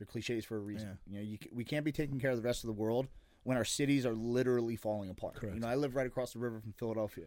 they're 0.00 0.06
cliches 0.06 0.44
for 0.46 0.56
a 0.56 0.60
reason. 0.60 0.98
You 1.06 1.18
know, 1.18 1.22
you, 1.24 1.38
we 1.52 1.62
can't 1.62 1.84
be 1.84 1.92
taking 1.92 2.18
care 2.18 2.30
of 2.30 2.36
the 2.38 2.42
rest 2.42 2.64
of 2.64 2.68
the 2.68 2.72
world 2.72 3.06
when 3.44 3.56
our 3.58 3.64
cities 3.66 4.06
are 4.06 4.14
literally 4.14 4.74
falling 4.76 5.10
apart. 5.10 5.34
Correct. 5.34 5.54
You 5.54 5.60
know, 5.60 5.68
I 5.68 5.74
live 5.74 5.94
right 5.94 6.06
across 6.06 6.32
the 6.32 6.38
river 6.38 6.58
from 6.58 6.72
Philadelphia. 6.72 7.26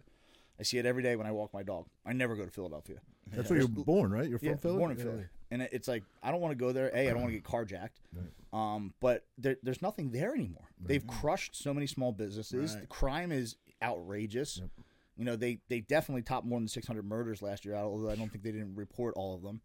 I 0.59 0.63
see 0.63 0.77
it 0.79 0.85
every 0.85 1.03
day 1.03 1.15
when 1.15 1.27
I 1.27 1.31
walk 1.31 1.53
my 1.53 1.61
dog. 1.63 1.85
I 2.05 2.13
never 2.13 2.35
go 2.35 2.45
to 2.45 2.51
Philadelphia. 2.51 2.97
That's 3.31 3.49
where 3.49 3.59
you're 3.59 3.67
born, 3.67 4.11
right? 4.11 4.27
You're 4.27 4.39
from 4.39 4.49
Yeah, 4.49 4.55
Philly. 4.55 4.77
born 4.77 4.91
in 4.91 4.97
Yeah. 4.97 5.03
Philly, 5.03 5.25
and 5.51 5.61
it's 5.71 5.87
like 5.87 6.03
I 6.21 6.31
don't 6.31 6.41
want 6.41 6.51
to 6.51 6.55
go 6.57 6.71
there. 6.71 6.91
A, 6.93 7.09
I 7.09 7.11
don't 7.13 7.21
want 7.21 7.33
to 7.33 7.39
get 7.39 7.43
carjacked. 7.43 8.01
Um, 8.51 8.93
but 8.99 9.25
there, 9.37 9.57
there's 9.63 9.81
nothing 9.81 10.11
there 10.11 10.33
anymore. 10.33 10.67
They've 10.79 11.05
crushed 11.05 11.55
so 11.55 11.73
many 11.73 11.87
small 11.87 12.11
businesses. 12.11 12.75
The 12.79 12.87
crime 12.87 13.31
is 13.31 13.55
outrageous. 13.81 14.61
You 15.17 15.25
know, 15.25 15.35
they 15.35 15.59
they 15.69 15.81
definitely 15.81 16.23
topped 16.23 16.45
more 16.45 16.59
than 16.59 16.67
600 16.67 17.05
murders 17.05 17.41
last 17.41 17.65
year. 17.65 17.75
Although 17.75 18.09
I 18.09 18.15
don't 18.15 18.29
think 18.31 18.43
they 18.43 18.51
didn't 18.51 18.75
report 18.75 19.13
all 19.15 19.35
of 19.35 19.41
them. 19.43 19.61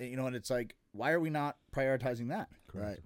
Uh, 0.00 0.04
You 0.04 0.16
know, 0.16 0.26
and 0.26 0.36
it's 0.36 0.50
like, 0.50 0.74
why 0.92 1.12
are 1.12 1.20
we 1.20 1.30
not 1.30 1.56
prioritizing 1.74 2.28
that? 2.28 2.48
Right. 2.74 2.98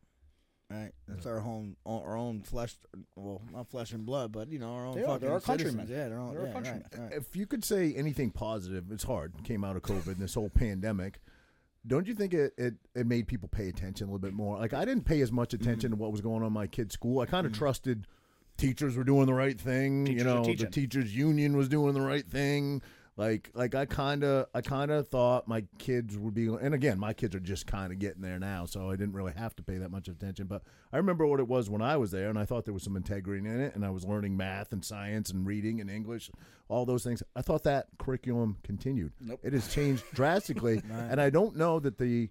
Right. 0.68 0.90
That's 1.06 1.26
our 1.26 1.38
own 1.38 1.76
our 1.86 2.16
own 2.16 2.42
flesh. 2.42 2.74
Well, 3.14 3.40
not 3.52 3.68
flesh 3.68 3.92
and 3.92 4.04
blood, 4.04 4.32
but 4.32 4.50
you 4.50 4.58
know 4.58 4.72
our 4.74 4.86
own 4.86 4.96
They 4.96 5.04
are. 5.04 5.16
They're 5.18 5.32
our 5.32 5.40
citizens. 5.40 5.76
countrymen. 5.76 5.86
Yeah, 5.88 6.08
they're 6.08 6.18
all 6.18 6.32
They're 6.32 6.46
our 6.48 6.52
countrymen. 6.52 6.82
right, 6.92 7.00
right. 7.02 7.12
If 7.12 7.36
you 7.36 7.46
could 7.46 7.62
say 7.64 7.94
anything 7.94 8.32
positive, 8.32 8.90
it's 8.90 9.04
hard. 9.04 9.32
Came 9.44 9.62
out 9.62 9.76
of 9.76 9.82
COVID 9.82 10.06
and 10.08 10.16
this 10.16 10.34
whole 10.34 10.50
pandemic. 10.50 11.20
Don't 11.86 12.08
you 12.08 12.14
think 12.14 12.34
it, 12.34 12.52
it, 12.58 12.74
it 12.96 13.06
made 13.06 13.28
people 13.28 13.48
pay 13.48 13.68
attention 13.68 14.08
a 14.08 14.10
little 14.10 14.18
bit 14.18 14.32
more? 14.32 14.58
Like 14.58 14.74
I 14.74 14.84
didn't 14.84 15.04
pay 15.04 15.20
as 15.20 15.30
much 15.30 15.54
attention 15.54 15.90
to 15.92 15.96
what 15.96 16.10
was 16.10 16.20
going 16.20 16.40
on 16.42 16.46
in 16.48 16.52
my 16.52 16.66
kid's 16.66 16.94
school. 16.94 17.20
I 17.20 17.26
kind 17.26 17.46
of 17.46 17.52
trusted 17.52 18.08
teachers 18.56 18.96
were 18.96 19.04
doing 19.04 19.26
the 19.26 19.34
right 19.34 19.60
thing. 19.60 20.04
Teachers 20.06 20.18
you 20.18 20.24
know, 20.24 20.42
the 20.42 20.66
teachers 20.66 21.14
union 21.16 21.56
was 21.56 21.68
doing 21.68 21.94
the 21.94 22.00
right 22.00 22.26
thing. 22.26 22.82
Like 23.18 23.50
like 23.54 23.74
I 23.74 23.86
kind 23.86 24.22
of 24.24 24.46
I 24.54 24.60
kind 24.60 24.90
of 24.90 25.08
thought 25.08 25.48
my 25.48 25.64
kids 25.78 26.18
would 26.18 26.34
be 26.34 26.48
and 26.48 26.74
again 26.74 26.98
my 26.98 27.14
kids 27.14 27.34
are 27.34 27.40
just 27.40 27.66
kind 27.66 27.90
of 27.90 27.98
getting 27.98 28.20
there 28.20 28.38
now 28.38 28.66
so 28.66 28.90
I 28.90 28.96
didn't 28.96 29.14
really 29.14 29.32
have 29.32 29.56
to 29.56 29.62
pay 29.62 29.78
that 29.78 29.90
much 29.90 30.08
attention 30.08 30.46
but 30.46 30.62
I 30.92 30.98
remember 30.98 31.26
what 31.26 31.40
it 31.40 31.48
was 31.48 31.70
when 31.70 31.80
I 31.80 31.96
was 31.96 32.10
there 32.10 32.28
and 32.28 32.38
I 32.38 32.44
thought 32.44 32.66
there 32.66 32.74
was 32.74 32.82
some 32.82 32.94
integrity 32.94 33.48
in 33.48 33.60
it 33.60 33.74
and 33.74 33.86
I 33.86 33.90
was 33.90 34.04
learning 34.04 34.36
math 34.36 34.70
and 34.72 34.84
science 34.84 35.30
and 35.30 35.46
reading 35.46 35.80
and 35.80 35.90
English 35.90 36.30
all 36.68 36.84
those 36.84 37.04
things. 37.04 37.22
I 37.34 37.42
thought 37.42 37.62
that 37.62 37.86
curriculum 37.96 38.58
continued. 38.62 39.12
Nope. 39.20 39.40
it 39.42 39.54
has 39.54 39.72
changed 39.72 40.04
drastically 40.12 40.82
and 40.90 41.18
I 41.18 41.30
don't 41.30 41.56
know 41.56 41.80
that 41.80 41.96
the 41.96 42.28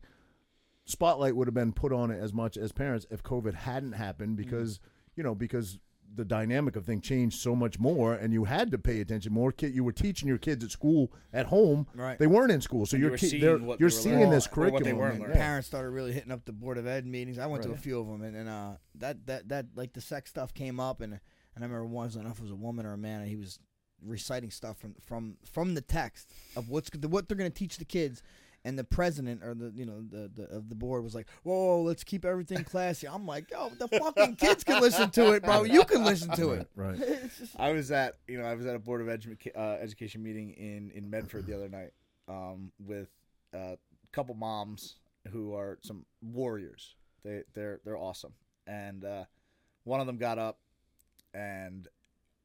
spotlight 0.86 1.36
would 1.36 1.48
have 1.48 1.56
been 1.56 1.74
put 1.74 1.94
on 1.94 2.12
it 2.12 2.22
as 2.22 2.32
much 2.32 2.58
as 2.58 2.72
parents 2.72 3.08
if 3.10 3.24
COVID 3.24 3.56
hadn't 3.56 3.94
happened 3.94 4.38
because 4.38 4.80
you 5.16 5.24
know 5.24 5.34
because 5.34 5.80
the 6.16 6.26
dynamic 6.26 6.76
of 6.76 6.86
thing 6.86 7.02
changed 7.02 7.40
so 7.40 7.56
much 7.56 7.80
more 7.80 8.14
and 8.14 8.32
you 8.34 8.46
had 8.46 8.72
to 8.72 8.78
pay 8.78 9.02
attention 9.02 9.32
more 9.34 9.52
kid 9.52 9.74
you 9.76 9.84
were 9.84 9.92
teaching 9.92 10.28
your 10.28 10.38
kids 10.38 10.64
at 10.64 10.72
school 10.72 11.12
at 11.34 11.46
home 11.48 11.86
Right. 11.94 12.18
they 12.18 12.28
weren't 12.28 12.52
in 12.52 12.62
school 12.62 12.86
so 12.86 12.96
And 12.96 13.04
you 13.04 13.12
ki- 13.18 13.28
seeing 13.28 13.66
what 13.66 13.80
you're 13.80 13.90
they 13.90 13.96
seeing 13.96 14.16
learning 14.16 14.32
this 14.32 14.46
what 14.48 14.54
curriculum 14.54 15.02
and- 15.02 15.22
yeah. 15.22 15.34
parents 15.34 15.68
started 15.68 15.90
really 15.90 16.12
hitting 16.14 16.32
up 16.32 16.46
the 16.46 16.52
board 16.54 16.78
of 16.78 16.88
ed 16.88 17.06
meetings. 17.06 17.38
I 17.40 17.46
went 17.48 17.64
to 17.64 17.72
a 17.72 17.78
few 17.78 18.00
of 18.00 18.08
them, 18.08 18.22
and, 18.22 18.36
and 18.36 18.50
uh, 18.50 18.72
that 18.96 19.26
that 19.28 19.50
that 19.50 19.66
like 19.76 19.94
the 19.94 20.02
sex 20.02 20.30
stuff 20.30 20.54
came 20.54 20.80
up, 20.80 21.02
and 21.02 21.14
and 21.14 21.64
I 21.64 21.68
remember 21.68 21.86
once, 21.86 22.16
I 22.16 22.20
don't 22.20 22.26
know 22.26 22.32
if 22.32 22.40
it 22.40 22.44
was 22.44 22.52
a 22.52 22.56
woman 22.56 22.86
or 22.86 22.94
a 22.94 22.98
man, 22.98 23.22
and 23.22 23.30
he 23.30 23.36
was 23.36 23.60
reciting 24.06 24.52
stuff 24.52 24.78
from 24.78 24.96
from 25.02 25.38
from 25.50 25.74
the 25.74 25.82
text 25.82 26.32
of 26.56 26.70
what's 26.70 26.90
what 27.08 27.28
they're 27.28 27.38
going 27.38 27.52
to 27.52 27.58
teach 27.58 27.78
the 27.78 27.86
kids. 27.86 28.22
And 28.66 28.78
the 28.80 28.84
president 28.84 29.44
or 29.44 29.54
the 29.54 29.72
you 29.76 29.86
know 29.86 30.02
the, 30.02 30.28
the 30.36 30.44
of 30.50 30.70
the 30.70 30.76
board 30.76 31.04
was 31.04 31.14
like, 31.14 31.28
"Whoa, 31.44 31.84
let's 31.84 32.04
keep 32.04 32.26
everything 32.26 32.64
classy." 32.64 33.08
I'm 33.08 33.26
like, 33.28 33.52
"Yo, 33.52 33.70
the 33.70 33.88
fucking 33.88 34.38
kids 34.38 34.64
can 34.64 34.82
listen 34.82 35.12
to 35.12 35.34
it, 35.34 35.44
bro. 35.44 35.64
You 35.64 35.84
can 35.86 36.04
listen 36.04 36.32
to 36.36 36.50
it." 36.54 36.68
right 36.76 37.00
It's 37.00 37.56
I 37.58 37.72
was 37.74 37.92
at 37.92 38.16
you 38.28 38.40
know 38.40 38.44
I 38.46 38.56
was 38.56 38.66
at 38.66 38.76
a 38.76 38.80
board 38.80 39.02
of 39.02 39.08
edu- 39.08 39.38
uh, 39.56 39.78
education 39.80 40.24
meeting 40.24 40.50
in 40.54 40.90
in 40.96 41.10
Medford 41.12 41.46
the 41.46 41.54
other 41.56 41.70
night 41.70 41.92
um, 42.28 42.72
with 42.84 43.10
a 43.54 43.78
couple 44.12 44.34
moms 44.34 44.96
who 45.32 45.54
are 45.54 45.78
some 45.84 46.04
warriors. 46.24 46.96
They 47.24 47.44
they're 47.54 47.82
they're 47.86 47.98
awesome, 48.00 48.34
and 48.66 49.06
uh, 49.06 49.26
one 49.84 50.00
of 50.00 50.08
them 50.08 50.18
got 50.18 50.40
up 50.40 50.58
and 51.36 51.88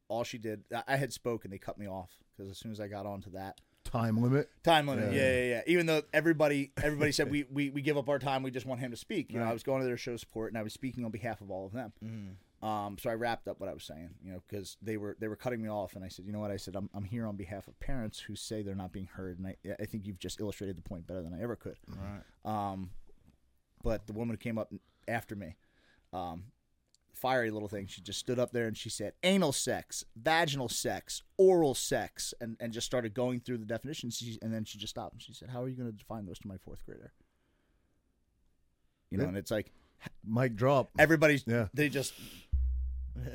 all 0.07 0.23
she 0.23 0.37
did 0.37 0.63
I- 0.71 0.83
I 0.87 0.95
had 0.97 1.11
spoken. 1.13 1.49
They 1.49 1.57
cut 1.57 1.77
me 1.79 1.87
off 1.87 2.11
because 2.37 2.51
as 2.51 2.57
soon 2.59 2.71
as 2.71 2.79
I 2.79 2.87
got 2.87 3.05
onto 3.07 3.31
that 3.31 3.59
time 3.91 4.21
limit 4.21 4.49
time 4.63 4.87
limit, 4.87 5.13
Yeah. 5.13 5.21
yeah, 5.21 5.31
yeah, 5.37 5.49
yeah. 5.49 5.61
Even 5.67 5.85
though 5.85 6.01
everybody 6.13 6.71
everybody 6.81 7.11
said 7.11 7.29
we, 7.35 7.45
we 7.51 7.69
we 7.69 7.81
give 7.81 7.97
up 7.97 8.07
our 8.09 8.19
time, 8.19 8.43
we 8.43 8.51
just 8.51 8.65
want 8.65 8.79
him 8.79 8.91
to 8.91 8.97
speak. 8.97 9.31
You 9.31 9.39
know, 9.39 9.45
I 9.45 9.53
was 9.53 9.63
going 9.63 9.81
to 9.81 9.87
their 9.87 9.97
show 9.97 10.15
support 10.17 10.51
and 10.51 10.57
I 10.57 10.63
was 10.63 10.73
speaking 10.73 11.03
on 11.05 11.11
behalf 11.11 11.41
of 11.41 11.51
all 11.51 11.65
of 11.65 11.73
them. 11.73 12.37
Um, 12.63 12.97
so 12.99 13.09
I 13.09 13.15
wrapped 13.15 13.47
up 13.47 13.59
what 13.59 13.69
I 13.69 13.73
was 13.73 13.83
saying, 13.83 14.11
you 14.23 14.31
know, 14.31 14.43
because 14.47 14.77
they 14.83 14.95
were 14.95 15.17
they 15.19 15.27
were 15.27 15.35
cutting 15.35 15.63
me 15.63 15.67
off, 15.69 15.95
and 15.95 16.05
I 16.05 16.09
said, 16.09 16.25
you 16.25 16.31
know 16.31 16.39
what? 16.39 16.51
I 16.51 16.57
said 16.57 16.75
I'm 16.75 16.89
I'm 16.93 17.03
here 17.03 17.25
on 17.25 17.35
behalf 17.35 17.67
of 17.67 17.79
parents 17.79 18.19
who 18.19 18.35
say 18.35 18.61
they're 18.61 18.75
not 18.75 18.91
being 18.91 19.07
heard, 19.07 19.39
and 19.39 19.47
I 19.47 19.55
I 19.79 19.85
think 19.85 20.05
you've 20.05 20.19
just 20.19 20.39
illustrated 20.39 20.77
the 20.77 20.83
point 20.83 21.07
better 21.07 21.23
than 21.23 21.33
I 21.33 21.41
ever 21.41 21.55
could. 21.55 21.77
Right. 21.87 22.21
Um, 22.71 22.91
but 23.83 24.05
the 24.05 24.13
woman 24.13 24.35
who 24.35 24.37
came 24.37 24.59
up 24.59 24.71
after 25.07 25.35
me, 25.35 25.55
um, 26.13 26.43
fiery 27.13 27.51
little 27.51 27.67
thing, 27.67 27.87
she 27.87 28.01
just 28.01 28.19
stood 28.19 28.39
up 28.39 28.51
there 28.51 28.67
and 28.67 28.75
she 28.77 28.89
said 28.89 29.13
anal 29.23 29.51
sex, 29.51 30.03
vaginal 30.15 30.69
sex, 30.69 31.21
oral 31.37 31.73
sex, 31.75 32.33
and 32.41 32.57
and 32.59 32.71
just 32.73 32.85
started 32.85 33.13
going 33.13 33.39
through 33.39 33.57
the 33.59 33.65
definitions. 33.65 34.17
She, 34.17 34.37
and 34.41 34.53
then 34.53 34.63
she 34.65 34.77
just 34.77 34.91
stopped 34.91 35.13
and 35.13 35.21
she 35.21 35.33
said, 35.33 35.49
"How 35.49 35.63
are 35.63 35.67
you 35.69 35.75
going 35.75 35.91
to 35.91 35.97
define 35.97 36.25
those 36.25 36.39
to 36.39 36.47
my 36.47 36.57
fourth 36.57 36.85
grader?" 36.85 37.13
You 39.09 39.17
know, 39.17 39.23
Yeah. 39.25 39.29
and 39.29 39.37
it's 39.37 39.51
like 39.51 39.71
mic 40.25 40.55
drop 40.55 40.89
everybody's 40.97 41.43
Yeah. 41.45 41.67
they 41.73 41.89
just 41.89 42.13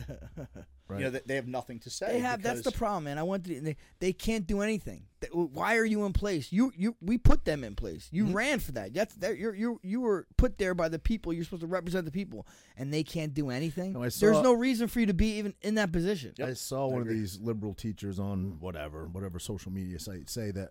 right 0.88 0.98
you 0.98 1.04
know 1.04 1.10
they, 1.10 1.20
they 1.26 1.34
have 1.36 1.48
nothing 1.48 1.78
to 1.80 1.90
say. 1.90 2.06
They 2.08 2.18
have. 2.20 2.42
That's 2.42 2.62
the 2.62 2.72
problem, 2.72 3.04
man. 3.04 3.18
I 3.18 3.22
went 3.22 3.44
to. 3.44 3.60
They, 3.60 3.76
they 4.00 4.12
can't 4.12 4.46
do 4.46 4.60
anything. 4.60 5.04
They- 5.20 5.28
why 5.28 5.76
are 5.76 5.84
you 5.84 6.04
in 6.04 6.12
place? 6.12 6.52
You 6.52 6.72
you. 6.76 6.94
We 7.00 7.18
put 7.18 7.44
them 7.44 7.64
in 7.64 7.74
place. 7.74 8.08
You 8.12 8.24
Mm-hmm. 8.26 8.32
ran 8.34 8.58
for 8.60 8.72
that. 8.72 8.94
That's 8.94 9.14
that. 9.16 9.38
You're 9.38 9.54
you 9.54 9.80
you 9.82 10.00
were 10.00 10.26
put 10.36 10.58
there 10.58 10.74
by 10.74 10.88
the 10.88 10.98
people. 10.98 11.32
You're 11.32 11.44
supposed 11.44 11.62
to 11.62 11.66
represent 11.66 12.04
the 12.04 12.12
people, 12.12 12.46
and 12.76 12.92
they 12.92 13.02
can't 13.02 13.34
do 13.34 13.50
anything. 13.50 13.92
No, 13.94 14.00
I 14.02 14.10
There's 14.10 14.42
no 14.42 14.52
reason 14.52 14.88
for 14.88 15.00
you 15.00 15.06
to 15.06 15.14
be 15.14 15.38
even 15.38 15.54
in 15.62 15.74
that 15.76 15.92
position. 15.92 16.34
I 16.42 16.52
saw 16.52 16.86
one 16.86 17.02
of 17.02 17.08
these 17.08 17.40
liberal 17.40 17.74
teachers 17.74 18.18
on 18.18 18.58
whatever, 18.60 19.06
whatever 19.06 19.38
social 19.38 19.72
media 19.72 19.98
site 19.98 20.28
say 20.30 20.50
that, 20.52 20.70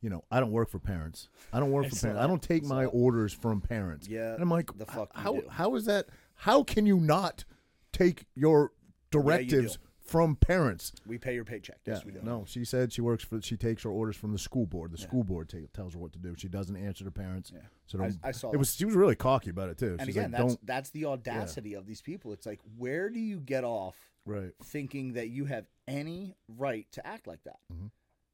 you 0.00 0.10
know, 0.10 0.24
I 0.30 0.40
don't 0.40 0.50
work 0.52 0.68
for 0.70 0.78
parents. 0.80 1.28
I 1.52 1.60
don't 1.60 1.70
work 1.70 1.88
for 1.88 1.94
saw 1.94 2.08
parents. 2.08 2.24
I 2.24 2.26
don't 2.26 2.42
take 2.42 2.64
my 2.64 2.82
that. 2.84 2.88
orders 2.88 3.32
from 3.32 3.60
parents. 3.60 4.08
Yeah, 4.08 4.32
And 4.34 4.42
I'm 4.42 4.50
like, 4.50 4.76
the 4.76 4.86
fuck 4.86 5.10
you 5.14 5.20
how 5.22 5.42
how 5.48 5.74
is 5.76 5.84
that? 5.84 6.06
How 6.34 6.62
can 6.64 6.86
you 6.86 6.98
not 6.98 7.44
take 7.92 8.24
your 8.34 8.72
directives 9.12 9.78
from 10.04 10.34
parents. 10.34 10.92
We 11.06 11.16
pay 11.18 11.34
your 11.34 11.44
paycheck. 11.44 11.78
Yeah, 11.86 11.94
Yes, 11.94 12.04
we 12.04 12.10
do. 12.12 12.20
no, 12.22 12.44
she 12.46 12.64
said 12.64 12.92
she 12.92 13.00
works 13.00 13.22
for. 13.22 13.40
She 13.40 13.56
takes 13.56 13.84
her 13.84 13.90
orders 13.90 14.16
from 14.16 14.32
the 14.32 14.38
school 14.38 14.66
board. 14.66 14.90
The 14.92 14.98
school 14.98 15.22
board 15.22 15.52
tells 15.72 15.94
her 15.94 15.98
what 16.00 16.12
to 16.14 16.18
do. 16.18 16.34
She 16.36 16.48
doesn't 16.48 16.76
answer 16.76 17.04
to 17.04 17.10
parents. 17.10 17.52
Yeah. 17.54 17.60
So 17.86 17.98
I- 17.98 18.08
don't, 18.08 18.18
I 18.24 18.32
saw 18.32 18.48
it 18.48 18.52
that. 18.52 18.58
was. 18.58 18.74
She 18.74 18.84
was 18.84 18.94
really 18.96 19.14
cocky 19.14 19.50
about 19.50 19.68
it 19.68 19.78
too. 19.78 19.96
And 19.98 20.06
She's 20.08 20.16
again, 20.16 20.32
like, 20.32 20.40
that's 20.42 20.56
that's 20.64 20.90
the 20.90 21.04
audacity 21.06 21.74
of 21.74 21.86
these 21.86 22.02
people. 22.02 22.32
It's 22.32 22.46
like, 22.46 22.60
where 22.76 23.08
do 23.10 23.20
you 23.20 23.38
get 23.38 23.62
off 23.64 23.94
right. 24.26 24.50
thinking 24.64 25.12
that 25.12 25.28
you 25.28 25.44
have 25.44 25.66
any 25.86 26.34
right 26.48 26.86
to 26.92 27.06
act 27.06 27.26
like 27.28 27.44
that? 27.44 27.60
Mhm. 27.72 27.90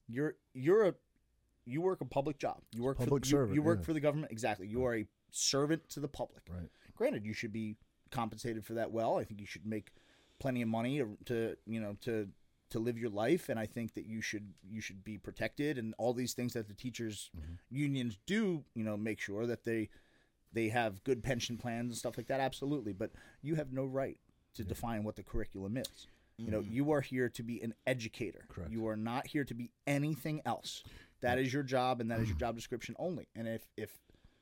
You're 0.09 0.37
you're 0.55 0.87
a 0.89 0.95
you 1.67 1.83
work 1.83 2.01
a 2.01 2.07
public 2.07 2.39
job. 2.39 2.63
You 2.73 2.83
work 2.83 2.97
Public 2.97 3.25
for 3.25 3.27
you- 3.27 3.31
servant, 3.31 3.55
You, 3.55 3.63
work 3.63 3.81
yeah. 3.81 3.85
for 3.85 3.93
the 3.93 4.01
government. 4.01 4.33
Exactly. 4.33 4.67
You 4.67 4.85
are 4.87 4.95
a 4.97 5.07
servant 5.31 5.87
to 5.91 6.01
the 6.01 6.09
public. 6.09 6.43
Right. 6.51 6.71
Granted, 6.97 7.27
you 7.27 7.35
should 7.35 7.53
be 7.53 7.77
compensated 8.11 8.65
for 8.65 8.73
that 8.75 8.91
well. 8.91 9.19
I 9.19 9.25
think 9.25 9.39
you 9.39 9.47
should 9.47 9.67
make 9.67 9.91
plenty 10.41 10.63
of 10.63 10.69
money 10.69 11.03
to 11.27 11.57
you 11.67 11.81
know 11.81 11.97
to 12.03 12.29
to 12.71 12.79
live 12.79 12.99
your 12.99 13.11
life, 13.11 13.49
and 13.49 13.59
I 13.59 13.65
think 13.67 13.95
that 13.95 14.05
you 14.07 14.21
should 14.21 14.53
you 14.69 14.81
should 14.81 15.03
be 15.03 15.17
protected 15.19 15.79
and 15.79 15.95
all 15.99 16.13
these 16.13 16.35
things 16.35 16.53
that 16.53 16.69
the 16.69 16.75
teachers 16.75 17.31
Mm-hmm. 17.37 17.55
unions 17.71 18.19
do. 18.27 18.65
You 18.75 18.85
know, 18.85 18.97
make 18.97 19.21
sure 19.21 19.47
that 19.47 19.65
they 19.65 19.89
they 20.53 20.69
have 20.69 21.03
good 21.05 21.23
pension 21.23 21.57
plans 21.57 21.91
and 21.91 21.97
stuff 21.97 22.17
like 22.17 22.27
that. 22.29 22.41
Absolutely, 22.41 22.93
but 22.93 23.11
you 23.43 23.55
have 23.57 23.73
no 23.73 23.85
right 23.85 24.19
to 24.55 24.65
define 24.65 25.05
what 25.05 25.17
the 25.17 25.23
curriculum 25.23 25.77
is. 25.77 26.07
You 26.41 26.53
know, 26.53 26.61
you 26.61 26.93
are 26.93 27.01
here 27.01 27.29
to 27.31 27.43
be 27.43 27.61
an 27.63 27.75
educator. 27.85 28.45
Correct. 28.49 28.71
You 28.71 28.87
are 28.87 28.97
not 28.97 29.27
here 29.27 29.43
to 29.45 29.55
be 29.55 29.73
anything 29.89 30.41
else. 30.47 30.85
That 31.21 31.37
is 31.41 31.53
your 31.53 31.65
job, 31.65 32.01
and 32.01 32.09
that 32.13 32.21
is 32.21 32.29
your 32.29 32.39
job 32.45 32.55
description 32.55 32.95
only. 32.99 33.27
And 33.35 33.49
if 33.49 33.67
if 33.77 33.91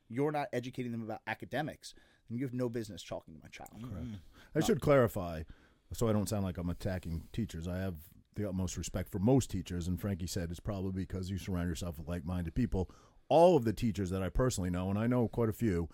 you're 0.09 0.31
not 0.33 0.49
educating 0.53 0.93
them 0.93 1.03
about 1.03 1.23
academics, 1.27 1.95
then 2.29 2.37
you 2.39 2.45
have 2.45 2.53
no 2.53 2.69
business 2.69 3.03
talking 3.03 3.33
to 3.35 3.41
my 3.43 3.49
child. 3.49 3.83
Correct. 3.91 4.09
I 4.55 4.61
should 4.61 4.81
clarify, 4.83 5.45
so 5.93 6.09
I 6.09 6.13
don't 6.13 6.29
sound 6.29 6.45
like 6.45 6.59
I'm 6.59 6.71
attacking 6.71 7.25
teachers. 7.33 7.67
I 7.69 7.79
have 7.79 7.95
the 8.35 8.49
utmost 8.49 8.77
respect 8.77 9.11
for 9.11 9.19
most 9.19 9.51
teachers, 9.51 9.89
and 9.89 10.01
Frankie 10.01 10.27
said 10.27 10.51
it's 10.51 10.61
probably 10.61 10.93
because 11.05 11.31
you 11.31 11.39
surround 11.39 11.69
yourself 11.69 11.99
with 11.99 12.09
like-minded 12.09 12.55
people. 12.55 12.91
All 13.29 13.57
of 13.57 13.65
the 13.65 13.73
teachers 13.73 14.11
that 14.11 14.23
I 14.23 14.29
personally 14.29 14.71
know, 14.71 14.91
and 14.91 14.99
I 14.99 15.07
know 15.07 15.27
quite 15.29 15.49
a 15.49 15.53
few, 15.55 15.89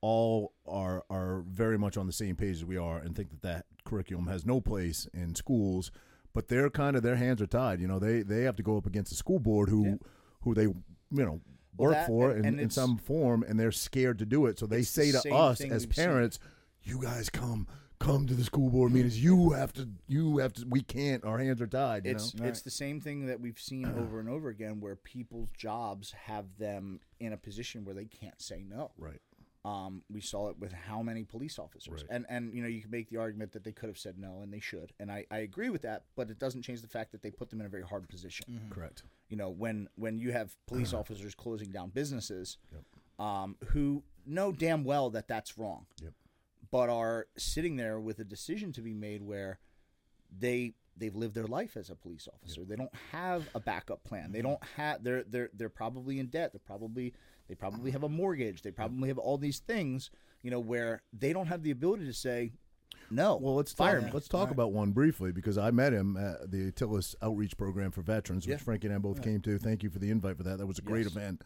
all 0.00 0.52
are 0.66 1.02
are 1.08 1.42
very 1.48 1.78
much 1.78 1.96
on 1.96 2.06
the 2.06 2.12
same 2.12 2.36
page 2.36 2.56
as 2.56 2.64
we 2.64 2.76
are, 2.76 2.98
and 2.98 3.14
think 3.16 3.30
that 3.30 3.42
that 3.42 3.66
curriculum 3.84 4.26
has 4.26 4.44
no 4.44 4.60
place 4.60 5.06
in 5.14 5.34
schools. 5.34 5.90
But 6.34 6.48
they're 6.48 6.68
kind 6.68 6.96
of 6.96 7.02
their 7.02 7.16
hands 7.16 7.40
are 7.40 7.46
tied. 7.46 7.80
You 7.80 7.86
know, 7.86 7.98
they 7.98 8.22
they 8.22 8.42
have 8.42 8.56
to 8.56 8.62
go 8.62 8.76
up 8.76 8.86
against 8.86 9.10
the 9.10 9.16
school 9.16 9.38
board 9.38 9.68
who 9.68 9.84
Yeah. 9.86 9.94
who 10.42 10.52
they 10.54 10.64
you 10.64 10.74
know 11.10 11.40
Well, 11.76 11.88
work 11.90 11.92
that- 11.94 12.06
for 12.08 12.30
and- 12.32 12.44
in, 12.44 12.58
in 12.58 12.70
some 12.70 12.98
form, 12.98 13.44
and 13.48 13.58
they're 13.58 13.72
scared 13.72 14.18
to 14.18 14.26
do 14.26 14.46
it. 14.46 14.58
So 14.58 14.66
they 14.66 14.82
say 14.82 15.10
the 15.10 15.20
to 15.22 15.34
us 15.34 15.60
as 15.62 15.86
we've 15.86 15.94
seen. 15.94 16.04
parents, 16.04 16.38
"You 16.82 17.00
guys 17.00 17.30
come." 17.30 17.66
Come 18.04 18.26
to 18.26 18.34
the 18.34 18.44
school 18.44 18.68
board 18.68 18.92
meetings. 18.92 19.22
You 19.22 19.52
have 19.52 19.72
to. 19.74 19.88
You 20.08 20.38
have 20.38 20.52
to. 20.54 20.66
We 20.68 20.82
can't. 20.82 21.24
Our 21.24 21.38
hands 21.38 21.62
are 21.62 21.66
tied. 21.66 22.04
You 22.04 22.12
It's 22.12 22.34
know? 22.34 22.44
it's 22.46 22.60
the 22.60 22.70
same 22.70 23.00
thing 23.00 23.26
that 23.26 23.40
we've 23.40 23.58
seen 23.58 23.86
over 23.98 24.20
and 24.20 24.28
over 24.28 24.50
again, 24.50 24.80
where 24.80 24.94
people's 24.94 25.48
jobs 25.56 26.12
have 26.26 26.44
them 26.58 27.00
in 27.18 27.32
a 27.32 27.36
position 27.38 27.84
where 27.84 27.94
they 27.94 28.04
can't 28.04 28.40
say 28.42 28.62
no. 28.68 28.90
right. 28.98 29.20
Um, 29.66 30.02
we 30.12 30.20
saw 30.20 30.50
it 30.50 30.58
with 30.58 30.72
how 30.74 31.00
many 31.02 31.24
police 31.24 31.58
officers, 31.58 32.02
Right. 32.02 32.10
and 32.10 32.26
and 32.28 32.52
you 32.52 32.60
know 32.60 32.68
you 32.68 32.82
can 32.82 32.90
make 32.90 33.08
the 33.08 33.16
argument 33.16 33.52
that 33.52 33.64
they 33.64 33.72
could 33.72 33.88
have 33.88 33.96
said 33.96 34.18
no, 34.18 34.40
and 34.42 34.52
they 34.52 34.60
should, 34.60 34.92
and 35.00 35.10
I, 35.10 35.24
I 35.30 35.38
agree 35.38 35.70
with 35.70 35.80
that, 35.82 36.02
but 36.16 36.28
it 36.28 36.38
doesn't 36.38 36.60
change 36.60 36.82
the 36.82 36.88
fact 36.88 37.12
that 37.12 37.22
they 37.22 37.30
put 37.30 37.48
them 37.48 37.60
in 37.60 37.66
a 37.66 37.70
very 37.70 37.82
hard 37.82 38.06
position. 38.06 38.60
Correct. 38.68 39.04
You 39.30 39.38
know, 39.38 39.48
when 39.48 39.88
when 39.96 40.18
you 40.18 40.32
have 40.32 40.54
police 40.66 40.92
officers 40.92 41.34
closing 41.34 41.70
down 41.70 41.88
businesses, 41.88 42.58
um, 43.18 43.56
who 43.68 44.02
know 44.26 44.52
damn 44.52 44.84
well 44.84 45.08
that 45.08 45.28
that's 45.28 45.56
wrong, 45.56 45.86
Yep. 46.02 46.12
But 46.74 46.88
are 46.88 47.28
sitting 47.38 47.76
there 47.76 48.00
with 48.00 48.18
a 48.18 48.24
decision 48.24 48.72
to 48.72 48.82
be 48.82 48.94
made 48.94 49.22
where 49.22 49.60
they 50.36 50.74
they've 50.96 51.14
lived 51.14 51.36
their 51.36 51.46
life 51.46 51.76
as 51.76 51.88
a 51.88 51.94
police 51.94 52.26
officer. 52.26 52.64
They 52.64 52.74
don't 52.74 52.90
have 53.12 53.48
a 53.54 53.60
backup 53.60 54.02
plan. 54.02 54.32
They 54.32 54.40
mm-hmm. 54.40 54.48
don't 54.48 54.64
have 54.76 55.04
they're 55.04 55.22
they're 55.22 55.50
they're 55.54 55.68
probably 55.68 56.18
in 56.18 56.26
debt. 56.26 56.52
They're 56.52 56.58
probably 56.58 57.14
they 57.48 57.54
probably 57.54 57.92
have 57.92 58.02
a 58.02 58.08
mortgage. 58.08 58.62
They 58.62 58.72
probably 58.72 59.06
have 59.06 59.18
all 59.18 59.38
these 59.38 59.60
things, 59.60 60.10
you 60.42 60.50
know, 60.50 60.58
where 60.58 61.04
they 61.16 61.32
don't 61.32 61.46
have 61.46 61.62
the 61.62 61.70
ability 61.70 62.06
to 62.06 62.12
say 62.12 62.50
no. 63.08 63.36
Well, 63.36 63.54
let's 63.54 63.72
fire 63.72 64.00
talk. 64.00 64.12
Let's 64.12 64.26
talk 64.26 64.50
about 64.50 64.72
one 64.72 64.90
briefly 64.90 65.30
because 65.30 65.56
I 65.56 65.70
met 65.70 65.92
him 65.92 66.16
at 66.16 66.50
the 66.50 66.72
Atilis 66.72 67.14
Outreach 67.22 67.56
Program 67.56 67.92
for 67.92 68.02
Veterans, 68.02 68.48
which 68.48 68.54
Yeah. 68.54 68.56
Frankie 68.56 68.88
and 68.88 68.96
I 68.96 68.98
both 68.98 69.22
came 69.22 69.40
to. 69.42 69.58
Thank 69.58 69.84
you 69.84 69.90
for 69.90 70.00
the 70.00 70.10
invite 70.10 70.38
for 70.38 70.42
that. 70.42 70.58
That 70.58 70.66
was 70.66 70.80
a 70.80 70.82
great 70.82 71.04
Yes. 71.04 71.14
event. 71.14 71.44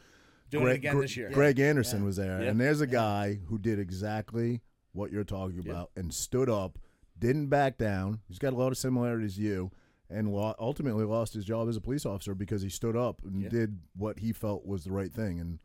Doing 0.49 0.63
it 0.63 0.65
Greg, 0.65 0.77
again 0.79 0.95
Gre- 0.95 1.03
this 1.03 1.17
year. 1.19 1.31
Greg 1.31 1.59
Anderson 1.59 2.03
was 2.03 2.17
there, 2.17 2.41
Yeah. 2.41 2.49
and 2.49 2.59
there's 2.59 2.81
a 2.81 2.87
guy 2.87 3.35
who 3.49 3.59
did 3.59 3.79
exactly 3.79 4.63
what 4.99 5.11
you're 5.13 5.25
talking 5.25 5.61
about 5.61 5.91
and 5.97 6.13
stood 6.13 6.51
up, 6.51 6.79
didn't 7.19 7.47
back 7.49 7.79
down. 7.79 8.21
He's 8.29 8.39
got 8.39 8.53
a 8.53 8.57
lot 8.57 8.73
of 8.73 8.77
similarities 8.79 9.37
to 9.37 9.43
you, 9.43 9.71
and 10.11 10.33
lo- 10.33 10.55
ultimately 10.59 11.05
lost 11.05 11.33
his 11.35 11.45
job 11.45 11.69
as 11.69 11.77
a 11.77 11.81
police 11.81 12.05
officer 12.05 12.35
because 12.35 12.61
he 12.63 12.69
stood 12.69 12.97
up 12.97 13.23
and 13.25 13.43
Yeah. 13.43 13.49
did 13.49 13.79
what 13.97 14.19
he 14.19 14.33
felt 14.33 14.67
was 14.67 14.85
the 14.85 14.93
right 14.93 15.13
thing. 15.13 15.39
And 15.41 15.59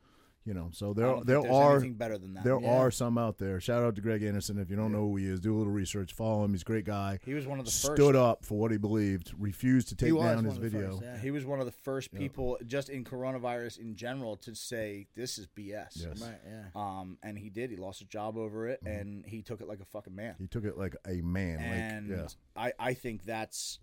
you 0.46 0.54
know, 0.54 0.70
so 0.74 0.94
there 0.94 1.16
there 1.24 1.40
are 1.52 1.80
better 1.80 2.18
than 2.18 2.34
that. 2.34 2.44
there 2.44 2.60
Yeah. 2.60 2.70
are 2.70 2.92
some 2.92 3.18
out 3.18 3.38
there. 3.38 3.60
Shout 3.62 3.84
out 3.84 3.96
to 3.96 4.02
Greg 4.02 4.24
Anderson. 4.24 4.58
If 4.58 4.70
you 4.70 4.76
don't 4.76 4.92
know 4.92 5.08
who 5.08 5.16
he 5.16 5.26
is, 5.26 5.40
do 5.40 5.56
a 5.56 5.58
little 5.58 5.72
research. 5.72 6.14
Follow 6.14 6.44
him. 6.44 6.52
He's 6.52 6.62
a 6.64 6.66
great 6.66 6.86
guy. 6.86 7.20
He 7.26 7.34
was 7.34 7.48
one 7.48 7.60
of 7.60 7.66
the 7.66 7.72
Stood 7.72 7.98
first. 7.98 8.16
up 8.16 8.46
for 8.46 8.58
what 8.60 8.72
he 8.72 8.78
believed. 8.78 9.34
Refused 9.38 9.88
to 9.90 9.96
take 9.96 10.12
He 10.14 10.18
down 10.20 10.44
his 10.44 10.58
video. 10.58 10.92
first, 10.92 11.02
yeah. 11.04 11.18
He 11.20 11.32
was 11.32 11.46
one 11.46 11.60
of 11.60 11.66
the 11.66 11.72
first 11.72 12.14
people, 12.14 12.58
just 12.68 12.90
in 12.90 13.04
coronavirus 13.04 13.80
in 13.80 13.96
general, 13.96 14.36
to 14.38 14.54
say 14.54 15.08
this 15.16 15.38
is 15.38 15.48
BS. 15.48 15.92
Yes. 15.96 16.22
Right, 16.22 16.40
yeah. 16.46 16.64
Um, 16.76 17.18
and 17.24 17.38
he 17.38 17.50
did. 17.50 17.70
He 17.70 17.78
lost 17.78 18.00
his 18.00 18.08
job 18.10 18.38
over 18.38 18.68
it, 18.68 18.84
Mm-hmm. 18.84 19.00
and 19.00 19.26
he 19.26 19.42
took 19.42 19.62
it 19.62 19.68
like 19.68 19.80
a 19.80 19.86
fucking 19.86 20.16
man. 20.16 20.36
He 20.40 20.48
took 20.48 20.66
it 20.66 20.78
like 20.78 20.96
a 21.08 21.22
man. 21.22 21.60
and 21.60 22.10
like 22.10 22.20
yeah. 22.58 22.62
I, 22.62 22.74
I 22.90 22.94
think 22.96 23.24
that's 23.26 23.80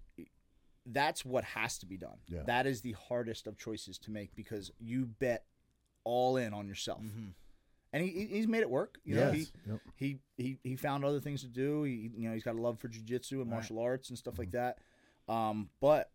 that's 0.87 1.25
what 1.25 1.45
has 1.45 1.79
to 1.79 1.87
be 1.87 1.97
done. 1.97 2.17
Yeah. 2.27 2.43
That 2.47 2.67
is 2.67 2.81
the 2.81 2.93
hardest 3.09 3.47
of 3.47 3.57
choices 3.59 3.99
to 3.99 4.11
make 4.11 4.35
because 4.35 4.71
you 4.79 5.07
bet 5.07 5.45
all 6.05 6.36
in 6.36 6.53
on 6.55 6.66
yourself, 6.66 7.03
and 7.92 8.03
he, 8.05 8.09
he- 8.11 8.26
he's 8.26 8.46
made 8.48 8.61
it 8.61 8.70
work. 8.70 8.98
You 9.05 9.16
know, 9.16 9.30
he, 9.32 9.46
yep. 9.68 9.80
he 9.96 10.18
he 10.36 10.59
he 10.62 10.76
found 10.76 11.05
other 11.05 11.20
things 11.20 11.40
to 11.42 11.48
do. 11.48 11.82
He 11.84 12.11
you 12.16 12.28
know 12.28 12.34
he's 12.34 12.42
got 12.44 12.55
a 12.57 12.61
love 12.61 12.78
for 12.78 12.88
jujitsu 12.88 13.40
and 13.40 13.51
martial 13.51 13.78
arts 13.78 14.09
and 14.11 14.18
stuff 14.18 14.34
Mm-hmm. 14.34 14.40
like 14.42 14.51
that. 14.53 14.78
Um, 15.32 15.68
but 15.80 16.11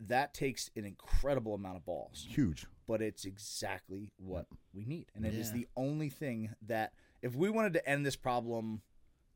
that 0.00 0.32
takes 0.34 0.70
an 0.76 0.84
incredible 0.84 1.54
amount 1.54 1.76
of 1.76 1.84
balls 1.84 2.26
Huge. 2.28 2.66
but 2.86 3.02
it's 3.02 3.24
exactly 3.26 4.10
what 4.16 4.46
we 4.72 4.84
need. 4.86 5.06
And 5.14 5.24
it 5.26 5.34
is 5.34 5.48
Yeah. 5.48 5.54
the 5.56 5.68
only 5.76 6.08
thing 6.08 6.54
that, 6.66 6.92
if 7.22 7.34
we 7.34 7.50
wanted 7.50 7.74
to 7.74 7.86
end 7.88 8.04
this 8.06 8.16
problem 8.16 8.80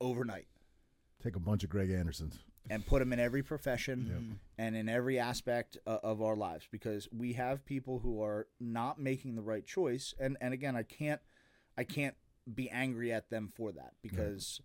overnight 0.01 0.47
Take 1.23 1.37
a 1.37 1.41
bunch 1.41 1.65
of 1.65 1.71
Greg 1.71 1.91
Andersons. 1.91 2.39
And 2.71 2.87
put 2.87 3.01
them 3.01 3.13
in 3.13 3.21
every 3.21 3.43
profession 3.43 4.39
and 4.59 4.75
in 4.77 4.89
every 4.89 5.19
aspect 5.19 5.77
uh, 5.87 5.99
of 6.03 6.23
our 6.23 6.37
lives, 6.37 6.67
because 6.71 7.09
we 7.17 7.35
have 7.35 7.65
people 7.67 7.99
who 7.99 8.23
are 8.23 8.47
not 8.59 8.99
making 8.99 9.37
the 9.37 9.43
right 9.43 9.67
choice. 9.67 10.15
And, 10.19 10.37
and 10.41 10.55
again, 10.55 10.75
I 10.75 10.83
can't, 10.83 11.21
I 11.77 11.85
can't 11.85 12.15
be 12.53 12.71
angry 12.71 13.13
at 13.13 13.31
them 13.31 13.51
for 13.55 13.73
that 13.73 13.93
because 14.03 14.61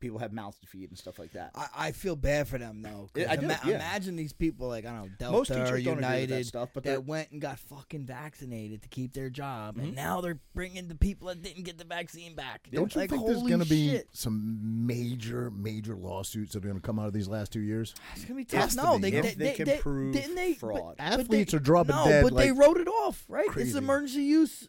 people 0.00 0.18
have 0.18 0.32
mouths 0.32 0.58
to 0.58 0.66
feed 0.66 0.88
and 0.88 0.98
stuff 0.98 1.18
like 1.18 1.32
that. 1.32 1.50
I, 1.54 1.66
I 1.76 1.92
feel 1.92 2.16
bad 2.16 2.48
for 2.48 2.58
them 2.58 2.82
though. 2.82 3.08
I 3.28 3.36
do, 3.36 3.44
ima- 3.44 3.60
yeah. 3.66 3.76
Imagine 3.76 4.16
these 4.16 4.32
people 4.32 4.68
like 4.68 4.84
I 4.86 4.90
don't 4.90 5.02
know 5.02 5.08
Delta 5.18 5.36
Most 5.38 5.48
teachers 5.48 5.70
or 5.70 5.72
don't 5.72 5.78
agree 5.78 5.90
with 5.94 6.00
that 6.00 6.20
United 6.20 6.46
stuff, 6.46 6.70
but 6.74 6.84
that 6.84 7.04
went 7.04 7.30
and 7.30 7.40
got 7.40 7.58
fucking 7.58 8.06
vaccinated 8.06 8.82
to 8.82 8.88
keep 8.88 9.12
their 9.12 9.30
job, 9.30 9.76
Mm-hmm. 9.76 9.84
and 9.86 9.94
now 9.96 10.20
they're 10.20 10.38
bringing 10.54 10.88
the 10.88 10.94
people 10.94 11.28
that 11.28 11.42
didn't 11.42 11.64
get 11.64 11.78
the 11.78 11.84
vaccine 11.84 12.34
back. 12.34 12.68
Don't 12.72 12.92
you 12.94 13.00
like, 13.00 13.10
think 13.10 13.26
there's 13.26 13.42
going 13.42 13.60
to 13.60 13.68
be 13.68 14.00
some 14.12 14.86
major, 14.86 15.50
major 15.50 15.94
lawsuits 15.96 16.52
that 16.52 16.64
are 16.64 16.68
going 16.68 16.80
to 16.80 16.86
come 16.86 16.98
out 16.98 17.06
of 17.06 17.12
these 17.12 17.28
last 17.28 17.52
two 17.52 17.60
years? 17.60 17.94
It's 18.16 18.24
gonna 18.24 18.42
be 18.44 18.56
Has 18.56 18.74
tough. 18.74 18.84
to 18.84 18.90
No, 18.92 18.98
be, 18.98 19.10
they, 19.10 19.16
if 19.18 19.36
they, 19.36 19.44
they 19.46 19.52
can 19.54 19.64
they, 19.66 19.78
prove 19.78 20.12
didn't 20.14 20.34
they, 20.34 20.54
fraud. 20.54 20.96
But, 20.98 21.08
but 21.10 21.20
Athletes 21.20 21.52
they, 21.52 21.56
are 21.56 21.60
dropping 21.60 21.96
no, 21.96 22.04
dead 22.06 22.24
but 22.24 22.36
they 22.36 22.52
wrote 22.52 22.78
it 22.78 22.88
off, 22.88 23.24
right? 23.28 23.48
crazy. 23.48 23.68
It's 23.70 23.78
emergency 23.78 24.22
use 24.22 24.68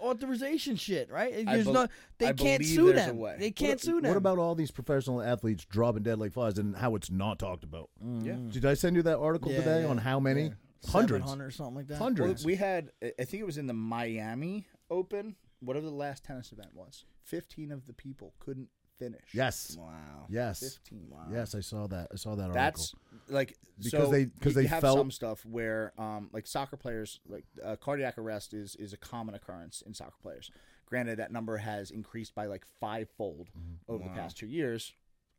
authorization 0.00 0.76
shit, 0.76 1.10
right? 1.10 1.44
There's 1.46 1.64
bel- 1.64 1.72
no, 1.74 1.86
they 2.18 2.26
I 2.28 2.32
can't 2.32 2.60
believe 2.60 2.74
sue 2.74 2.92
there's 2.92 3.04
a 3.04 3.06
them. 3.08 3.18
way. 3.18 3.36
They 3.38 3.50
can't 3.50 3.72
what, 3.72 3.80
sue 3.80 4.00
them. 4.00 4.08
What 4.10 4.16
about 4.16 4.38
all 4.38 4.54
these 4.54 4.70
professional 4.70 5.22
athletes 5.22 5.64
dropping 5.64 6.02
dead 6.04 6.18
like 6.18 6.32
flies 6.32 6.58
and 6.58 6.76
how 6.76 6.94
it's 6.94 7.10
not 7.10 7.38
talked 7.38 7.64
about? 7.64 7.90
Mm. 8.04 8.24
Yeah. 8.24 8.36
Did 8.52 8.64
I 8.66 8.74
send 8.74 8.96
you 8.96 9.02
that 9.02 9.18
article 9.18 9.50
Yeah, 9.52 9.58
today 9.58 9.82
yeah, 9.82 9.88
on 9.88 9.98
how 9.98 10.20
many? 10.20 10.42
yeah. 10.44 10.50
Hundreds. 10.90 11.24
700 11.24 11.46
or 11.46 11.50
something 11.50 11.74
like 11.76 11.86
that? 11.88 11.94
Well, 11.94 12.02
Hundreds. 12.04 12.44
we 12.44 12.54
had, 12.54 12.90
I 13.02 13.24
think 13.24 13.40
it 13.40 13.46
was 13.46 13.58
in 13.58 13.66
the 13.66 13.74
Miami 13.74 14.66
Open, 14.90 15.34
whatever 15.60 15.86
the 15.86 15.92
last 15.94 16.22
tennis 16.24 16.52
event 16.52 16.68
was. 16.74 17.04
Fifteen 17.24 17.72
of 17.72 17.86
the 17.86 17.92
people 17.92 18.34
couldn't 18.38 18.68
finish. 18.98 19.22
Yes. 19.32 19.76
Wow. 19.78 20.26
Yes. 20.28 20.60
fifteen. 20.60 21.06
Wow. 21.10 21.26
Yes, 21.32 21.54
I 21.54 21.60
saw 21.60 21.86
that. 21.88 22.08
I 22.12 22.16
saw 22.16 22.34
that 22.36 22.52
That's 22.52 22.94
article. 22.94 23.34
like 23.34 23.56
Because 23.78 23.90
so 24.06 24.10
they- 24.10 24.26
'cause 24.26 24.54
they 24.54 24.66
have 24.66 24.80
felt- 24.80 24.98
some 24.98 25.10
stuff 25.10 25.44
where 25.44 25.92
um 25.98 26.30
like 26.32 26.46
soccer 26.46 26.76
players 26.76 27.20
like 27.26 27.44
uh, 27.62 27.76
cardiac 27.76 28.18
arrest 28.18 28.54
is 28.54 28.76
is 28.76 28.92
a 28.92 28.96
common 28.96 29.34
occurrence 29.34 29.82
in 29.82 29.94
soccer 29.94 30.16
players. 30.22 30.50
Granted, 30.86 31.18
that 31.18 31.32
number 31.32 31.56
has 31.56 31.90
increased 31.90 32.34
by 32.34 32.46
like 32.46 32.64
fivefold 32.80 33.48
Mm-hmm. 33.56 33.92
over 33.92 34.04
the 34.04 34.10
past 34.10 34.36
two 34.36 34.46
years, 34.46 34.92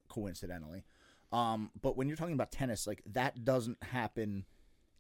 coincidentally. 0.10 0.84
Um, 1.32 1.72
but 1.82 1.98
when 1.98 2.08
you're 2.08 2.18
talking 2.18 2.34
about 2.34 2.52
tennis, 2.52 2.88
like 2.88 3.02
that 3.08 3.44
doesn't 3.44 3.82
happen 3.84 4.46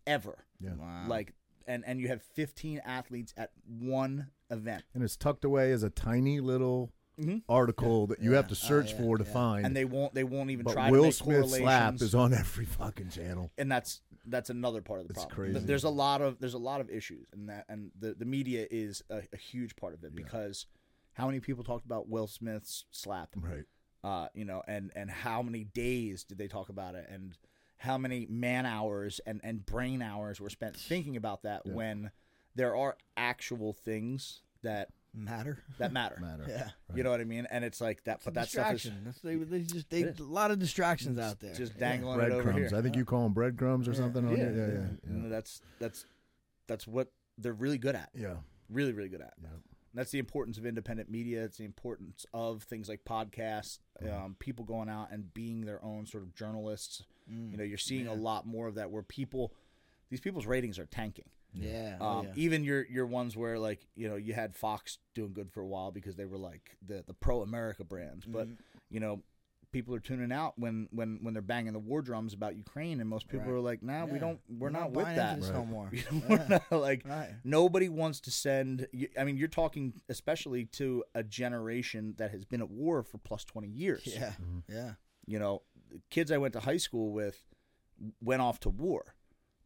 ever. 0.05 0.45
Yeah. 0.60 1.05
Like 1.08 1.34
and 1.68 1.84
and 1.86 1.99
you 1.99 2.08
have 2.08 2.22
15 2.22 2.82
athletes 2.86 3.34
at 3.38 3.51
one 3.68 4.28
event. 4.49 4.84
And 4.93 5.03
it's 5.03 5.18
tucked 5.18 5.43
away 5.45 5.72
as 5.74 5.84
a 5.84 5.89
tiny 5.89 6.39
little 6.39 6.91
article 7.49 8.07
that 8.07 8.20
you 8.22 8.34
have 8.34 8.47
to 8.47 8.53
Oh, 8.53 8.68
search 8.68 8.91
yeah, 8.91 8.97
for 8.97 9.18
to 9.18 9.24
yeah. 9.26 9.32
find. 9.34 9.65
and 9.65 9.76
they 9.76 9.86
won't 9.86 10.13
they 10.13 10.24
won't 10.24 10.49
even 10.51 10.63
but 10.65 10.74
try 10.74 10.86
to 10.88 10.91
Will 10.91 11.03
make 11.03 11.13
Smith 11.13 11.49
slap 11.49 11.95
is 11.95 12.13
on 12.15 12.34
every 12.34 12.65
fucking 12.65 13.09
channel. 13.09 13.51
and 13.57 13.72
that's 13.72 14.01
that's 14.26 14.49
another 14.49 14.82
part 14.82 14.99
of 14.99 15.07
the 15.07 15.13
It's 15.13 15.24
problem. 15.26 15.51
crazy. 15.53 15.65
There's 15.65 15.84
a 15.86 15.89
lot 15.89 16.22
of 16.22 16.39
there's 16.39 16.53
a 16.53 16.57
lot 16.59 16.82
of 16.82 16.89
issues, 16.89 17.28
and 17.34 17.49
that 17.49 17.65
and 17.70 17.91
the 17.99 18.13
the 18.13 18.26
media 18.26 18.68
is 18.70 19.01
a, 19.09 19.22
a 19.34 19.38
huge 19.38 19.76
part 19.76 19.93
of 19.93 20.03
it 20.03 20.13
because 20.15 20.65
how 21.13 21.26
many 21.28 21.39
people 21.39 21.63
talked 21.63 21.86
about 21.86 22.07
Will 22.09 22.28
Smith's 22.28 22.86
slap, 22.91 23.30
Right. 23.36 23.63
uh, 24.03 24.28
you 24.34 24.45
know, 24.45 24.61
and 24.68 24.91
and 24.95 25.09
how 25.09 25.41
many 25.41 25.63
days 25.63 26.24
did 26.24 26.38
they 26.38 26.47
talk 26.47 26.70
about 26.70 26.93
it, 26.95 27.07
and 27.09 27.38
how 27.78 27.97
many 27.97 28.28
man 28.30 28.65
hours 28.65 29.20
and 29.26 29.39
and 29.43 29.65
brain 29.65 30.01
hours 30.01 30.39
were 30.41 30.49
spent 30.49 30.76
thinking 30.76 31.15
about 31.15 31.43
that 31.43 31.65
when 31.65 32.11
there 32.55 32.76
are 32.76 32.97
actual 33.15 33.72
things 33.74 34.41
that 34.63 34.89
Matter. 35.18 35.63
that 35.80 35.91
matter. 35.91 36.18
Matter. 36.22 36.45
Yeah. 36.47 36.70
You 36.95 37.03
know 37.03 37.09
what 37.09 37.20
I 37.22 37.24
mean? 37.24 37.47
And 37.49 37.65
it's 37.65 37.82
like 37.82 38.03
that, 38.03 38.22
but 38.24 38.36
that 38.36 38.49
stuff 38.49 38.74
is. 38.74 38.91
That's, 39.03 39.20
they, 39.20 39.36
they 39.36 39.61
just 39.61 39.89
they, 39.89 40.03
a 40.03 40.13
lot 40.20 40.51
of 40.51 40.59
distractions 40.59 41.18
out 41.18 41.39
there. 41.39 41.55
just 41.55 41.78
dangling 41.80 42.20
it 42.20 42.32
over 42.32 42.43
Breadcrumbs. 42.43 42.70
here. 42.70 42.80
I 42.80 42.82
think 42.84 42.95
you 42.95 43.03
call 43.03 43.24
them 43.24 43.34
breadcrumbs 43.34 43.88
or 43.88 43.93
something. 43.95 44.26
On 44.28 44.38
yeah, 44.38 44.43
it. 44.43 44.55
yeah, 44.55 44.61
yeah, 44.61 44.68
You 44.68 45.18
know, 45.18 45.24
yeah. 45.24 45.30
that's 45.30 45.61
that's 45.80 46.05
that's 46.68 46.88
what 46.88 47.11
they're 47.38 47.53
really 47.53 47.78
good 47.80 47.95
at. 47.95 48.09
Yeah. 48.13 48.36
Really, 48.70 48.93
really 48.93 49.09
good 49.09 49.22
at. 49.22 49.34
Yeah. 49.41 49.49
That's 49.93 50.11
the 50.11 50.20
importance 50.20 50.59
of 50.59 50.65
independent 50.65 51.09
media. 51.09 51.43
It's 51.43 51.57
the 51.57 51.65
importance 51.65 52.26
of 52.32 52.61
things 52.63 52.88
like 52.88 53.03
podcasts, 53.03 53.80
um, 54.07 54.36
people 54.38 54.63
going 54.63 54.89
out 54.89 55.07
and 55.11 55.34
being 55.34 55.65
their 55.65 55.84
own 55.84 56.05
sort 56.05 56.22
of 56.24 56.36
journalists. 56.36 57.03
Mm. 57.32 57.51
You 57.51 57.57
know, 57.57 57.63
you're 57.63 57.80
seeing 57.80 58.07
a 58.07 58.13
lot 58.13 58.45
more 58.45 58.68
of 58.68 58.76
that 58.76 58.91
where 58.91 59.01
people, 59.01 59.53
these 60.11 60.20
people's 60.20 60.45
ratings 60.45 60.78
are 60.78 60.86
tanking. 60.86 61.26
Yeah. 61.62 61.97
oh, 61.99 62.05
Um, 62.20 62.26
yeah. 62.28 62.32
Even 62.36 62.64
your 62.64 62.86
your 62.88 63.05
ones 63.05 63.36
where 63.38 63.58
like 63.60 63.86
you 63.95 64.08
know 64.08 64.16
you 64.16 64.34
had 64.34 64.55
Fox 64.55 64.97
doing 65.16 65.34
good 65.34 65.51
for 65.51 65.62
a 65.62 65.68
while 65.68 65.91
because 65.91 66.16
they 66.16 66.26
were 66.26 66.38
like 66.38 66.78
the 66.86 67.03
the 67.05 67.14
pro 67.14 67.41
America 67.41 67.84
brands, 67.84 68.26
but 68.26 68.47
Mm-hmm. 68.47 68.55
you 68.89 68.99
know 68.99 69.22
people 69.74 69.93
are 69.93 69.99
tuning 69.99 70.32
out 70.32 70.53
when 70.58 70.88
when 70.91 71.20
when 71.22 71.34
they're 71.34 71.41
banging 71.41 71.74
the 71.74 71.80
war 71.80 72.01
drums 72.01 72.34
about 72.34 72.55
Ukraine, 72.55 73.01
and 73.01 73.10
most 73.10 73.28
people 73.28 73.47
Right. 73.47 73.55
are 73.58 73.60
like, 73.60 73.84
"Nah, 73.84 74.05
we 74.05 74.18
don't, 74.18 74.39
we're, 74.47 74.68
We're 74.68 74.70
not, 74.70 74.80
not 74.80 74.91
with 74.93 75.05
that." 75.16 75.34
into 75.36 75.47
this 75.47 75.53
no 75.55 75.66
more. 75.76 75.91
We're 76.30 76.47
not, 76.47 76.72
like 76.72 77.03
Right. 77.05 77.32
nobody 77.43 77.89
wants 77.89 78.22
to 78.22 78.32
send. 78.32 78.88
I 79.20 79.24
mean, 79.26 79.36
you're 79.38 79.49
talking 79.49 79.93
especially 80.08 80.66
to 80.80 81.03
a 81.14 81.22
generation 81.24 82.16
that 82.18 82.32
has 82.32 82.45
been 82.45 82.62
at 82.62 82.70
war 82.70 83.03
for 83.03 83.18
plus 83.18 83.43
twenty 83.43 83.68
years. 83.68 84.03
Yeah. 84.05 84.30
Mm-hmm. 84.41 84.60
Yeah. 84.74 84.91
You 85.26 85.39
know, 85.39 85.64
the 85.91 85.99
kids 86.10 86.32
I 86.32 86.38
went 86.38 86.53
to 86.53 86.62
high 86.62 86.78
school 86.78 87.12
with 87.12 87.43
went 88.22 88.41
off 88.41 88.62
to 88.62 88.70
war. 88.70 89.16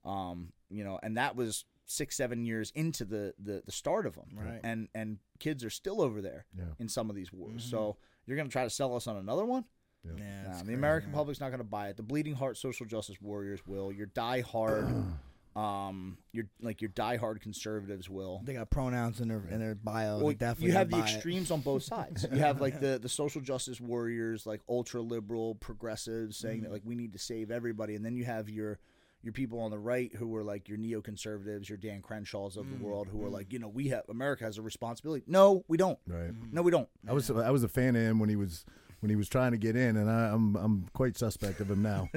Um, 0.03 0.51
you 0.69 0.83
know, 0.83 0.99
and 1.03 1.17
that 1.17 1.35
was 1.35 1.65
six, 1.91 2.15
seven 2.15 2.45
years 2.45 2.71
into 2.75 3.05
the 3.05 3.33
the, 3.37 3.61
the 3.65 3.71
start 3.71 4.05
of 4.05 4.15
them. 4.15 4.29
Right. 4.35 4.59
And 4.63 4.87
and 4.95 5.17
kids 5.39 5.63
are 5.63 5.69
still 5.69 6.01
over 6.01 6.21
there 6.21 6.45
Yeah. 6.57 6.65
in 6.79 6.87
some 6.89 7.09
of 7.09 7.15
these 7.15 7.31
wars. 7.33 7.63
So 7.63 7.97
you're 8.25 8.37
going 8.37 8.47
to 8.49 8.51
try 8.53 8.63
to 8.63 8.69
sell 8.69 8.95
us 8.95 9.07
on 9.07 9.17
another 9.17 9.45
one? 9.45 9.65
Yeah. 10.03 10.11
Nah, 10.11 10.51
the 10.53 10.57
crazy, 10.63 10.73
American 10.73 11.11
man. 11.11 11.17
public's 11.17 11.39
not 11.39 11.49
going 11.49 11.59
to 11.59 11.63
buy 11.63 11.89
it. 11.89 11.97
The 11.97 12.03
bleeding 12.03 12.33
heart 12.35 12.57
social 12.57 12.85
justice 12.85 13.21
warriors 13.21 13.59
will. 13.67 13.91
Your 13.91 14.07
die 14.07 14.41
hard, 14.41 14.87
um, 15.55 16.17
your 16.31 16.45
like 16.61 16.81
your 16.81 16.89
die 16.89 17.17
hard 17.17 17.41
conservatives 17.41 18.09
will. 18.09 18.41
They 18.43 18.53
got 18.53 18.69
pronouns 18.69 19.19
in 19.19 19.27
their 19.27 19.43
in 19.51 19.59
their 19.59 19.75
bio. 19.75 20.17
Well, 20.17 20.27
They 20.29 20.33
definitely 20.35 20.67
you 20.67 20.73
have 20.77 20.89
the 20.89 20.97
gonna 20.97 21.03
it. 21.09 21.13
extremes 21.13 21.51
on 21.51 21.61
both 21.61 21.83
sides. 21.83 22.25
You 22.31 22.39
have 22.39 22.61
like 22.61 22.79
the 22.79 22.99
the 22.99 23.09
social 23.09 23.41
justice 23.41 23.81
warriors, 23.81 24.45
like 24.45 24.61
ultra 24.69 25.01
liberal 25.01 25.55
progressives, 25.55 26.37
saying 26.37 26.57
Mm-hmm. 26.61 26.63
that 26.65 26.71
like 26.71 26.81
we 26.85 26.95
need 26.95 27.13
to 27.13 27.19
save 27.19 27.51
everybody, 27.51 27.95
and 27.95 28.03
then 28.05 28.15
you 28.15 28.23
have 28.25 28.49
your 28.49 28.79
your 29.23 29.33
people 29.33 29.59
on 29.59 29.71
the 29.71 29.79
right 29.79 30.13
who 30.15 30.35
are 30.35 30.43
like 30.43 30.67
your 30.67 30.77
neoconservatives, 30.77 31.69
your 31.69 31.77
Dan 31.77 32.01
Crenshaws 32.01 32.57
of 32.57 32.69
the 32.69 32.77
mm, 32.77 32.81
world, 32.81 33.07
who 33.11 33.23
are 33.23 33.29
mm. 33.29 33.33
like, 33.33 33.53
you 33.53 33.59
know, 33.59 33.67
we 33.67 33.89
have 33.89 34.03
America 34.09 34.43
has 34.43 34.57
a 34.57 34.61
responsibility. 34.61 35.23
No, 35.27 35.63
we 35.67 35.77
don't. 35.77 35.99
Right. 36.07 36.31
No, 36.51 36.61
we 36.61 36.71
don't. 36.71 36.89
I 37.07 37.13
was 37.13 37.29
I 37.29 37.51
was 37.51 37.63
a 37.63 37.67
fan 37.67 37.95
of 37.95 38.01
him 38.01 38.19
when 38.19 38.29
he 38.29 38.35
was 38.35 38.65
when 39.01 39.09
he 39.09 39.15
was 39.15 39.29
trying 39.29 39.51
to 39.51 39.57
get 39.57 39.75
in, 39.75 39.97
and 39.97 40.09
I, 40.09 40.29
I'm 40.29 40.55
I'm 40.55 40.87
quite 40.93 41.17
suspect 41.17 41.59
of 41.59 41.69
him 41.69 41.81
now. 41.81 42.09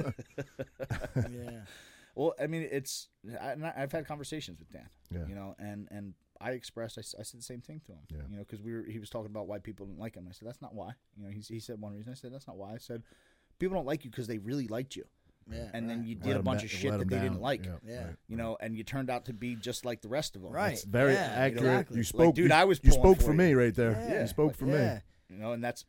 yeah. 1.15 1.61
Well, 2.15 2.33
I 2.39 2.47
mean, 2.47 2.67
it's 2.71 3.09
I, 3.41 3.51
and 3.51 3.65
I- 3.65 3.73
I've 3.77 3.91
had 3.91 4.07
conversations 4.07 4.59
with 4.59 4.71
Dan. 4.71 4.89
Yeah. 5.11 5.27
You 5.27 5.35
know, 5.35 5.55
and 5.59 5.87
and 5.91 6.13
I 6.39 6.51
expressed 6.51 6.97
I 6.97 7.01
said 7.01 7.39
the 7.39 7.43
same 7.43 7.61
thing 7.61 7.81
to 7.85 7.91
him. 7.91 7.99
Yeah. 8.09 8.21
You 8.29 8.37
know, 8.37 8.43
because 8.43 8.61
we 8.61 8.73
were 8.73 8.83
he 8.83 8.99
was 8.99 9.09
talking 9.09 9.29
about 9.29 9.47
why 9.47 9.59
people 9.59 9.85
didn't 9.85 9.99
like 9.99 10.15
him. 10.15 10.25
I 10.27 10.31
said 10.31 10.47
that's 10.47 10.61
not 10.61 10.73
why. 10.73 10.91
You 11.15 11.25
know, 11.25 11.29
he 11.29 11.41
he 11.41 11.59
said 11.59 11.79
one 11.79 11.93
reason. 11.93 12.11
I 12.11 12.15
said 12.15 12.33
that's 12.33 12.47
not 12.47 12.57
why. 12.57 12.73
I 12.73 12.77
said 12.77 13.03
people 13.59 13.75
don't 13.75 13.85
like 13.85 14.03
you 14.03 14.09
because 14.09 14.27
they 14.27 14.37
really 14.37 14.67
liked 14.67 14.95
you, 14.95 15.05
Yeah. 15.51 15.69
and 15.73 15.87
then 15.89 15.99
right. 15.99 16.07
you 16.07 16.15
Let 16.15 16.23
did 16.23 16.35
a 16.37 16.43
bunch 16.43 16.61
da- 16.61 16.65
of 16.65 16.71
shit 16.71 16.91
that 16.91 17.07
they 17.07 17.15
down. 17.17 17.23
didn't 17.23 17.41
like. 17.41 17.65
Yeah, 17.65 17.71
Yeah. 17.85 18.03
right. 18.05 18.15
You 18.27 18.35
know, 18.37 18.57
and 18.59 18.75
you 18.75 18.83
turned 18.83 19.09
out 19.09 19.25
to 19.25 19.33
be 19.33 19.55
just 19.55 19.85
like 19.85 20.01
the 20.01 20.07
rest 20.09 20.35
of 20.35 20.41
them. 20.41 20.51
Right. 20.51 20.73
It's 20.73 20.83
very 20.83 21.13
Yeah, 21.13 21.19
accurate. 21.35 21.63
exactly. 21.63 21.95
You 21.97 21.99
Like, 22.01 22.07
spoke, 22.07 22.35
dude, 22.35 22.49
you- 22.49 22.55
I 22.55 22.63
was 22.63 22.79
You 22.83 22.91
spoke 22.91 23.17
for 23.17 23.23
for 23.25 23.31
you. 23.31 23.37
me 23.37 23.53
right 23.53 23.75
there. 23.75 23.91
Yeah. 23.91 24.21
You 24.21 24.27
spoke 24.27 24.47
Like, 24.47 24.55
for 24.57 24.67
yeah. 24.67 24.95
me. 24.95 25.01
You 25.35 25.37
know, 25.41 25.51
and 25.53 25.63
that's 25.63 25.85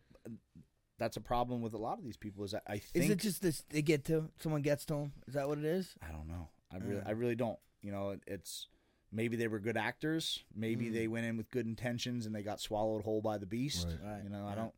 that's 0.99 1.17
a 1.17 1.21
problem 1.21 1.61
with 1.61 1.75
a 1.75 1.79
lot 1.79 1.99
of 1.99 2.05
these 2.05 2.17
people. 2.17 2.45
Is 2.45 2.53
that 2.53 2.63
I 2.67 2.81
Is 2.95 3.11
it 3.11 3.19
just 3.19 3.43
this 3.43 3.63
they 3.69 3.83
get 3.83 4.05
to 4.07 4.31
someone 4.39 4.63
gets 4.63 4.85
to 4.87 4.95
them? 4.95 5.13
Is 5.27 5.35
that 5.35 5.47
what 5.49 5.59
it 5.59 5.65
is? 5.65 5.95
I 6.07 6.11
don't 6.11 6.27
know. 6.29 6.49
I 6.73 6.79
really. 6.79 7.03
I 7.05 7.11
really 7.11 7.35
don't. 7.35 7.59
You 7.83 7.93
know, 7.93 8.17
it's 8.27 8.69
maybe 9.13 9.37
they 9.37 9.47
were 9.49 9.59
good 9.61 9.77
actors. 9.77 10.43
Maybe 10.55 10.87
Mm. 10.87 10.93
they 10.95 11.07
went 11.09 11.27
in 11.27 11.37
with 11.37 11.51
good 11.51 11.67
intentions 11.67 12.27
and 12.27 12.35
they 12.35 12.43
got 12.43 12.61
swallowed 12.61 13.05
whole 13.05 13.21
by 13.23 13.39
the 13.39 13.47
beast. 13.47 13.87
Right. 13.89 14.11
Right. 14.15 14.23
You 14.25 14.31
know, 14.31 14.47
I 14.47 14.55
don't, 14.55 14.75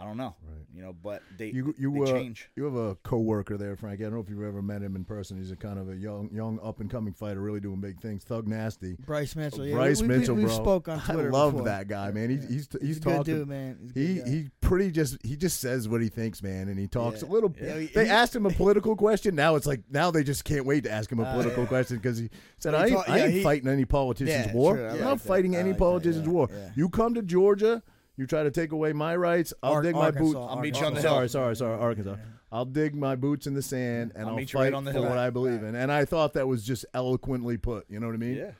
I 0.00 0.04
don't 0.04 0.16
know. 0.16 0.36
Right. 0.46 0.64
You 0.74 0.82
know, 0.82 0.92
but 0.92 1.22
they 1.36 1.48
You 1.50 1.74
you 1.76 1.92
they 1.92 2.10
uh, 2.12 2.14
change. 2.14 2.48
you 2.54 2.64
have 2.64 2.76
a 2.76 2.94
coworker 3.02 3.56
there, 3.56 3.74
Frank. 3.74 4.00
I 4.00 4.04
don't 4.04 4.12
know 4.14 4.20
if 4.20 4.28
you've 4.30 4.44
ever 4.44 4.62
met 4.62 4.80
him 4.80 4.94
in 4.94 5.04
person. 5.04 5.36
He's 5.36 5.50
a 5.50 5.56
kind 5.56 5.76
of 5.76 5.88
a 5.90 5.96
young 5.96 6.30
young 6.32 6.60
up 6.62 6.78
and 6.78 6.88
coming 6.88 7.12
fighter, 7.12 7.40
really 7.40 7.58
doing 7.58 7.80
big 7.80 8.00
things. 8.00 8.22
Thug 8.22 8.46
Nasty. 8.46 8.94
Bryce 9.04 9.34
Mitchell. 9.34 9.66
Yeah, 9.66 9.74
Bryce 9.74 10.00
we, 10.00 10.06
we, 10.08 10.18
Mitchell, 10.18 10.36
we. 10.36 10.44
We've 10.44 10.52
spoke 10.52 10.86
on 10.88 11.00
Twitter. 11.00 11.28
I 11.28 11.30
love 11.32 11.52
before. 11.54 11.66
that 11.66 11.88
guy, 11.88 12.12
man. 12.12 12.30
He's 12.30 12.44
Yeah. 12.44 12.48
he's 12.50 12.68
he's, 12.70 12.80
He's 12.88 13.00
talking. 13.00 13.22
good 13.24 13.38
dude, 13.40 13.48
man. 13.48 13.78
He's 13.82 13.96
a 13.96 13.98
He 13.98 14.18
guy. 14.20 14.28
he 14.30 14.50
pretty 14.60 14.90
just 14.92 15.16
he 15.24 15.36
just 15.36 15.58
says 15.60 15.88
what 15.88 16.00
he 16.00 16.08
thinks, 16.08 16.44
man, 16.44 16.68
and 16.68 16.78
he 16.78 16.86
talks 16.86 17.22
Yeah. 17.22 17.28
a 17.28 17.30
little. 17.30 17.52
Yeah, 17.60 17.78
he- 17.80 17.86
they 17.86 18.04
he- 18.04 18.10
asked 18.10 18.36
him 18.36 18.46
a 18.46 18.50
political 18.62 18.94
question. 18.94 19.34
Now 19.34 19.56
it's 19.56 19.66
like 19.66 19.82
now 19.90 20.12
they 20.12 20.22
just 20.22 20.44
can't 20.44 20.64
wait 20.64 20.84
to 20.84 20.92
ask 20.92 21.10
him 21.10 21.18
a 21.18 21.24
Uh, 21.24 21.32
political 21.32 21.64
yeah. 21.64 21.68
question 21.68 21.96
because 21.96 22.18
he 22.18 22.30
said, 22.58 22.72
Well, 22.74 22.82
"I 22.82 22.84
ain't, 22.86 22.94
talk- 22.94 23.08
I 23.08 23.16
yeah, 23.18 23.24
ain't 23.24 23.32
he- 23.34 23.42
fighting 23.42 23.68
any 23.68 23.84
politician's 23.84 24.46
Yeah, 24.46 24.52
war. 24.54 24.76
true. 24.76 24.84
I 24.84 24.88
I'm 24.90 24.92
like 24.94 25.00
not 25.00 25.18
that. 25.18 25.26
fighting 25.28 25.56
any 25.56 25.70
like 25.70 25.78
politician's 25.78 26.28
war. 26.28 26.48
You 26.76 26.88
come 26.88 27.14
to 27.14 27.22
Georgia, 27.22 27.82
you 28.18 28.26
try 28.26 28.42
to 28.42 28.50
take 28.50 28.72
away 28.72 28.92
my 28.92 29.16
rights. 29.16 29.54
I'll 29.62 29.74
Ar- 29.74 29.82
dig 29.82 29.94
my 29.94 30.06
Arkansas, 30.06 30.24
boots. 30.24 30.36
I'll 30.50 30.58
meet 30.60 30.78
you 30.78 30.84
on 30.86 30.94
the 30.94 31.00
sorry, 31.00 31.20
hill. 31.20 31.28
sorry, 31.28 31.54
sorry, 31.54 31.56
sorry, 31.56 31.80
Arkansas. 31.80 32.16
I'll 32.52 32.64
dig 32.66 32.94
my 32.94 33.14
boots 33.16 33.46
in 33.46 33.54
the 33.54 33.62
sand 33.62 34.12
and 34.14 34.24
I'll 34.24 34.30
I'll, 34.30 34.36
meet 34.36 34.52
you 34.52 34.58
fight 34.58 34.64
right 34.64 34.74
on 34.74 34.84
the 34.84 34.92
for 34.92 34.98
hill. 35.00 35.08
what 35.08 35.18
I 35.18 35.30
believe 35.30 35.62
in. 35.62 35.74
And 35.74 35.90
I 35.92 36.04
thought 36.04 36.34
that 36.34 36.46
was 36.48 36.64
just 36.64 36.84
eloquently 36.94 37.56
put. 37.56 37.86
You 37.88 38.00
know 38.00 38.06
what 38.06 38.14
I 38.14 38.18
mean? 38.18 38.36
Yeah. 38.36 38.50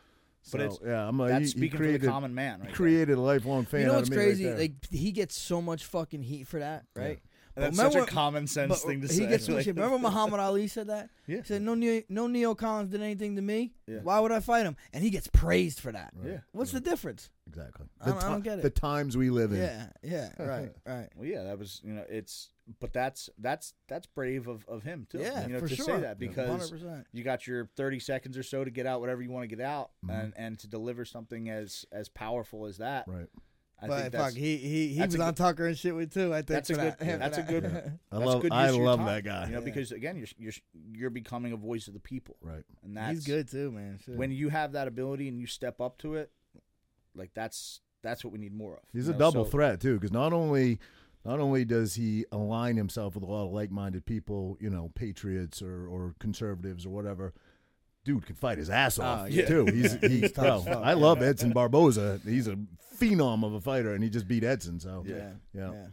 So, 0.42 0.56
But 0.58 0.66
it's 0.66 0.78
yeah, 0.86 1.06
I'm 1.08 1.20
a, 1.20 1.28
that's 1.28 1.38
he, 1.38 1.44
he 1.44 1.48
speaking 1.50 1.70
for 1.72 1.76
created, 1.78 2.00
the 2.02 2.06
common 2.08 2.34
man, 2.34 2.60
right? 2.60 2.68
he 2.68 2.74
created 2.74 3.18
a 3.18 3.20
lifelong 3.20 3.64
fan. 3.64 3.80
You 3.80 3.86
know 3.86 3.92
out 3.92 3.96
what's 3.96 4.08
of 4.08 4.12
me 4.12 4.16
right 4.18 4.24
crazy? 4.26 4.44
there. 4.44 4.58
like 4.58 4.72
he 4.90 5.12
gets 5.12 5.36
so 5.36 5.60
much 5.60 5.84
fucking 5.84 6.22
heat 6.22 6.46
for 6.46 6.60
that, 6.60 6.84
right? 6.94 7.18
There. 7.58 7.70
That's 7.70 7.76
But 7.76 7.92
such 7.92 8.02
a 8.02 8.06
common 8.06 8.46
sense 8.46 8.80
thing 8.82 9.00
to 9.02 9.06
he 9.08 9.12
say. 9.14 9.26
gets 9.28 9.46
so 9.46 9.54
Like- 9.54 9.64
shit. 9.64 9.74
Remember 9.76 9.98
Muhammad 10.08 10.40
Ali 10.40 10.66
said 10.68 10.86
that? 10.88 11.10
Yeah. 11.26 11.38
He 11.38 11.42
said 11.44 11.62
no 11.62 11.74
neo 11.74 12.02
no 12.08 12.26
neocons 12.26 12.90
did 12.90 13.02
anything 13.02 13.36
to 13.36 13.42
me. 13.42 13.72
Yeah. 13.86 13.98
Why 14.02 14.20
would 14.20 14.32
I 14.32 14.40
fight 14.40 14.64
him? 14.66 14.76
And 14.92 15.02
he 15.04 15.10
gets 15.10 15.26
praised 15.28 15.80
for 15.80 15.92
that. 15.92 16.12
Yeah. 16.24 16.38
What's 16.52 16.72
the 16.72 16.80
difference? 16.80 17.30
exactly. 17.46 17.86
I 18.00 18.10
don't- 18.10 18.24
I 18.24 18.28
don't 18.30 18.44
get 18.44 18.58
it. 18.58 18.62
The 18.62 18.68
times 18.70 19.16
we 19.16 19.30
live 19.30 19.52
in. 19.52 19.58
Yeah, 19.58 19.86
yeah, 20.02 20.28
right, 20.38 20.70
right. 20.86 21.08
Well, 21.16 21.24
yeah, 21.26 21.44
that 21.44 21.58
was 21.58 21.80
you 21.82 21.94
know 21.94 22.04
it's 22.08 22.50
but 22.80 22.92
that's 22.92 23.30
that's 23.38 23.72
that's 23.88 24.06
brave 24.06 24.48
of, 24.48 24.66
of 24.68 24.82
him 24.82 25.06
too. 25.10 25.18
Yeah, 25.20 25.46
you 25.46 25.54
know 25.54 25.60
for 25.60 25.68
to 25.68 25.74
sure. 25.74 25.84
say 25.86 26.00
that 26.00 26.18
because 26.18 26.70
100%. 26.70 27.04
you 27.12 27.24
got 27.24 27.46
your 27.46 27.70
30 27.76 28.00
seconds 28.00 28.36
or 28.36 28.42
so 28.42 28.64
to 28.64 28.70
get 28.70 28.84
out 28.84 29.00
whatever 29.00 29.22
you 29.22 29.30
want 29.30 29.48
to 29.48 29.56
get 29.56 29.64
out 29.64 29.90
Mm-hmm. 30.04 30.20
and 30.20 30.32
and 30.36 30.58
to 30.58 30.66
deliver 30.68 31.06
something 31.06 31.48
as 31.48 31.86
as 31.90 32.10
powerful 32.10 32.66
as 32.66 32.76
that 32.78 33.06
Right. 33.08 33.28
I 33.80 33.86
but 33.86 34.00
think 34.02 34.14
fuck, 34.14 34.32
he 34.32 34.56
he, 34.56 34.88
he 34.88 35.00
was 35.00 35.14
a 35.14 35.22
on 35.22 35.34
Tucker 35.34 35.66
and 35.66 35.78
shit 35.78 35.94
with 35.94 36.12
too. 36.12 36.32
I 36.34 36.38
think 36.38 36.46
that's 36.48 36.70
a 36.70 36.74
good 36.74 36.80
that- 36.82 36.98
for 36.98 37.04
that's 37.04 37.38
a 37.38 37.42
that. 37.42 37.48
good 37.48 37.64
I 37.64 37.70
that's 38.18 38.26
love 38.26 38.42
good 38.42 38.52
I 38.52 38.62
use 38.64 38.70
of 38.70 38.76
your 38.76 38.86
love 38.86 39.04
that 39.06 39.24
guy. 39.24 39.46
you 39.46 39.52
know 39.52 39.58
Yeah. 39.60 39.64
because 39.64 39.92
again 39.92 40.16
you're 40.16 40.26
you're 40.38 40.52
you're 40.92 41.10
becoming 41.10 41.52
a 41.52 41.56
voice 41.56 41.86
of 41.88 41.94
the 41.94 42.00
people 42.00 42.36
Right. 42.42 42.64
and 42.82 42.96
that's 42.96 43.10
He's 43.18 43.26
good 43.26 43.48
too, 43.48 43.70
man. 43.70 43.98
Shit. 44.04 44.16
when 44.16 44.30
you 44.32 44.48
have 44.48 44.72
that 44.72 44.88
ability 44.88 45.28
and 45.28 45.38
you 45.38 45.46
step 45.46 45.80
up 45.80 45.98
to 45.98 46.14
it 46.14 46.30
like 47.14 47.30
that's 47.34 47.80
that's 48.02 48.24
what 48.24 48.32
we 48.32 48.38
need 48.38 48.54
more 48.54 48.74
of 48.74 48.80
He's 48.92 49.06
you 49.06 49.10
a 49.10 49.12
know? 49.14 49.18
double 49.18 49.44
So- 49.44 49.50
threat 49.50 49.80
too, 49.80 49.94
because 49.94 50.12
not 50.12 50.32
only 50.32 50.78
not 51.24 51.40
only 51.40 51.64
does 51.64 51.94
he 51.94 52.24
align 52.32 52.76
himself 52.76 53.14
with 53.14 53.24
a 53.24 53.26
lot 53.26 53.44
of 53.46 53.52
like-minded 53.52 54.06
people, 54.06 54.56
you 54.60 54.70
know, 54.70 54.90
patriots 54.94 55.60
or, 55.60 55.86
or 55.86 56.14
conservatives 56.20 56.86
or 56.86 56.90
whatever. 56.90 57.34
Dude 58.08 58.24
can 58.24 58.36
fight 58.36 58.56
his 58.56 58.70
ass 58.70 58.98
off 58.98 59.24
Oh, 59.24 59.26
yeah. 59.26 59.44
too. 59.46 59.66
He's 59.72 59.92
he's 60.00 60.32
tough 60.32 60.64
bro, 60.64 60.80
I 60.80 60.94
love 60.94 61.22
Edson 61.22 61.52
Barboza. 61.52 62.20
He's 62.24 62.48
a 62.48 62.56
phenom 62.98 63.44
of 63.44 63.52
a 63.52 63.60
fighter, 63.60 63.92
and 63.92 64.02
he 64.02 64.08
just 64.08 64.26
beat 64.26 64.44
Edson. 64.44 64.80
So 64.80 65.04
yeah, 65.06 65.32
yeah. 65.52 65.72
yeah. 65.72 65.86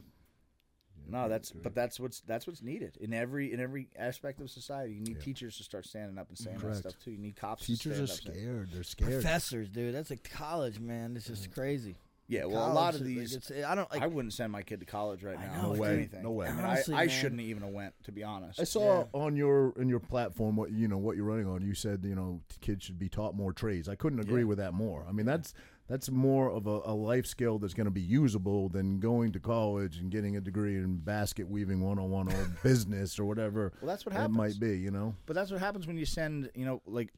No, 1.09 1.27
that's 1.27 1.51
but 1.51 1.75
that's 1.75 1.99
what's 1.99 2.21
that's 2.21 2.47
what's 2.47 2.61
needed 2.63 2.97
in 3.01 3.13
every 3.13 3.51
in 3.51 3.59
every 3.59 3.89
aspect 3.99 4.39
of 4.39 4.49
society. 4.49 4.93
You 4.93 5.01
need 5.01 5.19
teachers 5.19 5.57
to 5.57 5.63
start 5.63 5.85
standing 5.85 6.17
up 6.17 6.29
and 6.29 6.37
saying 6.37 6.57
Correct. 6.57 6.83
that 6.83 6.89
stuff 6.91 7.03
too. 7.03 7.11
You 7.11 7.17
need 7.17 7.35
cops. 7.35 7.67
teachers 7.67 7.99
are 7.99 8.07
scared. 8.07 8.69
They're 8.71 8.83
scared. 8.83 9.11
Professors, 9.11 9.67
dude, 9.67 9.93
that's 9.93 10.11
a 10.11 10.15
college, 10.17 10.79
man. 10.79 11.17
It's 11.17 11.27
just 11.27 11.51
crazy. 11.53 11.95
Yeah, 12.27 12.45
well, 12.45 12.57
a 12.71 12.73
lot 12.73 12.93
College, 12.93 12.95
of 12.95 13.01
like, 13.01 13.07
these. 13.07 13.35
it's- 13.35 13.63
I 13.65 13.75
don't 13.75 13.91
like. 13.91 14.01
I 14.01 14.07
wouldn't 14.07 14.33
send 14.33 14.51
my 14.51 14.63
kid 14.63 14.79
to 14.79 14.85
college 14.87 15.23
right 15.23 15.37
I 15.37 15.45
now. 15.45 15.53
know, 15.61 15.69
for 15.69 15.75
No 15.75 15.81
way, 15.81 15.93
anything. 15.93 16.23
no 16.23 16.31
way. 16.31 16.47
I, 16.47 16.51
mean, 16.53 16.65
Honestly, 16.65 16.95
I, 16.95 17.01
I 17.01 17.07
shouldn't 17.07 17.41
even 17.41 17.61
have 17.63 17.71
went 17.71 17.93
to 18.05 18.11
be 18.11 18.23
honest. 18.23 18.59
I 18.59 18.63
saw 18.63 18.99
Yeah. 19.01 19.05
on 19.13 19.35
your 19.35 19.73
in 19.77 19.87
your 19.89 19.99
platform 19.99 20.55
what 20.55 20.71
you 20.71 20.87
know 20.87 20.97
what 20.97 21.15
you're 21.17 21.25
running 21.25 21.47
on. 21.47 21.61
You 21.61 21.75
said 21.75 22.03
you 22.03 22.15
know 22.15 22.41
kids 22.61 22.83
should 22.83 22.97
be 22.97 23.09
taught 23.09 23.35
more 23.35 23.53
trades. 23.53 23.87
I 23.87 23.95
couldn't 23.95 24.19
agree 24.19 24.41
Yeah. 24.41 24.47
with 24.47 24.57
that 24.57 24.73
more. 24.73 25.05
I 25.07 25.11
mean 25.11 25.25
that's 25.27 25.53
That's 25.87 26.09
more 26.09 26.49
of 26.49 26.65
a, 26.65 26.81
a 26.85 26.95
life 26.95 27.27
skill 27.27 27.59
that's 27.59 27.75
going 27.75 27.85
to 27.85 27.91
be 27.91 28.01
usable 28.01 28.69
than 28.69 28.99
going 28.99 29.31
to 29.33 29.39
college 29.39 29.99
and 29.99 30.09
getting 30.09 30.35
a 30.35 30.41
degree 30.41 30.77
in 30.77 30.97
basket 30.97 31.47
weaving 31.47 31.79
101 31.79 32.33
or 32.33 32.47
business 32.63 33.19
or 33.19 33.25
whatever 33.25 33.71
Well, 33.81 33.89
that's 33.89 34.03
what 34.03 34.15
it 34.15 34.17
happens. 34.17 34.35
might 34.35 34.59
be, 34.59 34.79
you 34.79 34.89
know? 34.89 35.13
But 35.27 35.35
that's 35.35 35.51
what 35.51 35.59
happens 35.59 35.85
when 35.85 35.95
you 35.95 36.07
send, 36.07 36.49
you 36.55 36.65
know, 36.65 36.81
like 36.87 37.13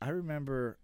I 0.00 0.10
remember 0.10 0.78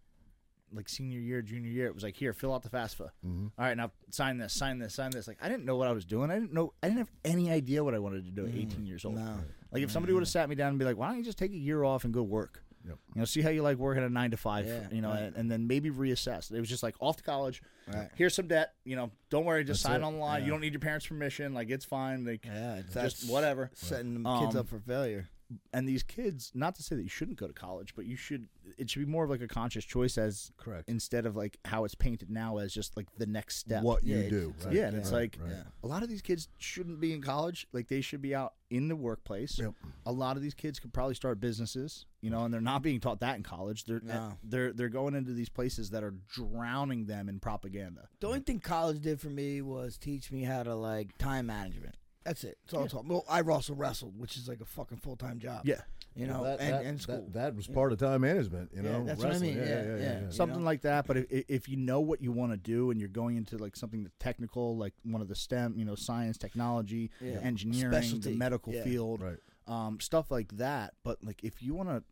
like 0.73 0.89
senior 0.89 1.19
year, 1.21 1.43
junior 1.43 1.71
year, 1.71 1.87
it 1.87 1.95
was 1.95 2.03
like, 2.03 2.17
here, 2.17 2.33
fill 2.33 2.53
out 2.55 2.63
the 2.63 2.69
FAFSA. 2.69 3.11
Mm-hmm. 3.27 3.47
All 3.59 3.65
right, 3.65 3.77
now 3.77 3.91
sign 4.11 4.39
this, 4.39 4.53
sign 4.53 4.79
this, 4.79 4.95
sign 4.95 5.11
this. 5.11 5.27
Like 5.29 5.39
I 5.41 5.49
didn't 5.49 5.65
know 5.65 5.77
what 5.77 5.89
I 5.89 5.93
was 5.93 6.05
doing. 6.05 6.31
I 6.31 6.35
didn't 6.35 6.53
know 6.53 6.73
I 6.83 6.89
didn't 6.89 6.99
have 6.99 7.11
any 7.25 7.51
idea 7.51 7.83
what 7.85 7.95
I 7.95 7.99
wanted 7.99 8.25
to 8.27 8.31
do 8.31 8.47
at 8.47 8.55
18 8.55 8.87
years 8.87 9.05
old. 9.05 9.17
No. 9.17 9.39
Like 9.73 9.83
if 9.83 9.91
somebody 9.91 10.13
would 10.13 10.21
have 10.23 10.29
sat 10.29 10.49
me 10.49 10.55
down 10.55 10.69
and 10.71 10.79
be 10.79 10.85
like, 10.85 10.97
"Why 10.97 11.09
don't 11.09 11.19
you 11.19 11.25
just 11.25 11.39
take 11.39 11.53
a 11.53 11.57
year 11.57 11.85
off 11.85 12.05
and 12.05 12.13
go 12.15 12.23
work?" 12.23 12.63
Yep. 12.87 12.97
You 13.15 13.19
know, 13.21 13.25
see 13.27 13.43
how 13.43 13.51
you 13.51 13.63
like 13.63 13.77
working 13.77 14.03
at 14.03 14.09
a 14.11 14.13
nine 14.13 14.31
to 14.31 14.37
five. 14.39 14.67
Yeah, 14.67 14.87
you 14.91 15.03
know, 15.03 15.11
right. 15.11 15.23
and, 15.25 15.37
and 15.37 15.51
then 15.51 15.67
maybe 15.67 15.91
reassess. 15.91 16.51
It 16.51 16.59
was 16.61 16.69
just 16.69 16.83
like 16.83 16.95
off 17.01 17.17
to 17.19 17.23
college. 17.23 17.61
Right. 17.93 18.09
Here's 18.15 18.35
some 18.35 18.47
debt. 18.49 18.75
You 18.85 18.97
know, 18.97 19.11
don't 19.31 19.45
worry, 19.45 19.65
just 19.65 19.83
That's 19.83 19.93
sign 19.93 20.01
it. 20.03 20.05
on 20.05 20.15
the 20.15 20.19
line. 20.21 20.41
Yeah. 20.41 20.47
You 20.47 20.51
don't 20.53 20.61
need 20.61 20.73
your 20.73 20.81
parents' 20.81 21.07
permission. 21.07 21.53
Like 21.55 21.69
it's 21.71 21.85
fine. 21.85 22.25
Like 22.25 22.47
Yeah, 22.47 22.77
it's 22.77 22.95
just 22.95 23.31
whatever. 23.31 23.71
setting 23.75 24.23
the 24.23 24.39
kids 24.41 24.55
Um, 24.55 24.61
up 24.61 24.69
for 24.69 24.79
failure. 24.79 25.29
And 25.73 25.89
these 25.89 26.03
kids, 26.03 26.53
not 26.55 26.75
to 26.75 26.83
say 26.83 26.95
that 26.97 27.03
you 27.03 27.09
shouldn't 27.09 27.39
go 27.39 27.47
to 27.47 27.55
college, 27.55 27.95
but 27.97 28.05
you 28.05 28.17
should. 28.17 28.49
It 28.77 28.91
should 28.91 28.99
be 29.07 29.11
more 29.11 29.25
of 29.25 29.31
like 29.31 29.41
a 29.41 29.49
conscious 29.49 29.83
choice 29.85 30.19
as 30.19 30.53
Correct. 30.59 30.89
instead 30.91 31.25
of 31.25 31.37
like 31.37 31.57
how 31.65 31.85
it's 31.85 31.95
painted 31.95 32.29
now 32.31 32.59
as 32.59 32.73
just 32.75 32.99
like 32.99 33.07
the 33.17 33.25
next 33.25 33.57
step. 33.57 33.83
What 33.83 34.05
you 34.05 34.19
Yeah, 34.19 34.29
do. 34.29 34.55
right, 34.67 34.75
yeah, 34.75 34.87
and 34.89 34.97
it's 34.99 35.11
right, 35.11 35.35
like 35.35 35.39
right. 35.41 35.63
A 35.83 35.87
lot 35.87 36.03
of 36.03 36.11
these 36.11 36.21
kids 36.21 36.49
shouldn't 36.59 37.01
be 37.01 37.15
in 37.15 37.23
college. 37.23 37.67
Like 37.73 37.89
they 37.89 38.03
should 38.03 38.21
be 38.21 38.35
out 38.35 38.53
in 38.69 38.89
the 38.89 38.97
workplace. 38.97 39.59
Yep. 39.59 39.73
A 40.05 40.13
lot 40.13 40.37
of 40.37 40.43
these 40.43 40.53
kids 40.53 40.79
could 40.79 40.93
probably 40.93 41.15
start 41.15 41.41
businesses, 41.41 42.05
you 42.21 42.29
know, 42.29 42.45
and 42.45 42.53
they're 42.53 42.61
not 42.61 42.83
being 42.83 43.01
taught 43.01 43.21
that 43.21 43.37
in 43.37 43.43
college. 43.43 43.85
They're 43.85 44.01
No. 44.05 44.35
they're 44.45 44.75
they're 44.75 44.91
going 44.91 45.15
into 45.15 45.33
these 45.33 45.49
places 45.49 45.89
that 45.91 46.05
are 46.05 46.15
drowning 46.35 47.07
them 47.07 47.29
in 47.31 47.41
propaganda. 47.41 48.09
The 48.21 48.27
only 48.27 48.41
thing 48.41 48.61
college 48.61 49.01
did 49.01 49.19
for 49.19 49.31
me 49.31 49.63
was 49.63 49.97
teach 49.97 50.31
me 50.31 50.43
how 50.43 50.63
to 50.63 50.75
like 50.75 51.17
time 51.17 51.47
management. 51.47 51.95
That's 52.29 52.45
it. 52.45 52.59
That's 52.65 52.75
all 52.75 52.85
it's 52.85 52.95
all. 52.95 53.05
Well, 53.07 53.25
I 53.29 53.41
also 53.43 53.75
wrestled, 53.75 54.19
which 54.19 54.37
is 54.37 54.49
like 54.49 54.61
a 54.61 54.65
fucking 54.65 54.99
full 54.99 55.17
time 55.17 55.39
job. 55.39 55.63
Yeah. 55.65 55.81
you 56.15 56.27
know, 56.27 56.43
that, 56.45 56.61
and, 56.61 56.75
that, 56.75 56.85
and 56.85 57.01
school. 57.01 57.29
That, 57.33 57.55
was 57.55 57.67
part 57.69 57.93
of 57.93 57.99
time 57.99 58.23
management, 58.23 58.71
you 58.75 58.83
Yeah, 58.83 58.93
know? 58.93 59.05
that's 59.05 59.23
what 59.23 59.35
I 59.35 59.39
mean, 59.39 59.57
yeah, 59.57 59.97
yeah. 59.97 60.21
You 60.23 60.31
Something 60.31 60.61
know? 60.61 60.65
like 60.65 60.83
that, 60.83 61.07
but 61.07 61.17
if, 61.19 61.27
if 61.49 61.69
you 61.69 61.77
know 61.77 62.01
what 62.01 62.21
you 62.23 62.33
want 62.33 62.51
to 62.53 62.57
do 62.59 62.91
and 62.91 62.99
you're 62.99 63.09
going 63.09 63.37
into 63.37 63.57
like 63.57 63.77
something 63.77 64.03
that's 64.03 64.17
technical, 64.19 64.77
like 64.77 64.95
one 65.05 65.23
of 65.23 65.29
the 65.29 65.37
STEM, 65.37 65.75
you 65.77 65.85
know, 65.85 65.95
science, 65.95 66.37
technology, 66.37 67.11
Yeah. 67.21 67.39
engineering, 67.43 67.93
Specialty. 67.93 68.31
the 68.33 68.37
medical 68.37 68.73
Yeah. 68.75 68.83
field, 68.85 69.21
Right. 69.23 69.39
um, 69.69 70.01
stuff 70.01 70.31
like 70.31 70.57
that. 70.57 70.95
But 71.05 71.23
like 71.23 71.45
if 71.45 71.63
you 71.63 71.75
want 71.75 71.89
to 71.91 72.03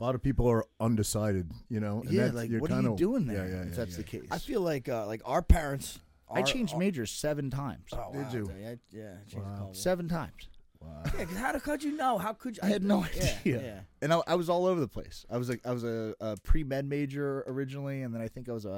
A 0.00 0.02
lot 0.02 0.14
of 0.16 0.22
people 0.22 0.48
are 0.50 0.64
undecided, 0.80 1.50
you 1.68 1.78
know? 1.80 2.00
and 2.02 2.10
yeah, 2.10 2.22
that's- 2.22 2.34
like 2.34 2.50
you're 2.50 2.60
what 2.60 2.70
are 2.72 2.82
you 2.82 2.96
doing 2.96 3.26
there? 3.26 3.46
Yeah, 3.48 3.54
yeah, 3.54 3.62
if 3.62 3.68
yeah, 3.70 3.74
that's 3.76 3.90
yeah. 3.92 3.96
the 3.98 4.02
case. 4.04 4.26
I 4.30 4.38
feel 4.38 4.60
like 4.60 4.88
uh, 4.88 5.06
like 5.06 5.22
our 5.24 5.40
parents. 5.40 6.00
I 6.30 6.40
are- 6.40 6.42
changed 6.44 6.74
are- 6.74 6.78
majors 6.78 7.10
seven 7.10 7.50
times. 7.50 7.90
Oh, 7.92 8.12
Did 8.12 8.22
wow, 8.22 8.32
you? 8.32 8.42
okay, 8.44 8.66
I- 8.68 8.78
yeah, 8.90 9.14
I 9.20 9.30
changed 9.30 9.46
Wow. 9.46 9.56
college. 9.58 9.76
Seven 9.76 10.08
times. 10.08 10.48
Wow. 10.80 11.02
Yeah, 11.18 11.24
'cause 11.24 11.36
how 11.36 11.52
the- 11.52 11.60
could 11.60 11.82
you 11.82 11.96
know? 11.96 12.18
How 12.18 12.32
could 12.34 12.56
you? 12.56 12.62
I 12.62 12.66
had 12.68 12.82
no 12.82 12.98
yeah, 13.14 13.36
idea. 13.40 13.62
Yeah, 13.62 13.80
And 14.02 14.12
I, 14.12 14.20
I 14.26 14.34
was 14.34 14.48
all 14.50 14.66
over 14.66 14.80
the 14.80 14.88
place. 14.88 15.24
I 15.30 15.36
was 15.38 15.48
like, 15.48 15.60
I 15.66 15.72
was 15.72 15.82
a, 15.84 16.14
a 16.20 16.36
pre 16.42 16.62
med 16.64 16.86
major 16.86 17.42
originally, 17.46 18.02
and 18.02 18.14
then 18.14 18.20
I 18.20 18.28
think 18.28 18.48
I 18.48 18.52
was 18.52 18.64
a, 18.66 18.68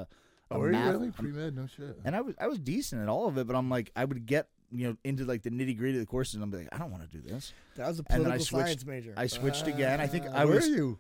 a 0.50 0.54
Oh, 0.54 0.58
were 0.60 0.66
you 0.66 0.72
math. 0.72 0.92
really? 0.92 1.10
Pre-med? 1.10 1.56
No 1.56 1.66
shit. 1.66 1.98
And 2.04 2.14
I 2.14 2.20
was 2.20 2.36
I 2.38 2.46
was 2.46 2.58
decent 2.60 3.02
at 3.02 3.08
all 3.08 3.26
of 3.26 3.36
it, 3.38 3.46
but 3.48 3.56
I'm 3.56 3.68
like, 3.68 3.90
I 3.96 4.04
would 4.04 4.26
get 4.26 4.48
you 4.72 4.88
know 4.88 4.96
into 5.04 5.24
like 5.24 5.42
the 5.42 5.50
nitty 5.50 5.76
gritty 5.76 5.94
of 5.98 6.00
the 6.00 6.06
courses, 6.06 6.34
and 6.34 6.42
I'm 6.44 6.50
like, 6.50 6.68
I 6.72 6.78
don't 6.78 6.90
want 6.90 7.10
to 7.10 7.16
do 7.18 7.22
this. 7.26 7.52
that 7.76 7.86
was 7.88 8.00
a 8.00 8.04
And 8.10 8.24
then 8.24 8.32
I 8.32 8.36
political 8.36 8.46
switched- 8.46 8.66
science 8.66 8.86
major. 8.86 9.14
I 9.16 9.26
switched 9.26 9.66
again. 9.66 10.00
I 10.00 10.06
think 10.06 10.26
I 10.26 10.44
Where 10.44 10.56
was 10.56 10.66
are 10.66 10.70
you? 10.70 10.98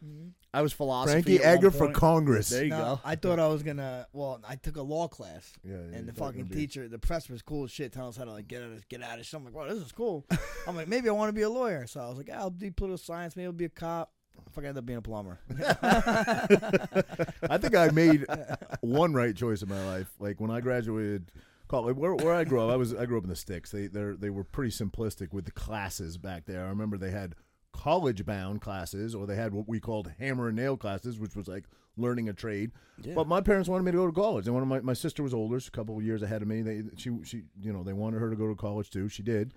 I 0.54 0.62
was 0.62 0.72
philosophy. 0.72 1.12
Frankie 1.22 1.36
at 1.44 1.48
one 1.48 1.58
Egger 1.58 1.70
for. 1.70 1.92
Congress. 1.92 2.48
There 2.48 2.64
you 2.64 2.70
No, 2.70 2.78
go. 2.78 3.00
I 3.04 3.14
thought 3.16 3.38
I 3.38 3.48
was 3.48 3.62
gonna. 3.62 4.06
Well, 4.12 4.40
I 4.48 4.56
took 4.56 4.76
a 4.76 4.82
law 4.82 5.06
class, 5.08 5.52
Yeah, 5.62 5.74
yeah, 5.90 5.98
and 5.98 6.08
the 6.08 6.12
fucking 6.14 6.40
it'd 6.40 6.48
be- 6.50 6.54
teacher, 6.56 6.88
the 6.88 6.98
professor 6.98 7.32
was 7.32 7.42
cool 7.42 7.64
as 7.64 7.70
shit, 7.70 7.92
telling 7.92 8.08
us 8.10 8.16
how 8.16 8.24
to 8.24 8.32
like 8.32 8.48
get 8.48 8.62
out 8.62 8.70
of 8.72 8.88
get 8.88 9.02
out 9.02 9.18
of 9.18 9.26
shit. 9.26 9.34
I'm 9.38 9.44
like, 9.44 9.54
wow, 9.54 9.66
this 9.66 9.78
is 9.78 9.92
cool. 9.92 10.24
I'm 10.66 10.74
like, 10.76 10.88
maybe 10.88 11.08
I 11.08 11.12
want 11.12 11.28
to 11.28 11.34
be 11.34 11.42
a 11.42 11.50
lawyer. 11.50 11.86
So 11.86 12.00
I 12.00 12.08
was 12.08 12.16
like, 12.16 12.28
yeah, 12.28 12.40
I'll 12.40 12.50
do 12.50 12.70
political 12.70 12.98
science. 12.98 13.36
Maybe 13.36 13.46
I'll 13.46 13.52
be 13.52 13.66
a 13.66 13.68
cop. 13.68 14.12
I 14.38 14.50
fucking 14.50 14.68
ended 14.68 14.78
up 14.82 14.86
being 14.86 14.98
a 14.98 15.02
plumber. 15.02 15.40
I 17.50 17.58
think 17.58 17.74
I 17.74 17.88
made 17.88 18.24
one 18.80 19.12
right 19.14 19.34
choice 19.34 19.62
in 19.62 19.68
my 19.68 19.84
life. 19.86 20.08
Like 20.18 20.40
when 20.40 20.50
I 20.50 20.60
graduated 20.60 21.30
college, 21.68 21.96
where, 21.96 22.14
where 22.14 22.34
I 22.34 22.44
grew 22.44 22.60
up, 22.60 22.70
I 22.70 22.76
was 22.76 22.94
I 22.94 23.06
grew 23.06 23.18
up 23.18 23.24
in 23.24 23.30
the 23.30 23.36
sticks. 23.36 23.70
They 23.70 23.86
they 23.86 24.12
they 24.18 24.30
were 24.30 24.44
pretty 24.44 24.70
simplistic 24.70 25.32
with 25.32 25.44
the 25.44 25.52
classes 25.52 26.18
back 26.18 26.44
there. 26.46 26.64
I 26.64 26.68
remember 26.68 26.98
they 26.98 27.10
had 27.10 27.34
college 27.72 28.24
bound 28.24 28.60
classes, 28.60 29.14
or 29.14 29.26
they 29.26 29.36
had 29.36 29.52
what 29.52 29.68
we 29.68 29.80
called 29.80 30.12
hammer 30.18 30.48
and 30.48 30.56
nail 30.56 30.76
classes, 30.76 31.18
which 31.18 31.36
was 31.36 31.48
like 31.48 31.64
learning 31.96 32.28
a 32.28 32.32
trade. 32.32 32.72
But 33.14 33.26
my 33.26 33.40
parents 33.40 33.68
wanted 33.68 33.84
me 33.84 33.92
to 33.92 33.98
go 33.98 34.06
to 34.06 34.12
college. 34.12 34.46
And 34.46 34.54
one 34.54 34.62
of 34.62 34.68
my 34.68 34.80
my 34.80 34.94
sister 34.94 35.22
was 35.22 35.34
older, 35.34 35.56
a 35.56 35.70
couple 35.70 35.96
of 35.96 36.04
years 36.04 36.22
ahead 36.22 36.42
of 36.42 36.48
me. 36.48 36.62
They 36.62 36.82
she 36.96 37.10
she 37.24 37.42
you 37.60 37.72
know 37.72 37.82
they 37.82 37.92
wanted 37.92 38.20
her 38.20 38.30
to 38.30 38.36
go 38.36 38.48
to 38.48 38.54
college 38.54 38.90
too. 38.90 39.08
She 39.08 39.22
did. 39.22 39.54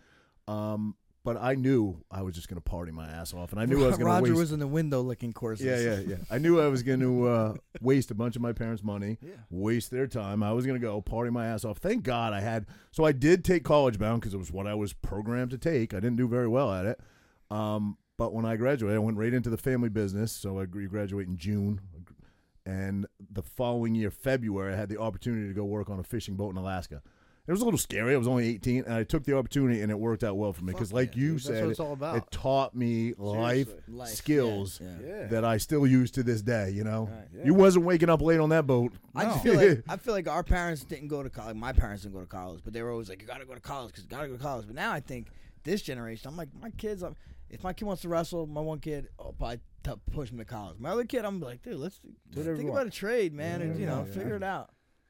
Um, 0.47 0.95
but 1.23 1.37
I 1.37 1.55
knew 1.55 2.03
I 2.09 2.21
was 2.21 2.35
just 2.35 2.47
going 2.47 2.55
to 2.55 2.61
party 2.61 2.91
my 2.91 3.07
ass 3.07 3.33
off, 3.33 3.51
and 3.51 3.59
I 3.59 3.65
knew 3.65 3.83
I 3.83 3.87
was 3.87 3.97
going 3.97 4.07
to 4.07 4.13
Roger 4.13 4.23
waste 4.23 4.35
was 4.35 4.51
in 4.51 4.59
the 4.59 4.67
window 4.67 5.01
licking 5.01 5.33
courses. 5.33 5.65
yeah, 5.65 5.77
yeah, 5.79 5.99
yeah. 5.99 6.15
I 6.31 6.37
knew 6.37 6.59
I 6.61 6.67
was 6.67 6.81
going 6.81 7.01
to 7.01 7.27
uh, 7.27 7.53
waste 7.81 8.09
a 8.11 8.15
bunch 8.15 8.35
of 8.35 8.41
my 8.41 8.53
parents' 8.53 8.83
money, 8.83 9.17
waste 9.49 9.91
their 9.91 10.07
time. 10.07 10.41
I 10.43 10.53
was 10.53 10.65
going 10.65 10.79
to 10.79 10.85
go 10.85 11.01
party 11.01 11.29
my 11.29 11.47
ass 11.47 11.65
off. 11.65 11.77
Thank 11.77 12.03
God 12.03 12.33
I 12.33 12.39
had. 12.39 12.65
So 12.91 13.03
I 13.03 13.11
did 13.11 13.43
take 13.43 13.63
college 13.63 13.99
bound 13.99 14.21
because 14.21 14.33
it 14.33 14.37
was 14.37 14.51
what 14.51 14.65
I 14.65 14.75
was 14.75 14.93
programmed 14.93 15.51
to 15.51 15.57
take. 15.57 15.93
I 15.93 15.97
didn't 15.99 16.17
do 16.17 16.27
very 16.27 16.47
well 16.47 16.71
at 16.73 16.85
it. 16.85 16.99
Um, 17.51 17.97
but 18.17 18.33
when 18.33 18.45
I 18.45 18.55
graduated, 18.55 18.95
I 18.97 18.99
went 18.99 19.17
right 19.17 19.33
into 19.33 19.49
the 19.49 19.57
family 19.57 19.89
business. 19.89 20.31
So 20.31 20.59
I 20.59 20.65
gr- 20.65 20.85
graduate 20.85 21.27
in 21.27 21.37
June. 21.37 21.81
And 22.65 23.07
the 23.31 23.41
following 23.41 23.95
year, 23.95 24.11
February, 24.11 24.73
I 24.73 24.77
had 24.77 24.89
the 24.89 24.99
opportunity 24.99 25.47
to 25.47 25.53
go 25.53 25.65
work 25.65 25.89
on 25.89 25.99
a 25.99 26.03
fishing 26.03 26.35
boat 26.35 26.51
in 26.51 26.57
Alaska. 26.57 27.01
It 27.49 27.51
was 27.51 27.61
a 27.61 27.65
little 27.65 27.79
scary. 27.79 28.13
I 28.13 28.17
was 28.17 28.27
only 28.27 28.47
18, 28.47 28.83
and 28.83 28.93
I 28.93 29.03
took 29.03 29.23
the 29.23 29.35
opportunity, 29.35 29.81
and 29.81 29.91
it 29.91 29.97
worked 29.97 30.23
out 30.23 30.37
well 30.37 30.53
for 30.53 30.63
me 30.63 30.71
because, 30.71 30.93
like 30.93 31.15
you 31.15 31.31
dude. 31.33 31.41
Said, 31.41 31.63
what 31.63 31.71
it's 31.71 31.79
all 31.79 31.93
about. 31.93 32.17
it 32.17 32.23
taught 32.29 32.75
me 32.75 33.15
life, 33.17 33.69
Life, 33.87 34.09
skills 34.09 34.79
yeah, 34.79 34.97
Yeah. 35.03 35.25
that 35.29 35.43
I 35.43 35.57
still 35.57 35.87
use 35.87 36.11
to 36.11 36.21
this 36.21 36.43
day. 36.43 36.69
You 36.69 36.83
know, 36.83 37.09
Right. 37.33 37.45
you 37.47 37.55
wasn't 37.55 37.85
waking 37.85 38.07
up 38.07 38.21
late 38.21 38.39
on 38.39 38.49
that 38.49 38.67
boat. 38.67 38.93
I 39.15 39.25
just 39.25 39.43
No. 39.43 39.51
feel 39.51 39.67
like 39.67 39.83
I 39.89 39.97
feel 39.97 40.13
like 40.13 40.27
our 40.27 40.43
parents 40.43 40.83
didn't 40.83 41.07
go 41.07 41.23
to 41.23 41.29
college. 41.31 41.55
My 41.55 41.73
parents 41.73 42.03
didn't 42.03 42.13
go 42.13 42.21
to 42.21 42.27
college, 42.27 42.61
but 42.63 42.71
they 42.71 42.83
were 42.83 42.91
always 42.91 43.09
like, 43.09 43.19
"You 43.19 43.27
got 43.27 43.39
to 43.39 43.45
go 43.47 43.55
to 43.55 43.59
college 43.59 43.93
because 43.93 44.03
you 44.03 44.09
got 44.11 44.21
to 44.21 44.27
go 44.27 44.37
to 44.37 44.43
college." 44.43 44.67
But 44.67 44.75
now 44.75 44.91
I 44.91 44.99
think 44.99 45.29
this 45.63 45.81
generation, 45.81 46.29
I'm 46.29 46.37
like, 46.37 46.49
my 46.61 46.69
kids. 46.69 47.01
I'm, 47.01 47.15
if 47.49 47.63
my 47.63 47.73
kid 47.73 47.85
wants 47.85 48.03
to 48.03 48.09
wrestle, 48.09 48.45
my 48.45 48.61
one 48.61 48.77
kid, 48.79 49.07
I'll 49.19 49.33
probably 49.33 49.59
t- 49.83 49.91
push 50.11 50.29
him 50.29 50.37
to 50.37 50.45
college. 50.45 50.77
My 50.77 50.91
other 50.91 51.03
kid, 51.03 51.25
I'm 51.25 51.39
like, 51.39 51.63
dude, 51.63 51.77
let's 51.77 51.99
whatever 52.35 52.55
think 52.55 52.69
about 52.69 52.85
a 52.85 52.91
trade, 52.91 53.33
man, 53.33 53.63
and 53.63 53.79
you 53.79 53.87
know, 53.87 54.05
yeah, 54.07 54.13
figure 54.13 54.35
it 54.35 54.43
out. 54.43 54.69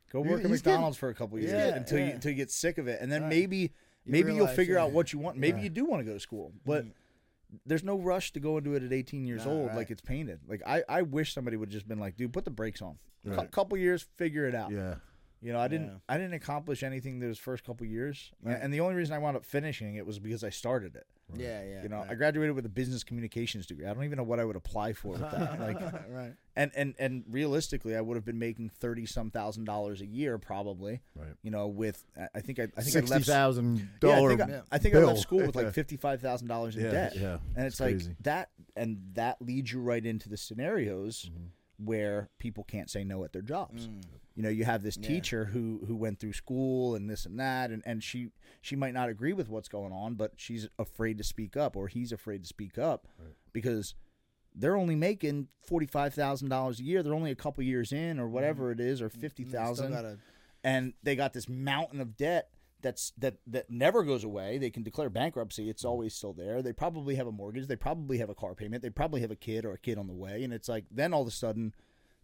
Go 0.10 0.24
He- 0.24 0.30
work 0.30 0.44
at 0.44 0.50
he's 0.50 0.62
getting- 0.62 0.74
McDonald's 0.74 0.98
for 0.98 1.10
a 1.10 1.14
couple 1.16 1.40
years 1.40 1.52
Yeah, 1.52 1.76
until 1.76 2.00
you 2.00 2.06
yeah. 2.06 2.12
until 2.12 2.32
you 2.32 2.38
get 2.38 2.52
sick 2.52 2.78
of 2.78 2.88
it, 2.88 3.00
and 3.02 3.12
then 3.12 3.24
Right. 3.24 3.30
maybe 3.30 3.58
You 3.58 3.70
maybe 4.06 4.30
you'll 4.30 4.38
realize, 4.40 4.56
figure 4.56 4.76
yeah. 4.76 4.84
out 4.84 4.92
what 4.92 5.14
you 5.14 5.20
want. 5.20 5.38
Maybe 5.38 5.56
Right. 5.56 5.64
you 5.64 5.70
do 5.70 5.86
want 5.86 6.02
to 6.02 6.06
go 6.06 6.14
to 6.14 6.20
school, 6.20 6.54
but 6.66 6.86
Mhm. 6.86 6.92
there's 7.66 7.84
no 7.84 7.98
rush 8.00 8.32
to 8.34 8.40
go 8.40 8.58
into 8.58 8.76
it 8.76 8.84
at 8.84 8.92
18 8.94 9.26
years 9.26 9.46
Nah, 9.46 9.52
old 9.52 9.68
right. 9.68 9.76
like 9.78 9.92
it's 9.92 10.02
painted. 10.02 10.40
Like 10.48 10.62
I, 10.66 10.84
I 10.90 11.02
wish 11.04 11.34
somebody 11.34 11.58
would 11.58 11.70
just 11.70 11.88
been 11.88 12.00
like, 12.00 12.16
dude, 12.18 12.34
put 12.34 12.46
the 12.46 12.52
brakes 12.52 12.82
on. 12.82 12.98
Cou- 13.26 13.32
Right. 13.32 13.52
couple 13.52 13.78
years, 13.78 14.04
figure 14.18 14.46
it 14.48 14.56
out. 14.56 14.72
Yeah, 14.72 14.96
You 15.42 15.54
know, 15.54 15.60
I 15.60 15.68
didn't 15.68 15.88
Yeah. 15.88 15.98
I 16.10 16.18
didn't 16.18 16.34
accomplish 16.34 16.84
anything 16.84 17.20
those 17.20 17.38
first 17.40 17.64
couple 17.64 17.86
years, 17.88 18.32
Right. 18.42 18.58
and 18.62 18.74
the 18.74 18.80
only 18.82 18.96
reason 18.96 19.14
I 19.16 19.20
wound 19.20 19.38
up 19.38 19.46
finishing 19.46 19.96
it 19.96 20.06
was 20.06 20.20
because 20.20 20.44
I 20.44 20.50
started 20.50 20.96
it. 20.96 21.08
Yeah, 21.38 21.64
yeah. 21.64 21.84
You 21.84 21.90
know, 21.90 21.98
right. 21.98 22.12
I 22.12 22.16
graduated 22.16 22.56
with 22.56 22.66
a 22.66 22.70
business 22.70 23.04
communications 23.04 23.66
degree. 23.66 23.86
I 23.86 23.94
don't 23.94 24.04
even 24.04 24.18
know 24.18 24.24
what 24.24 24.40
I 24.40 24.46
would 24.46 24.56
apply 24.56 24.94
for 24.94 25.14
with 25.14 25.22
that. 25.22 25.60
Like, 25.60 25.80
right. 26.10 26.34
and 26.56 26.72
and 26.76 26.96
and 26.98 27.24
realistically, 27.30 27.96
I 27.96 28.02
would 28.02 28.16
have 28.16 28.26
been 28.26 28.40
making 28.40 28.70
thirty 28.70 29.06
some 29.06 29.30
thousand 29.30 29.66
dollars 29.66 30.02
a 30.02 30.06
year 30.06 30.38
probably. 30.38 31.02
Right. 31.16 31.34
You 31.44 31.52
know, 31.52 31.68
with 31.68 32.04
I- 32.18 32.28
I 32.36 32.40
think 32.42 32.60
I, 32.60 32.64
I 32.64 32.66
think 32.66 32.78
I 32.78 32.90
sixty 32.90 33.14
left. 33.14 33.26
Yeah, 34.02 34.10
I 34.16 34.28
think, 34.28 34.42
I, 34.42 34.62
I, 34.72 34.78
think 34.80 34.96
I 34.96 35.00
left 35.00 35.20
school 35.20 35.40
with 35.46 35.56
like 35.56 35.74
fifty 35.74 35.98
five 35.98 36.22
thousand 36.22 36.48
dollars 36.48 36.76
in 36.76 36.86
Yeah, 36.86 36.92
debt. 36.92 37.14
yeah. 37.16 37.38
and 37.56 37.66
it's, 37.66 37.76
It's 37.76 37.80
like 37.80 37.96
crazy. 37.96 38.16
that, 38.22 38.50
and 38.76 38.98
that 39.14 39.42
leads 39.42 39.72
you 39.72 39.82
right 39.82 40.06
into 40.06 40.30
the 40.30 40.38
scenarios 40.38 41.30
Mm-hmm. 41.32 41.86
where 41.86 42.30
people 42.40 42.64
can't 42.64 42.90
say 42.90 43.04
no 43.04 43.24
at 43.24 43.34
their 43.34 43.42
jobs. 43.42 43.88
Mm. 43.88 44.02
You 44.40 44.44
know, 44.44 44.50
you 44.50 44.64
have 44.64 44.84
this 44.84 44.96
Yeah. 44.96 45.06
teacher 45.06 45.44
who 45.44 45.82
who 45.86 45.98
went 45.98 46.22
through 46.22 46.32
school 46.32 46.96
and 46.96 47.10
this 47.10 47.26
and 47.26 47.38
that, 47.42 47.72
and, 47.72 47.84
and 47.86 48.02
she 48.02 48.32
she 48.62 48.78
might 48.78 48.94
not 48.94 49.10
agree 49.10 49.34
with 49.34 49.50
what's 49.50 49.68
going 49.68 49.92
on, 49.92 50.16
but 50.16 50.32
she's 50.38 50.66
afraid 50.80 51.18
to 51.18 51.26
speak 51.26 51.58
up, 51.58 51.76
or 51.76 51.90
he's 51.90 52.14
afraid 52.14 52.44
to 52.44 52.48
speak 52.48 52.78
up 52.78 53.06
because 53.52 53.96
they're 54.56 54.78
only 54.78 54.96
making 54.96 55.50
forty 55.62 55.86
five 55.86 56.14
thousand 56.14 56.48
dollars 56.48 56.80
a 56.80 56.84
year. 56.84 57.04
They're 57.04 57.14
only 57.14 57.32
a 57.32 57.36
couple 57.36 57.66
years 57.66 57.92
in, 57.92 58.18
or 58.18 58.30
whatever 58.30 58.72
mm-hmm. 58.72 58.80
it 58.80 58.86
is, 58.86 59.02
or 59.02 59.10
mm-hmm. 59.10 59.20
fifty 59.20 59.44
Still 59.44 59.90
gotta- 59.90 60.20
and 60.64 60.94
they 61.04 61.18
got 61.18 61.34
this 61.34 61.50
mountain 61.50 62.00
of 62.00 62.16
debt 62.16 62.50
that's 62.82 63.12
that 63.18 63.40
that 63.46 63.70
never 63.70 64.04
goes 64.04 64.24
away. 64.24 64.58
They 64.58 64.70
can 64.70 64.84
declare 64.84 65.10
bankruptcy; 65.10 65.70
it's 65.70 65.82
mm-hmm. 65.82 65.90
always 65.90 66.16
still 66.16 66.32
there. 66.32 66.62
They 66.62 66.72
probably 66.72 67.16
have 67.16 67.28
a 67.28 67.34
mortgage. 67.34 67.68
They 67.68 67.76
probably 67.76 68.20
have 68.20 68.30
a 68.30 68.36
car 68.36 68.56
payment. 68.56 68.84
They 68.84 68.90
probably 68.90 69.20
have 69.20 69.32
a 69.32 69.36
kid 69.36 69.66
or 69.66 69.74
a 69.74 69.78
kid 69.78 69.98
on 69.98 70.08
the 70.08 70.14
way, 70.14 70.46
and 70.46 70.54
it's 70.54 70.70
like 70.70 70.86
then 70.90 71.14
all 71.14 71.24
of 71.24 71.28
a 71.28 71.32
sudden, 71.32 71.74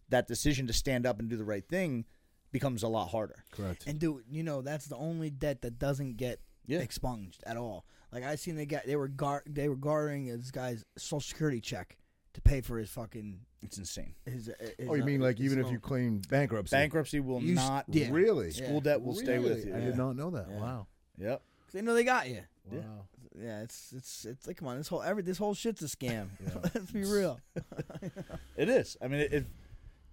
that 0.08 0.26
decision 0.28 0.66
to 0.66 0.72
stand 0.72 1.06
up 1.06 1.18
and 1.20 1.28
do 1.28 1.36
the 1.36 1.44
right 1.44 1.66
thing 1.68 2.04
becomes 2.52 2.82
a 2.82 2.88
lot 2.88 3.08
harder. 3.08 3.44
Correct. 3.50 3.84
And 3.86 3.98
dude, 3.98 4.22
you 4.30 4.42
know 4.42 4.62
that's 4.62 4.86
the 4.86 4.96
only 4.96 5.30
debt 5.30 5.62
that 5.62 5.78
doesn't 5.78 6.16
get 6.16 6.40
Yeah. 6.66 6.78
expunged 6.80 7.42
at 7.46 7.56
all. 7.56 7.84
Like 8.12 8.24
I 8.24 8.36
seen 8.36 8.56
they 8.56 8.66
got 8.66 8.86
they 8.86 8.96
were 8.96 9.08
guard 9.08 9.42
they 9.46 9.68
were 9.68 9.76
guarding 9.76 10.26
this 10.26 10.50
guy's 10.50 10.84
social 10.96 11.20
security 11.20 11.60
check 11.60 11.96
to 12.34 12.40
pay 12.40 12.60
for 12.60 12.78
his 12.78 12.90
fucking 12.90 13.40
It's 13.62 13.78
insane. 13.78 14.14
his. 14.24 14.46
his 14.46 14.54
Oh, 14.88 14.94
you 14.94 15.02
uh, 15.02 15.06
mean 15.06 15.20
like 15.20 15.40
even 15.40 15.58
if 15.58 15.70
you 15.70 15.80
claim 15.80 16.22
bankruptcy? 16.30 16.76
Bankruptcy 16.76 17.20
will 17.20 17.40
You 17.42 17.54
not. 17.54 17.86
yeah. 17.88 18.08
Really? 18.10 18.50
Yeah. 18.50 18.66
School 18.66 18.80
debt 18.80 19.02
will 19.02 19.14
stay 19.14 19.38
with 19.38 19.58
Really? 19.58 19.68
you. 19.68 19.74
I 19.76 19.80
did 19.80 19.96
not 19.96 20.16
know 20.16 20.30
that. 20.30 20.48
Wow. 20.48 20.86
Yep. 21.18 21.42
they 21.72 21.82
know 21.82 21.94
they 21.94 22.04
got 22.04 22.28
you. 22.28 22.42
Wow. 22.70 23.06
Yeah, 23.38 23.60
it's 23.62 23.92
it's 23.94 24.24
it's 24.24 24.46
like 24.46 24.56
come 24.56 24.68
on, 24.68 24.78
this 24.78 24.88
whole 24.88 25.02
every 25.02 25.22
this 25.22 25.36
whole 25.36 25.52
shit's 25.52 25.82
a 25.82 25.86
scam. 25.86 26.28
Let's 26.74 26.90
be 26.90 27.04
real. 27.04 27.38
It 28.56 28.68
is. 28.70 28.96
I 29.02 29.08
mean, 29.08 29.28
if 29.30 29.44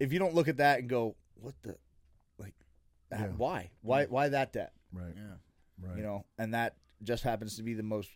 if 0.04 0.12
you 0.14 0.20
don't 0.20 0.36
look 0.36 0.48
at 0.48 0.58
that 0.58 0.80
and 0.80 0.90
go, 0.90 1.16
what 1.36 1.56
the, 1.64 1.78
like, 2.38 2.54
that- 3.10 3.20
Yeah. 3.22 3.28
why, 3.38 3.72
why, 3.82 4.06
why 4.06 4.30
that 4.30 4.54
debt? 4.54 4.74
Right. 4.92 5.14
Yeah. 5.16 5.88
Right. 5.88 5.98
You 5.98 6.04
know, 6.04 6.26
and 6.38 6.54
that 6.54 6.76
just 7.02 7.24
happens 7.24 7.56
to 7.58 7.64
be 7.64 7.74
the 7.74 7.84
most 7.84 8.10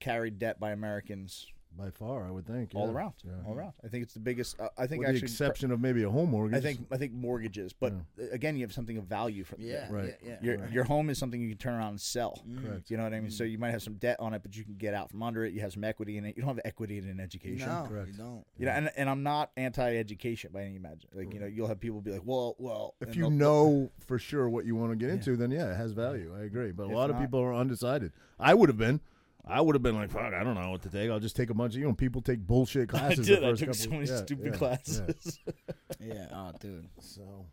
carried 0.00 0.38
debt 0.38 0.58
by 0.58 0.72
Americans 0.72 1.46
By 1.76 1.90
far, 1.90 2.26
I 2.26 2.30
would 2.30 2.46
think. 2.46 2.70
all 2.74 2.90
around. 2.90 3.12
Yeah. 3.24 3.32
All 3.46 3.54
around. 3.54 3.74
I 3.84 3.88
think 3.88 4.02
it's 4.04 4.14
the 4.14 4.20
biggest. 4.20 4.58
Uh, 4.58 4.68
I 4.78 4.86
think 4.86 5.00
With 5.00 5.08
the 5.08 5.14
actually, 5.14 5.24
exception 5.26 5.70
of 5.70 5.80
maybe 5.80 6.02
a 6.04 6.10
home 6.10 6.30
mortgage. 6.30 6.56
I 6.56 6.60
think 6.60 6.80
I 6.90 6.96
think 6.96 7.12
mortgages, 7.12 7.72
but 7.74 7.92
uh, 7.92 8.24
again, 8.32 8.56
you 8.56 8.62
have 8.62 8.72
something 8.72 8.96
of 8.96 9.04
value 9.04 9.44
from 9.44 9.60
Yeah. 9.60 9.86
Right. 9.90 10.14
Yeah. 10.24 10.30
yeah. 10.30 10.36
Your 10.42 10.58
Right. 10.58 10.72
your 10.72 10.84
home 10.84 11.10
is 11.10 11.18
something 11.18 11.40
you 11.40 11.50
can 11.50 11.58
turn 11.58 11.74
around 11.74 11.88
and 11.90 12.00
sell. 12.00 12.42
Correct. 12.64 12.90
You 12.90 12.96
know 12.96 13.02
what 13.04 13.12
I 13.12 13.20
mean? 13.20 13.30
So 13.30 13.44
you 13.44 13.58
might 13.58 13.72
have 13.72 13.82
some 13.82 13.94
debt 13.94 14.16
on 14.20 14.32
it, 14.32 14.42
but 14.42 14.56
you 14.56 14.64
can 14.64 14.74
get 14.76 14.94
out 14.94 15.10
from 15.10 15.22
under 15.22 15.44
it. 15.44 15.52
You 15.52 15.60
have 15.60 15.72
some 15.74 15.84
equity 15.84 16.16
in 16.16 16.24
it. 16.24 16.34
You 16.36 16.42
don't 16.42 16.48
have 16.56 16.60
equity 16.64 16.96
in 16.98 17.08
an 17.08 17.20
education. 17.20 17.68
No, 17.68 17.86
Correct. 17.88 18.08
you 18.08 18.14
don't. 18.14 18.44
You 18.58 18.66
know, 18.66 18.72
and, 18.72 18.90
and 18.96 19.10
I'm 19.10 19.22
not 19.22 19.50
anti-education 19.56 20.50
by 20.52 20.62
any 20.62 20.76
imagine. 20.76 21.10
Like 21.12 21.32
you 21.34 21.40
know, 21.40 21.46
you'll 21.46 21.68
have 21.68 21.80
people 21.80 22.00
be 22.00 22.12
like, 22.12 22.22
"Well, 22.24 22.56
well." 22.58 22.94
If 23.00 23.16
you 23.16 23.28
know 23.30 23.90
for 24.06 24.18
sure 24.18 24.48
what 24.48 24.64
you 24.64 24.74
want 24.76 24.92
to 24.92 24.96
get 24.96 25.10
into, 25.10 25.36
then 25.36 25.50
yeah, 25.50 25.70
it 25.72 25.76
has 25.76 25.92
value. 25.92 26.34
I 26.38 26.44
agree. 26.44 26.72
But 26.72 26.84
a 26.84 26.86
If 26.90 26.94
lot 26.94 27.10
of 27.10 27.16
not- 27.16 27.22
people 27.22 27.40
are 27.40 27.54
undecided. 27.54 28.12
I 28.38 28.54
would 28.54 28.68
have 28.68 28.78
been. 28.78 29.00
I 29.46 29.60
would 29.60 29.74
have 29.76 29.82
been 29.82 29.94
like, 29.94 30.10
fuck, 30.10 30.34
I 30.34 30.42
don't 30.42 30.54
know 30.54 30.70
what 30.70 30.82
to 30.82 30.88
take. 30.90 31.08
I'll 31.10 31.20
just 31.20 31.36
take 31.36 31.50
a 31.50 31.54
bunch 31.54 31.74
of, 31.74 31.80
you 31.80 31.86
know, 31.86 31.92
people 31.94 32.20
take 32.20 32.40
bullshit 32.40 32.88
classes. 32.88 33.30
I 33.30 33.36
classes. 33.36 33.40
did. 33.40 33.42
the 33.42 33.48
I 33.48 33.52
took 33.66 33.74
so 33.74 33.90
many 33.90 34.06
yeah, 34.06 34.16
stupid 34.16 34.44
yeah, 34.46 34.50
yeah. 34.52 34.58
classes. 34.58 35.38
Yeah. 36.00 36.26
Oh, 36.32 36.50
dude. 36.60 36.88
So, 37.00 37.46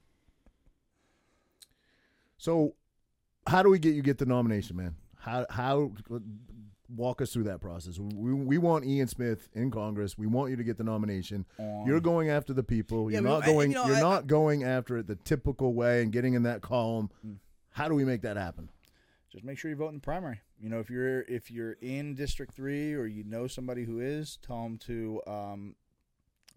so 2.37 2.73
how 3.47 3.63
do 3.63 3.69
we 3.69 3.79
get 3.79 3.93
you 3.95 4.01
get 4.01 4.17
the 4.17 4.25
nomination, 4.25 4.75
man? 4.75 4.95
How 5.17 5.45
how 5.49 5.91
walk 6.93 7.21
us 7.21 7.31
through 7.31 7.43
that 7.45 7.61
process? 7.61 7.97
We, 7.99 8.33
we 8.33 8.57
want 8.57 8.85
Ian 8.85 9.07
Smith 9.07 9.49
in 9.53 9.71
Congress. 9.71 10.17
We 10.17 10.27
want 10.27 10.51
you 10.51 10.57
to 10.57 10.63
get 10.63 10.77
the 10.77 10.83
nomination. 10.83 11.45
On- 11.57 11.85
You're 11.87 12.01
going 12.01 12.29
after 12.29 12.53
the 12.53 12.63
people. 12.63 13.09
Yeah, 13.09 13.19
you're 13.19 13.23
but 13.23 13.29
not 13.29 13.43
I- 13.43 13.45
going. 13.47 13.69
you 13.71 13.75
know, 13.75 13.85
you're 13.87 13.95
I- 13.97 14.01
not 14.01 14.27
going 14.27 14.63
after 14.63 14.97
it 14.97 15.07
the 15.07 15.15
typical 15.15 15.73
way 15.73 16.01
and 16.01 16.11
getting 16.11 16.33
in 16.33 16.43
that 16.43 16.61
column. 16.61 17.09
Mm. 17.25 17.37
How 17.71 17.87
do 17.87 17.95
we 17.95 18.03
make 18.03 18.21
that 18.23 18.37
happen? 18.37 18.69
just 19.31 19.43
make 19.43 19.57
sure 19.57 19.71
you 19.71 19.75
vote 19.75 19.87
in 19.87 19.95
the 19.95 19.99
primary. 20.01 20.39
You 20.63 20.69
know, 20.69 20.79
if 20.79 20.89
you're 20.89 21.23
if 21.23 21.51
you're 21.51 21.73
in 21.81 22.15
District 22.15 22.55
Three 22.55 22.93
or 22.93 23.05
you 23.05 23.25
know 23.25 23.47
somebody 23.47 23.83
who 23.83 23.99
is, 23.99 24.37
tell 24.41 24.63
them 24.63 24.77
to. 24.87 25.21
Um, 25.27 25.75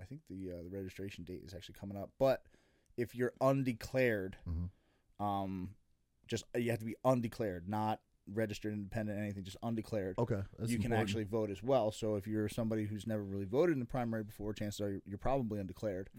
I 0.00 0.04
think 0.04 0.20
the 0.30 0.52
uh, 0.52 0.62
the 0.62 0.70
registration 0.70 1.24
date 1.24 1.42
is 1.44 1.54
actually 1.54 1.74
coming 1.80 1.96
up. 1.96 2.10
But 2.16 2.44
if 2.96 3.16
you're 3.16 3.32
undeclared, 3.40 4.36
Mhm. 4.48 5.24
um, 5.24 5.70
just 6.28 6.44
you 6.54 6.70
have 6.70 6.78
to 6.78 6.84
be 6.84 6.94
undeclared, 7.04 7.68
not 7.68 8.00
registered 8.32 8.72
independent, 8.74 9.18
anything, 9.18 9.42
just 9.42 9.56
undeclared. 9.60 10.16
Okay, 10.20 10.42
you 10.60 10.76
can 10.76 10.86
important. 10.86 10.92
actually 11.00 11.24
vote 11.24 11.50
as 11.50 11.60
well. 11.64 11.90
So 11.90 12.14
if 12.14 12.28
you're 12.28 12.48
somebody 12.48 12.84
who's 12.84 13.08
never 13.08 13.24
really 13.24 13.44
voted 13.44 13.72
in 13.74 13.80
the 13.80 13.86
primary 13.86 14.22
before, 14.22 14.52
chances 14.52 14.80
are 14.80 14.90
you're, 14.92 15.02
you're 15.04 15.18
probably 15.18 15.58
undeclared. 15.58 16.10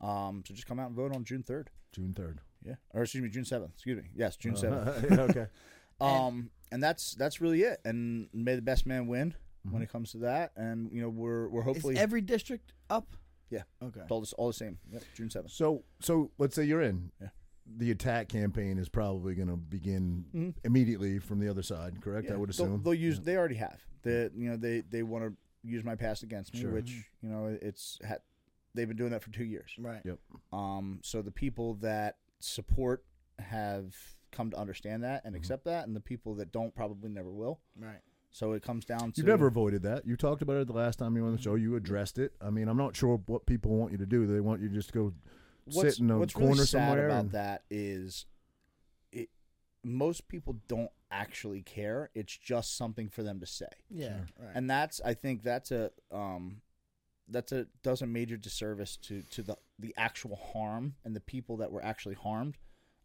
Um, 0.00 0.42
so 0.44 0.54
just 0.54 0.66
come 0.66 0.80
out 0.80 0.88
and 0.88 0.96
vote 0.96 1.14
on 1.14 1.22
June 1.24 1.44
third. 1.44 1.70
June 1.92 2.14
third. 2.14 2.40
Yeah, 2.64 2.74
or 2.90 3.02
excuse 3.02 3.22
me, 3.22 3.28
June 3.28 3.44
seventh. 3.44 3.74
Excuse 3.74 4.02
me. 4.02 4.08
Yes, 4.12 4.36
June 4.36 4.56
seventh. 4.56 5.12
Uh, 5.12 5.22
okay. 5.30 5.46
Um, 6.00 6.50
and 6.72 6.82
that's 6.82 7.14
that's 7.14 7.40
really 7.40 7.62
it. 7.62 7.80
And 7.84 8.28
may 8.32 8.56
the 8.56 8.62
best 8.62 8.86
man 8.86 9.06
win 9.06 9.34
Mm-hmm. 9.64 9.74
when 9.74 9.82
it 9.84 9.92
comes 9.92 10.10
to 10.10 10.18
that. 10.18 10.50
And 10.56 10.90
you 10.90 11.00
know 11.00 11.08
we're 11.08 11.48
we're 11.48 11.60
Is 11.60 11.66
hopefully 11.66 11.96
every 11.96 12.20
district 12.20 12.72
up? 12.90 13.14
Yeah. 13.48 13.62
Okay. 13.80 14.00
all 14.10 14.18
this 14.18 14.32
all 14.32 14.48
the 14.48 14.52
same. 14.52 14.78
Yep, 14.90 15.02
June 15.14 15.30
seventh. 15.30 15.52
So 15.52 15.84
so 16.00 16.32
let's 16.38 16.56
say 16.56 16.64
you're 16.64 16.82
in. 16.82 17.12
Yeah. 17.20 17.28
The 17.78 17.92
attack 17.92 18.28
campaign 18.28 18.76
is 18.76 18.88
probably 18.88 19.36
going 19.36 19.46
to 19.46 19.56
begin 19.56 20.24
Mhm. 20.34 20.54
immediately 20.64 21.20
from 21.20 21.38
the 21.38 21.48
other 21.48 21.62
side, 21.62 22.00
correct? 22.00 22.28
I 22.28 22.34
would 22.36 22.48
they'll, 22.48 22.66
assume. 22.66 22.82
they'll 22.82 22.92
use. 22.92 23.20
They 23.20 23.36
already 23.36 23.54
have. 23.54 23.78
They 24.02 24.30
you 24.34 24.50
know 24.50 24.56
they 24.56 24.80
they 24.80 25.04
want 25.04 25.26
to 25.26 25.36
use 25.62 25.84
my 25.84 25.94
past 25.94 26.24
against 26.24 26.54
me, 26.54 26.60
Sure. 26.62 26.72
which 26.72 26.90
you 27.22 27.28
know 27.28 27.56
it's 27.62 28.00
ha- 28.04 28.16
they've 28.74 28.88
been 28.88 28.96
doing 28.96 29.12
that 29.12 29.22
for 29.22 29.30
two 29.30 29.44
years. 29.44 29.70
Right. 29.78 30.02
Yep. 30.04 30.18
Um, 30.52 30.98
so 31.04 31.22
the 31.22 31.30
people 31.30 31.74
that 31.74 32.16
support 32.40 33.04
have 33.38 33.94
come 34.32 34.50
to 34.50 34.56
understand 34.58 35.04
that 35.04 35.18
Mm-hmm. 35.20 35.26
and 35.28 35.36
accept 35.36 35.64
that, 35.66 35.86
and 35.86 35.94
the 35.94 36.00
people 36.00 36.34
that 36.36 36.50
don't 36.52 36.74
probably 36.74 37.08
never 37.10 37.30
will. 37.30 37.60
Right. 37.78 38.00
So 38.30 38.52
it 38.52 38.62
comes 38.62 38.84
down 38.86 39.12
to 39.12 39.18
You've 39.18 39.26
never 39.26 39.46
avoided 39.46 39.82
that. 39.82 40.06
You 40.06 40.16
talked 40.16 40.40
about 40.42 40.56
it 40.56 40.66
the 40.66 40.72
last 40.72 40.98
time 40.98 41.14
you 41.16 41.22
were 41.22 41.28
on 41.28 41.36
the 41.36 41.42
show. 41.42 41.54
You 41.54 41.76
addressed 41.76 42.18
it. 42.18 42.32
I 42.40 42.48
mean, 42.50 42.66
I'm 42.66 42.78
not 42.78 42.96
sure 42.96 43.20
what 43.26 43.44
people 43.46 43.72
want 43.76 43.92
you 43.92 43.98
to 43.98 44.06
do. 44.06 44.26
They 44.26 44.40
want 44.40 44.62
you 44.62 44.68
to 44.70 44.74
just 44.74 44.92
go 44.92 45.12
what's, 45.66 45.96
sit 45.96 46.00
in 46.02 46.10
a 46.10 46.18
what's 46.18 46.32
corner 46.32 46.48
really 46.52 46.64
sad 46.64 46.88
somewhere. 46.88 47.06
about 47.08 47.20
and- 47.20 47.32
that 47.32 47.62
is 47.70 48.24
it 49.12 49.28
most 49.84 50.28
people 50.28 50.56
don't 50.66 50.90
actually 51.10 51.60
care 51.60 52.08
it's 52.14 52.34
just 52.36 52.74
something 52.76 53.08
for 53.10 53.22
them 53.22 53.38
to 53.38 53.44
say 53.46 53.66
Yeah. 53.90 54.20
Right. 54.40 54.52
and 54.54 54.68
that's 54.70 54.98
i 55.04 55.12
think 55.12 55.42
that's 55.42 55.70
a 55.70 55.90
um 56.10 56.62
that's 57.28 57.52
a 57.52 57.66
does 57.82 58.00
a 58.00 58.06
major 58.06 58.38
disservice 58.38 58.96
to 59.02 59.20
to 59.30 59.42
the 59.42 59.56
the 59.78 59.94
actual 59.98 60.36
harm 60.36 60.94
and 61.04 61.14
the 61.14 61.20
people 61.20 61.58
that 61.58 61.70
were 61.70 61.84
actually 61.84 62.14
harmed 62.14 62.56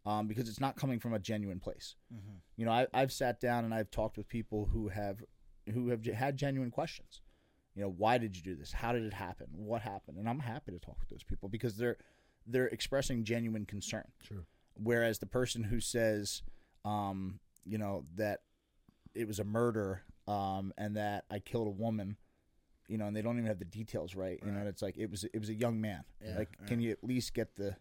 um 0.07 0.27
because 0.27 0.47
it's 0.49 0.59
not 0.59 0.75
coming 0.75 0.99
from 0.99 1.13
a 1.13 1.19
genuine 1.19 1.59
place. 1.59 1.95
Mhm. 2.13 2.39
you 2.55 2.65
know 2.65 2.71
I, 2.71 2.87
i've 2.93 3.11
sat 3.11 3.39
down 3.39 3.65
and 3.65 3.73
i've 3.73 3.91
talked 3.91 4.17
with 4.17 4.27
people 4.27 4.65
who 4.73 4.87
have 4.87 5.17
who 5.73 5.89
have 5.89 6.03
had 6.05 6.37
genuine 6.37 6.71
questions. 6.71 7.21
You 7.75 7.83
know 7.83 7.89
why 8.03 8.17
did 8.17 8.35
you 8.37 8.41
do 8.41 8.55
this? 8.55 8.71
How 8.71 8.91
did 8.93 9.03
it 9.03 9.13
happen? 9.13 9.47
What 9.51 9.81
happened? 9.81 10.17
And 10.17 10.27
i'm 10.29 10.39
happy 10.39 10.71
to 10.71 10.79
talk 10.79 10.97
with 10.99 11.09
those 11.09 11.23
people 11.23 11.49
because 11.49 11.75
they're 11.77 11.97
they're 12.47 12.67
expressing 12.77 13.23
genuine 13.23 13.65
concern. 13.65 14.07
Sure. 14.23 14.45
whereas 14.75 15.19
the 15.19 15.25
person 15.39 15.63
who 15.63 15.79
says 15.79 16.41
um 16.85 17.39
you 17.65 17.77
know 17.77 18.05
that 18.15 18.39
it 19.13 19.27
was 19.27 19.39
a 19.39 19.43
murder 19.43 20.03
um 20.27 20.71
and 20.77 20.95
that 20.95 21.25
i 21.29 21.39
killed 21.39 21.67
a 21.67 21.71
woman 21.85 22.15
you 22.87 22.97
know 22.97 23.05
and 23.07 23.15
they 23.15 23.21
don't 23.21 23.35
even 23.37 23.47
have 23.47 23.59
the 23.59 23.65
details 23.65 24.15
right, 24.15 24.39
you 24.45 24.51
know 24.51 24.59
and 24.59 24.67
it's 24.67 24.81
like 24.81 24.97
it 24.97 25.09
was 25.11 25.23
it 25.25 25.39
was 25.39 25.49
a 25.49 25.53
young 25.53 25.79
man 25.81 26.03
Yeah, 26.23 26.37
like 26.37 26.49
can 26.67 26.79
you 26.79 26.91
at 26.91 27.03
least 27.03 27.33
get 27.33 27.55
the 27.55 27.75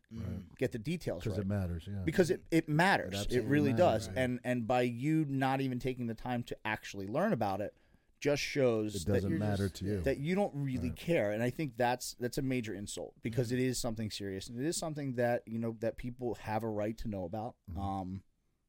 get 0.59 0.73
the 0.73 0.79
details 0.79 1.23
because 1.25 1.39
right 1.39 1.47
it 1.47 1.49
matters. 1.49 1.85
Yeah. 1.87 2.03
because 2.05 2.31
it, 2.31 2.43
it 2.51 2.69
matters. 2.69 3.27
It, 3.31 3.45
really 3.45 3.73
matters, 3.73 4.07
does. 4.07 4.09
right. 4.09 4.19
And 4.19 4.41
and 4.45 4.67
by 4.67 4.83
you 4.83 5.25
not 5.29 5.61
even 5.61 5.79
taking 5.79 6.07
the 6.07 6.15
time 6.15 6.43
to 6.45 6.57
actually 6.65 7.07
learn 7.07 7.33
about 7.33 7.61
it, 7.61 7.75
just 8.21 8.43
shows 8.43 8.95
it 8.97 9.07
that 9.07 9.15
doesn't 9.15 9.39
matter 9.39 9.65
just- 9.69 9.77
to 9.77 9.85
you. 9.85 10.01
that 10.03 10.19
you 10.19 10.35
don't 10.35 10.53
really 10.55 10.91
care. 10.91 11.31
And 11.33 11.43
I 11.43 11.51
think 11.51 11.77
that's 11.77 12.17
that's 12.19 12.39
a 12.39 12.43
major 12.43 12.75
insult 12.75 13.15
because 13.23 13.53
it 13.53 13.59
is 13.59 13.79
something 13.79 14.11
serious 14.11 14.49
and 14.49 14.59
it 14.61 14.67
is 14.67 14.77
something 14.77 15.15
that 15.15 15.43
you 15.47 15.59
know 15.59 15.77
that 15.81 15.97
people 15.99 16.35
have 16.41 16.63
a 16.63 16.69
right 16.69 16.97
to 16.99 17.09
know 17.09 17.25
about. 17.25 17.55
Mm-hmm. 17.71 17.81
Um, 17.81 18.23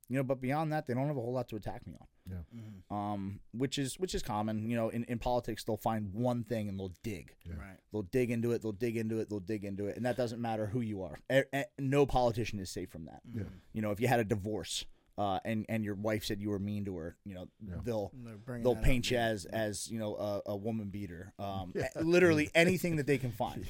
you 0.09 0.15
know, 0.17 0.23
but 0.23 0.39
beyond 0.39 0.71
that, 0.71 0.87
they 0.87 0.93
don't 0.93 1.07
have 1.07 1.17
a 1.17 1.21
whole 1.21 1.33
lot 1.33 1.49
to 1.49 1.55
attack 1.57 1.85
me 1.85 1.93
on. 1.99 2.07
Yeah. 2.29 2.63
Um, 2.89 3.39
which 3.51 3.77
is 3.77 3.99
which 3.99 4.13
is 4.15 4.21
common. 4.23 4.69
You 4.69 4.75
know, 4.75 4.89
in, 4.89 5.03
in 5.05 5.19
politics, 5.19 5.63
they'll 5.63 5.77
find 5.77 6.13
one 6.13 6.43
thing 6.43 6.69
and 6.69 6.79
they'll 6.79 6.93
dig. 7.03 7.33
Right. 7.47 7.77
They'll 7.91 8.03
dig 8.03 8.31
into 8.31 8.51
it. 8.51 8.61
They'll 8.61 8.71
dig 8.71 8.97
into 8.97 9.19
it. 9.19 9.29
They'll 9.29 9.39
dig 9.39 9.63
into 9.65 9.87
it, 9.87 9.97
and 9.97 10.05
that 10.05 10.17
doesn't 10.17 10.41
matter 10.41 10.67
who 10.67 10.81
you 10.81 11.03
are. 11.03 11.17
E- 11.31 11.41
e- 11.57 11.63
no 11.79 12.05
politician 12.05 12.59
is 12.59 12.69
safe 12.69 12.89
from 12.89 13.05
that. 13.05 13.21
Yeah. 13.33 13.43
You 13.73 13.81
know, 13.81 13.91
if 13.91 13.99
you 13.99 14.07
had 14.07 14.19
a 14.19 14.23
divorce, 14.23 14.85
uh, 15.17 15.39
and 15.45 15.65
and 15.69 15.83
your 15.83 15.95
wife 15.95 16.23
said 16.23 16.39
you 16.39 16.49
were 16.49 16.59
mean 16.59 16.85
to 16.85 16.95
her, 16.97 17.17
you 17.25 17.33
know, 17.35 17.47
they'll 17.83 18.11
They're 18.23 18.35
bringing 18.37 18.63
they'll 18.63 18.75
paint 18.75 19.07
up. 19.07 19.11
you 19.11 19.17
as 19.17 19.45
as 19.45 19.89
you 19.89 19.99
know 19.99 20.15
a, 20.15 20.51
a 20.51 20.55
woman 20.55 20.89
beater. 20.89 21.33
Um, 21.39 21.73
a- 21.95 22.03
literally 22.03 22.49
anything 22.53 22.97
that 22.97 23.07
they 23.07 23.17
can 23.17 23.31
find. 23.43 23.65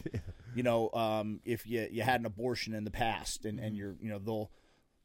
You 0.55 0.63
know, 0.63 0.89
um, 0.91 1.39
if 1.45 1.65
you 1.67 1.87
you 1.91 2.01
had 2.01 2.19
an 2.19 2.25
abortion 2.25 2.73
in 2.73 2.83
the 2.83 2.91
past, 2.91 3.45
and 3.45 3.59
and 3.59 3.75
you're 3.77 3.95
you 4.01 4.09
know 4.09 4.19
they'll 4.19 4.51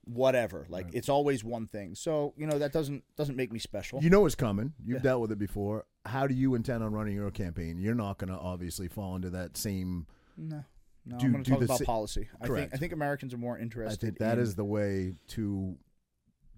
whatever. 0.05 0.67
Like 0.69 0.89
it's 0.93 1.09
always 1.09 1.45
one 1.45 1.67
thing. 1.67 1.95
So 1.95 2.35
you 2.37 2.47
know 2.47 2.59
that 2.59 2.73
doesn't 2.73 3.05
doesn't 3.17 3.37
make 3.37 3.53
me 3.53 3.59
special. 3.59 4.03
You 4.03 4.11
know 4.11 4.27
it's 4.27 4.35
coming. 4.35 4.73
You've 4.85 5.03
dealt 5.03 5.21
with 5.21 5.33
it 5.33 5.39
before. 5.39 5.87
How 6.07 6.27
do 6.27 6.35
you 6.35 6.55
intend 6.55 6.83
on 6.83 6.93
running 6.93 7.15
your 7.15 7.31
campaign? 7.31 7.79
You're 7.79 7.95
not 7.95 8.19
going 8.19 8.33
to 8.33 8.39
obviously 8.39 8.89
fall 8.89 9.15
into 9.17 9.31
that 9.31 9.57
same. 9.57 10.07
no, 10.37 10.65
no, 11.07 11.19
Do- 11.19 11.27
I'm 11.27 11.33
going 11.33 11.45
to 11.45 11.51
do 11.51 11.51
talk 11.53 11.59
the 11.61 11.65
about 11.67 11.79
si- 11.79 11.85
policy. 11.85 12.29
I 12.35 12.39
think 12.39 12.47
Correct. 12.47 12.75
I 12.75 12.77
think 12.79 12.93
Americans 12.93 13.33
are 13.35 13.39
more 13.39 13.59
interested. 13.59 14.05
I 14.05 14.07
think 14.09 14.19
that 14.19 14.39
in, 14.39 14.45
is 14.45 14.55
the 14.57 14.65
way 14.65 15.15
to, 15.29 15.77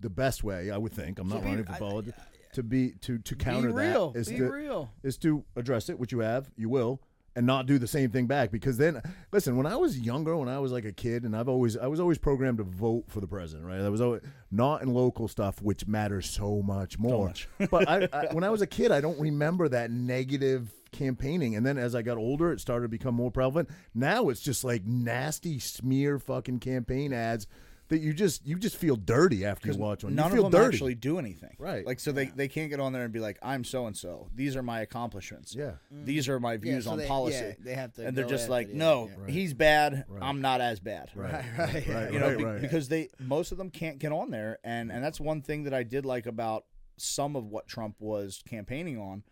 the 0.00 0.10
best 0.10 0.42
way. 0.44 0.70
I 0.70 0.78
would 0.78 0.92
think. 0.92 1.18
I'm 1.18 1.28
not 1.28 1.42
be- 1.42 1.48
running 1.48 1.64
for 1.64 1.72
politics. 1.74 2.18
To 2.54 2.62
be 2.62 2.92
to 3.00 3.18
to 3.18 3.34
counter 3.34 3.68
Be 3.68 3.74
real. 3.74 4.12
that 4.12 4.20
is 4.20 4.28
Be 4.28 4.36
to 4.36 4.48
real. 4.50 4.92
is 5.02 5.18
to 5.18 5.44
address 5.56 5.88
it, 5.88 5.98
which 5.98 6.12
you 6.12 6.20
have, 6.20 6.50
you 6.56 6.68
will, 6.68 7.00
and 7.36 7.46
not 7.46 7.66
do 7.66 7.78
the 7.78 7.86
same 7.86 8.10
thing 8.10 8.26
back. 8.26 8.50
Because 8.50 8.76
then, 8.76 9.02
listen, 9.32 9.56
when 9.56 9.66
I 9.66 9.76
was 9.76 9.98
younger, 9.98 10.36
when 10.36 10.48
I 10.48 10.58
was 10.58 10.72
like 10.72 10.84
a 10.84 10.92
kid, 10.92 11.24
and 11.24 11.36
I've 11.36 11.48
always 11.48 11.76
I 11.76 11.86
was 11.86 12.00
always 12.00 12.18
programmed 12.18 12.58
to 12.58 12.64
vote 12.64 13.04
for 13.08 13.20
the 13.20 13.26
president, 13.26 13.66
right? 13.66 13.80
That 13.80 13.90
was 13.90 14.00
always 14.00 14.22
not 14.50 14.82
in 14.82 14.92
local 14.92 15.28
stuff, 15.28 15.60
which 15.60 15.86
matters 15.86 16.28
so 16.28 16.62
much 16.62 16.98
more. 16.98 17.26
much. 17.26 17.48
but 17.70 17.88
I, 17.88 18.08
I, 18.12 18.26
when 18.32 18.44
I 18.44 18.50
was 18.50 18.62
a 18.62 18.66
kid, 18.66 18.92
I 18.92 19.00
don't 19.00 19.18
remember 19.20 19.68
that 19.68 19.90
negative 19.90 20.72
campaigning. 20.92 21.56
And 21.56 21.66
then 21.66 21.76
as 21.76 21.94
I 21.94 22.02
got 22.02 22.16
older, 22.16 22.52
it 22.52 22.60
started 22.60 22.84
to 22.84 22.88
become 22.88 23.14
more 23.14 23.30
prevalent. 23.30 23.68
Now 23.94 24.28
it's 24.28 24.40
just 24.40 24.64
like 24.64 24.84
nasty 24.84 25.58
smear 25.58 26.18
fucking 26.18 26.60
campaign 26.60 27.12
ads 27.12 27.46
that 27.88 27.98
you 27.98 28.12
just 28.14 28.46
you 28.46 28.56
just 28.58 28.76
feel 28.76 28.96
dirty 28.96 29.44
after 29.44 29.68
you 29.70 29.76
watch 29.76 30.04
one. 30.04 30.14
None 30.14 30.30
you 30.30 30.36
feel 30.36 30.46
of 30.46 30.52
them 30.52 30.62
dirty. 30.62 30.76
actually 30.76 30.94
do 30.94 31.18
anything. 31.18 31.54
Right. 31.58 31.84
Like 31.86 32.00
so 32.00 32.12
they, 32.12 32.26
they 32.26 32.48
can't 32.48 32.70
get 32.70 32.80
on 32.80 32.92
there 32.92 33.04
and 33.04 33.12
be 33.12 33.20
like, 33.20 33.38
I'm 33.42 33.62
so 33.64 33.86
and 33.86 33.96
so. 33.96 34.28
These 34.34 34.56
are 34.56 34.62
my 34.62 34.80
accomplishments. 34.80 35.54
Yeah. 35.54 35.72
These 35.90 36.28
are 36.28 36.40
my 36.40 36.56
views 36.56 36.84
so 36.84 36.92
on 36.92 36.98
they- 36.98 37.06
policy. 37.06 37.36
yeah, 37.38 37.52
they 37.60 37.74
have 37.74 37.92
to 37.94 38.06
and 38.06 38.16
they're 38.16 38.24
go 38.24 38.30
just 38.30 38.44
after 38.44 38.52
like, 38.52 38.68
the- 38.68 38.74
no, 38.74 39.10
yeah. 39.26 39.32
he's 39.32 39.52
bad. 39.54 40.04
Right. 40.08 40.22
I'm 40.22 40.40
not 40.40 40.60
as 40.60 40.80
bad. 40.80 41.10
Right. 41.14 41.44
right, 41.58 41.86
Right. 41.88 42.12
You 42.12 42.18
know, 42.20 42.28
right, 42.28 42.38
be- 42.38 42.44
right. 42.44 42.60
because 42.60 42.88
they 42.88 43.10
most 43.18 43.52
of 43.52 43.58
them 43.58 43.70
can't 43.70 43.98
get 43.98 44.12
on 44.12 44.30
there, 44.30 44.58
and 44.64 44.90
and 44.90 45.04
that's 45.04 45.20
one 45.20 45.42
thing 45.42 45.64
that 45.64 45.74
I 45.74 45.82
did 45.82 46.06
like 46.06 46.26
about 46.26 46.64
some 46.96 47.36
of 47.36 47.46
what 47.46 47.66
Trump 47.66 47.96
was 48.00 48.42
campaigning 48.48 48.98
on, 48.98 49.22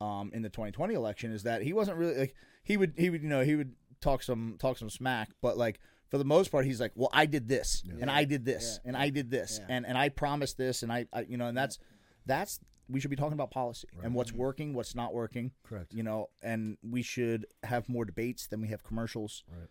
um, 0.00 0.30
in 0.32 0.42
the 0.42 0.48
2020 0.48 0.94
election 0.94 1.32
is 1.32 1.42
that 1.44 1.62
he 1.62 1.72
wasn't 1.72 1.96
really 1.98 2.16
like 2.18 2.34
he 2.64 2.76
would 2.76 2.94
he 2.96 3.10
would 3.10 3.22
you 3.22 3.28
know 3.28 3.42
he 3.44 3.54
would 3.54 3.74
talk 4.00 4.22
some 4.22 4.56
talk 4.58 4.78
some 4.78 4.88
smack, 4.90 5.28
but 5.42 5.58
like 5.58 5.78
for 6.10 6.18
the 6.18 6.24
most 6.24 6.50
part 6.50 6.64
he's 6.64 6.80
like, 6.80 6.92
well, 6.94 7.10
I 7.12 7.26
did 7.26 7.48
this 7.48 7.82
and 8.00 8.10
I 8.10 8.24
did 8.24 8.44
this 8.44 8.80
Yeah. 8.82 8.88
and 8.88 8.96
I 8.96 9.10
did 9.10 9.30
this 9.30 9.58
Yeah. 9.60 9.74
and 9.74 9.86
and 9.86 9.96
I 9.96 10.08
promised 10.08 10.58
this 10.58 10.82
and 10.82 10.92
I, 10.92 11.06
I 11.12 11.22
you 11.22 11.36
know 11.36 11.46
and 11.46 11.56
that's 11.56 11.78
that's 12.26 12.60
we 12.88 12.98
should 13.00 13.10
be 13.10 13.16
talking 13.16 13.34
about 13.34 13.50
policy 13.52 13.86
and 14.02 14.14
what's 14.14 14.32
mm-hmm. 14.32 14.40
working, 14.40 14.74
what's 14.74 14.96
not 14.96 15.14
working. 15.14 15.52
Correct. 15.62 15.94
You 15.94 16.02
know, 16.02 16.28
and 16.42 16.76
we 16.82 17.02
should 17.02 17.46
have 17.62 17.88
more 17.88 18.04
debates 18.04 18.48
than 18.48 18.60
we 18.60 18.68
have 18.68 18.82
commercials. 18.82 19.44
Right. 19.48 19.68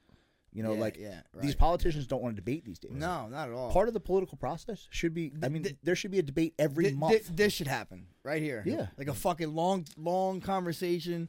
You 0.54 0.64
know, 0.64 0.74
Yeah, 0.74 0.80
like 0.80 0.98
yeah, 0.98 1.22
these 1.42 1.52
right. 1.52 1.58
politicians 1.60 2.08
don't 2.08 2.24
want 2.24 2.36
to 2.36 2.42
debate 2.42 2.66
these 2.66 2.80
days 2.80 2.94
No, 2.94 3.28
not 3.28 3.50
at 3.50 3.54
all. 3.54 3.72
part 3.72 3.88
of 3.88 3.94
the 3.94 4.00
political 4.00 4.36
process 4.38 4.88
should 4.90 5.14
be. 5.14 5.32
I 5.44 5.50
mean, 5.50 5.64
th- 5.64 5.76
there 5.84 5.96
should 5.96 6.10
be 6.12 6.18
a 6.20 6.24
debate 6.24 6.56
every 6.58 6.86
Th- 6.86 6.96
month. 6.96 7.28
thi- 7.28 7.34
this 7.36 7.54
should 7.54 7.68
happen 7.68 8.08
right 8.24 8.42
here. 8.42 8.64
Yeah. 8.66 8.88
like 8.98 9.10
a 9.10 9.14
fucking 9.14 9.54
long, 9.54 9.86
long 9.98 10.40
conversation. 10.42 11.28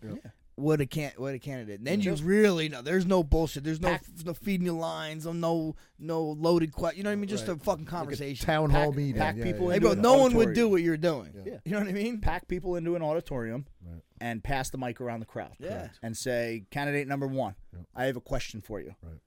What 0.56 0.80
a 0.82 0.86
can 0.86 1.12
what 1.16 1.32
a 1.32 1.38
candidate. 1.38 1.82
Then 1.82 2.00
you 2.00 2.10
Just- 2.10 2.22
really 2.22 2.68
know 2.68 2.82
there's 2.82 3.06
no 3.06 3.22
bullshit. 3.24 3.64
There's 3.64 3.80
no 3.80 3.88
Pack- 3.90 4.04
no 4.26 4.34
feeding 4.34 4.66
you 4.66 4.76
lines. 4.76 5.24
No 5.24 5.74
no 5.98 6.22
loaded 6.22 6.72
question. 6.72 6.98
You 6.98 7.04
know 7.04 7.10
what 7.10 7.14
I 7.14 7.16
mean? 7.16 7.28
Just 7.28 7.48
a 7.48 7.56
fucking 7.56 7.86
conversation. 7.86 8.44
Town 8.44 8.68
hall 8.68 8.88
Pack- 8.88 8.96
meeting. 8.96 9.14
pack 9.20 9.36
yeah, 9.36 9.44
people 9.44 9.66
yeah. 9.66 9.70
hey, 9.70 9.76
into 9.76 9.94
bro, 9.94 10.02
no 10.02 10.18
one 10.18 10.34
would 10.34 10.52
do 10.52 10.68
what 10.68 10.82
you're 10.82 10.98
doing. 10.98 11.32
Yeah. 11.46 11.58
You 11.64 11.72
know 11.72 11.78
what 11.78 11.88
I 11.88 11.92
mean? 11.92 12.20
Pack 12.20 12.46
people 12.46 12.76
into 12.76 12.94
an 12.94 13.02
auditorium 13.02 13.64
Right. 13.82 14.02
and 14.20 14.44
pass 14.44 14.68
the 14.68 14.76
mic 14.76 15.00
around 15.00 15.20
the 15.20 15.26
crowd. 15.26 15.54
Yeah. 15.58 15.88
And 16.02 16.14
say, 16.16 16.64
candidate 16.70 17.08
number 17.08 17.26
one, 17.26 17.54
I 17.94 18.04
have 18.04 18.16
a 18.16 18.20
question 18.20 18.60
for 18.60 18.80
you. 18.80 18.94
Right. 19.02 19.20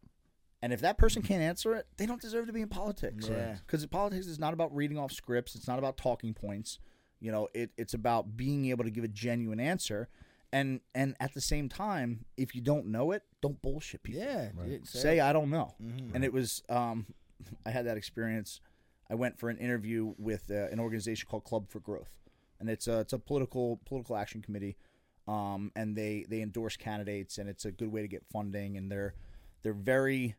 And 0.61 0.71
if 0.71 0.81
that 0.81 0.97
person 0.97 1.21
can't 1.23 1.41
answer 1.41 1.73
it, 1.75 1.87
they 1.97 2.05
don't 2.05 2.21
deserve 2.21 2.45
to 2.47 2.53
be 2.53 2.61
in 2.61 2.69
politics. 2.69 3.27
Yeah. 3.27 3.57
Because 3.65 3.85
politics 3.87 4.27
is 4.27 4.37
not 4.39 4.53
about 4.53 4.73
reading 4.75 4.97
off 4.99 5.11
scripts. 5.11 5.55
It's 5.55 5.67
not 5.67 5.79
about 5.79 5.97
talking 5.97 6.33
points. 6.33 6.79
You 7.19 7.31
know, 7.31 7.47
it, 7.53 7.71
it's 7.77 7.93
about 7.93 8.37
being 8.37 8.65
able 8.67 8.83
to 8.83 8.89
give 8.91 9.03
a 9.03 9.07
genuine 9.09 9.59
answer. 9.59 10.09
And 10.53 10.81
and 10.93 11.15
at 11.19 11.33
the 11.33 11.41
same 11.41 11.67
time, 11.67 12.25
if 12.37 12.53
you 12.53 12.61
don't 12.61 12.85
know 12.85 13.11
it, 13.11 13.23
don't 13.41 13.59
bullshit 13.59 14.03
people. 14.03 14.21
Yeah. 14.21 14.49
Right. 14.53 14.85
say 14.85 15.19
I 15.19 15.33
don't 15.33 15.49
know. 15.49 15.73
Mm-hmm. 15.83 16.15
And 16.15 16.23
it 16.23 16.31
was 16.31 16.61
um, 16.69 17.07
I 17.65 17.71
had 17.71 17.87
that 17.87 17.97
experience. 17.97 18.61
I 19.09 19.15
went 19.15 19.39
for 19.39 19.49
an 19.49 19.57
interview 19.57 20.13
with 20.17 20.51
uh, 20.51 20.67
an 20.71 20.79
organization 20.79 21.27
called 21.29 21.43
Club 21.43 21.69
for 21.69 21.79
Growth, 21.79 22.13
and 22.59 22.69
it's 22.69 22.87
a 22.87 22.99
it's 22.99 23.13
a 23.13 23.19
political 23.19 23.79
political 23.85 24.15
action 24.15 24.43
committee, 24.43 24.77
um, 25.27 25.71
and 25.75 25.95
they 25.95 26.23
they 26.29 26.41
endorse 26.41 26.77
candidates, 26.77 27.39
and 27.39 27.49
it's 27.49 27.65
a 27.65 27.71
good 27.71 27.91
way 27.91 28.03
to 28.03 28.07
get 28.07 28.23
funding, 28.31 28.77
and 28.77 28.91
they're 28.91 29.15
they're 29.63 29.73
very 29.73 30.35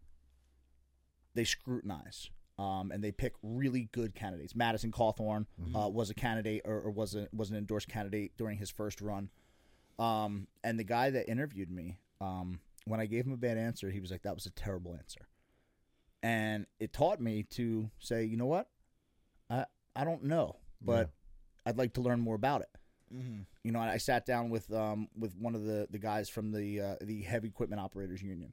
they 1.34 1.44
scrutinize. 1.44 2.30
Um, 2.56 2.92
and 2.92 3.02
they 3.02 3.10
pick 3.10 3.32
really 3.42 3.88
good 3.90 4.14
candidates. 4.14 4.54
Madison 4.54 4.92
Cawthorn 4.92 5.46
uh, 5.74 5.88
was 5.88 6.10
a 6.10 6.14
candidate, 6.14 6.62
or, 6.64 6.82
or 6.82 6.92
was 6.92 7.16
a 7.16 7.26
was 7.32 7.50
an 7.50 7.56
endorsed 7.56 7.88
candidate 7.88 8.30
during 8.36 8.58
his 8.58 8.70
first 8.70 9.00
run. 9.00 9.28
Um, 9.98 10.48
and 10.62 10.78
the 10.78 10.84
guy 10.84 11.10
that 11.10 11.28
interviewed 11.28 11.70
me, 11.70 11.98
um, 12.20 12.60
when 12.86 13.00
I 13.00 13.06
gave 13.06 13.26
him 13.26 13.32
a 13.32 13.36
bad 13.36 13.56
answer, 13.56 13.90
he 13.90 14.00
was 14.00 14.10
like, 14.10 14.22
"That 14.22 14.34
was 14.34 14.46
a 14.46 14.50
terrible 14.50 14.94
answer," 14.94 15.28
and 16.22 16.66
it 16.80 16.92
taught 16.92 17.20
me 17.20 17.44
to 17.50 17.90
say, 17.98 18.24
"You 18.24 18.36
know 18.36 18.46
what? 18.46 18.68
I 19.48 19.66
I 19.94 20.04
don't 20.04 20.24
know, 20.24 20.56
but 20.80 21.10
I'd 21.64 21.78
like 21.78 21.94
to 21.94 22.00
learn 22.00 22.20
more 22.20 22.34
about 22.34 22.62
it." 22.62 22.70
Mm-hmm. 23.14 23.42
You 23.62 23.72
know, 23.72 23.78
I 23.78 23.98
sat 23.98 24.26
down 24.26 24.50
with 24.50 24.72
um 24.72 25.08
with 25.18 25.36
one 25.36 25.54
of 25.54 25.64
the 25.64 25.86
the 25.90 25.98
guys 25.98 26.28
from 26.28 26.52
the 26.52 26.80
uh, 26.80 26.96
the 27.00 27.22
heavy 27.22 27.48
equipment 27.48 27.80
operators 27.80 28.22
union, 28.22 28.52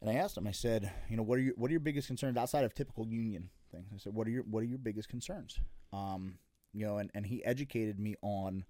and 0.00 0.10
I 0.10 0.14
asked 0.14 0.36
him. 0.36 0.46
I 0.46 0.52
said, 0.52 0.90
"You 1.08 1.16
know, 1.16 1.22
what 1.22 1.38
are 1.38 1.42
your 1.42 1.54
what 1.56 1.68
are 1.68 1.72
your 1.72 1.80
biggest 1.80 2.06
concerns 2.06 2.36
outside 2.36 2.64
of 2.64 2.74
typical 2.74 3.06
union 3.06 3.50
things?" 3.70 3.90
I 3.94 3.98
said, 3.98 4.14
"What 4.14 4.26
are 4.26 4.30
your 4.30 4.44
what 4.44 4.62
are 4.62 4.66
your 4.66 4.78
biggest 4.78 5.08
concerns?" 5.08 5.60
Um, 5.92 6.38
you 6.72 6.86
know, 6.86 6.98
and 6.98 7.10
and 7.14 7.26
he 7.26 7.44
educated 7.44 7.98
me 7.98 8.14
on 8.22 8.64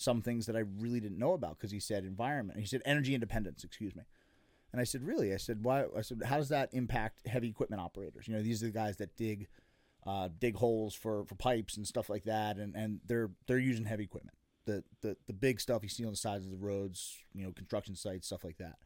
some 0.00 0.22
things 0.22 0.46
that 0.46 0.56
I 0.56 0.62
really 0.78 0.98
didn't 0.98 1.18
know 1.18 1.34
about 1.34 1.58
because 1.58 1.70
he 1.70 1.78
said 1.78 2.04
environment. 2.04 2.58
He 2.58 2.64
said 2.64 2.80
energy 2.86 3.14
independence. 3.14 3.64
Excuse 3.64 3.94
me. 3.94 4.04
And 4.72 4.80
I 4.80 4.84
said, 4.84 5.02
really? 5.02 5.34
I 5.34 5.36
said, 5.36 5.62
why? 5.62 5.84
I 5.96 6.00
said, 6.00 6.22
how 6.24 6.38
does 6.38 6.48
that 6.48 6.70
impact 6.72 7.26
heavy 7.26 7.48
equipment 7.48 7.82
operators? 7.82 8.26
You 8.26 8.34
know, 8.34 8.42
these 8.42 8.62
are 8.62 8.66
the 8.66 8.72
guys 8.72 8.96
that 8.96 9.14
dig, 9.18 9.48
uh, 10.06 10.30
dig 10.38 10.56
holes 10.56 10.94
for, 10.94 11.24
for 11.26 11.34
pipes 11.34 11.76
and 11.76 11.86
stuff 11.86 12.08
like 12.08 12.24
that, 12.24 12.56
and, 12.56 12.74
and 12.74 13.00
they're 13.06 13.30
they're 13.46 13.58
using 13.58 13.84
heavy 13.84 14.04
equipment, 14.04 14.36
the, 14.64 14.84
the 15.02 15.16
the 15.26 15.32
big 15.34 15.60
stuff 15.60 15.82
you 15.82 15.88
see 15.88 16.04
on 16.04 16.12
the 16.12 16.16
sides 16.16 16.46
of 16.46 16.50
the 16.50 16.56
roads, 16.56 17.18
you 17.34 17.44
know, 17.44 17.52
construction 17.52 17.94
sites, 17.94 18.28
stuff 18.28 18.44
like 18.44 18.56
that. 18.56 18.76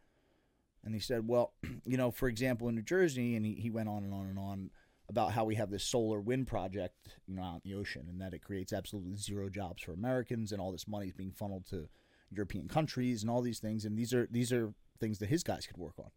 And 0.82 0.94
he 0.94 1.00
said, 1.00 1.28
well, 1.28 1.52
you 1.84 1.96
know, 1.96 2.10
for 2.10 2.28
example, 2.28 2.68
in 2.68 2.74
New 2.74 2.82
Jersey, 2.82 3.36
and 3.36 3.46
he, 3.46 3.54
he 3.54 3.70
went 3.70 3.88
on 3.88 4.02
and 4.04 4.12
on 4.12 4.26
and 4.26 4.38
on 4.38 4.70
about 5.08 5.32
how 5.32 5.44
we 5.44 5.54
have 5.56 5.70
this 5.70 5.84
solar 5.84 6.20
wind 6.20 6.46
project, 6.46 7.16
you 7.26 7.34
know, 7.34 7.42
out 7.42 7.60
in 7.64 7.70
the 7.70 7.76
ocean, 7.78 8.06
and 8.08 8.20
that 8.20 8.32
it 8.34 8.42
creates 8.42 8.72
absolutely 8.72 9.16
zero 9.16 9.48
jobs 9.48 9.82
for 9.82 9.92
Americans, 9.92 10.50
and 10.52 10.60
all 10.60 10.72
this 10.72 10.88
money 10.88 11.06
is 11.06 11.12
being 11.12 11.30
funneled 11.32 11.66
to 11.66 11.88
European 12.30 12.68
countries 12.68 13.22
and 13.22 13.30
all 13.30 13.42
these 13.42 13.58
things, 13.58 13.84
and 13.84 13.96
these 13.98 14.14
are 14.14 14.26
these 14.30 14.52
are 14.52 14.72
things 15.00 15.18
that 15.18 15.28
his 15.28 15.42
guys 15.42 15.66
could 15.66 15.76
work 15.76 15.94
on. 15.98 16.10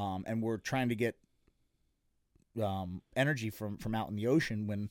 Um, 0.00 0.24
and 0.26 0.42
we're 0.42 0.58
trying 0.58 0.88
to 0.90 0.94
get 0.96 1.16
um, 2.62 3.02
energy 3.16 3.50
from 3.50 3.76
from 3.78 3.94
out 3.94 4.08
in 4.08 4.16
the 4.16 4.26
ocean 4.26 4.66
when 4.66 4.90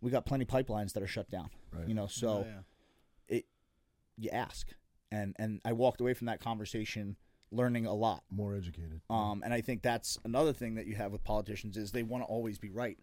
we 0.00 0.10
got 0.10 0.26
plenty 0.26 0.44
of 0.44 0.48
pipelines 0.48 0.92
that 0.92 1.02
are 1.02 1.06
shut 1.08 1.30
down. 1.30 1.50
Right. 1.72 1.88
You 1.88 1.94
know, 1.94 2.06
so 2.06 2.28
Oh, 2.28 2.46
yeah. 2.46 3.36
it 3.36 3.46
you 4.16 4.30
ask, 4.30 4.68
and 5.10 5.34
and 5.38 5.60
I 5.64 5.72
walked 5.72 6.00
away 6.00 6.14
from 6.14 6.26
that 6.26 6.40
conversation 6.40 7.16
learning 7.52 7.86
a 7.86 7.94
lot. 7.94 8.22
More 8.30 8.54
educated. 8.54 9.00
Um, 9.10 9.42
and 9.44 9.52
I 9.52 9.60
think 9.60 9.82
that's 9.82 10.18
another 10.24 10.52
thing 10.52 10.74
that 10.76 10.86
you 10.86 10.94
have 10.96 11.12
with 11.12 11.24
politicians 11.24 11.76
is 11.76 11.92
they 11.92 12.02
want 12.02 12.22
to 12.24 12.26
always 12.26 12.58
be 12.58 12.70
right. 12.70 12.98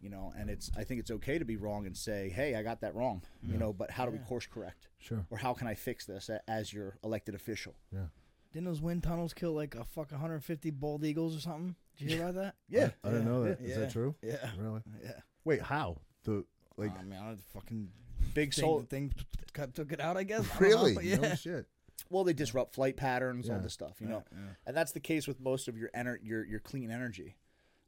You 0.00 0.08
know, 0.08 0.32
and 0.38 0.48
it's 0.48 0.70
I 0.78 0.84
think 0.84 1.00
it's 1.00 1.10
okay 1.10 1.38
to 1.38 1.44
be 1.44 1.56
wrong 1.56 1.84
and 1.84 1.94
say, 1.94 2.30
"Hey, 2.30 2.54
I 2.54 2.62
got 2.62 2.80
that 2.80 2.94
wrong." 2.94 3.22
You 3.42 3.58
know, 3.58 3.74
but 3.74 3.90
how 3.90 4.06
do 4.06 4.10
we 4.12 4.18
course 4.18 4.46
correct? 4.46 4.88
Sure. 4.98 5.26
Or 5.28 5.36
how 5.36 5.52
can 5.52 5.66
I 5.66 5.74
fix 5.74 6.06
this 6.06 6.30
a- 6.30 6.40
as 6.48 6.72
your 6.72 6.96
elected 7.04 7.34
official? 7.34 7.74
Yeah. 7.92 8.06
Didn't 8.52 8.64
those 8.66 8.80
wind 8.80 9.02
tunnels 9.02 9.34
kill 9.34 9.52
like 9.52 9.74
a 9.74 9.84
fuck 9.84 10.10
150 10.10 10.70
bald 10.70 11.04
eagles 11.04 11.36
or 11.36 11.40
something? 11.40 11.76
Did 11.98 12.10
you 12.10 12.16
hear 12.16 12.28
about 12.28 12.34
that? 12.42 12.54
Yeah. 12.70 12.90
I 13.04 13.10
didn't 13.10 13.26
know 13.26 13.44
that. 13.44 13.60
Is 13.60 13.70
Yeah. 13.72 13.78
that 13.80 13.90
true? 13.92 14.14
Yeah. 14.22 14.50
Really? 14.58 14.80
Yeah. 15.04 15.20
Wait, 15.44 15.60
how? 15.60 15.98
The 16.24 16.44
like 16.78 16.98
I 16.98 17.02
mean, 17.04 17.20
I 17.20 17.26
don't 17.26 17.40
fucking 17.52 17.90
Big 18.32 18.54
thing, 18.54 18.62
soul. 18.64 18.80
thing 18.88 19.12
cut, 19.52 19.74
took 19.74 19.92
it 19.92 20.00
out. 20.00 20.16
I 20.16 20.22
guess. 20.22 20.46
I 20.56 20.60
don't 20.60 20.68
really? 20.68 20.94
know. 20.94 21.00
Yeah. 21.02 21.16
No 21.16 21.34
shit. 21.34 21.66
Well, 22.08 22.24
they 22.24 22.32
disrupt 22.32 22.74
flight 22.74 22.96
patterns, 22.96 23.48
all 23.50 23.58
this 23.58 23.72
stuff, 23.72 24.00
you 24.00 24.06
know, 24.08 24.24
and 24.66 24.76
that's 24.76 24.92
the 24.92 25.00
case 25.00 25.26
with 25.28 25.40
most 25.40 25.68
of 25.68 25.76
your 25.76 25.90
ener- 25.96 26.18
your 26.22 26.44
your 26.44 26.60
clean 26.60 26.90
energy. 26.90 27.36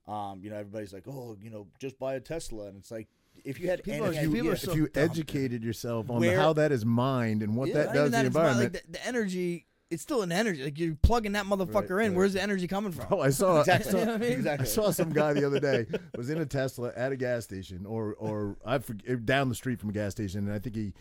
Um, 0.09 0.41
you 0.43 0.51
know, 0.51 0.57
everybody's 0.57 0.93
like, 0.93 1.07
oh, 1.07 1.37
you 1.41 1.49
know, 1.51 1.69
just 1.79 1.97
buy 1.99 2.15
a 2.15 2.21
Tesla, 2.21 2.67
and 2.67 2.77
it's 2.79 2.91
like 2.91 3.09
if 3.45 3.61
you 3.61 3.69
had 3.69 3.83
People 3.85 4.07
any 4.07 4.17
are- 4.17 4.21
idea- 4.21 4.31
people 4.33 4.51
are 4.51 4.55
If 4.55 4.75
you 4.75 4.89
dumb. 4.89 5.05
educated 5.05 5.63
yourself 5.63 6.11
on 6.11 6.21
Where- 6.21 6.37
how 6.39 6.53
that 6.55 6.73
is 6.73 6.85
mined 6.85 7.43
and 7.43 7.55
what 7.57 7.69
Yeah, 7.69 7.75
that 7.75 7.95
does 7.95 7.95
even 7.95 8.05
to 8.07 8.11
the 8.11 8.27
it's 8.27 8.35
not 8.35 8.41
environment. 8.47 8.75
Like 8.75 8.85
the, 8.87 8.93
the 8.93 9.07
energy, 9.07 9.67
it's 9.91 10.03
still 10.03 10.23
an 10.23 10.33
energy. 10.33 10.65
Like 10.65 10.79
you're 10.79 10.97
plugging 10.97 11.33
that 11.33 11.45
motherfucker 11.47 11.91
Right, 11.91 12.07
in. 12.07 12.13
right. 12.13 12.17
Where's 12.17 12.33
the 12.33 12.43
energy 12.43 12.67
coming 12.67 12.91
from? 12.93 13.07
Oh, 13.11 13.21
I 13.21 13.31
saw. 13.31 13.61
exactly, 13.61 14.01
You 14.01 14.07
know 14.07 14.15
I 14.15 14.19
mean? 14.19 14.49
I 14.49 14.65
saw 14.65 14.91
some 14.91 15.11
guy 15.11 15.35
the 15.35 15.45
other 15.47 15.61
day 15.61 15.87
was 16.17 16.31
in 16.31 16.39
a 16.39 16.47
Tesla 16.47 16.93
at 16.97 17.13
a 17.13 17.17
gas 17.17 17.45
station, 17.45 17.87
or 17.87 18.15
or 18.15 18.57
I 18.67 18.79
forget, 18.79 19.25
down 19.25 19.49
the 19.51 19.55
street 19.55 19.79
from 19.79 19.91
a 19.91 19.93
gas 19.93 20.11
station, 20.13 20.41
and 20.47 20.53
I 20.53 20.59
think 20.59 20.75
he 20.75 20.95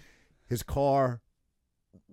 his 0.48 0.62
car 0.62 1.22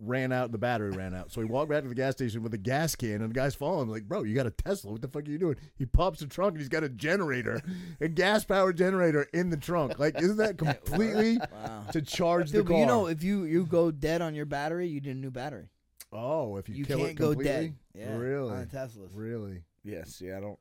ran 0.01 0.33
out, 0.33 0.53
the 0.53 0.59
battery 0.59 0.91
ran 0.91 1.15
out, 1.15 1.33
so 1.33 1.41
he 1.41 1.47
walked 1.47 1.71
back 1.71 1.83
to 1.83 1.89
the 1.89 1.95
gas 1.95 2.13
station 2.15 2.43
with 2.43 2.55
a 2.55 2.59
gas 2.59 2.95
can, 2.95 3.21
and 3.23 3.31
the 3.31 3.35
guy's 3.35 3.55
following 3.55 3.83
him 3.83 3.89
like, 3.91 4.05
"Bro, 4.09 4.23
you 4.25 4.35
got 4.35 4.47
a 4.47 4.51
Tesla? 4.51 4.93
What 4.93 5.03
the 5.03 5.09
fuck 5.09 5.27
are 5.27 5.31
you 5.31 5.39
doing?" 5.39 5.57
He 5.77 5.87
pops 5.87 6.21
the 6.21 6.27
trunk, 6.27 6.53
and 6.53 6.61
he's 6.61 6.69
got 6.69 6.85
a 6.85 6.89
generator, 6.89 7.61
a 8.01 8.09
gas 8.09 8.45
powered 8.45 8.77
generator 8.77 9.27
in 9.33 9.51
the 9.51 9.57
trunk. 9.57 9.99
Like, 9.99 10.21
isn't 10.21 10.37
that 10.37 10.57
completely 10.59 11.39
Wow. 11.53 11.85
to 11.93 12.01
charge 12.03 12.53
Dude, 12.53 12.61
the 12.61 12.65
but 12.65 12.71
car? 12.71 12.81
you 12.81 12.87
know, 12.87 13.07
if 13.07 13.23
you 13.25 13.45
you 13.45 13.67
go 13.67 13.91
dead 13.91 14.23
on 14.23 14.35
your 14.35 14.47
battery, 14.47 14.87
you 14.89 15.01
need 15.01 15.11
a 15.11 15.15
new 15.15 15.31
battery. 15.31 15.69
oh, 16.13 16.57
if 16.57 16.69
you, 16.69 16.77
You 16.77 16.85
kill 16.87 16.99
can't 16.99 17.11
it 17.11 17.15
go 17.17 17.35
dead. 17.35 17.75
Yeah, 17.95 18.17
really, 18.17 18.51
on 18.53 18.63
a 18.63 18.67
Teslas. 18.67 19.11
really. 19.15 19.63
yes, 19.85 20.21
yeah, 20.21 20.37
I 20.39 20.41
don't. 20.41 20.59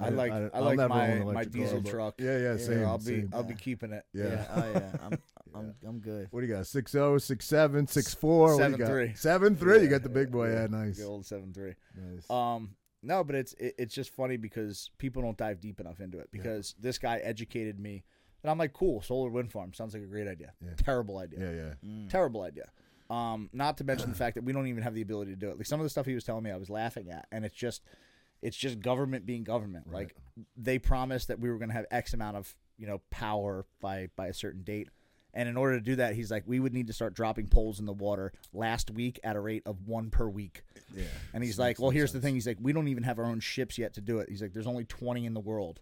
I- 0.00 0.06
I 0.06 0.08
like 0.08 0.32
I- 0.32 0.44
I, 0.46 0.50
I'll 0.54 0.64
like 0.64 0.76
my 0.78 0.88
my 0.88 1.06
electric 1.12 1.52
car, 1.54 1.62
diesel 1.62 1.82
truck. 1.82 2.14
Yeah, 2.20 2.38
yeah, 2.38 2.56
same. 2.56 2.84
I'll 2.84 2.98
be 2.98 3.04
same. 3.04 3.30
I'll 3.32 3.44
be 3.44 3.54
keeping 3.54 3.92
it. 3.92 4.04
Yeah. 4.12 4.24
Yeah. 4.24 4.46
Oh 4.54 4.70
yeah. 4.74 4.96
I'm 5.02 5.18
I'm 5.58 5.74
I'm 5.86 5.98
good. 6.00 6.28
What 6.30 6.40
do 6.40 6.46
you 6.46 6.54
got? 6.54 6.66
Six 6.66 6.92
zero, 6.92 7.18
six 7.18 7.46
seven, 7.46 7.86
six 7.86 8.14
four. 8.14 8.48
What 8.48 8.48
do 8.48 8.52
you 8.54 8.58
Seven 8.64 8.78
got? 8.78 8.88
three. 8.88 9.14
Seven 9.14 9.56
three. 9.56 9.82
you 9.82 9.88
got 9.88 10.02
the 10.02 10.08
big 10.08 10.30
boy. 10.30 10.50
yeah, 10.50 10.62
Yeah, 10.62 10.66
nice. 10.70 10.98
The 10.98 11.04
old 11.04 11.26
seven 11.26 11.52
three. 11.52 11.74
nice. 11.96 12.28
Um, 12.30 12.76
no, 13.02 13.22
but 13.24 13.36
it's 13.36 13.52
it, 13.54 13.74
it's 13.78 13.94
just 13.94 14.10
funny 14.10 14.36
because 14.36 14.90
people 14.98 15.22
don't 15.22 15.36
dive 15.36 15.60
deep 15.60 15.80
enough 15.80 16.00
into 16.00 16.18
it 16.18 16.28
because 16.32 16.74
this 16.80 16.98
guy 16.98 17.18
educated 17.18 17.78
me, 17.78 18.02
and 18.42 18.50
I'm 18.50 18.58
like, 18.58 18.72
cool, 18.72 19.00
solar 19.02 19.30
wind 19.30 19.52
farm 19.52 19.72
sounds 19.74 19.94
like 19.94 20.02
a 20.02 20.06
great 20.06 20.26
idea. 20.28 20.52
Yeah. 20.64 20.70
Terrible 20.76 21.18
idea. 21.18 21.38
yeah, 21.40 21.72
yeah. 21.82 22.08
Terrible 22.08 22.42
idea. 22.42 22.68
Um, 23.08 23.48
not 23.52 23.78
to 23.78 23.84
mention 23.84 24.10
the 24.10 24.16
fact 24.24 24.34
that 24.34 24.42
we 24.44 24.52
don't 24.52 24.66
even 24.66 24.82
have 24.82 24.94
the 24.94 25.02
ability 25.02 25.30
to 25.30 25.36
do 25.36 25.50
it. 25.50 25.56
Like 25.58 25.66
some 25.66 25.78
of 25.78 25.84
the 25.84 25.90
stuff 25.90 26.06
he 26.06 26.14
was 26.14 26.24
telling 26.24 26.42
me, 26.42 26.50
I 26.50 26.56
was 26.56 26.68
laughing 26.70 27.10
at, 27.10 27.26
and 27.30 27.44
it's 27.44 27.54
just, 27.54 27.82
It's 28.42 28.56
just 28.56 28.80
government 28.80 29.24
being 29.26 29.44
government. 29.44 29.92
Like 29.92 30.16
they 30.56 30.78
promised 30.80 31.28
that 31.28 31.38
we 31.38 31.48
were 31.48 31.58
going 31.58 31.68
to 31.68 31.74
have 31.74 31.86
X 31.92 32.12
amount 32.14 32.36
of 32.36 32.52
you 32.78 32.86
know 32.88 33.00
power 33.10 33.64
by 33.80 34.08
by 34.16 34.26
a 34.26 34.34
certain 34.34 34.62
date, 34.62 34.88
and 35.36 35.48
in 35.48 35.56
order 35.56 35.76
to 35.78 35.84
do 35.84 35.96
that, 35.96 36.14
he's 36.14 36.30
like, 36.30 36.44
we 36.46 36.58
would 36.58 36.72
need 36.72 36.86
to 36.86 36.92
start 36.94 37.14
dropping 37.14 37.46
poles 37.48 37.78
in 37.78 37.84
the 37.84 37.92
water 37.92 38.32
last 38.54 38.90
week 38.90 39.20
at 39.22 39.36
a 39.36 39.40
rate 39.40 39.62
of 39.66 39.86
one 39.86 40.10
per 40.10 40.26
week. 40.26 40.62
Yeah. 40.94 41.04
And 41.34 41.44
he's 41.44 41.58
like, 41.58 41.78
well, 41.78 41.90
here's 41.90 42.12
the 42.12 42.20
thing. 42.20 42.34
He's 42.34 42.46
like, 42.46 42.56
we 42.60 42.72
don't 42.72 42.88
even 42.88 43.02
have 43.02 43.18
our 43.18 43.26
own 43.26 43.40
ships 43.40 43.76
yet 43.76 43.92
to 43.94 44.00
do 44.00 44.18
it. 44.18 44.30
He's 44.30 44.40
like, 44.40 44.54
there's 44.54 44.66
only 44.66 44.84
20 44.84 45.26
in 45.26 45.34
the 45.34 45.40
world 45.40 45.80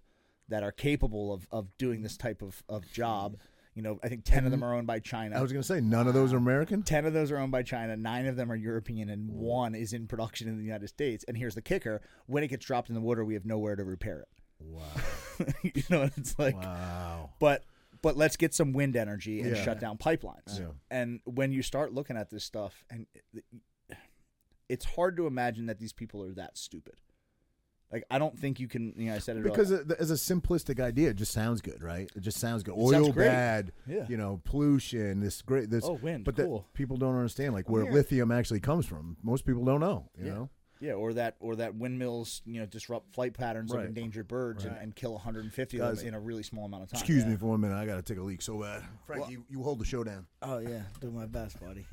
that 0.48 0.64
are 0.64 0.72
capable 0.72 1.32
of, 1.32 1.46
of 1.52 1.68
doing 1.78 2.02
this 2.02 2.16
type 2.16 2.42
of, 2.42 2.62
of 2.68 2.90
job. 2.92 3.36
You 3.76 3.82
know, 3.82 3.98
I 4.02 4.08
think 4.08 4.24
10 4.24 4.44
of 4.44 4.50
them 4.50 4.64
are 4.64 4.74
owned 4.74 4.86
by 4.88 4.98
China. 4.98 5.36
I 5.38 5.40
was 5.42 5.52
going 5.52 5.62
to 5.62 5.66
say 5.66 5.80
none 5.80 6.06
of 6.08 6.14
those 6.14 6.32
are 6.32 6.36
American. 6.36 6.82
10 6.82 7.06
of 7.06 7.12
those 7.12 7.30
are 7.30 7.38
owned 7.38 7.52
by 7.52 7.62
China, 7.62 7.96
nine 7.96 8.26
of 8.26 8.36
them 8.36 8.50
are 8.50 8.56
European, 8.56 9.08
and 9.08 9.30
one 9.30 9.74
is 9.74 9.92
in 9.92 10.06
production 10.08 10.48
in 10.48 10.58
the 10.58 10.64
United 10.64 10.88
States. 10.88 11.24
And 11.26 11.36
here's 11.36 11.54
the 11.54 11.62
kicker 11.62 12.02
when 12.26 12.42
it 12.42 12.48
gets 12.48 12.66
dropped 12.66 12.88
in 12.88 12.94
the 12.94 13.00
water, 13.00 13.24
we 13.24 13.34
have 13.34 13.44
nowhere 13.44 13.76
to 13.76 13.84
repair 13.84 14.20
it. 14.20 14.28
Wow. 14.60 14.82
you 15.62 15.82
know, 15.90 16.08
it's 16.16 16.38
like, 16.38 16.56
Wow. 16.56 17.30
but 17.40 17.64
but 18.04 18.16
let's 18.16 18.36
get 18.36 18.54
some 18.54 18.72
wind 18.72 18.94
energy 18.96 19.40
and 19.40 19.56
Yeah. 19.56 19.64
shut 19.64 19.80
down 19.80 19.98
pipelines. 19.98 20.60
Yeah. 20.60 20.68
And 20.90 21.20
when 21.24 21.50
you 21.50 21.62
start 21.62 21.92
looking 21.92 22.16
at 22.16 22.30
this 22.30 22.44
stuff, 22.44 22.84
and 22.90 23.06
it's 24.68 24.84
hard 24.84 25.16
to 25.16 25.26
imagine 25.26 25.66
that 25.66 25.78
these 25.78 25.92
people 25.92 26.22
are 26.24 26.32
that 26.34 26.56
stupid. 26.56 26.94
Like 27.92 28.04
I 28.10 28.18
don't 28.18 28.36
think 28.38 28.58
you 28.58 28.66
can. 28.66 28.92
You 28.96 29.06
know, 29.10 29.14
I 29.14 29.18
said 29.18 29.36
it 29.36 29.42
Because 29.44 29.70
earlier. 29.70 29.96
as 30.00 30.10
a 30.10 30.14
simplistic 30.14 30.80
idea, 30.80 31.10
it 31.10 31.16
just 31.16 31.32
sounds 31.32 31.60
good, 31.60 31.82
right? 31.82 32.10
It 32.16 32.20
just 32.20 32.38
sounds 32.38 32.62
good. 32.62 32.74
It 32.76 32.88
sounds 32.90 33.06
Oil 33.08 33.12
great. 33.12 33.26
bad, 33.28 33.72
Yeah. 33.86 34.06
you 34.08 34.16
know, 34.16 34.40
pollution, 34.44 35.20
this 35.20 35.42
great, 35.42 35.70
this. 35.70 35.84
Oh, 35.84 35.92
wind, 35.92 36.24
but 36.24 36.34
that 36.36 36.44
cool. 36.46 36.66
people 36.74 36.96
don't 36.96 37.14
understand 37.14 37.52
like 37.54 37.68
where 37.68 37.84
lithium 37.92 38.32
actually 38.32 38.60
comes 38.60 38.84
from. 38.86 39.16
Most 39.22 39.44
people 39.44 39.64
don't 39.64 39.80
know. 39.80 40.10
You 40.18 40.26
Yeah. 40.26 40.34
know, 40.34 40.50
yeah, 40.84 40.92
or 40.92 41.14
that 41.14 41.36
or 41.40 41.56
that 41.56 41.74
windmills 41.74 42.42
you 42.44 42.60
know 42.60 42.66
disrupt 42.66 43.14
flight 43.14 43.32
patterns 43.32 43.72
Right. 43.72 43.84
of 43.84 43.88
endangered 43.88 44.28
birds 44.28 44.64
and, 44.66 44.76
and 44.76 44.94
kill 44.94 45.12
150 45.14 45.78
Guys, 45.78 45.92
of 45.92 45.98
them 45.98 46.08
in 46.08 46.14
a 46.14 46.20
really 46.20 46.42
small 46.42 46.66
amount 46.66 46.82
of 46.82 46.90
time. 46.90 46.98
excuse 46.98 47.24
me 47.24 47.36
for 47.36 47.46
one 47.46 47.60
minute. 47.62 47.76
I 47.76 47.86
got 47.86 47.96
to 47.96 48.02
take 48.02 48.18
a 48.18 48.22
leak 48.22 48.42
so 48.42 48.60
bad. 48.60 48.82
Frank, 49.06 49.30
you, 49.30 49.44
you 49.48 49.62
hold 49.62 49.78
the 49.78 49.84
show 49.86 50.04
down. 50.04 50.26
Oh 50.42 50.58
yeah, 50.58 50.82
do 51.00 51.10
my 51.10 51.24
best, 51.26 51.58
buddy. 51.58 51.86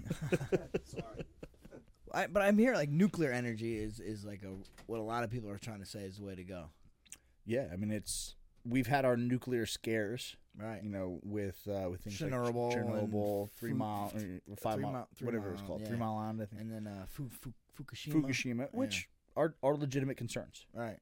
Sorry. 0.86 1.26
I, 2.14 2.28
but 2.28 2.44
I'm 2.44 2.58
here 2.58 2.74
like 2.74 2.90
nuclear 2.90 3.32
energy 3.32 3.78
is 3.78 4.02
is 4.02 4.26
like 4.26 4.44
a 4.44 4.50
what 4.88 5.00
a 5.00 5.04
lot 5.04 5.24
of 5.24 5.30
people 5.30 5.50
are 5.50 5.58
trying 5.58 5.80
to 5.80 5.86
say 5.86 6.00
is 6.02 6.18
the 6.18 6.26
way 6.26 6.36
to 6.36 6.44
go. 6.44 6.66
Yeah, 7.46 7.68
I 7.72 7.78
mean 7.78 7.92
it's 7.92 8.36
we've 8.66 8.88
had 8.88 9.06
our 9.06 9.18
nuclear 9.18 9.66
scares, 9.66 10.36
Right. 10.58 10.84
you 10.84 10.90
know, 10.90 11.20
with 11.24 11.60
uh, 11.68 11.90
with 11.90 12.02
things 12.02 12.18
Chernobyl 12.20 12.70
like 12.70 12.78
Chernobyl, 12.78 13.50
Three 13.52 13.72
Fu- 13.72 13.78
Mile, 13.78 14.12
or 14.50 14.56
Five 14.58 14.74
Three 14.76 14.84
Mile, 14.84 14.92
Mile- 14.94 15.10
Three 15.16 15.26
whatever 15.26 15.52
it's 15.54 15.62
called, 15.62 15.82
Island, 15.82 15.88
Three. 15.88 15.98
Mile 15.98 16.18
Island, 16.18 16.42
I 16.42 16.46
think. 16.46 16.62
And 16.62 16.72
then 16.72 16.88
uh, 16.88 17.06
Fu, 17.08 17.30
Fu, 17.30 17.54
Fukushima. 17.78 18.14
Fukushima, 18.14 18.74
which 18.74 19.08
are 19.36 19.56
are 19.64 19.76
legitimate 19.76 20.18
concerns, 20.18 20.66
Right. 20.74 20.98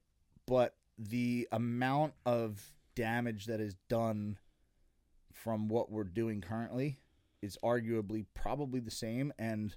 but 0.46 0.76
the 0.98 1.48
amount 1.52 2.14
of 2.26 2.72
damage 2.94 3.46
that 3.46 3.60
is 3.60 3.74
done 3.88 4.38
from 5.32 5.68
what 5.68 5.90
we're 5.90 6.04
doing 6.04 6.40
currently 6.40 6.98
is 7.42 7.56
arguably 7.64 8.26
probably 8.34 8.80
the 8.80 8.90
same, 8.90 9.32
and 9.38 9.74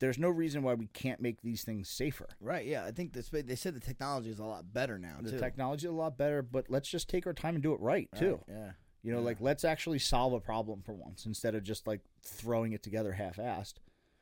there's 0.00 0.18
no 0.18 0.28
reason 0.30 0.62
why 0.62 0.74
we 0.74 0.86
can't 0.88 1.20
make 1.20 1.42
these 1.42 1.64
things 1.64 1.88
safer. 1.88 2.28
Right. 2.40 2.66
Yeah. 2.66 2.84
I 2.84 2.90
think 2.92 3.12
this. 3.12 3.28
They 3.30 3.56
said 3.56 3.74
the 3.74 3.80
technology 3.80 4.30
is 4.30 4.38
a 4.38 4.44
lot 4.44 4.72
better 4.72 4.98
now 4.98 5.16
The 5.20 5.32
too. 5.32 5.38
technology 5.38 5.86
is 5.86 5.92
a 5.92 5.96
lot 5.96 6.16
better, 6.16 6.42
but 6.42 6.66
let's 6.68 6.88
just 6.88 7.08
take 7.08 7.26
our 7.26 7.32
time 7.32 7.54
and 7.54 7.62
do 7.62 7.72
it 7.72 7.80
right 7.80 8.08
Right, 8.12 8.20
too. 8.20 8.40
Yeah. 8.48 8.72
You 9.02 9.12
know, 9.12 9.18
Yeah. 9.18 9.24
like 9.24 9.40
let's 9.40 9.64
actually 9.64 9.98
solve 9.98 10.32
a 10.32 10.40
problem 10.40 10.82
for 10.82 10.92
once 10.92 11.26
instead 11.26 11.54
of 11.54 11.62
just 11.62 11.86
like 11.86 12.00
throwing 12.22 12.72
it 12.72 12.82
together 12.82 13.12
half-assed. 13.12 13.74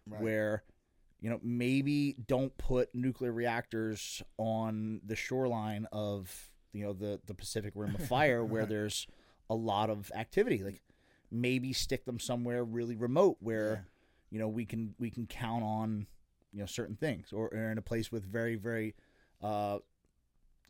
Right. 0.07 0.21
Where, 0.23 0.65
you 1.21 1.29
know, 1.31 1.41
maybe 1.43 2.15
don't 2.27 2.57
put 2.59 2.95
nuclear 2.95 3.33
reactors 3.33 4.23
on 4.39 5.01
the 5.05 5.17
shoreline 5.17 5.87
of 5.93 6.51
you 6.73 6.85
know 6.85 6.93
the 6.93 7.21
the 7.27 7.35
Pacific 7.35 7.73
Rim 7.75 7.95
of 7.95 8.07
Fire, 8.07 8.45
where 8.45 8.67
there's 8.67 9.07
a 9.51 9.55
lot 9.55 9.89
of 9.91 10.13
activity. 10.15 10.63
Like 10.63 10.83
maybe 11.31 11.73
stick 11.73 12.05
them 12.05 12.21
somewhere 12.21 12.63
really 12.65 12.97
remote 12.97 13.37
where 13.41 13.73
Yeah. 13.73 13.79
You 14.31 14.39
know 14.39 14.49
we 14.49 14.65
can 14.65 14.95
we 14.99 15.11
can 15.11 15.27
count 15.27 15.63
on 15.65 16.07
you 16.53 16.61
know 16.61 16.67
certain 16.67 16.97
things, 16.97 17.33
or, 17.33 17.49
or 17.49 17.71
in 17.71 17.79
a 17.79 17.83
place 17.83 18.11
with 18.13 18.25
very 18.25 18.57
very 18.57 18.95
uh, 19.43 19.79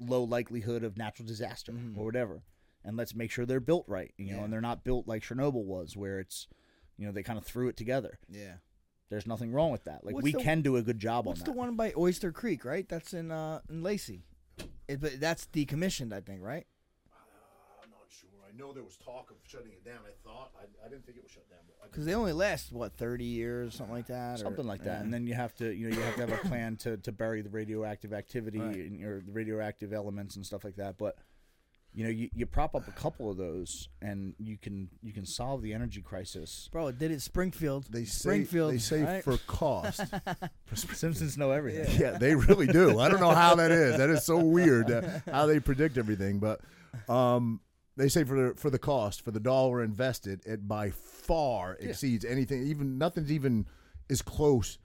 low 0.00 0.24
likelihood 0.24 0.82
of 0.84 0.96
natural 0.96 1.26
disaster 1.26 1.72
Mhm. 1.72 1.96
or 1.96 2.04
whatever. 2.04 2.42
And 2.84 2.96
let's 2.96 3.14
make 3.14 3.30
sure 3.32 3.44
they're 3.46 3.58
built 3.60 3.84
right, 3.88 4.12
you 4.16 4.30
know, 4.30 4.36
Yeah. 4.38 4.44
and 4.44 4.52
they're 4.52 4.60
not 4.60 4.84
built 4.84 5.08
like 5.08 5.22
Chernobyl 5.22 5.64
was, 5.64 5.96
where 5.96 6.20
it's, 6.20 6.46
you 6.96 7.04
know, 7.06 7.10
they 7.12 7.22
kind 7.24 7.36
of 7.38 7.44
threw 7.44 7.66
it 7.68 7.76
together. 7.76 8.18
Yeah. 8.28 8.58
There's 9.08 9.26
nothing 9.26 9.52
wrong 9.52 9.72
with 9.72 9.84
that. 9.84 10.04
Like 10.04 10.14
What's 10.14 10.24
we 10.24 10.32
the- 10.32 10.38
can 10.38 10.62
do 10.62 10.76
a 10.76 10.82
good 10.82 10.98
job 11.00 11.26
on 11.26 11.34
that. 11.34 11.40
What's 11.40 11.42
the 11.42 11.52
one 11.52 11.74
by 11.76 11.92
Oyster 11.96 12.30
Creek? 12.32 12.64
Right. 12.64 12.88
That's 12.88 13.12
in 13.14 13.30
uh 13.32 13.60
in 13.68 13.82
Lacey. 13.82 14.24
It, 14.88 15.00
but 15.00 15.18
that's 15.18 15.46
decommissioned, 15.46 16.12
I 16.12 16.20
think. 16.20 16.42
Right. 16.42 16.66
I'm 17.82 17.90
not 17.90 18.06
sure. 18.08 18.28
I 18.40 18.44
know 18.58 18.72
there 18.72 18.82
was 18.82 18.96
talk 18.96 19.30
of 19.30 19.36
shutting 19.46 19.72
it 19.72 19.84
down. 19.84 19.98
I 20.06 20.12
thought 20.28 20.50
I, 20.58 20.64
I 20.84 20.88
didn't 20.88 21.04
think 21.06 21.18
it 21.18 21.22
was 21.24 21.32
shut 21.32 21.48
down. 21.50 21.58
Because 21.90 22.04
they 22.04 22.14
only 22.14 22.32
last 22.32 22.72
what 22.72 22.96
thirty 22.96 23.24
years, 23.24 23.74
or 23.74 23.76
something 23.78 23.94
like 23.94 24.06
that. 24.08 24.34
or- 24.34 24.42
Something 24.44 24.66
like 24.66 24.84
that, 24.84 24.98
yeah. 24.98 25.00
and 25.00 25.12
then 25.14 25.26
you 25.26 25.34
have 25.34 25.54
to, 25.56 25.72
you 25.72 25.88
know, 25.88 25.96
you 25.96 26.02
have 26.02 26.14
to 26.16 26.20
have 26.26 26.32
a 26.32 26.48
plan 26.48 26.76
to, 26.78 26.96
to 26.98 27.12
bury 27.12 27.42
the 27.42 27.50
radioactive 27.50 28.12
activity 28.12 28.58
Right. 28.58 28.76
and, 28.76 29.04
or 29.04 29.22
the 29.24 29.32
radioactive 29.32 29.92
elements 29.92 30.36
and 30.36 30.44
stuff 30.44 30.64
like 30.64 30.76
that. 30.76 30.98
But 30.98 31.16
you 31.94 32.04
know, 32.04 32.10
you, 32.10 32.28
you 32.34 32.44
prop 32.44 32.74
up 32.74 32.86
a 32.88 32.90
couple 32.90 33.30
of 33.30 33.38
those, 33.38 33.88
and 34.02 34.34
you 34.38 34.58
can 34.58 34.90
you 35.02 35.14
can 35.14 35.24
solve 35.24 35.62
the 35.62 35.72
energy 35.72 36.02
crisis. 36.02 36.68
Bro, 36.70 36.88
it 36.88 36.98
did 36.98 37.10
it 37.10 37.22
Springfield. 37.22 37.86
they 37.90 38.04
say 38.04 38.18
Springfield. 38.44 38.72
they 38.74 38.78
say 38.78 39.02
right? 39.02 39.24
for 39.24 39.38
cost. 39.46 40.00
Simpsons 40.74 41.38
know 41.38 41.52
everything. 41.52 41.98
yeah, 41.98 42.18
they 42.18 42.34
really 42.34 42.66
do. 42.66 42.98
I 43.00 43.08
don't 43.08 43.20
know 43.20 43.30
how 43.30 43.54
that 43.54 43.70
is. 43.70 43.96
That 43.96 44.10
is 44.10 44.24
so 44.26 44.36
weird 44.38 44.90
uh, 44.90 45.02
how 45.30 45.46
they 45.46 45.58
predict 45.60 45.96
everything. 45.96 46.38
But 46.38 46.60
um, 47.08 47.60
they 47.96 48.08
say 48.08 48.24
for 48.24 48.48
the 48.48 48.54
for 48.54 48.70
the 48.70 48.78
cost 48.78 49.22
for 49.22 49.30
the 49.30 49.40
dollar 49.40 49.82
invested, 49.82 50.40
it 50.46 50.66
by 50.68 50.90
far 50.90 51.76
exceeds 51.80 52.24
anything. 52.24 52.62
Even 52.66 52.98
nothing's 52.98 53.32
even 53.32 53.66
is 54.08 54.22
close 54.22 54.78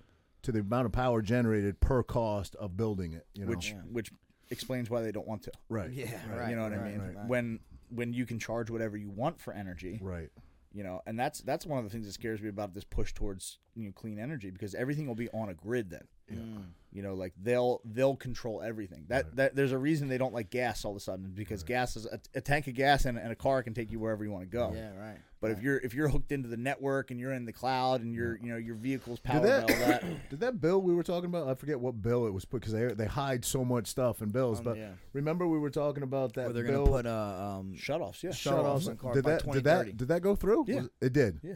to 0.43 0.51
the 0.51 0.59
amount 0.59 0.85
of 0.87 0.91
power 0.91 1.21
generated 1.21 1.79
per 1.79 2.01
cost 2.03 2.55
of 2.55 2.75
building 2.77 3.13
it. 3.13 3.25
You 3.33 3.45
know, 3.45 3.49
which 3.49 3.73
which 3.91 4.11
explains 4.49 4.89
why 4.89 5.01
they 5.01 5.11
don't 5.11 5.27
want 5.27 5.43
to. 5.43 5.51
right, 5.69 5.91
Yeah. 5.91 6.11
Right, 6.29 6.39
Right. 6.39 6.49
you 6.49 6.55
know 6.55 6.63
what 6.63 6.73
I 6.73 6.77
right, 6.77 6.97
mean? 6.97 7.15
right. 7.15 7.27
When 7.27 7.59
when 7.89 8.13
you 8.13 8.25
can 8.25 8.39
charge 8.39 8.69
whatever 8.69 8.97
you 8.97 9.09
want 9.09 9.39
for 9.39 9.53
energy, 9.53 9.99
right. 10.01 10.29
you 10.73 10.83
know, 10.83 11.01
and 11.05 11.19
that's 11.19 11.41
that's 11.41 11.65
one 11.65 11.77
of 11.79 11.83
the 11.83 11.89
things 11.89 12.05
that 12.07 12.13
scares 12.13 12.41
me 12.41 12.49
about 12.49 12.73
this 12.73 12.83
push 12.85 13.13
towards 13.13 13.59
you 13.75 13.85
know 13.87 13.91
clean 13.93 14.17
energy 14.19 14.49
because 14.51 14.73
everything 14.75 15.07
will 15.07 15.15
be 15.15 15.29
on 15.29 15.49
a 15.49 15.53
grid 15.53 15.89
then. 15.89 16.07
Mm. 16.37 16.63
You 16.93 17.01
know, 17.01 17.13
like 17.13 17.31
they'll 17.41 17.79
they'll 17.85 18.17
control 18.17 18.61
everything. 18.61 19.05
That 19.07 19.37
that 19.37 19.55
there's 19.55 19.71
a 19.71 19.77
reason 19.77 20.09
they 20.09 20.17
don't 20.17 20.33
like 20.33 20.49
gas 20.49 20.83
all 20.83 20.91
of 20.91 20.97
a 20.97 20.99
sudden 20.99 21.31
because 21.33 21.63
gas 21.63 21.95
is 21.95 22.05
a, 22.05 22.19
a 22.35 22.41
tank 22.41 22.67
of 22.67 22.73
gas 22.73 23.05
and, 23.05 23.17
and 23.17 23.31
a 23.31 23.35
car 23.35 23.63
can 23.63 23.73
take 23.73 23.91
you 23.93 23.99
wherever 23.99 24.25
you 24.25 24.31
want 24.31 24.43
to 24.43 24.49
go. 24.49 24.73
Yeah. 24.75 24.93
Right. 24.97 25.17
But 25.39 25.51
if 25.51 25.61
you're 25.61 25.77
if 25.77 25.93
you're 25.93 26.09
hooked 26.09 26.33
into 26.33 26.49
the 26.49 26.57
network 26.57 27.09
and 27.09 27.17
you're 27.17 27.31
in 27.31 27.45
the 27.45 27.53
cloud 27.53 28.01
and 28.01 28.13
your 28.13 28.37
you 28.43 28.51
know 28.51 28.57
your 28.57 28.75
vehicle's 28.75 29.19
Did 29.21 29.23
powered 29.23 29.41
by 29.43 29.47
that, 29.47 29.71
all 29.71 29.87
that, 29.87 30.03
did 30.29 30.39
that 30.41 30.59
bill 30.59 30.81
we 30.81 30.93
were 30.93 31.01
talking 31.01 31.29
about? 31.29 31.47
I 31.47 31.55
forget 31.55 31.79
what 31.79 32.01
bill 32.01 32.27
it 32.27 32.33
was 32.33 32.43
put 32.43 32.59
because 32.59 32.73
they 32.73 32.85
they 32.87 33.07
hide 33.07 33.45
so 33.45 33.63
much 33.63 33.87
stuff 33.87 34.21
in 34.21 34.27
bills. 34.29 34.57
Um, 34.59 34.65
but 34.65 34.77
yeah. 34.77 34.89
remember 35.13 35.47
we 35.47 35.59
were 35.59 35.69
talking 35.71 36.03
about 36.03 36.33
that 36.33 36.47
Or 36.49 36.53
they're 36.53 36.65
bill. 36.65 36.87
gonna 36.87 36.97
put 36.97 37.05
uh, 37.05 37.57
um. 37.59 37.73
shutoffs, 37.77 38.21
yeah, 38.21 38.31
Shut 38.33 38.53
off 38.55 38.81
Shutoffs. 38.81 38.89
on 38.89 38.97
cars 38.97 39.15
did 39.15 39.23
that 39.25 39.49
did 39.49 39.63
that 39.63 39.95
did 39.97 40.07
that 40.09 40.21
go 40.21 40.35
through? 40.35 40.65
Yeah. 40.67 40.75
Was- 40.81 40.89
it 40.99 41.13
did. 41.13 41.39
Yeah. 41.41 41.53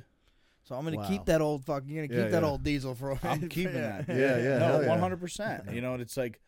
So 0.66 0.76
I'm 0.76 0.84
gonna 0.84 0.98
Wow. 0.98 1.08
keep 1.08 1.26
that 1.26 1.42
old 1.42 1.64
fuck. 1.64 1.84
You're 1.86 2.06
gonna 2.08 2.18
Yeah, 2.18 2.24
keep 2.26 2.32
that 2.32 2.44
yeah. 2.44 2.50
old 2.50 2.64
diesel 2.64 2.96
for. 2.96 3.18
I'm 3.24 3.48
keeping 3.50 3.74
that. 3.82 4.08
Yeah, 4.10 4.16
yeah, 4.38 4.60
hell 4.60 4.82
no, 4.82 4.88
one 4.88 5.00
hundred 5.00 5.20
percent. 5.20 5.72
You 5.72 5.82
know, 5.84 5.94
and 5.94 6.02
it's 6.02 6.18
like 6.18 6.42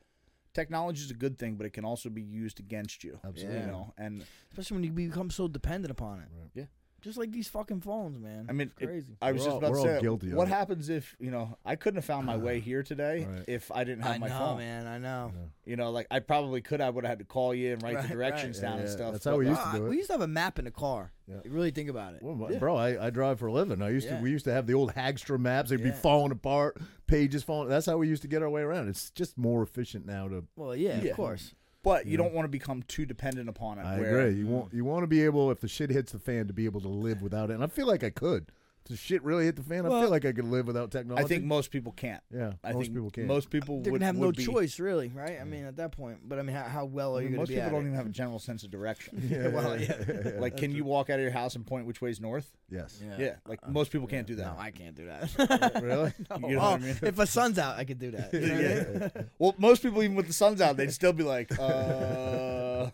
technology 0.54 1.04
is 1.04 1.12
a 1.12 1.16
good 1.16 1.38
thing, 1.38 1.56
but 1.56 1.66
it 1.68 1.72
can 1.74 1.86
also 1.86 2.10
be 2.10 2.22
used 2.24 2.60
against 2.60 3.04
you. 3.04 3.20
Absolutely. 3.24 3.60
You 3.62 3.68
know, 3.68 3.94
and 3.98 4.26
Especially 4.52 4.76
when 4.76 4.84
you 4.84 4.92
become 4.92 5.30
so 5.30 5.48
dependent 5.48 5.92
upon 5.92 6.20
it. 6.22 6.30
Yeah. 6.56 6.64
Just 7.02 7.18
like 7.18 7.32
these 7.32 7.48
fucking 7.48 7.82
phones, 7.82 8.18
man. 8.20 8.48
I 8.50 8.54
mean, 8.54 8.72
It's 8.74 8.82
it- 8.82 8.86
crazy. 8.88 9.18
I 9.22 9.32
was 9.32 9.42
We're 9.42 9.46
just 9.46 9.52
all- 9.52 9.58
about 9.60 9.72
we're 9.72 9.78
to 9.78 9.96
say, 9.98 10.02
guilty 10.02 10.32
of 10.32 10.38
what 10.38 10.48
it. 10.48 10.52
happens 10.52 10.90
if 10.90 11.16
you 11.20 11.30
know 11.30 11.56
I 11.64 11.76
couldn't 11.76 11.98
have 11.98 12.06
found 12.06 12.26
my 12.26 12.38
way 12.38 12.60
here 12.70 12.82
today 12.82 13.26
Right. 13.30 13.44
if 13.48 13.72
I 13.72 13.84
didn't 13.84 14.02
have 14.04 14.16
I 14.16 14.18
my 14.18 14.28
know, 14.30 14.38
phone. 14.40 14.58
man. 14.58 14.88
I 14.88 14.98
know. 14.98 15.32
You 15.64 15.76
know, 15.76 15.92
like 15.92 16.08
I 16.10 16.20
probably 16.20 16.62
could. 16.62 16.82
I 16.82 16.90
would 16.90 17.04
have 17.04 17.10
had 17.10 17.20
to 17.20 17.26
call 17.26 17.54
you 17.54 17.74
and 17.74 17.84
write 17.84 17.96
Right, 17.96 18.02
the 18.08 18.14
directions 18.14 18.58
right. 18.58 18.62
down 18.64 18.72
Yeah, 18.78 18.80
and 18.82 18.90
yeah. 18.90 18.96
stuff. 18.96 19.12
That's 19.14 19.26
how 19.26 19.32
but- 19.32 19.38
we 19.40 19.48
used 19.48 19.62
to 19.62 19.68
Ah, 19.68 19.72
do 19.78 19.86
it. 19.86 19.90
we 19.90 19.96
used 19.98 20.08
to 20.08 20.14
have 20.14 20.22
a 20.22 20.28
map 20.28 20.58
in 20.58 20.66
the 20.66 20.72
car. 20.72 21.12
Yeah. 21.28 21.36
You 21.46 21.52
really 21.52 21.72
think 21.72 21.90
about 21.90 22.16
it. 22.16 22.24
Well, 22.24 22.36
my- 22.36 22.50
Yeah. 22.50 22.58
bro, 22.60 22.76
I, 22.76 23.08
I 23.08 23.10
drive 23.12 23.38
for 23.40 23.48
a 23.48 23.54
living. 23.54 23.82
I 23.82 23.90
used 23.90 24.08
Yeah. 24.08 24.18
to 24.18 24.24
we 24.24 24.32
used 24.32 24.46
to 24.46 24.54
have 24.54 24.66
the 24.66 24.74
old 24.74 24.94
Hagstrom 24.94 25.42
maps. 25.42 25.70
They'd 25.70 25.84
be 25.84 25.90
Yeah. 25.90 25.96
falling 25.96 26.32
apart, 26.32 26.82
pages 27.06 27.44
falling. 27.44 27.70
That's 27.70 27.86
how 27.86 27.98
we 27.98 28.08
used 28.08 28.24
to 28.24 28.28
get 28.28 28.42
our 28.42 28.50
way 28.50 28.62
around. 28.64 28.88
It's 28.90 29.12
just 29.12 29.38
more 29.38 29.62
efficient 29.62 30.06
now 30.08 30.28
to 30.30 30.46
Well, 30.56 30.76
yeah, 30.76 31.00
Yeah. 31.02 31.12
of 31.12 31.16
course. 31.16 31.54
But 31.84 32.06
you 32.06 32.18
don't 32.18 32.34
want 32.34 32.46
to 32.46 32.50
become 32.50 32.84
too 32.84 33.06
dependent 33.06 33.48
upon 33.48 33.80
it. 33.80 33.86
I 33.86 34.00
where, 34.00 34.20
agree. 34.20 34.40
You 34.40 34.48
want 34.48 34.74
you 34.74 34.84
want 34.84 35.04
to 35.04 35.08
be 35.08 35.24
able 35.24 35.52
if 35.52 35.62
the 35.62 35.68
shit 35.68 35.90
hits 35.90 36.12
the 36.12 36.20
fan 36.20 36.48
to 36.48 36.54
be 36.54 36.66
able 36.66 36.82
to 36.82 36.90
live 36.90 37.22
without 37.22 37.50
it. 37.50 37.54
And 37.54 37.64
I 37.64 37.68
feel 37.68 37.88
like 37.88 38.04
I 38.04 38.10
could 38.10 38.52
Does 38.88 39.00
shit 39.00 39.22
really 39.24 39.46
hit 39.46 39.56
the 39.58 39.64
fan? 39.64 39.86
I 39.86 39.90
feel 40.02 40.10
like 40.10 40.24
I 40.26 40.32
could 40.32 40.46
live 40.46 40.66
without 40.68 40.92
technology. 40.92 41.24
I 41.24 41.28
think 41.28 41.44
most 41.44 41.72
people 41.72 41.92
can't. 41.92 42.24
yeah, 42.34 42.54
I 42.64 42.72
most 42.72 42.84
think 42.84 42.94
people 42.96 43.10
can't. 43.12 43.28
most 43.28 43.50
people 43.50 43.82
They're 43.82 43.92
would, 43.92 44.00
gonna 44.00 44.06
have 44.08 44.16
would 44.18 44.26
no 44.28 44.32
be, 44.32 44.46
choice, 44.46 44.80
really, 44.80 45.10
right? 45.14 45.38
I 45.42 45.44
mean, 45.44 45.66
at 45.66 45.76
that 45.78 45.92
point. 45.92 46.20
But 46.28 46.40
I 46.40 46.42
mean, 46.44 46.56
how, 46.56 46.64
how 46.64 46.86
well 46.86 47.18
are 47.18 47.22
you 47.22 47.26
mean, 47.26 47.34
going 47.34 47.40
most 47.42 47.50
be 47.50 47.56
people 47.56 47.68
at 47.68 47.72
don't 47.72 47.84
it? 47.84 47.88
even 47.88 47.98
have 47.98 48.06
a 48.06 48.10
general 48.10 48.40
sense 48.40 48.64
of 48.64 48.72
direction. 48.72 49.28
yeah, 49.30 49.48
well, 49.54 49.80
yeah, 49.80 49.94
yeah. 50.08 50.16
yeah, 50.26 50.32
like, 50.40 50.56
can 50.58 50.72
you 50.72 50.84
walk 50.86 51.10
out 51.10 51.16
of 51.20 51.22
your 51.22 51.32
house 51.32 51.56
and 51.56 51.66
point 51.66 51.86
which 51.86 52.02
way's 52.02 52.22
north? 52.22 52.50
Yes. 52.70 53.02
Yeah, 53.18 53.36
like 53.46 53.68
most 53.68 53.92
people 53.92 54.08
can't 54.08 54.26
do 54.28 54.36
that. 54.36 54.56
No, 54.56 54.60
I 54.60 54.72
can't 54.72 54.96
do 54.96 55.06
that. 55.08 55.82
Really? 55.84 56.14
No. 56.40 56.48
You 56.48 56.56
know 56.56 56.62
Oh, 56.62 56.74
I 56.74 56.78
mean? 56.78 56.96
If 57.02 57.16
the 57.16 57.26
sun's 57.28 57.60
out, 57.60 57.78
I 57.78 57.84
could 57.84 58.00
do 58.00 58.12
that. 58.12 58.34
You 58.34 58.40
know 58.42 58.48
what 58.54 58.64
I 58.64 58.68
mean? 58.68 59.12
Yeah. 59.16 59.22
well, 59.40 59.56
most 59.58 59.82
people, 59.84 60.02
even 60.04 60.16
with 60.16 60.28
the 60.28 60.34
sun's 60.34 60.62
out, 60.62 60.78
they'd 60.78 60.92
still 60.94 61.14
be 61.14 61.24
like, 61.24 61.52
uh. 61.60 62.90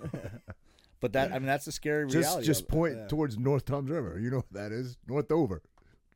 but 0.99 1.14
that, 1.14 1.32
I 1.32 1.40
mean, 1.40 1.45
that's 1.48 1.65
the 1.65 1.72
scary 1.72 2.06
Just 2.07 2.15
reality. 2.18 2.45
just 2.45 2.61
of 2.61 2.68
it. 2.68 2.72
point 2.72 2.95
Yeah. 2.98 3.07
towards 3.07 3.38
North 3.38 3.65
Toms 3.65 3.90
River. 3.90 4.18
You 4.20 4.30
know 4.32 4.38
what 4.38 4.53
that 4.53 4.72
is? 4.72 4.98
North 5.07 5.32
Over. 5.32 5.61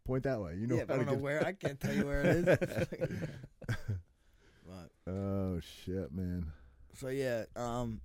Point 0.08 0.24
that 0.24 0.40
way. 0.42 0.56
You 0.56 0.68
know 0.68 0.76
yeah, 0.78 0.86
but 0.86 0.94
I 0.94 0.98
don't 0.98 1.06
know 1.08 1.14
where. 1.16 1.46
I 1.46 1.52
can't 1.54 1.80
tell 1.80 1.94
you 1.94 2.06
where 2.06 2.22
it 2.22 2.48
is. 2.48 2.88
but, 4.66 5.12
Oh 5.12 5.60
shit, 5.60 6.12
man. 6.14 6.52
so 6.94 7.10
yeah, 7.10 7.44
um, 7.56 8.02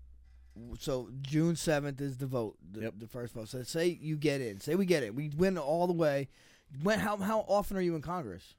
so 0.78 1.08
June 1.22 1.56
seventh 1.56 2.00
is 2.00 2.18
the 2.18 2.26
vote, 2.26 2.56
the, 2.70 2.82
Yep. 2.82 2.94
the 2.98 3.06
first 3.06 3.34
vote. 3.34 3.48
So 3.48 3.62
say 3.62 3.86
you 4.00 4.16
get 4.16 4.40
in, 4.40 4.60
say 4.60 4.74
we 4.74 4.84
get 4.84 5.02
it, 5.02 5.14
we 5.14 5.30
win 5.36 5.56
all 5.58 5.86
the 5.86 5.92
way. 5.92 6.28
When 6.82 6.98
how 6.98 7.16
how 7.16 7.40
often 7.48 7.76
are 7.76 7.80
you 7.80 7.94
in 7.96 8.02
Congress? 8.02 8.54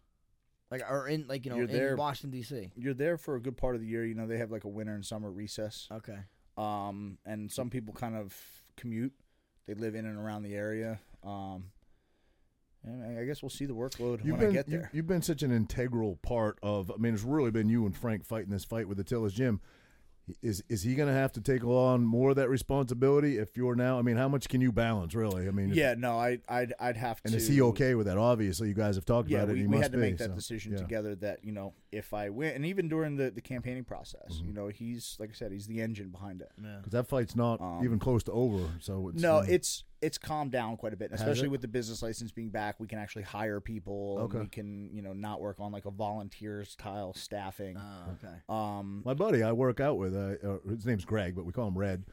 Like 0.71 0.81
or 0.89 1.07
in 1.07 1.25
like 1.27 1.45
you 1.45 1.51
know 1.51 1.57
You're 1.57 1.67
in 1.67 1.71
there- 1.73 1.95
Washington 1.95 2.37
D.C. 2.39 2.71
You're 2.75 2.93
there 2.93 3.17
for 3.17 3.35
a 3.35 3.41
good 3.41 3.57
part 3.57 3.75
of 3.75 3.81
the 3.81 3.87
year. 3.87 4.05
You 4.05 4.15
know, 4.15 4.25
they 4.27 4.37
have 4.37 4.51
like 4.51 4.63
a 4.63 4.69
winter 4.69 4.93
and 4.93 5.05
summer 5.05 5.29
recess. 5.29 5.87
Okay. 5.91 6.17
Um, 6.57 7.17
and 7.25 7.51
some 7.51 7.69
people 7.69 7.93
kind 7.93 8.15
of 8.15 8.35
commute. 8.77 9.13
They 9.67 9.73
live 9.73 9.95
in 9.95 10.05
and 10.05 10.17
around 10.17 10.43
the 10.43 10.55
area. 10.55 10.99
Um, 11.23 11.65
and 12.84 13.19
I 13.19 13.26
guess 13.26 13.41
we'll 13.41 13.49
see 13.49 13.65
the 13.65 13.73
workload 13.73 14.23
You've 14.26 14.38
when 14.38 14.39
been 14.39 14.49
I 14.49 14.53
get 14.53 14.68
there. 14.69 14.89
you've 14.93 15.07
been 15.07 15.22
such 15.22 15.41
an 15.43 15.51
integral 15.51 16.18
part 16.22 16.57
of. 16.61 16.91
I 16.91 16.97
mean, 16.97 17.14
it's 17.14 17.23
really 17.23 17.51
been 17.51 17.69
you 17.69 17.85
and 17.85 17.95
Frank 17.95 18.26
fighting 18.26 18.51
this 18.51 18.65
fight 18.65 18.88
with 18.88 18.97
Atilis 19.03 19.34
gym. 19.34 19.61
Is 20.41 20.64
is 20.69 20.84
he 20.84 20.95
going 20.95 21.10
to 21.10 21.14
have 21.14 21.34
to 21.34 21.41
take 21.41 21.65
on 21.65 22.05
more 22.05 22.30
of 22.30 22.38
that 22.38 22.47
responsibility 22.47 23.38
if 23.39 23.57
you're 23.57 23.76
now? 23.76 23.99
I 23.99 24.03
mean, 24.03 24.15
how 24.15 24.30
much 24.30 24.47
can 24.47 24.61
you 24.61 24.72
balance 24.72 25.14
really? 25.14 25.49
I 25.49 25.51
mean, 25.51 25.72
if- 25.72 25.76
yeah, 25.76 25.95
no, 25.97 26.18
I, 26.18 26.39
I'd, 26.47 26.73
I'd 26.80 26.95
have 26.95 27.19
And 27.26 27.34
to. 27.34 27.35
And 27.35 27.41
is 27.41 27.47
he 27.49 27.61
okay 27.61 27.93
with 27.95 28.05
that? 28.07 28.18
Obviously, 28.18 28.69
you 28.69 28.73
guys 28.73 28.95
have 28.95 29.03
talked 29.03 29.27
Yeah, 29.27 29.39
about 29.39 29.49
it. 29.49 29.53
we, 29.55 29.60
and 29.60 29.61
he 29.64 29.68
we 29.68 29.72
must 29.80 29.84
had 29.84 29.91
to 29.91 29.97
be, 29.97 30.01
make 30.01 30.18
that 30.19 30.30
so, 30.30 30.35
decision 30.35 30.72
yeah. 30.72 30.77
together. 30.77 31.15
That 31.15 31.43
you 31.43 31.51
know, 31.51 31.73
if 31.91 32.14
I 32.14 32.30
win, 32.30 32.55
and 32.55 32.65
even 32.65 32.88
during 32.88 33.18
the, 33.18 33.31
the 33.31 33.41
campaigning 33.41 33.84
process, 33.84 34.22
Mm-hmm. 34.31 34.47
you 34.47 34.53
know, 34.53 34.68
he's 34.69 35.18
like 35.19 35.30
I 35.31 35.34
said, 35.34 35.51
he's 35.51 35.68
the 35.68 35.81
engine 35.81 36.07
behind 36.07 36.39
it. 36.41 36.51
Yeah. 36.57 36.77
Because 36.77 36.93
that 36.93 37.10
fight's 37.10 37.35
not 37.35 37.60
Um, 37.60 37.81
even 37.84 37.99
close 37.99 38.23
to 38.23 38.31
over. 38.31 38.64
So 38.80 39.10
it's 39.10 39.22
no, 39.22 39.39
uh, 39.39 39.45
it's 39.49 39.84
it's 40.03 40.17
calmed 40.17 40.51
down 40.51 40.77
quite 40.77 40.93
a 40.93 40.97
bit, 40.97 41.11
especially 41.11 41.47
with 41.47 41.61
the 41.61 41.67
business 41.67 42.01
license 42.01 42.31
being 42.31 42.49
back. 42.49 42.80
We 42.80 42.88
can 42.88 42.99
actually 42.99 43.23
hire 43.23 43.59
people. 43.59 44.17
Okay. 44.21 44.38
And 44.38 44.45
we 44.45 44.49
can 44.49 44.89
you 44.93 45.01
know 45.01 45.13
not 45.13 45.41
work 45.41 45.59
on 45.59 45.71
like 45.71 45.85
a 45.85 45.91
volunteer 45.91 46.65
style 46.65 47.13
staffing. 47.13 47.77
Oh, 47.77 48.11
okay. 48.13 48.35
Um, 48.49 49.01
my 49.05 49.13
buddy 49.13 49.43
I 49.43 49.51
work 49.51 49.80
out 49.80 49.97
with. 49.97 50.15
Uh, 50.15 50.35
uh, 50.47 50.57
his 50.69 50.85
name's 50.85 51.05
Greg, 51.05 51.35
but 51.35 51.45
we 51.45 51.51
call 51.51 51.67
him 51.67 51.77
Red. 51.77 52.03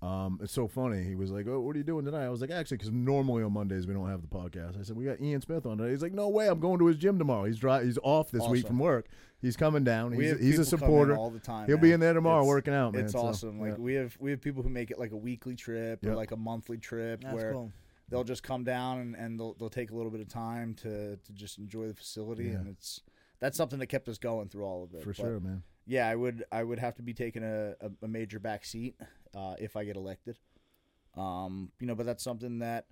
Um, 0.00 0.38
it's 0.40 0.52
so 0.52 0.68
funny. 0.68 1.02
He 1.02 1.16
was 1.16 1.30
like, 1.32 1.48
"Oh, 1.48 1.60
what 1.60 1.74
are 1.74 1.78
you 1.78 1.84
doing 1.84 2.04
tonight?" 2.04 2.24
I 2.24 2.28
was 2.30 2.40
like, 2.40 2.50
"Actually, 2.52 2.76
because 2.76 2.92
normally 2.92 3.42
on 3.42 3.52
Mondays 3.52 3.84
we 3.86 3.94
don't 3.94 4.08
have 4.08 4.22
the 4.22 4.28
podcast." 4.28 4.78
I 4.78 4.84
said, 4.84 4.96
"We 4.96 5.04
got 5.04 5.20
Ian 5.20 5.40
Smith 5.40 5.66
on 5.66 5.78
today." 5.78 5.90
He's 5.90 6.02
like, 6.02 6.12
"No 6.12 6.28
way! 6.28 6.46
I'm 6.48 6.60
going 6.60 6.78
to 6.78 6.86
his 6.86 6.96
gym 6.96 7.18
tomorrow. 7.18 7.44
He's 7.46 7.58
dry, 7.58 7.82
He's 7.84 7.98
off 8.04 8.30
this 8.30 8.46
week 8.46 8.66
from 8.66 8.78
work. 8.78 9.06
He's 9.40 9.56
coming 9.56 9.82
down. 9.82 10.14
we 10.14 10.24
He's, 10.24 10.30
have 10.32 10.40
he's 10.40 10.58
a 10.58 10.62
people 10.76 10.78
come 10.78 10.88
in 10.88 10.88
supporter. 11.04 11.16
all 11.16 11.30
the 11.30 11.40
time. 11.40 11.66
He'll 11.66 11.78
be 11.78 11.90
in 11.92 11.98
there 12.00 12.12
tomorrow 12.14 12.42
It's- 12.42 12.48
working 12.48 12.74
out, 12.74 12.92
man. 12.94 13.04
It's 13.04 13.12
So, 13.12 13.18
awesome. 13.20 13.60
Like 13.60 13.70
yeah. 13.72 13.76
we 13.78 13.94
have 13.94 14.16
we 14.20 14.30
have 14.30 14.40
people 14.40 14.62
who 14.62 14.68
make 14.68 14.90
it 14.92 14.98
like 15.00 15.10
a 15.12 15.16
weekly 15.16 15.56
trip 15.56 16.00
Yeah. 16.04 16.10
or 16.10 16.14
like 16.14 16.30
a 16.30 16.36
monthly 16.36 16.78
trip 16.78 17.22
That's 17.22 17.34
where 17.34 17.52
cool. 17.52 17.72
they'll 18.08 18.24
just 18.24 18.42
come 18.44 18.62
down 18.64 18.98
and, 19.00 19.14
and 19.16 19.38
they'll 19.38 19.54
they'll 19.54 19.68
take 19.68 19.90
a 19.90 19.94
little 19.96 20.10
bit 20.12 20.20
of 20.20 20.28
time 20.28 20.74
to 20.82 21.16
to 21.16 21.32
just 21.32 21.58
enjoy 21.58 21.86
the 21.88 21.94
facility 21.94 22.44
Yeah. 22.46 22.54
and 22.56 22.68
it's 22.68 23.02
that's 23.40 23.56
something 23.56 23.78
that 23.80 23.86
kept 23.86 24.08
us 24.08 24.18
going 24.18 24.48
through 24.48 24.64
all 24.64 24.82
of 24.84 24.92
it. 24.94 25.02
for 25.02 25.10
But, 25.10 25.16
sure, 25.16 25.40
man. 25.40 25.62
Yeah, 25.90 26.06
I 26.06 26.14
would 26.14 26.44
I 26.52 26.62
would 26.62 26.78
have 26.78 26.94
to 26.96 27.02
be 27.02 27.14
taking 27.14 27.42
a, 27.42 27.70
a, 27.80 27.90
a 28.02 28.08
major 28.08 28.38
back 28.38 28.64
seat 28.66 28.94
uh, 29.34 29.54
if 29.58 29.74
I 29.74 29.84
get 29.84 29.96
elected. 29.96 30.38
Um, 31.16 31.72
you 31.80 31.86
know, 31.86 31.94
but 31.94 32.04
that's 32.06 32.22
something 32.22 32.58
that 32.58 32.86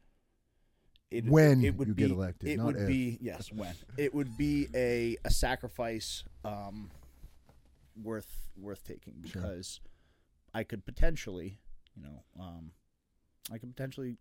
it, 1.10 1.24
When 1.26 1.62
it 1.62 1.76
would 1.76 1.88
you 1.88 1.94
be, 1.94 2.02
get 2.04 2.10
elected, 2.10 2.48
it 2.48 2.56
not 2.56 2.66
would 2.66 2.76
if. 2.76 2.86
be 2.88 3.18
yes 3.20 3.52
when 3.52 3.74
it 3.98 4.14
would 4.14 4.36
be 4.38 4.68
a 4.74 5.16
a 5.26 5.30
sacrifice 5.30 6.24
um, 6.44 6.90
worth 8.02 8.48
worth 8.56 8.82
taking 8.82 9.22
Sure. 9.26 9.42
because 9.42 9.80
I 10.54 10.64
could 10.64 10.84
potentially, 10.86 11.60
you 11.94 12.02
know, 12.02 12.22
um, 12.40 12.70
I 13.52 13.58
could 13.58 13.76
potentially 13.76 14.16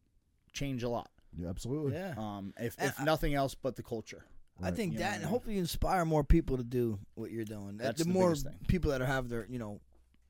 change 0.51 0.83
a 0.83 0.89
lot. 0.89 1.09
Yeah, 1.37 1.47
absolutely. 1.49 1.93
Yeah. 1.93 2.13
Um, 2.17 2.53
if 2.59 2.75
if 2.79 2.99
I- 2.99 3.03
nothing 3.05 3.33
else 3.33 3.55
but 3.55 3.77
the 3.77 3.83
culture. 3.83 4.25
I 4.61 4.71
think 4.71 4.93
You 4.93 4.99
that, 4.99 5.03
know 5.03 5.05
and 5.05 5.13
what 5.13 5.15
I 5.15 5.19
mean? 5.25 5.29
hopefully 5.31 5.53
you 5.55 5.59
inspire 5.61 6.05
more 6.05 6.23
people 6.23 6.57
to 6.57 6.63
do 6.63 6.99
what 7.15 7.31
you're 7.31 7.43
doing. 7.45 7.77
That's 7.77 7.99
the, 7.99 8.05
the 8.05 8.13
more 8.13 8.35
thing. 8.35 8.53
people 8.67 8.91
that 8.91 9.01
have 9.01 9.27
their, 9.29 9.45
you 9.49 9.59
know, 9.59 9.81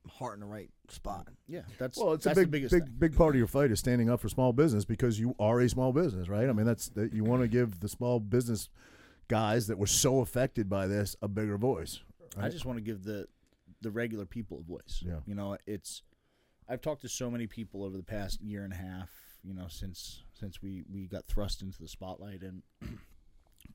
heart 0.10 0.34
in 0.36 0.40
the 0.40 0.46
right 0.46 0.70
spot. 0.90 1.28
Yeah, 1.48 1.62
that's 1.78 1.98
Well, 1.98 2.14
it's 2.14 2.26
that's 2.26 2.38
a 2.38 2.42
big, 2.42 2.48
the 2.48 2.52
biggest 2.52 2.72
big, 2.74 2.84
thing. 2.86 2.94
big 2.98 3.16
part 3.16 3.36
of 3.36 3.38
your 3.40 3.48
fight 3.48 3.72
is 3.72 3.80
standing 3.80 4.10
up 4.10 4.20
for 4.20 4.30
small 4.30 4.54
business 4.54 4.86
because 4.86 5.20
you 5.20 5.36
are 5.40 5.60
a 5.62 5.70
small 5.70 5.92
business, 5.94 6.28
right? 6.28 6.48
I 6.50 6.54
mean, 6.54 6.66
that's 6.66 6.90
that 6.90 7.14
you 7.14 7.24
want 7.24 7.42
to 7.44 7.48
give 7.48 7.80
the 7.80 7.90
small 7.90 8.20
business 8.20 8.70
guys 9.28 9.68
that 9.68 9.78
were 9.78 9.88
so 9.88 10.20
affected 10.22 10.70
by 10.70 10.86
this 10.88 11.16
a 11.22 11.28
bigger 11.28 11.58
voice. 11.58 12.02
I 12.38 12.50
just 12.50 12.66
want 12.66 12.78
to 12.78 12.84
give 12.84 13.04
the 13.04 13.28
the 13.82 13.92
regular 13.92 14.26
people 14.26 14.60
a 14.60 14.64
voice. 14.64 15.04
Yeah. 15.06 15.20
You 15.26 15.36
know, 15.36 15.58
it's 15.68 16.02
I've 16.68 16.82
talked 16.82 17.02
to 17.02 17.10
so 17.10 17.30
many 17.30 17.46
people 17.48 17.84
over 17.84 17.96
the 17.98 18.04
past 18.04 18.42
year 18.42 18.64
and 18.64 18.74
a 18.74 18.78
half, 18.78 19.10
you 19.44 19.54
know, 19.54 19.68
since 19.70 20.24
since 20.34 20.62
we 20.62 20.84
we 20.92 21.06
got 21.08 21.26
thrust 21.28 21.62
into 21.62 21.80
the 21.82 21.88
spotlight 21.88 22.42
and 22.42 22.62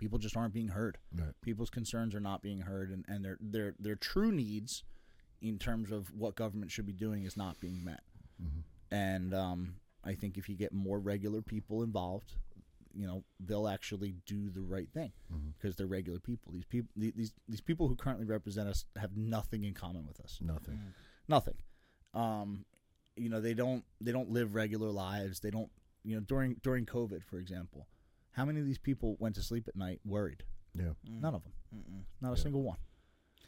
people 0.01 0.18
just 0.18 0.36
aren't 0.36 0.55
being 0.55 0.68
heard. 0.68 0.98
Right. 1.14 1.35
People's 1.43 1.70
concerns 1.70 2.14
are 2.14 2.20
not 2.20 2.43
being 2.43 2.62
heard 2.62 2.90
and, 2.90 3.05
and 3.06 3.24
their 3.24 3.36
their 3.40 3.74
their 3.78 3.94
true 3.94 4.32
needs 4.32 4.82
in 5.40 5.59
terms 5.59 5.93
of 5.93 6.10
what 6.12 6.35
government 6.35 6.70
should 6.72 6.86
be 6.86 6.93
doing 6.93 7.24
is 7.24 7.36
not 7.36 7.60
being 7.60 7.85
met. 7.85 8.01
Mm-hmm. 8.43 8.60
And 8.94 9.35
um, 9.35 9.74
I 10.05 10.14
think 10.14 10.36
if 10.36 10.48
you 10.48 10.56
get 10.56 10.72
more 10.72 10.98
regular 10.98 11.43
people 11.43 11.82
involved, 11.82 12.32
you 12.93 13.06
know, 13.06 13.22
they'll 13.39 13.68
actually 13.68 14.14
do 14.27 14.51
the 14.51 14.62
right 14.62 14.89
thing 14.93 15.12
Mm-hmm. 15.32 15.51
because 15.56 15.77
they're 15.77 15.86
regular 15.86 16.18
people. 16.18 16.52
These 16.52 16.64
people, 16.64 16.90
these 16.97 17.32
these 17.48 17.60
people 17.60 17.86
who 17.86 17.94
currently 17.94 18.27
represent 18.27 18.68
us, 18.68 18.86
have 18.97 19.16
nothing 19.16 19.64
in 19.64 19.74
common 19.74 20.06
with 20.06 20.18
us. 20.20 20.39
Nothing. 20.40 20.81
Nothing. 21.28 21.55
Um, 22.14 22.64
you 23.16 23.28
know, 23.28 23.40
they 23.40 23.55
don't 23.55 23.85
they 24.01 24.12
don't 24.12 24.31
live 24.31 24.55
regular 24.55 24.90
lives. 24.90 25.40
They 25.40 25.51
don't. 25.51 25.70
You 26.02 26.16
know, 26.16 26.22
during 26.22 26.56
during 26.62 26.86
COVID, 26.86 27.22
for 27.24 27.39
example, 27.39 27.86
how 28.32 28.44
many 28.44 28.61
of 28.61 28.66
these 28.66 28.78
people 28.78 29.16
went 29.19 29.35
to 29.36 29.43
sleep 29.43 29.66
at 29.69 29.77
night 29.77 30.01
worried? 30.05 30.43
Yeah. 30.77 30.90
None 31.09 31.35
of 31.35 31.43
them. 31.43 31.52
Not 32.20 32.32
a 32.32 32.36
single 32.36 32.62
one. 32.62 32.77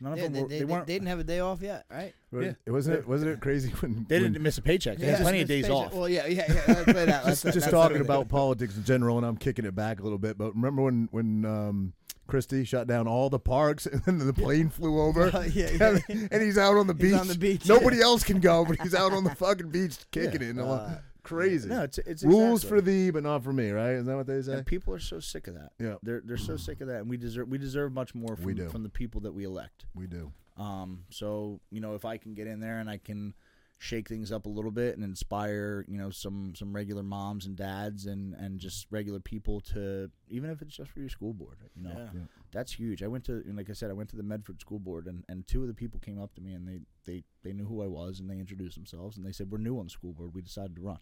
None 0.00 0.14
of 0.14 0.18
them. 0.18 0.32
they, 0.32 0.42
Were, 0.42 0.48
they, 0.48 0.54
they, 0.54 0.58
they, 0.60 0.64
weren't. 0.64 0.86
they 0.88 0.92
didn't 0.94 1.08
have 1.08 1.20
a 1.20 1.24
day 1.24 1.38
off 1.38 1.62
yet, 1.62 1.84
right? 1.88 2.12
But 2.32 2.56
Wasn't 2.66 2.96
it? 2.96 3.06
Wasn't 3.06 3.30
it 3.30 3.40
crazy 3.40 3.70
when 3.80 4.04
they 4.08 4.16
when- 4.20 4.32
didn't 4.32 4.42
miss 4.42 4.58
a 4.58 4.62
paycheck. 4.62 4.98
They 4.98 5.06
Yeah. 5.06 5.12
had 5.16 5.22
plenty 5.22 5.42
of 5.42 5.48
days 5.48 5.68
off. 5.70 5.92
Well, 5.94 6.08
yeah, 6.08 6.26
yeah, 6.26 6.44
yeah. 6.48 6.62
Let's 6.66 6.84
play 6.84 7.04
that. 7.04 7.06
just, 7.24 7.26
Let's- 7.26 7.42
just 7.42 7.54
that's 7.60 7.70
talking 7.70 8.00
about 8.00 8.28
politics 8.28 8.76
in 8.76 8.82
general, 8.84 9.16
and 9.18 9.26
I'm 9.26 9.36
kicking 9.36 9.64
it 9.64 9.74
back 9.76 10.00
a 10.00 10.02
little 10.02 10.18
bit. 10.18 10.36
But 10.36 10.54
remember 10.56 10.82
when 10.82 11.08
when 11.12 11.44
um, 11.44 11.92
Christie 12.26 12.64
shut 12.64 12.88
down 12.88 13.06
all 13.06 13.30
the 13.30 13.38
parks, 13.38 13.86
and 13.92 14.02
then 14.04 14.18
the 14.18 14.32
plane 14.32 14.70
flew 14.70 15.00
over, 15.00 15.30
Oh, 15.32 15.40
yeah, 15.52 15.70
yeah. 15.70 15.98
and 16.32 16.42
he's 16.42 16.58
out 16.58 16.76
on 16.76 16.88
the 16.88 16.94
He's 16.94 17.12
beach. 17.12 17.20
on 17.20 17.28
the 17.28 17.38
beach, 17.38 17.66
Nobody 17.68 18.00
else 18.00 18.24
can 18.24 18.40
go, 18.40 18.64
but 18.64 18.80
he's 18.82 18.94
out 18.96 19.12
on 19.12 19.22
the 19.22 19.34
fucking 19.36 19.68
beach 19.70 19.98
kicking 20.10 20.42
it. 20.42 20.50
And 20.50 20.60
I'm 20.60 20.68
like, 20.68 20.80
Uh, 20.80 20.94
crazy. 21.22 21.68
no, 21.68 21.82
it's 21.82 21.98
it's 21.98 22.22
Rules 22.24 22.64
exactly. 22.64 22.78
for 22.78 22.80
thee, 22.84 23.10
but 23.10 23.22
not 23.22 23.42
for 23.44 23.52
me. 23.52 23.70
Right? 23.70 23.92
Isn't 23.92 24.06
that 24.06 24.16
what 24.16 24.26
they 24.26 24.40
say? 24.42 24.54
And 24.54 24.66
people 24.66 24.94
are 24.94 24.98
so 24.98 25.20
sick 25.20 25.46
of 25.48 25.54
that. 25.54 25.72
Yeah. 25.78 25.94
they're 26.02 26.22
they're 26.24 26.36
so 26.36 26.56
sick 26.56 26.80
of 26.80 26.88
that, 26.88 27.00
and 27.00 27.08
we 27.10 27.16
deserve 27.16 27.48
we 27.48 27.58
deserve 27.58 27.92
much 27.92 28.14
more 28.14 28.36
from 28.36 28.44
We 28.46 28.54
do. 28.54 28.68
from 28.68 28.82
the 28.82 28.88
people 28.88 29.20
that 29.22 29.32
we 29.32 29.44
elect. 29.44 29.86
We 29.94 30.06
do. 30.06 30.32
Um, 30.56 31.04
so 31.10 31.60
you 31.70 31.80
know, 31.80 31.94
if 31.94 32.04
I 32.04 32.16
can 32.18 32.34
get 32.34 32.46
in 32.46 32.60
there 32.60 32.78
and 32.78 32.88
I 32.90 32.98
can 32.98 33.34
shake 33.78 34.08
things 34.08 34.30
up 34.30 34.46
a 34.46 34.48
little 34.48 34.70
bit 34.70 34.94
and 34.94 35.02
inspire, 35.02 35.84
you 35.88 35.98
know, 35.98 36.08
some 36.10 36.54
some 36.54 36.72
regular 36.72 37.02
moms 37.02 37.46
and 37.46 37.56
dads 37.56 38.06
and 38.06 38.32
and 38.34 38.60
just 38.60 38.86
regular 38.90 39.18
people 39.18 39.60
to 39.60 40.08
even 40.28 40.50
if 40.50 40.62
it's 40.62 40.76
just 40.76 40.90
for 40.90 41.00
your 41.00 41.08
school 41.08 41.32
board, 41.32 41.56
you 41.74 41.82
know, 41.82 41.90
Yeah. 41.96 42.08
Yeah. 42.14 42.20
that's 42.52 42.72
huge. 42.72 43.02
I 43.02 43.08
went 43.08 43.24
to 43.24 43.42
like 43.54 43.70
I 43.70 43.72
said, 43.72 43.90
I 43.90 43.94
went 43.94 44.10
to 44.10 44.16
the 44.16 44.22
Medford 44.22 44.60
school 44.60 44.78
board 44.78 45.06
and 45.08 45.24
and 45.28 45.44
two 45.48 45.62
of 45.62 45.68
the 45.68 45.74
people 45.74 45.98
came 45.98 46.20
up 46.20 46.32
to 46.34 46.40
me 46.40 46.52
and 46.52 46.68
they 46.68 46.80
they 47.06 47.24
they 47.42 47.52
knew 47.52 47.64
who 47.64 47.82
I 47.82 47.88
was 47.88 48.20
and 48.20 48.30
they 48.30 48.38
introduced 48.38 48.76
themselves 48.76 49.16
and 49.16 49.26
they 49.26 49.32
said 49.32 49.50
we're 49.50 49.58
new 49.58 49.76
on 49.78 49.86
the 49.86 49.90
school 49.90 50.12
board. 50.12 50.32
We 50.32 50.42
decided 50.42 50.76
to 50.76 50.82
run. 50.82 50.98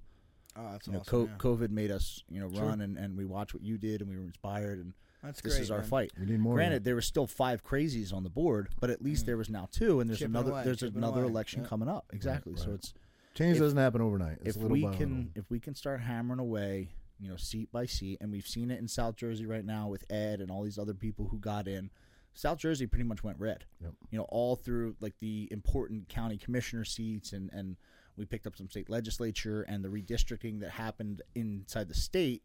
Oh, 0.56 0.68
that's 0.72 0.86
You 0.86 0.94
know, 0.94 1.00
awesome. 1.00 1.26
co- 1.26 1.32
yeah. 1.32 1.38
COVID 1.38 1.70
made 1.70 1.90
us 1.90 2.22
you 2.28 2.40
know 2.40 2.46
run 2.48 2.80
and 2.80 2.96
and 2.98 3.16
we 3.16 3.24
watched 3.24 3.54
what 3.54 3.62
you 3.62 3.78
did 3.78 4.00
and 4.00 4.10
we 4.10 4.16
were 4.16 4.24
inspired 4.24 4.78
and 4.80 4.92
That's 5.22 5.40
this 5.40 5.54
great. 5.54 5.62
is 5.62 5.70
our 5.70 5.78
man. 5.78 5.86
fight. 5.88 6.12
We 6.18 6.26
need 6.26 6.40
more. 6.40 6.54
of 6.54 6.56
Granted, 6.56 6.84
there 6.84 6.94
were 6.94 7.02
still 7.02 7.26
five 7.26 7.62
crazies 7.62 8.12
on 8.12 8.24
the 8.24 8.30
board, 8.30 8.68
but 8.80 8.90
at 8.90 9.02
least 9.02 9.22
mm. 9.24 9.26
there 9.26 9.36
was 9.36 9.48
now 9.50 9.68
two, 9.70 10.00
and 10.00 10.08
there's 10.10 10.18
Chipping 10.20 10.34
another 10.34 10.50
away, 10.52 10.62
there's 10.64 10.78
chipping 10.80 10.96
another 10.98 11.22
away. 11.22 11.30
election 11.30 11.62
Yeah. 11.62 11.68
coming 11.68 11.88
up. 11.88 12.06
Exactly. 12.12 12.56
So 12.56 12.66
right. 12.66 12.74
it's. 12.74 12.94
Change 13.34 13.56
if- 13.56 13.62
doesn't 13.62 13.78
happen 13.78 14.00
overnight. 14.00 14.38
It's 14.40 14.56
if 14.56 14.62
little 14.62 14.70
we 14.72 14.82
by 14.84 14.94
can 14.94 15.30
if 15.36 15.48
we 15.50 15.60
can 15.60 15.74
start 15.74 16.00
hammering 16.00 16.40
away, 16.40 16.88
you 17.20 17.28
know, 17.28 17.36
seat 17.36 17.70
by 17.70 17.86
seat, 17.86 18.18
and 18.20 18.32
we've 18.32 18.46
seen 18.46 18.70
it 18.72 18.80
in 18.80 18.88
South 18.88 19.14
Jersey 19.16 19.46
right 19.46 19.64
now 19.64 19.86
with 19.88 20.04
Ed 20.10 20.40
and 20.40 20.50
all 20.50 20.64
these 20.64 20.78
other 20.78 20.94
people 20.94 21.28
who 21.28 21.38
got 21.38 21.68
in. 21.68 21.90
South 22.32 22.58
Jersey 22.58 22.86
pretty 22.86 23.04
much 23.04 23.22
went 23.22 23.38
red. 23.38 23.64
Yep. 23.82 23.92
You 24.10 24.18
know, 24.18 24.26
all 24.30 24.56
through 24.56 24.96
like 25.00 25.14
the 25.20 25.48
important 25.50 26.08
county 26.08 26.38
commissioner 26.38 26.84
seats, 26.84 27.32
and 27.32 27.50
and 27.52 27.76
we 28.20 28.26
picked 28.26 28.46
up 28.46 28.54
some 28.56 28.68
state 28.68 28.88
legislature 28.90 29.62
and 29.62 29.82
the 29.82 29.88
redistricting 29.88 30.60
that 30.60 30.70
happened 30.70 31.22
inside 31.34 31.88
the 31.88 31.94
state. 31.94 32.42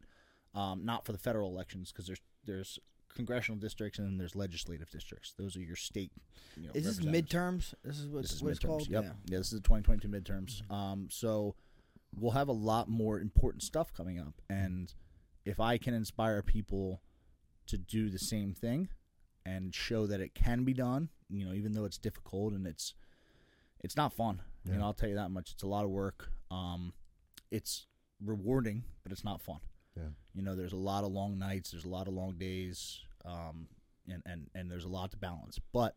um, 0.54 0.84
not 0.86 1.04
for 1.04 1.12
the 1.12 1.18
federal 1.18 1.50
elections 1.50 1.92
because 1.92 2.06
there's 2.06 2.20
there's 2.46 2.78
congressional 3.14 3.58
districts 3.58 3.98
and 3.98 4.08
then 4.08 4.16
there's 4.18 4.34
legislative 4.34 4.88
districts. 4.90 5.34
Those 5.38 5.54
are 5.56 5.60
your 5.60 5.76
state. 5.76 6.12
You 6.56 6.64
know, 6.68 6.72
Is 6.74 6.84
this 6.84 7.00
midterms? 7.06 7.74
This 7.84 7.98
is 7.98 8.08
what, 8.08 8.22
This 8.22 8.32
is 8.32 8.42
what 8.42 8.50
it's 8.52 8.60
midterms. 8.60 8.66
called. 8.66 8.88
Yep. 8.88 9.04
Yeah. 9.04 9.12
Yeah. 9.26 9.38
this 9.38 9.52
is 9.52 9.60
the 9.60 9.68
2022 9.68 10.08
midterms. 10.08 10.70
Um, 10.70 11.08
so 11.10 11.54
we'll 12.18 12.32
have 12.32 12.48
a 12.48 12.52
lot 12.52 12.88
more 12.88 13.20
important 13.20 13.62
stuff 13.62 13.92
coming 13.92 14.18
up, 14.18 14.34
and 14.48 14.94
if 15.44 15.60
I 15.60 15.76
can 15.78 15.92
inspire 15.94 16.40
people 16.42 17.00
to 17.66 17.76
do 17.76 18.08
the 18.10 18.18
same 18.18 18.54
thing 18.54 18.88
and 19.44 19.74
show 19.74 20.06
that 20.06 20.20
it 20.20 20.34
can 20.34 20.64
be 20.64 20.72
done, 20.72 21.08
you 21.28 21.44
know, 21.44 21.52
even 21.52 21.72
though 21.72 21.84
it's 21.84 21.98
difficult 21.98 22.52
and 22.54 22.66
it's 22.66 22.94
it's 23.80 23.96
not 23.96 24.12
fun. 24.12 24.40
You 24.72 24.78
know, 24.78 24.84
I'll 24.84 24.94
tell 24.94 25.08
you 25.08 25.14
that 25.16 25.30
much. 25.30 25.52
It's 25.52 25.62
a 25.62 25.66
lot 25.66 25.84
of 25.84 25.90
work. 25.90 26.30
Um, 26.50 26.92
it's 27.50 27.86
rewarding, 28.24 28.84
but 29.02 29.12
it's 29.12 29.24
not 29.24 29.40
fun. 29.40 29.60
Yeah. 29.96 30.08
You 30.34 30.42
know, 30.42 30.56
there's 30.56 30.72
a 30.72 30.76
lot 30.76 31.04
of 31.04 31.12
long 31.12 31.38
nights. 31.38 31.70
There's 31.70 31.84
a 31.84 31.88
lot 31.88 32.08
of 32.08 32.14
long 32.14 32.36
days. 32.36 33.00
Um, 33.24 33.68
and, 34.08 34.22
and, 34.26 34.50
and 34.54 34.70
there's 34.70 34.84
a 34.84 34.88
lot 34.88 35.10
to 35.12 35.16
balance, 35.16 35.58
but 35.72 35.96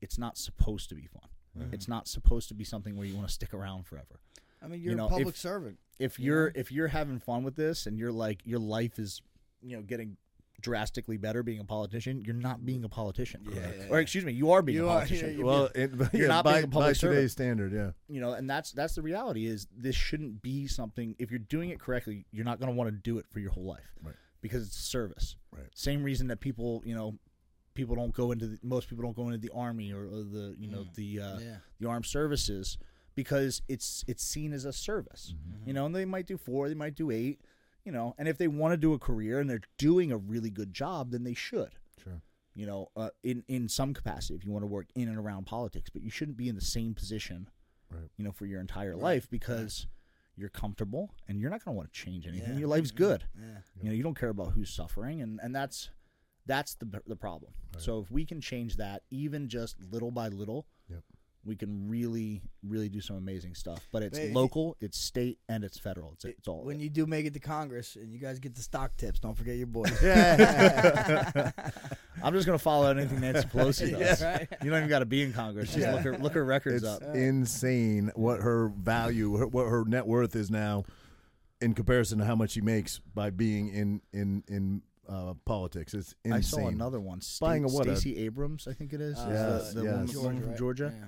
it's 0.00 0.18
not 0.18 0.38
supposed 0.38 0.88
to 0.90 0.94
be 0.94 1.06
fun. 1.06 1.28
It's 1.72 1.88
not 1.88 2.06
supposed 2.06 2.48
to 2.48 2.54
be 2.54 2.64
something 2.64 2.96
where 2.96 3.06
you 3.06 3.14
want 3.14 3.28
to 3.28 3.32
stick 3.32 3.54
around 3.54 3.86
forever. 3.86 4.20
I 4.62 4.68
mean, 4.68 4.82
you're 4.82 4.94
know, 4.94 5.06
a 5.06 5.10
public 5.10 5.28
if- 5.28 5.36
servant. 5.38 5.78
If 5.98 6.18
you're 6.18 6.52
if 6.54 6.70
you're 6.70 6.88
having 6.88 7.18
fun 7.18 7.42
with 7.42 7.56
this 7.56 7.86
and 7.86 7.98
you're 7.98 8.12
like 8.12 8.40
your 8.44 8.58
life 8.58 8.98
is, 8.98 9.22
you 9.62 9.76
know, 9.76 9.82
getting 9.82 10.18
drastically 10.60 11.16
better 11.16 11.42
being 11.42 11.60
a 11.60 11.64
politician, 11.64 12.22
you're 12.24 12.34
not 12.34 12.64
being 12.64 12.84
a 12.84 12.88
politician. 12.88 13.46
Yeah, 13.52 13.70
yeah, 13.78 13.84
Or 13.90 13.98
excuse 14.00 14.24
me, 14.24 14.32
you 14.32 14.50
are 14.52 14.62
being 14.62 14.76
You 14.78 14.86
a 14.86 14.88
are, 14.88 14.94
politician. 15.00 15.38
yeah, 15.38 15.44
Well, 15.44 15.70
it, 15.74 15.92
You're 16.12 16.22
yeah, 16.22 16.26
not 16.28 16.44
by, 16.44 16.52
being 16.54 16.64
a 16.64 16.68
public 16.68 16.88
by 16.88 16.92
servant. 16.94 17.16
today's 17.18 17.32
standard, 17.32 17.72
yeah. 17.72 17.90
you 18.08 18.20
know, 18.20 18.32
and 18.32 18.48
that's 18.48 18.72
that's 18.72 18.94
the 18.94 19.02
reality 19.02 19.46
is 19.46 19.66
this 19.76 19.94
shouldn't 19.96 20.42
be 20.42 20.66
something 20.66 21.14
if 21.18 21.30
you're 21.30 21.38
doing 21.38 21.70
it 21.70 21.78
correctly, 21.80 22.26
you're 22.32 22.44
not 22.44 22.58
going 22.58 22.70
to 22.72 22.76
want 22.76 22.88
to 22.88 22.92
do 22.96 23.18
it 23.18 23.26
for 23.30 23.40
your 23.40 23.50
whole 23.50 23.64
life. 23.66 23.92
Right. 24.02 24.14
Because 24.40 24.66
it's 24.66 24.76
service. 24.76 25.36
Right. 25.50 25.66
Same 25.74 26.02
reason 26.02 26.28
that 26.28 26.40
people, 26.40 26.82
you 26.84 26.94
know, 26.94 27.18
people 27.74 27.94
don't 27.96 28.12
go 28.14 28.32
into 28.32 28.46
the, 28.46 28.58
most 28.62 28.88
people 28.88 29.04
don't 29.04 29.16
go 29.16 29.26
into 29.26 29.38
the 29.38 29.50
army 29.54 29.92
or, 29.92 30.04
or 30.04 30.22
the, 30.22 30.54
you 30.58 30.68
know, 30.68 30.86
the 30.94 31.20
uh, 31.20 31.38
Yeah. 31.38 31.56
the 31.80 31.88
armed 31.88 32.06
services 32.06 32.78
because 33.14 33.62
it's 33.68 34.04
it's 34.06 34.22
seen 34.22 34.52
as 34.52 34.64
a 34.64 34.72
service. 34.72 35.34
Mm-hmm. 35.34 35.68
You 35.68 35.74
know, 35.74 35.86
and 35.86 35.94
they 35.94 36.04
might 36.04 36.26
do 36.26 36.36
4, 36.36 36.68
they 36.68 36.74
might 36.74 36.94
do 36.94 37.10
8, 37.10 37.40
you 37.86 37.92
know, 37.92 38.14
and 38.18 38.28
if 38.28 38.36
they 38.36 38.48
want 38.48 38.72
to 38.72 38.76
do 38.76 38.92
a 38.92 38.98
career 38.98 39.38
and 39.40 39.48
they're 39.48 39.62
doing 39.78 40.10
a 40.12 40.16
really 40.18 40.50
good 40.50 40.74
job, 40.74 41.12
then 41.12 41.24
they 41.24 41.34
should 41.34 41.70
Sure. 42.02 42.20
you 42.54 42.66
know, 42.66 42.88
uh, 42.96 43.10
in 43.22 43.44
in 43.48 43.68
some 43.68 43.94
capacity 43.94 44.34
if 44.34 44.44
you 44.44 44.50
want 44.50 44.62
to 44.64 44.66
work 44.66 44.88
in 44.94 45.08
and 45.08 45.16
around 45.16 45.46
politics, 45.46 45.88
but 45.90 46.02
you 46.02 46.10
shouldn't 46.10 46.36
be 46.36 46.48
in 46.48 46.54
the 46.56 46.60
same 46.60 46.92
position, 46.94 47.48
Right. 47.90 48.10
you 48.16 48.24
know, 48.24 48.32
for 48.32 48.44
your 48.46 48.60
entire 48.60 48.96
life 48.96 49.30
because 49.30 49.86
you're 50.38 50.50
comfortable 50.50 51.14
and 51.28 51.40
you're 51.40 51.48
not 51.50 51.64
going 51.64 51.74
to 51.74 51.78
want 51.78 51.92
to 51.92 51.98
change 51.98 52.26
anything. 52.26 52.52
Yeah. 52.54 52.58
Your 52.58 52.68
life's 52.68 52.90
good. 52.90 53.24
Yeah. 53.40 53.60
You 53.80 53.88
know, 53.88 53.92
you 53.94 54.02
don't 54.02 54.18
care 54.18 54.28
about 54.28 54.52
who's 54.52 54.68
suffering, 54.68 55.22
and 55.22 55.38
and 55.42 55.54
that's 55.54 55.90
that's 56.44 56.74
the 56.74 57.02
the 57.06 57.16
problem. 57.16 57.52
So 57.78 58.00
if 58.00 58.10
we 58.10 58.24
can 58.24 58.40
change 58.40 58.76
that, 58.76 59.02
even 59.10 59.48
just 59.48 59.76
little 59.80 60.10
by 60.10 60.28
little. 60.28 60.66
Yep. 61.46 61.48
We 61.48 61.56
can 61.56 61.88
really, 61.88 62.42
really 62.62 62.88
do 62.88 63.00
some 63.00 63.16
amazing 63.16 63.54
stuff, 63.54 63.80
but 63.92 64.02
it's 64.02 64.18
But 64.18 64.30
local, 64.30 64.76
it's 64.80 64.98
state, 64.98 65.38
and 65.48 65.62
it's 65.64 65.78
federal. 65.78 66.12
It's, 66.14 66.24
it's 66.24 66.48
all. 66.48 66.64
When 66.64 66.80
it. 66.80 66.82
you 66.82 66.90
do 66.90 67.06
make 67.06 67.24
it 67.26 67.34
to 67.34 67.40
Congress 67.40 67.96
and 67.96 68.12
you 68.12 68.18
guys 68.18 68.38
get 68.38 68.54
the 68.54 68.62
stock 68.62 68.96
tips, 68.96 69.20
don't 69.20 69.34
forget 69.36 69.56
your 69.56 69.66
boys. 69.68 69.92
I'm 72.22 72.32
just 72.32 72.46
gonna 72.46 72.58
follow 72.58 72.90
anything 72.90 73.20
Nancy 73.20 73.46
Pelosi 73.48 73.90
does. 73.92 74.20
Yeah, 74.20 74.32
right. 74.38 74.48
You 74.62 74.70
don't 74.70 74.78
even 74.78 74.88
got 74.88 75.00
to 75.00 75.06
be 75.06 75.22
in 75.22 75.32
Congress. 75.32 75.72
Just 75.74 75.86
look 75.92 76.00
her 76.02 76.18
look 76.18 76.32
her 76.32 76.44
records 76.44 76.82
It's 76.82 76.92
up. 77.02 77.02
insane 77.14 78.10
what 78.14 78.40
her 78.40 78.68
value, 78.68 79.36
her, 79.36 79.46
what 79.46 79.64
her 79.66 79.84
net 79.84 80.06
worth 80.06 80.34
is 80.34 80.50
now, 80.50 80.84
in 81.60 81.74
comparison 81.74 82.18
to 82.18 82.24
how 82.24 82.34
much 82.34 82.50
she 82.52 82.60
makes 82.60 83.00
by 83.14 83.30
being 83.30 83.68
in 83.68 84.00
in 84.12 84.42
in 84.48 84.82
uh, 85.08 85.34
politics. 85.44 85.94
It's 85.94 86.14
insane. 86.24 86.32
I 86.38 86.40
saw 86.40 86.66
another 86.68 86.98
one. 87.00 87.20
Sta- 87.20 87.46
Buying 87.46 87.64
a 87.64 87.68
what, 87.68 87.86
a- 87.86 87.96
Stacey 87.96 88.18
Abrams, 88.24 88.66
I 88.66 88.72
think 88.72 88.92
it 88.92 89.00
is. 89.00 89.16
Uh, 89.18 89.28
Yes, 89.30 89.72
the, 89.72 89.80
the 89.80 89.84
yes. 89.86 89.92
woman, 89.94 90.06
Georgia, 90.08 90.20
woman 90.22 90.40
from 90.40 90.48
right? 90.50 90.58
Georgia. 90.58 90.92
Yeah. 90.98 91.06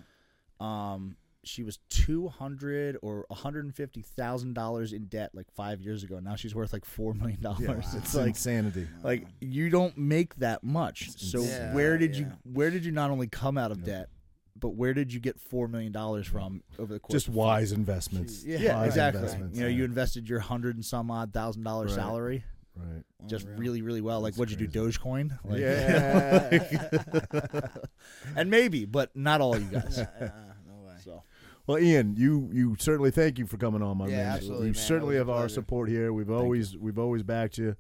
Um, 0.61 1.17
she 1.45 1.63
was 1.63 1.79
two 1.89 2.29
hundred 2.29 2.99
or 3.01 3.25
one 3.29 3.39
hundred 3.39 3.65
and 3.65 3.75
fifty 3.75 4.03
thousand 4.03 4.55
dollars 4.55 4.93
in 4.93 5.07
debt 5.07 5.31
like 5.35 5.51
five 5.53 5.81
years 5.81 6.03
ago. 6.03 6.19
Now 6.21 6.37
she's 6.37 6.55
worth 6.55 6.73
like 6.73 6.85
four 6.85 7.15
million 7.15 7.41
dollars. 7.41 7.61
Yeah, 7.63 7.73
It's 7.79 7.95
it's 7.95 8.15
like 8.15 8.27
insanity. 8.29 8.87
like 9.03 9.27
you 9.41 9.71
don't 9.71 9.97
make 9.97 10.35
that 10.37 10.63
much. 10.65 11.11
So 11.17 11.41
insane. 11.41 11.73
where 11.75 11.93
Yeah, 11.93 11.99
did 11.99 12.17
you 12.17 12.33
where 12.43 12.71
did 12.71 12.85
you 12.85 12.93
not 12.93 13.11
only 13.11 13.29
come 13.29 13.57
out 13.57 13.71
of 13.71 13.85
debt, 13.85 14.09
but 14.59 14.71
where 14.71 14.93
did 14.93 15.13
you 15.13 15.21
get 15.21 15.41
four 15.41 15.69
million 15.69 15.93
dollars 15.93 16.27
from 16.27 16.63
over 16.79 16.93
the 16.93 16.99
course? 17.01 17.13
Just 17.13 17.29
of 17.29 17.35
wise 17.37 17.73
investments. 17.73 18.45
Yeah, 18.45 18.59
Yeah, 18.59 18.77
Wise 18.79 18.89
exactly. 18.89 19.23
investments. 19.23 19.57
You 19.57 19.63
know, 19.63 19.69
you 19.71 19.85
invested 19.85 20.29
your 20.29 20.41
hundred 20.41 20.75
and 20.75 20.85
some 20.85 21.11
odd 21.11 21.33
thousand 21.33 21.63
dollar 21.63 21.87
Right. 21.87 21.95
salary 21.95 22.45
right. 22.77 23.05
just 23.27 23.45
Unreal. 23.47 23.59
really, 23.61 23.83
really 23.83 24.01
well. 24.01 24.21
Like, 24.21 24.33
That's 24.35 24.39
what'd 24.41 24.61
you 24.61 24.67
do, 24.67 24.81
Dogecoin? 24.89 25.39
Like, 25.45 25.61
Yeah. 25.61 27.69
and 28.37 28.51
maybe, 28.51 28.85
but 28.85 29.15
not 29.17 29.41
all 29.41 29.59
you 29.59 29.65
guys. 29.67 29.99
Uh, 29.99 30.07
uh, 30.21 30.29
no 30.67 30.87
way. 30.87 30.95
So 31.05 31.23
Well, 31.69 31.79
Ian, 31.79 32.17
you 32.17 32.49
you 32.53 32.77
certainly 32.79 33.11
thank 33.11 33.39
you 33.39 33.47
for 33.47 33.59
coming 33.59 33.83
on, 33.83 33.99
my 33.99 34.09
Yeah, 34.09 34.17
man. 34.17 34.27
absolutely, 34.37 34.67
You 34.69 34.73
man. 34.73 34.83
certainly 34.83 35.17
have 35.17 35.29
our 35.29 35.49
support 35.51 35.89
here. 35.91 36.13
We've 36.15 36.31
always 36.31 36.73
you. 36.73 36.81
we've 36.81 36.99
always 36.99 37.23
backed 37.23 37.59
you, 37.59 37.77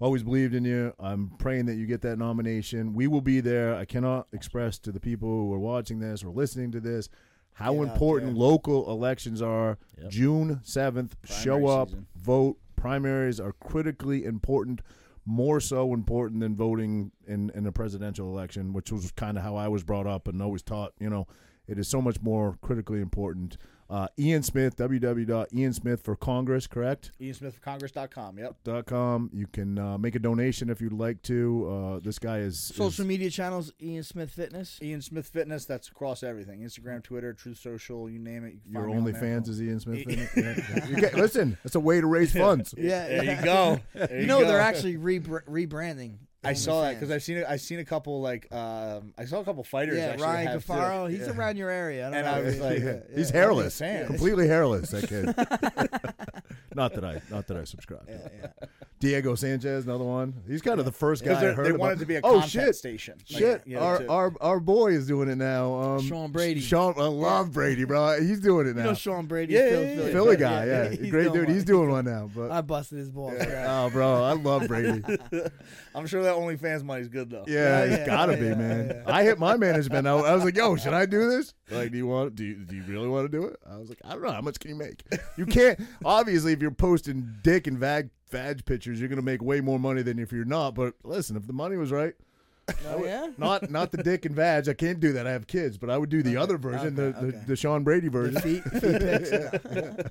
always 0.00 0.22
believed 0.22 0.54
in 0.54 0.64
you. 0.64 0.94
I'm 0.98 1.28
praying 1.38 1.66
that 1.66 1.74
you 1.74 1.86
get 1.86 2.00
that 2.00 2.18
nomination. 2.18 2.94
We 2.94 3.06
will 3.08 3.20
be 3.20 3.40
there. 3.40 3.74
I 3.74 3.84
cannot 3.84 4.26
express 4.32 4.78
to 4.80 4.90
the 4.90 5.00
people 5.00 5.28
who 5.28 5.52
are 5.52 5.58
watching 5.58 5.98
this 6.00 6.24
or 6.24 6.30
listening 6.30 6.72
to 6.72 6.80
this 6.80 7.10
how 7.52 7.74
Get 7.74 7.82
important 7.92 8.32
there. 8.32 8.40
local 8.42 8.90
elections 8.90 9.42
are. 9.42 9.76
Yep. 10.00 10.10
June 10.10 10.60
seventh, 10.62 11.14
show 11.24 11.66
up, 11.66 11.88
season. 11.90 12.06
vote. 12.16 12.56
Primaries 12.74 13.38
are 13.38 13.52
critically 13.52 14.24
important. 14.24 14.80
More 15.26 15.60
so 15.60 15.92
important 15.92 16.40
than 16.40 16.54
voting 16.54 17.10
in, 17.26 17.50
in 17.54 17.66
a 17.66 17.72
presidential 17.72 18.28
election, 18.30 18.72
which 18.72 18.92
was 18.92 19.10
kind 19.12 19.36
of 19.36 19.42
how 19.42 19.56
I 19.56 19.66
was 19.68 19.82
brought 19.82 20.06
up 20.06 20.28
and 20.28 20.40
always 20.40 20.62
taught. 20.62 20.92
You 21.00 21.10
know, 21.10 21.26
it 21.68 21.78
is 21.78 21.88
so 21.88 22.00
much 22.02 22.20
more 22.22 22.56
critically 22.62 23.00
important. 23.00 23.56
Uh, 23.88 24.08
Ian 24.18 24.42
Smith, 24.42 24.76
www.iansmith 24.76 26.00
for 26.02 26.16
Congress, 26.16 26.66
correct? 26.66 27.12
IanSmithForCongress.com. 27.20 28.36
Yep. 28.38 28.56
Dot 28.64 28.86
com. 28.86 29.30
You 29.32 29.46
can 29.46 29.78
uh, 29.78 29.96
make 29.96 30.16
a 30.16 30.18
donation 30.18 30.70
if 30.70 30.80
you'd 30.80 30.92
like 30.92 31.22
to. 31.22 31.68
Uh, 31.96 32.00
this 32.02 32.18
guy 32.18 32.38
is 32.38 32.58
Social 32.58 33.02
is, 33.02 33.06
media 33.06 33.30
channels: 33.30 33.72
Ian 33.80 34.02
Smith 34.02 34.30
Fitness. 34.32 34.80
Ian 34.82 35.02
Smith 35.02 35.28
Fitness. 35.28 35.66
That's 35.66 35.86
across 35.88 36.24
everything: 36.24 36.62
Instagram, 36.62 37.02
Twitter, 37.04 37.32
Truth 37.32 37.58
Social, 37.58 38.10
you 38.10 38.18
name 38.18 38.44
it. 38.44 38.54
You 38.54 38.60
can 38.64 38.72
Your 38.72 38.82
find 38.88 39.04
me 39.04 39.12
on 39.12 39.20
there. 39.20 39.22
OnlyFans 39.40 39.48
is 39.48 39.62
Ian 39.62 39.80
Smith. 39.80 40.04
Yeah. 40.06 40.26
Yeah, 40.36 40.54
yeah. 40.76 40.86
You 40.88 40.96
get- 40.96 41.14
listen, 41.14 41.56
that's 41.62 41.76
a 41.76 41.80
way 41.80 42.00
to 42.00 42.06
raise 42.08 42.32
funds. 42.36 42.74
Yeah, 42.76 43.06
There 43.06 43.36
you 43.36 43.44
go. 43.44 43.80
There 43.94 44.14
You 44.14 44.20
you 44.22 44.26
know 44.26 44.40
go. 44.40 44.46
they're 44.48 44.60
actually 44.60 44.96
rebr- 44.96 45.44
rebranding. 45.44 46.16
I 46.46 46.52
saw 46.54 46.82
that 46.82 46.94
because 46.94 47.10
I've 47.10 47.22
seen. 47.22 47.44
I've 47.48 47.60
seen 47.60 47.78
a 47.78 47.84
couple 47.84 48.20
like 48.20 48.52
um, 48.52 49.12
I 49.18 49.24
saw 49.24 49.40
a 49.40 49.44
couple 49.44 49.62
fighters. 49.64 49.98
yeah, 49.98 50.06
actually 50.06 50.24
Ryan 50.24 50.46
have, 50.48 50.66
too. 50.66 51.06
He's 51.06 51.20
Yeah. 51.26 51.32
around 51.34 51.56
your 51.56 51.70
area. 51.70 52.06
I 52.08 52.10
don't 52.10 52.14
And 52.18 52.26
know. 52.26 52.32
I 52.32 52.40
was 52.40 52.60
like, 52.60 52.78
Yeah. 52.78 52.84
yeah, 53.10 53.16
he's 53.16 53.30
hairless, 53.30 53.78
completely 53.78 54.46
hairless. 54.48 54.90
That 54.90 55.08
kid. 55.08 55.26
not 56.74 56.94
that 56.94 57.04
I, 57.04 57.20
not 57.30 57.46
that 57.46 57.56
I 57.56 57.64
subscribe. 57.64 58.06
to. 58.06 58.12
yeah, 58.12 58.28
yeah. 58.60 58.66
Diego 58.98 59.34
Sanchez, 59.34 59.84
another 59.84 60.04
one. 60.04 60.32
He's 60.48 60.62
kind 60.62 60.78
of 60.80 60.86
the 60.86 60.92
first 60.92 61.22
guy 61.22 61.28
Because 61.30 61.38
I 61.42 61.46
they're- 61.48 61.54
heard 61.54 61.66
they 61.66 61.70
about. 61.70 61.80
wanted 61.80 61.98
to 61.98 62.06
be 62.06 62.14
a 62.16 62.20
oh 62.24 62.40
content 62.40 62.50
shit, 62.50 62.76
station. 62.76 63.14
Like, 63.30 63.38
shit. 63.38 63.62
you 63.66 63.76
know, 63.76 63.82
our, 63.82 63.98
to- 63.98 64.08
our 64.08 64.32
our 64.40 64.58
boy 64.60 64.92
is 64.92 65.06
doing 65.06 65.28
it 65.28 65.36
now. 65.36 65.74
Um, 65.74 66.00
Sean 66.02 66.32
Brady. 66.32 66.60
Sean, 66.60 66.94
I 66.96 67.02
love 67.06 67.52
Brady, 67.52 67.84
bro. 67.84 68.18
He's 68.20 68.40
doing 68.40 68.66
it 68.66 68.70
You 68.70 68.74
now. 68.76 68.84
know 68.84 68.94
Sean 68.94 69.26
Brady, 69.26 69.52
Yeah, 69.52 69.68
Philly, 69.68 69.84
yeah, 69.84 69.90
yeah, 69.90 69.96
Philly, 69.96 70.12
Philly 70.12 70.36
guy, 70.38 70.64
yeah, 70.66 70.88
he's 70.90 71.10
great 71.10 71.32
dude. 71.32 71.44
one. 71.46 71.54
He's 71.54 71.64
doing 71.64 71.90
one 71.96 72.04
now. 72.06 72.30
But 72.34 72.50
I 72.50 72.62
busted 72.62 72.98
his 72.98 73.10
balls. 73.10 73.36
for 73.36 73.64
oh, 73.68 73.90
bro, 73.90 74.24
I 74.24 74.32
love 74.32 74.66
Brady. 74.66 75.02
I'm 75.94 76.06
sure 76.06 76.22
that 76.22 76.34
OnlyFans 76.34 76.82
money's 76.82 77.08
good 77.08 77.28
though. 77.30 77.44
Yeah, 77.46 77.54
Yeah, 77.54 77.84
it's 77.84 77.98
yeah, 77.98 78.06
gotta 78.06 78.32
yeah, 78.32 78.38
be, 78.40 78.46
yeah, 78.46 78.54
man. 78.54 79.02
yeah. 79.06 79.14
I 79.14 79.24
hit 79.24 79.38
my 79.38 79.56
management. 79.58 80.06
I, 80.06 80.12
I 80.12 80.34
was 80.34 80.44
like, 80.44 80.56
"Yo, 80.56 80.76
should 80.76 80.94
I 80.94 81.04
do 81.06 81.28
this? 81.30 81.52
Like, 81.70 81.90
do 81.92 81.98
you 81.98 82.06
want? 82.06 82.34
Do 82.34 82.44
you, 82.44 82.54
do 82.56 82.74
you 82.74 82.82
really 82.84 83.08
want 83.08 83.30
to 83.30 83.36
do 83.36 83.44
it?" 83.46 83.56
I 83.70 83.76
was 83.76 83.88
like, 83.90 83.98
"I 84.04 84.10
don't 84.12 84.22
know. 84.22 84.32
How 84.32 84.40
much 84.40 84.58
can 84.58 84.70
you 84.70 84.76
make? 84.76 85.02
You 85.36 85.44
can't. 85.46 85.78
Obviously, 86.04 86.52
if 86.54 86.60
you're 86.62 86.70
posting 86.70 87.34
dick 87.42 87.66
and 87.66 87.78
vag 87.78 88.08
vag 88.36 88.64
pictures, 88.64 89.00
you're 89.00 89.08
gonna 89.08 89.22
make 89.22 89.42
way 89.42 89.60
more 89.60 89.78
money 89.78 90.02
than 90.02 90.18
if 90.18 90.32
you're 90.32 90.44
not. 90.44 90.74
But 90.74 90.94
listen, 91.04 91.36
if 91.36 91.46
the 91.46 91.52
money 91.52 91.76
was 91.76 91.90
right, 91.90 92.14
Oh 92.88 93.04
yeah. 93.04 93.28
not 93.36 93.70
not 93.70 93.90
the 93.90 93.98
dick 93.98 94.24
and 94.24 94.34
vag. 94.34 94.68
I 94.68 94.74
can't 94.74 95.00
do 95.00 95.12
that. 95.12 95.26
I 95.26 95.32
have 95.32 95.46
kids, 95.46 95.76
but 95.76 95.90
I 95.90 95.98
would 95.98 96.08
do 96.08 96.22
the 96.22 96.36
other 96.36 96.56
version, 96.56 96.98
okay, 96.98 97.12
the, 97.18 97.26
the 97.26 97.36
okay. 97.36 97.44
the 97.46 97.56
Sean 97.56 97.84
Brady 97.84 98.08
version. 98.08 98.40
Feet, 98.40 98.62
feet. 98.80 100.06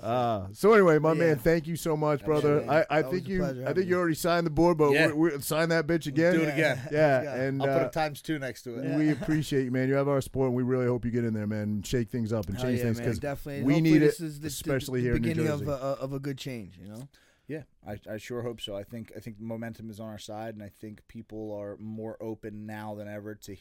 Uh, 0.00 0.46
so 0.52 0.72
anyway, 0.72 0.98
my 0.98 1.12
Yeah. 1.12 1.18
man, 1.18 1.38
thank 1.38 1.66
you 1.66 1.76
so 1.76 1.96
much, 1.96 2.24
brother. 2.24 2.64
I, 2.68 2.98
I 2.98 3.02
think 3.02 3.28
you 3.28 3.40
pleasure 3.40 3.68
I 3.68 3.72
think 3.72 3.86
you 3.86 3.98
already 3.98 4.14
signed 4.14 4.46
the 4.46 4.50
board, 4.50 4.78
but 4.78 4.92
Yeah. 4.92 5.12
we, 5.12 5.30
sign 5.40 5.68
that 5.70 5.86
bitch 5.86 6.06
again. 6.06 6.34
Do 6.34 6.42
it 6.42 6.52
again. 6.52 6.80
Yeah, 6.90 7.34
and 7.34 7.62
I'll 7.62 7.68
uh, 7.70 7.78
put 7.78 7.86
a 7.88 7.90
times 7.90 8.22
two 8.22 8.38
next 8.38 8.62
to 8.62 8.76
it. 8.78 8.96
we 8.96 9.10
appreciate 9.10 9.64
you, 9.64 9.70
man. 9.70 9.88
You 9.88 9.94
have 9.94 10.08
our 10.08 10.20
support, 10.20 10.48
and 10.48 10.56
we 10.56 10.62
really 10.62 10.86
hope 10.86 11.04
you 11.04 11.10
get 11.10 11.24
in 11.24 11.34
there, 11.34 11.46
man, 11.46 11.62
and 11.62 11.86
shake 11.86 12.10
things 12.10 12.32
up 12.32 12.48
and 12.48 12.58
change 12.58 12.78
yeah, 12.78 12.84
things 12.84 12.98
because 12.98 13.18
definitely. 13.18 13.62
we 13.64 13.74
Hopefully 13.74 13.92
need 13.92 13.98
this 13.98 14.20
it, 14.20 14.24
is 14.26 14.40
the, 14.40 14.48
especially 14.48 15.00
the, 15.00 15.06
here 15.06 15.16
in 15.16 15.22
New 15.22 15.28
beginning 15.28 15.50
of 15.52 15.60
Jersey. 15.60 15.70
a, 15.72 15.74
of 15.74 16.12
a 16.12 16.18
good 16.18 16.38
change. 16.38 16.78
You 16.80 16.88
know. 16.88 17.08
Yeah, 17.50 17.62
I, 17.84 17.98
I 18.08 18.16
sure 18.16 18.42
hope 18.42 18.60
so. 18.60 18.76
I 18.76 18.84
think 18.84 19.10
I 19.16 19.18
think 19.18 19.40
momentum 19.40 19.90
is 19.90 19.98
on 19.98 20.08
our 20.08 20.20
side, 20.20 20.54
and 20.54 20.62
I 20.62 20.68
think 20.68 21.02
people 21.08 21.52
are 21.60 21.76
more 21.80 22.16
open 22.20 22.64
now 22.64 22.94
than 22.94 23.08
ever 23.08 23.34
to 23.34 23.56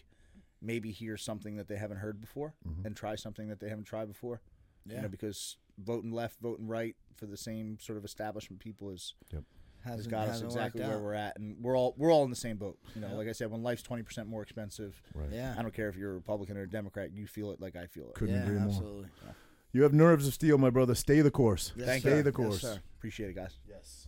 maybe 0.61 0.91
hear 0.91 1.17
something 1.17 1.55
that 1.55 1.67
they 1.67 1.75
haven't 1.75 1.97
heard 1.97 2.21
before 2.21 2.53
mm-hmm. 2.67 2.85
and 2.85 2.95
try 2.95 3.15
something 3.15 3.49
that 3.49 3.59
they 3.59 3.67
haven't 3.67 3.85
tried 3.85 4.07
before. 4.07 4.41
Yeah. 4.85 4.97
You 4.97 5.01
know, 5.01 5.07
because 5.07 5.57
voting 5.79 6.11
left, 6.11 6.39
voting 6.39 6.67
right 6.67 6.95
for 7.15 7.25
the 7.25 7.35
same 7.35 7.79
sort 7.81 7.97
of 7.97 8.05
establishment 8.05 8.61
people 8.61 8.91
is 8.91 9.15
yep. 9.33 9.41
has 9.83 10.05
got 10.05 10.27
us 10.27 10.43
exactly 10.43 10.81
where 10.81 10.97
out. 10.97 11.01
we're 11.01 11.13
at, 11.15 11.39
and 11.39 11.57
we're 11.59 11.75
all 11.75 11.95
we're 11.97 12.13
all 12.13 12.23
in 12.23 12.29
the 12.29 12.35
same 12.35 12.57
boat. 12.57 12.77
You 12.93 13.01
know, 13.01 13.07
yeah. 13.07 13.15
like 13.15 13.27
I 13.27 13.31
said, 13.31 13.49
when 13.49 13.63
life's 13.63 13.81
twenty 13.81 14.03
percent 14.03 14.27
more 14.27 14.43
expensive, 14.43 15.01
right. 15.15 15.29
yeah, 15.31 15.55
I 15.57 15.63
don't 15.63 15.73
care 15.73 15.89
if 15.89 15.95
you're 15.95 16.11
a 16.11 16.15
Republican 16.15 16.57
or 16.57 16.61
a 16.61 16.69
Democrat, 16.69 17.09
you 17.11 17.25
feel 17.25 17.49
it 17.49 17.59
like 17.59 17.75
I 17.75 17.87
feel 17.87 18.09
it. 18.09 18.13
Couldn't 18.13 18.35
yeah, 18.35 18.43
agree 18.43 18.59
more. 18.59 18.67
Absolutely. 18.67 19.07
Yeah. 19.25 19.31
You 19.71 19.83
have 19.83 19.93
nerves 19.93 20.27
of 20.27 20.33
steel, 20.33 20.57
my 20.57 20.69
brother. 20.69 20.95
Stay 20.95 21.21
the 21.21 21.31
course. 21.31 21.73
Yes, 21.75 21.85
Thank 21.87 22.01
Stay 22.01 22.21
the 22.21 22.31
course. 22.31 22.63
Yes, 22.63 22.79
Appreciate 22.97 23.29
it, 23.29 23.35
guys. 23.35 23.55
Yes. 23.67 23.98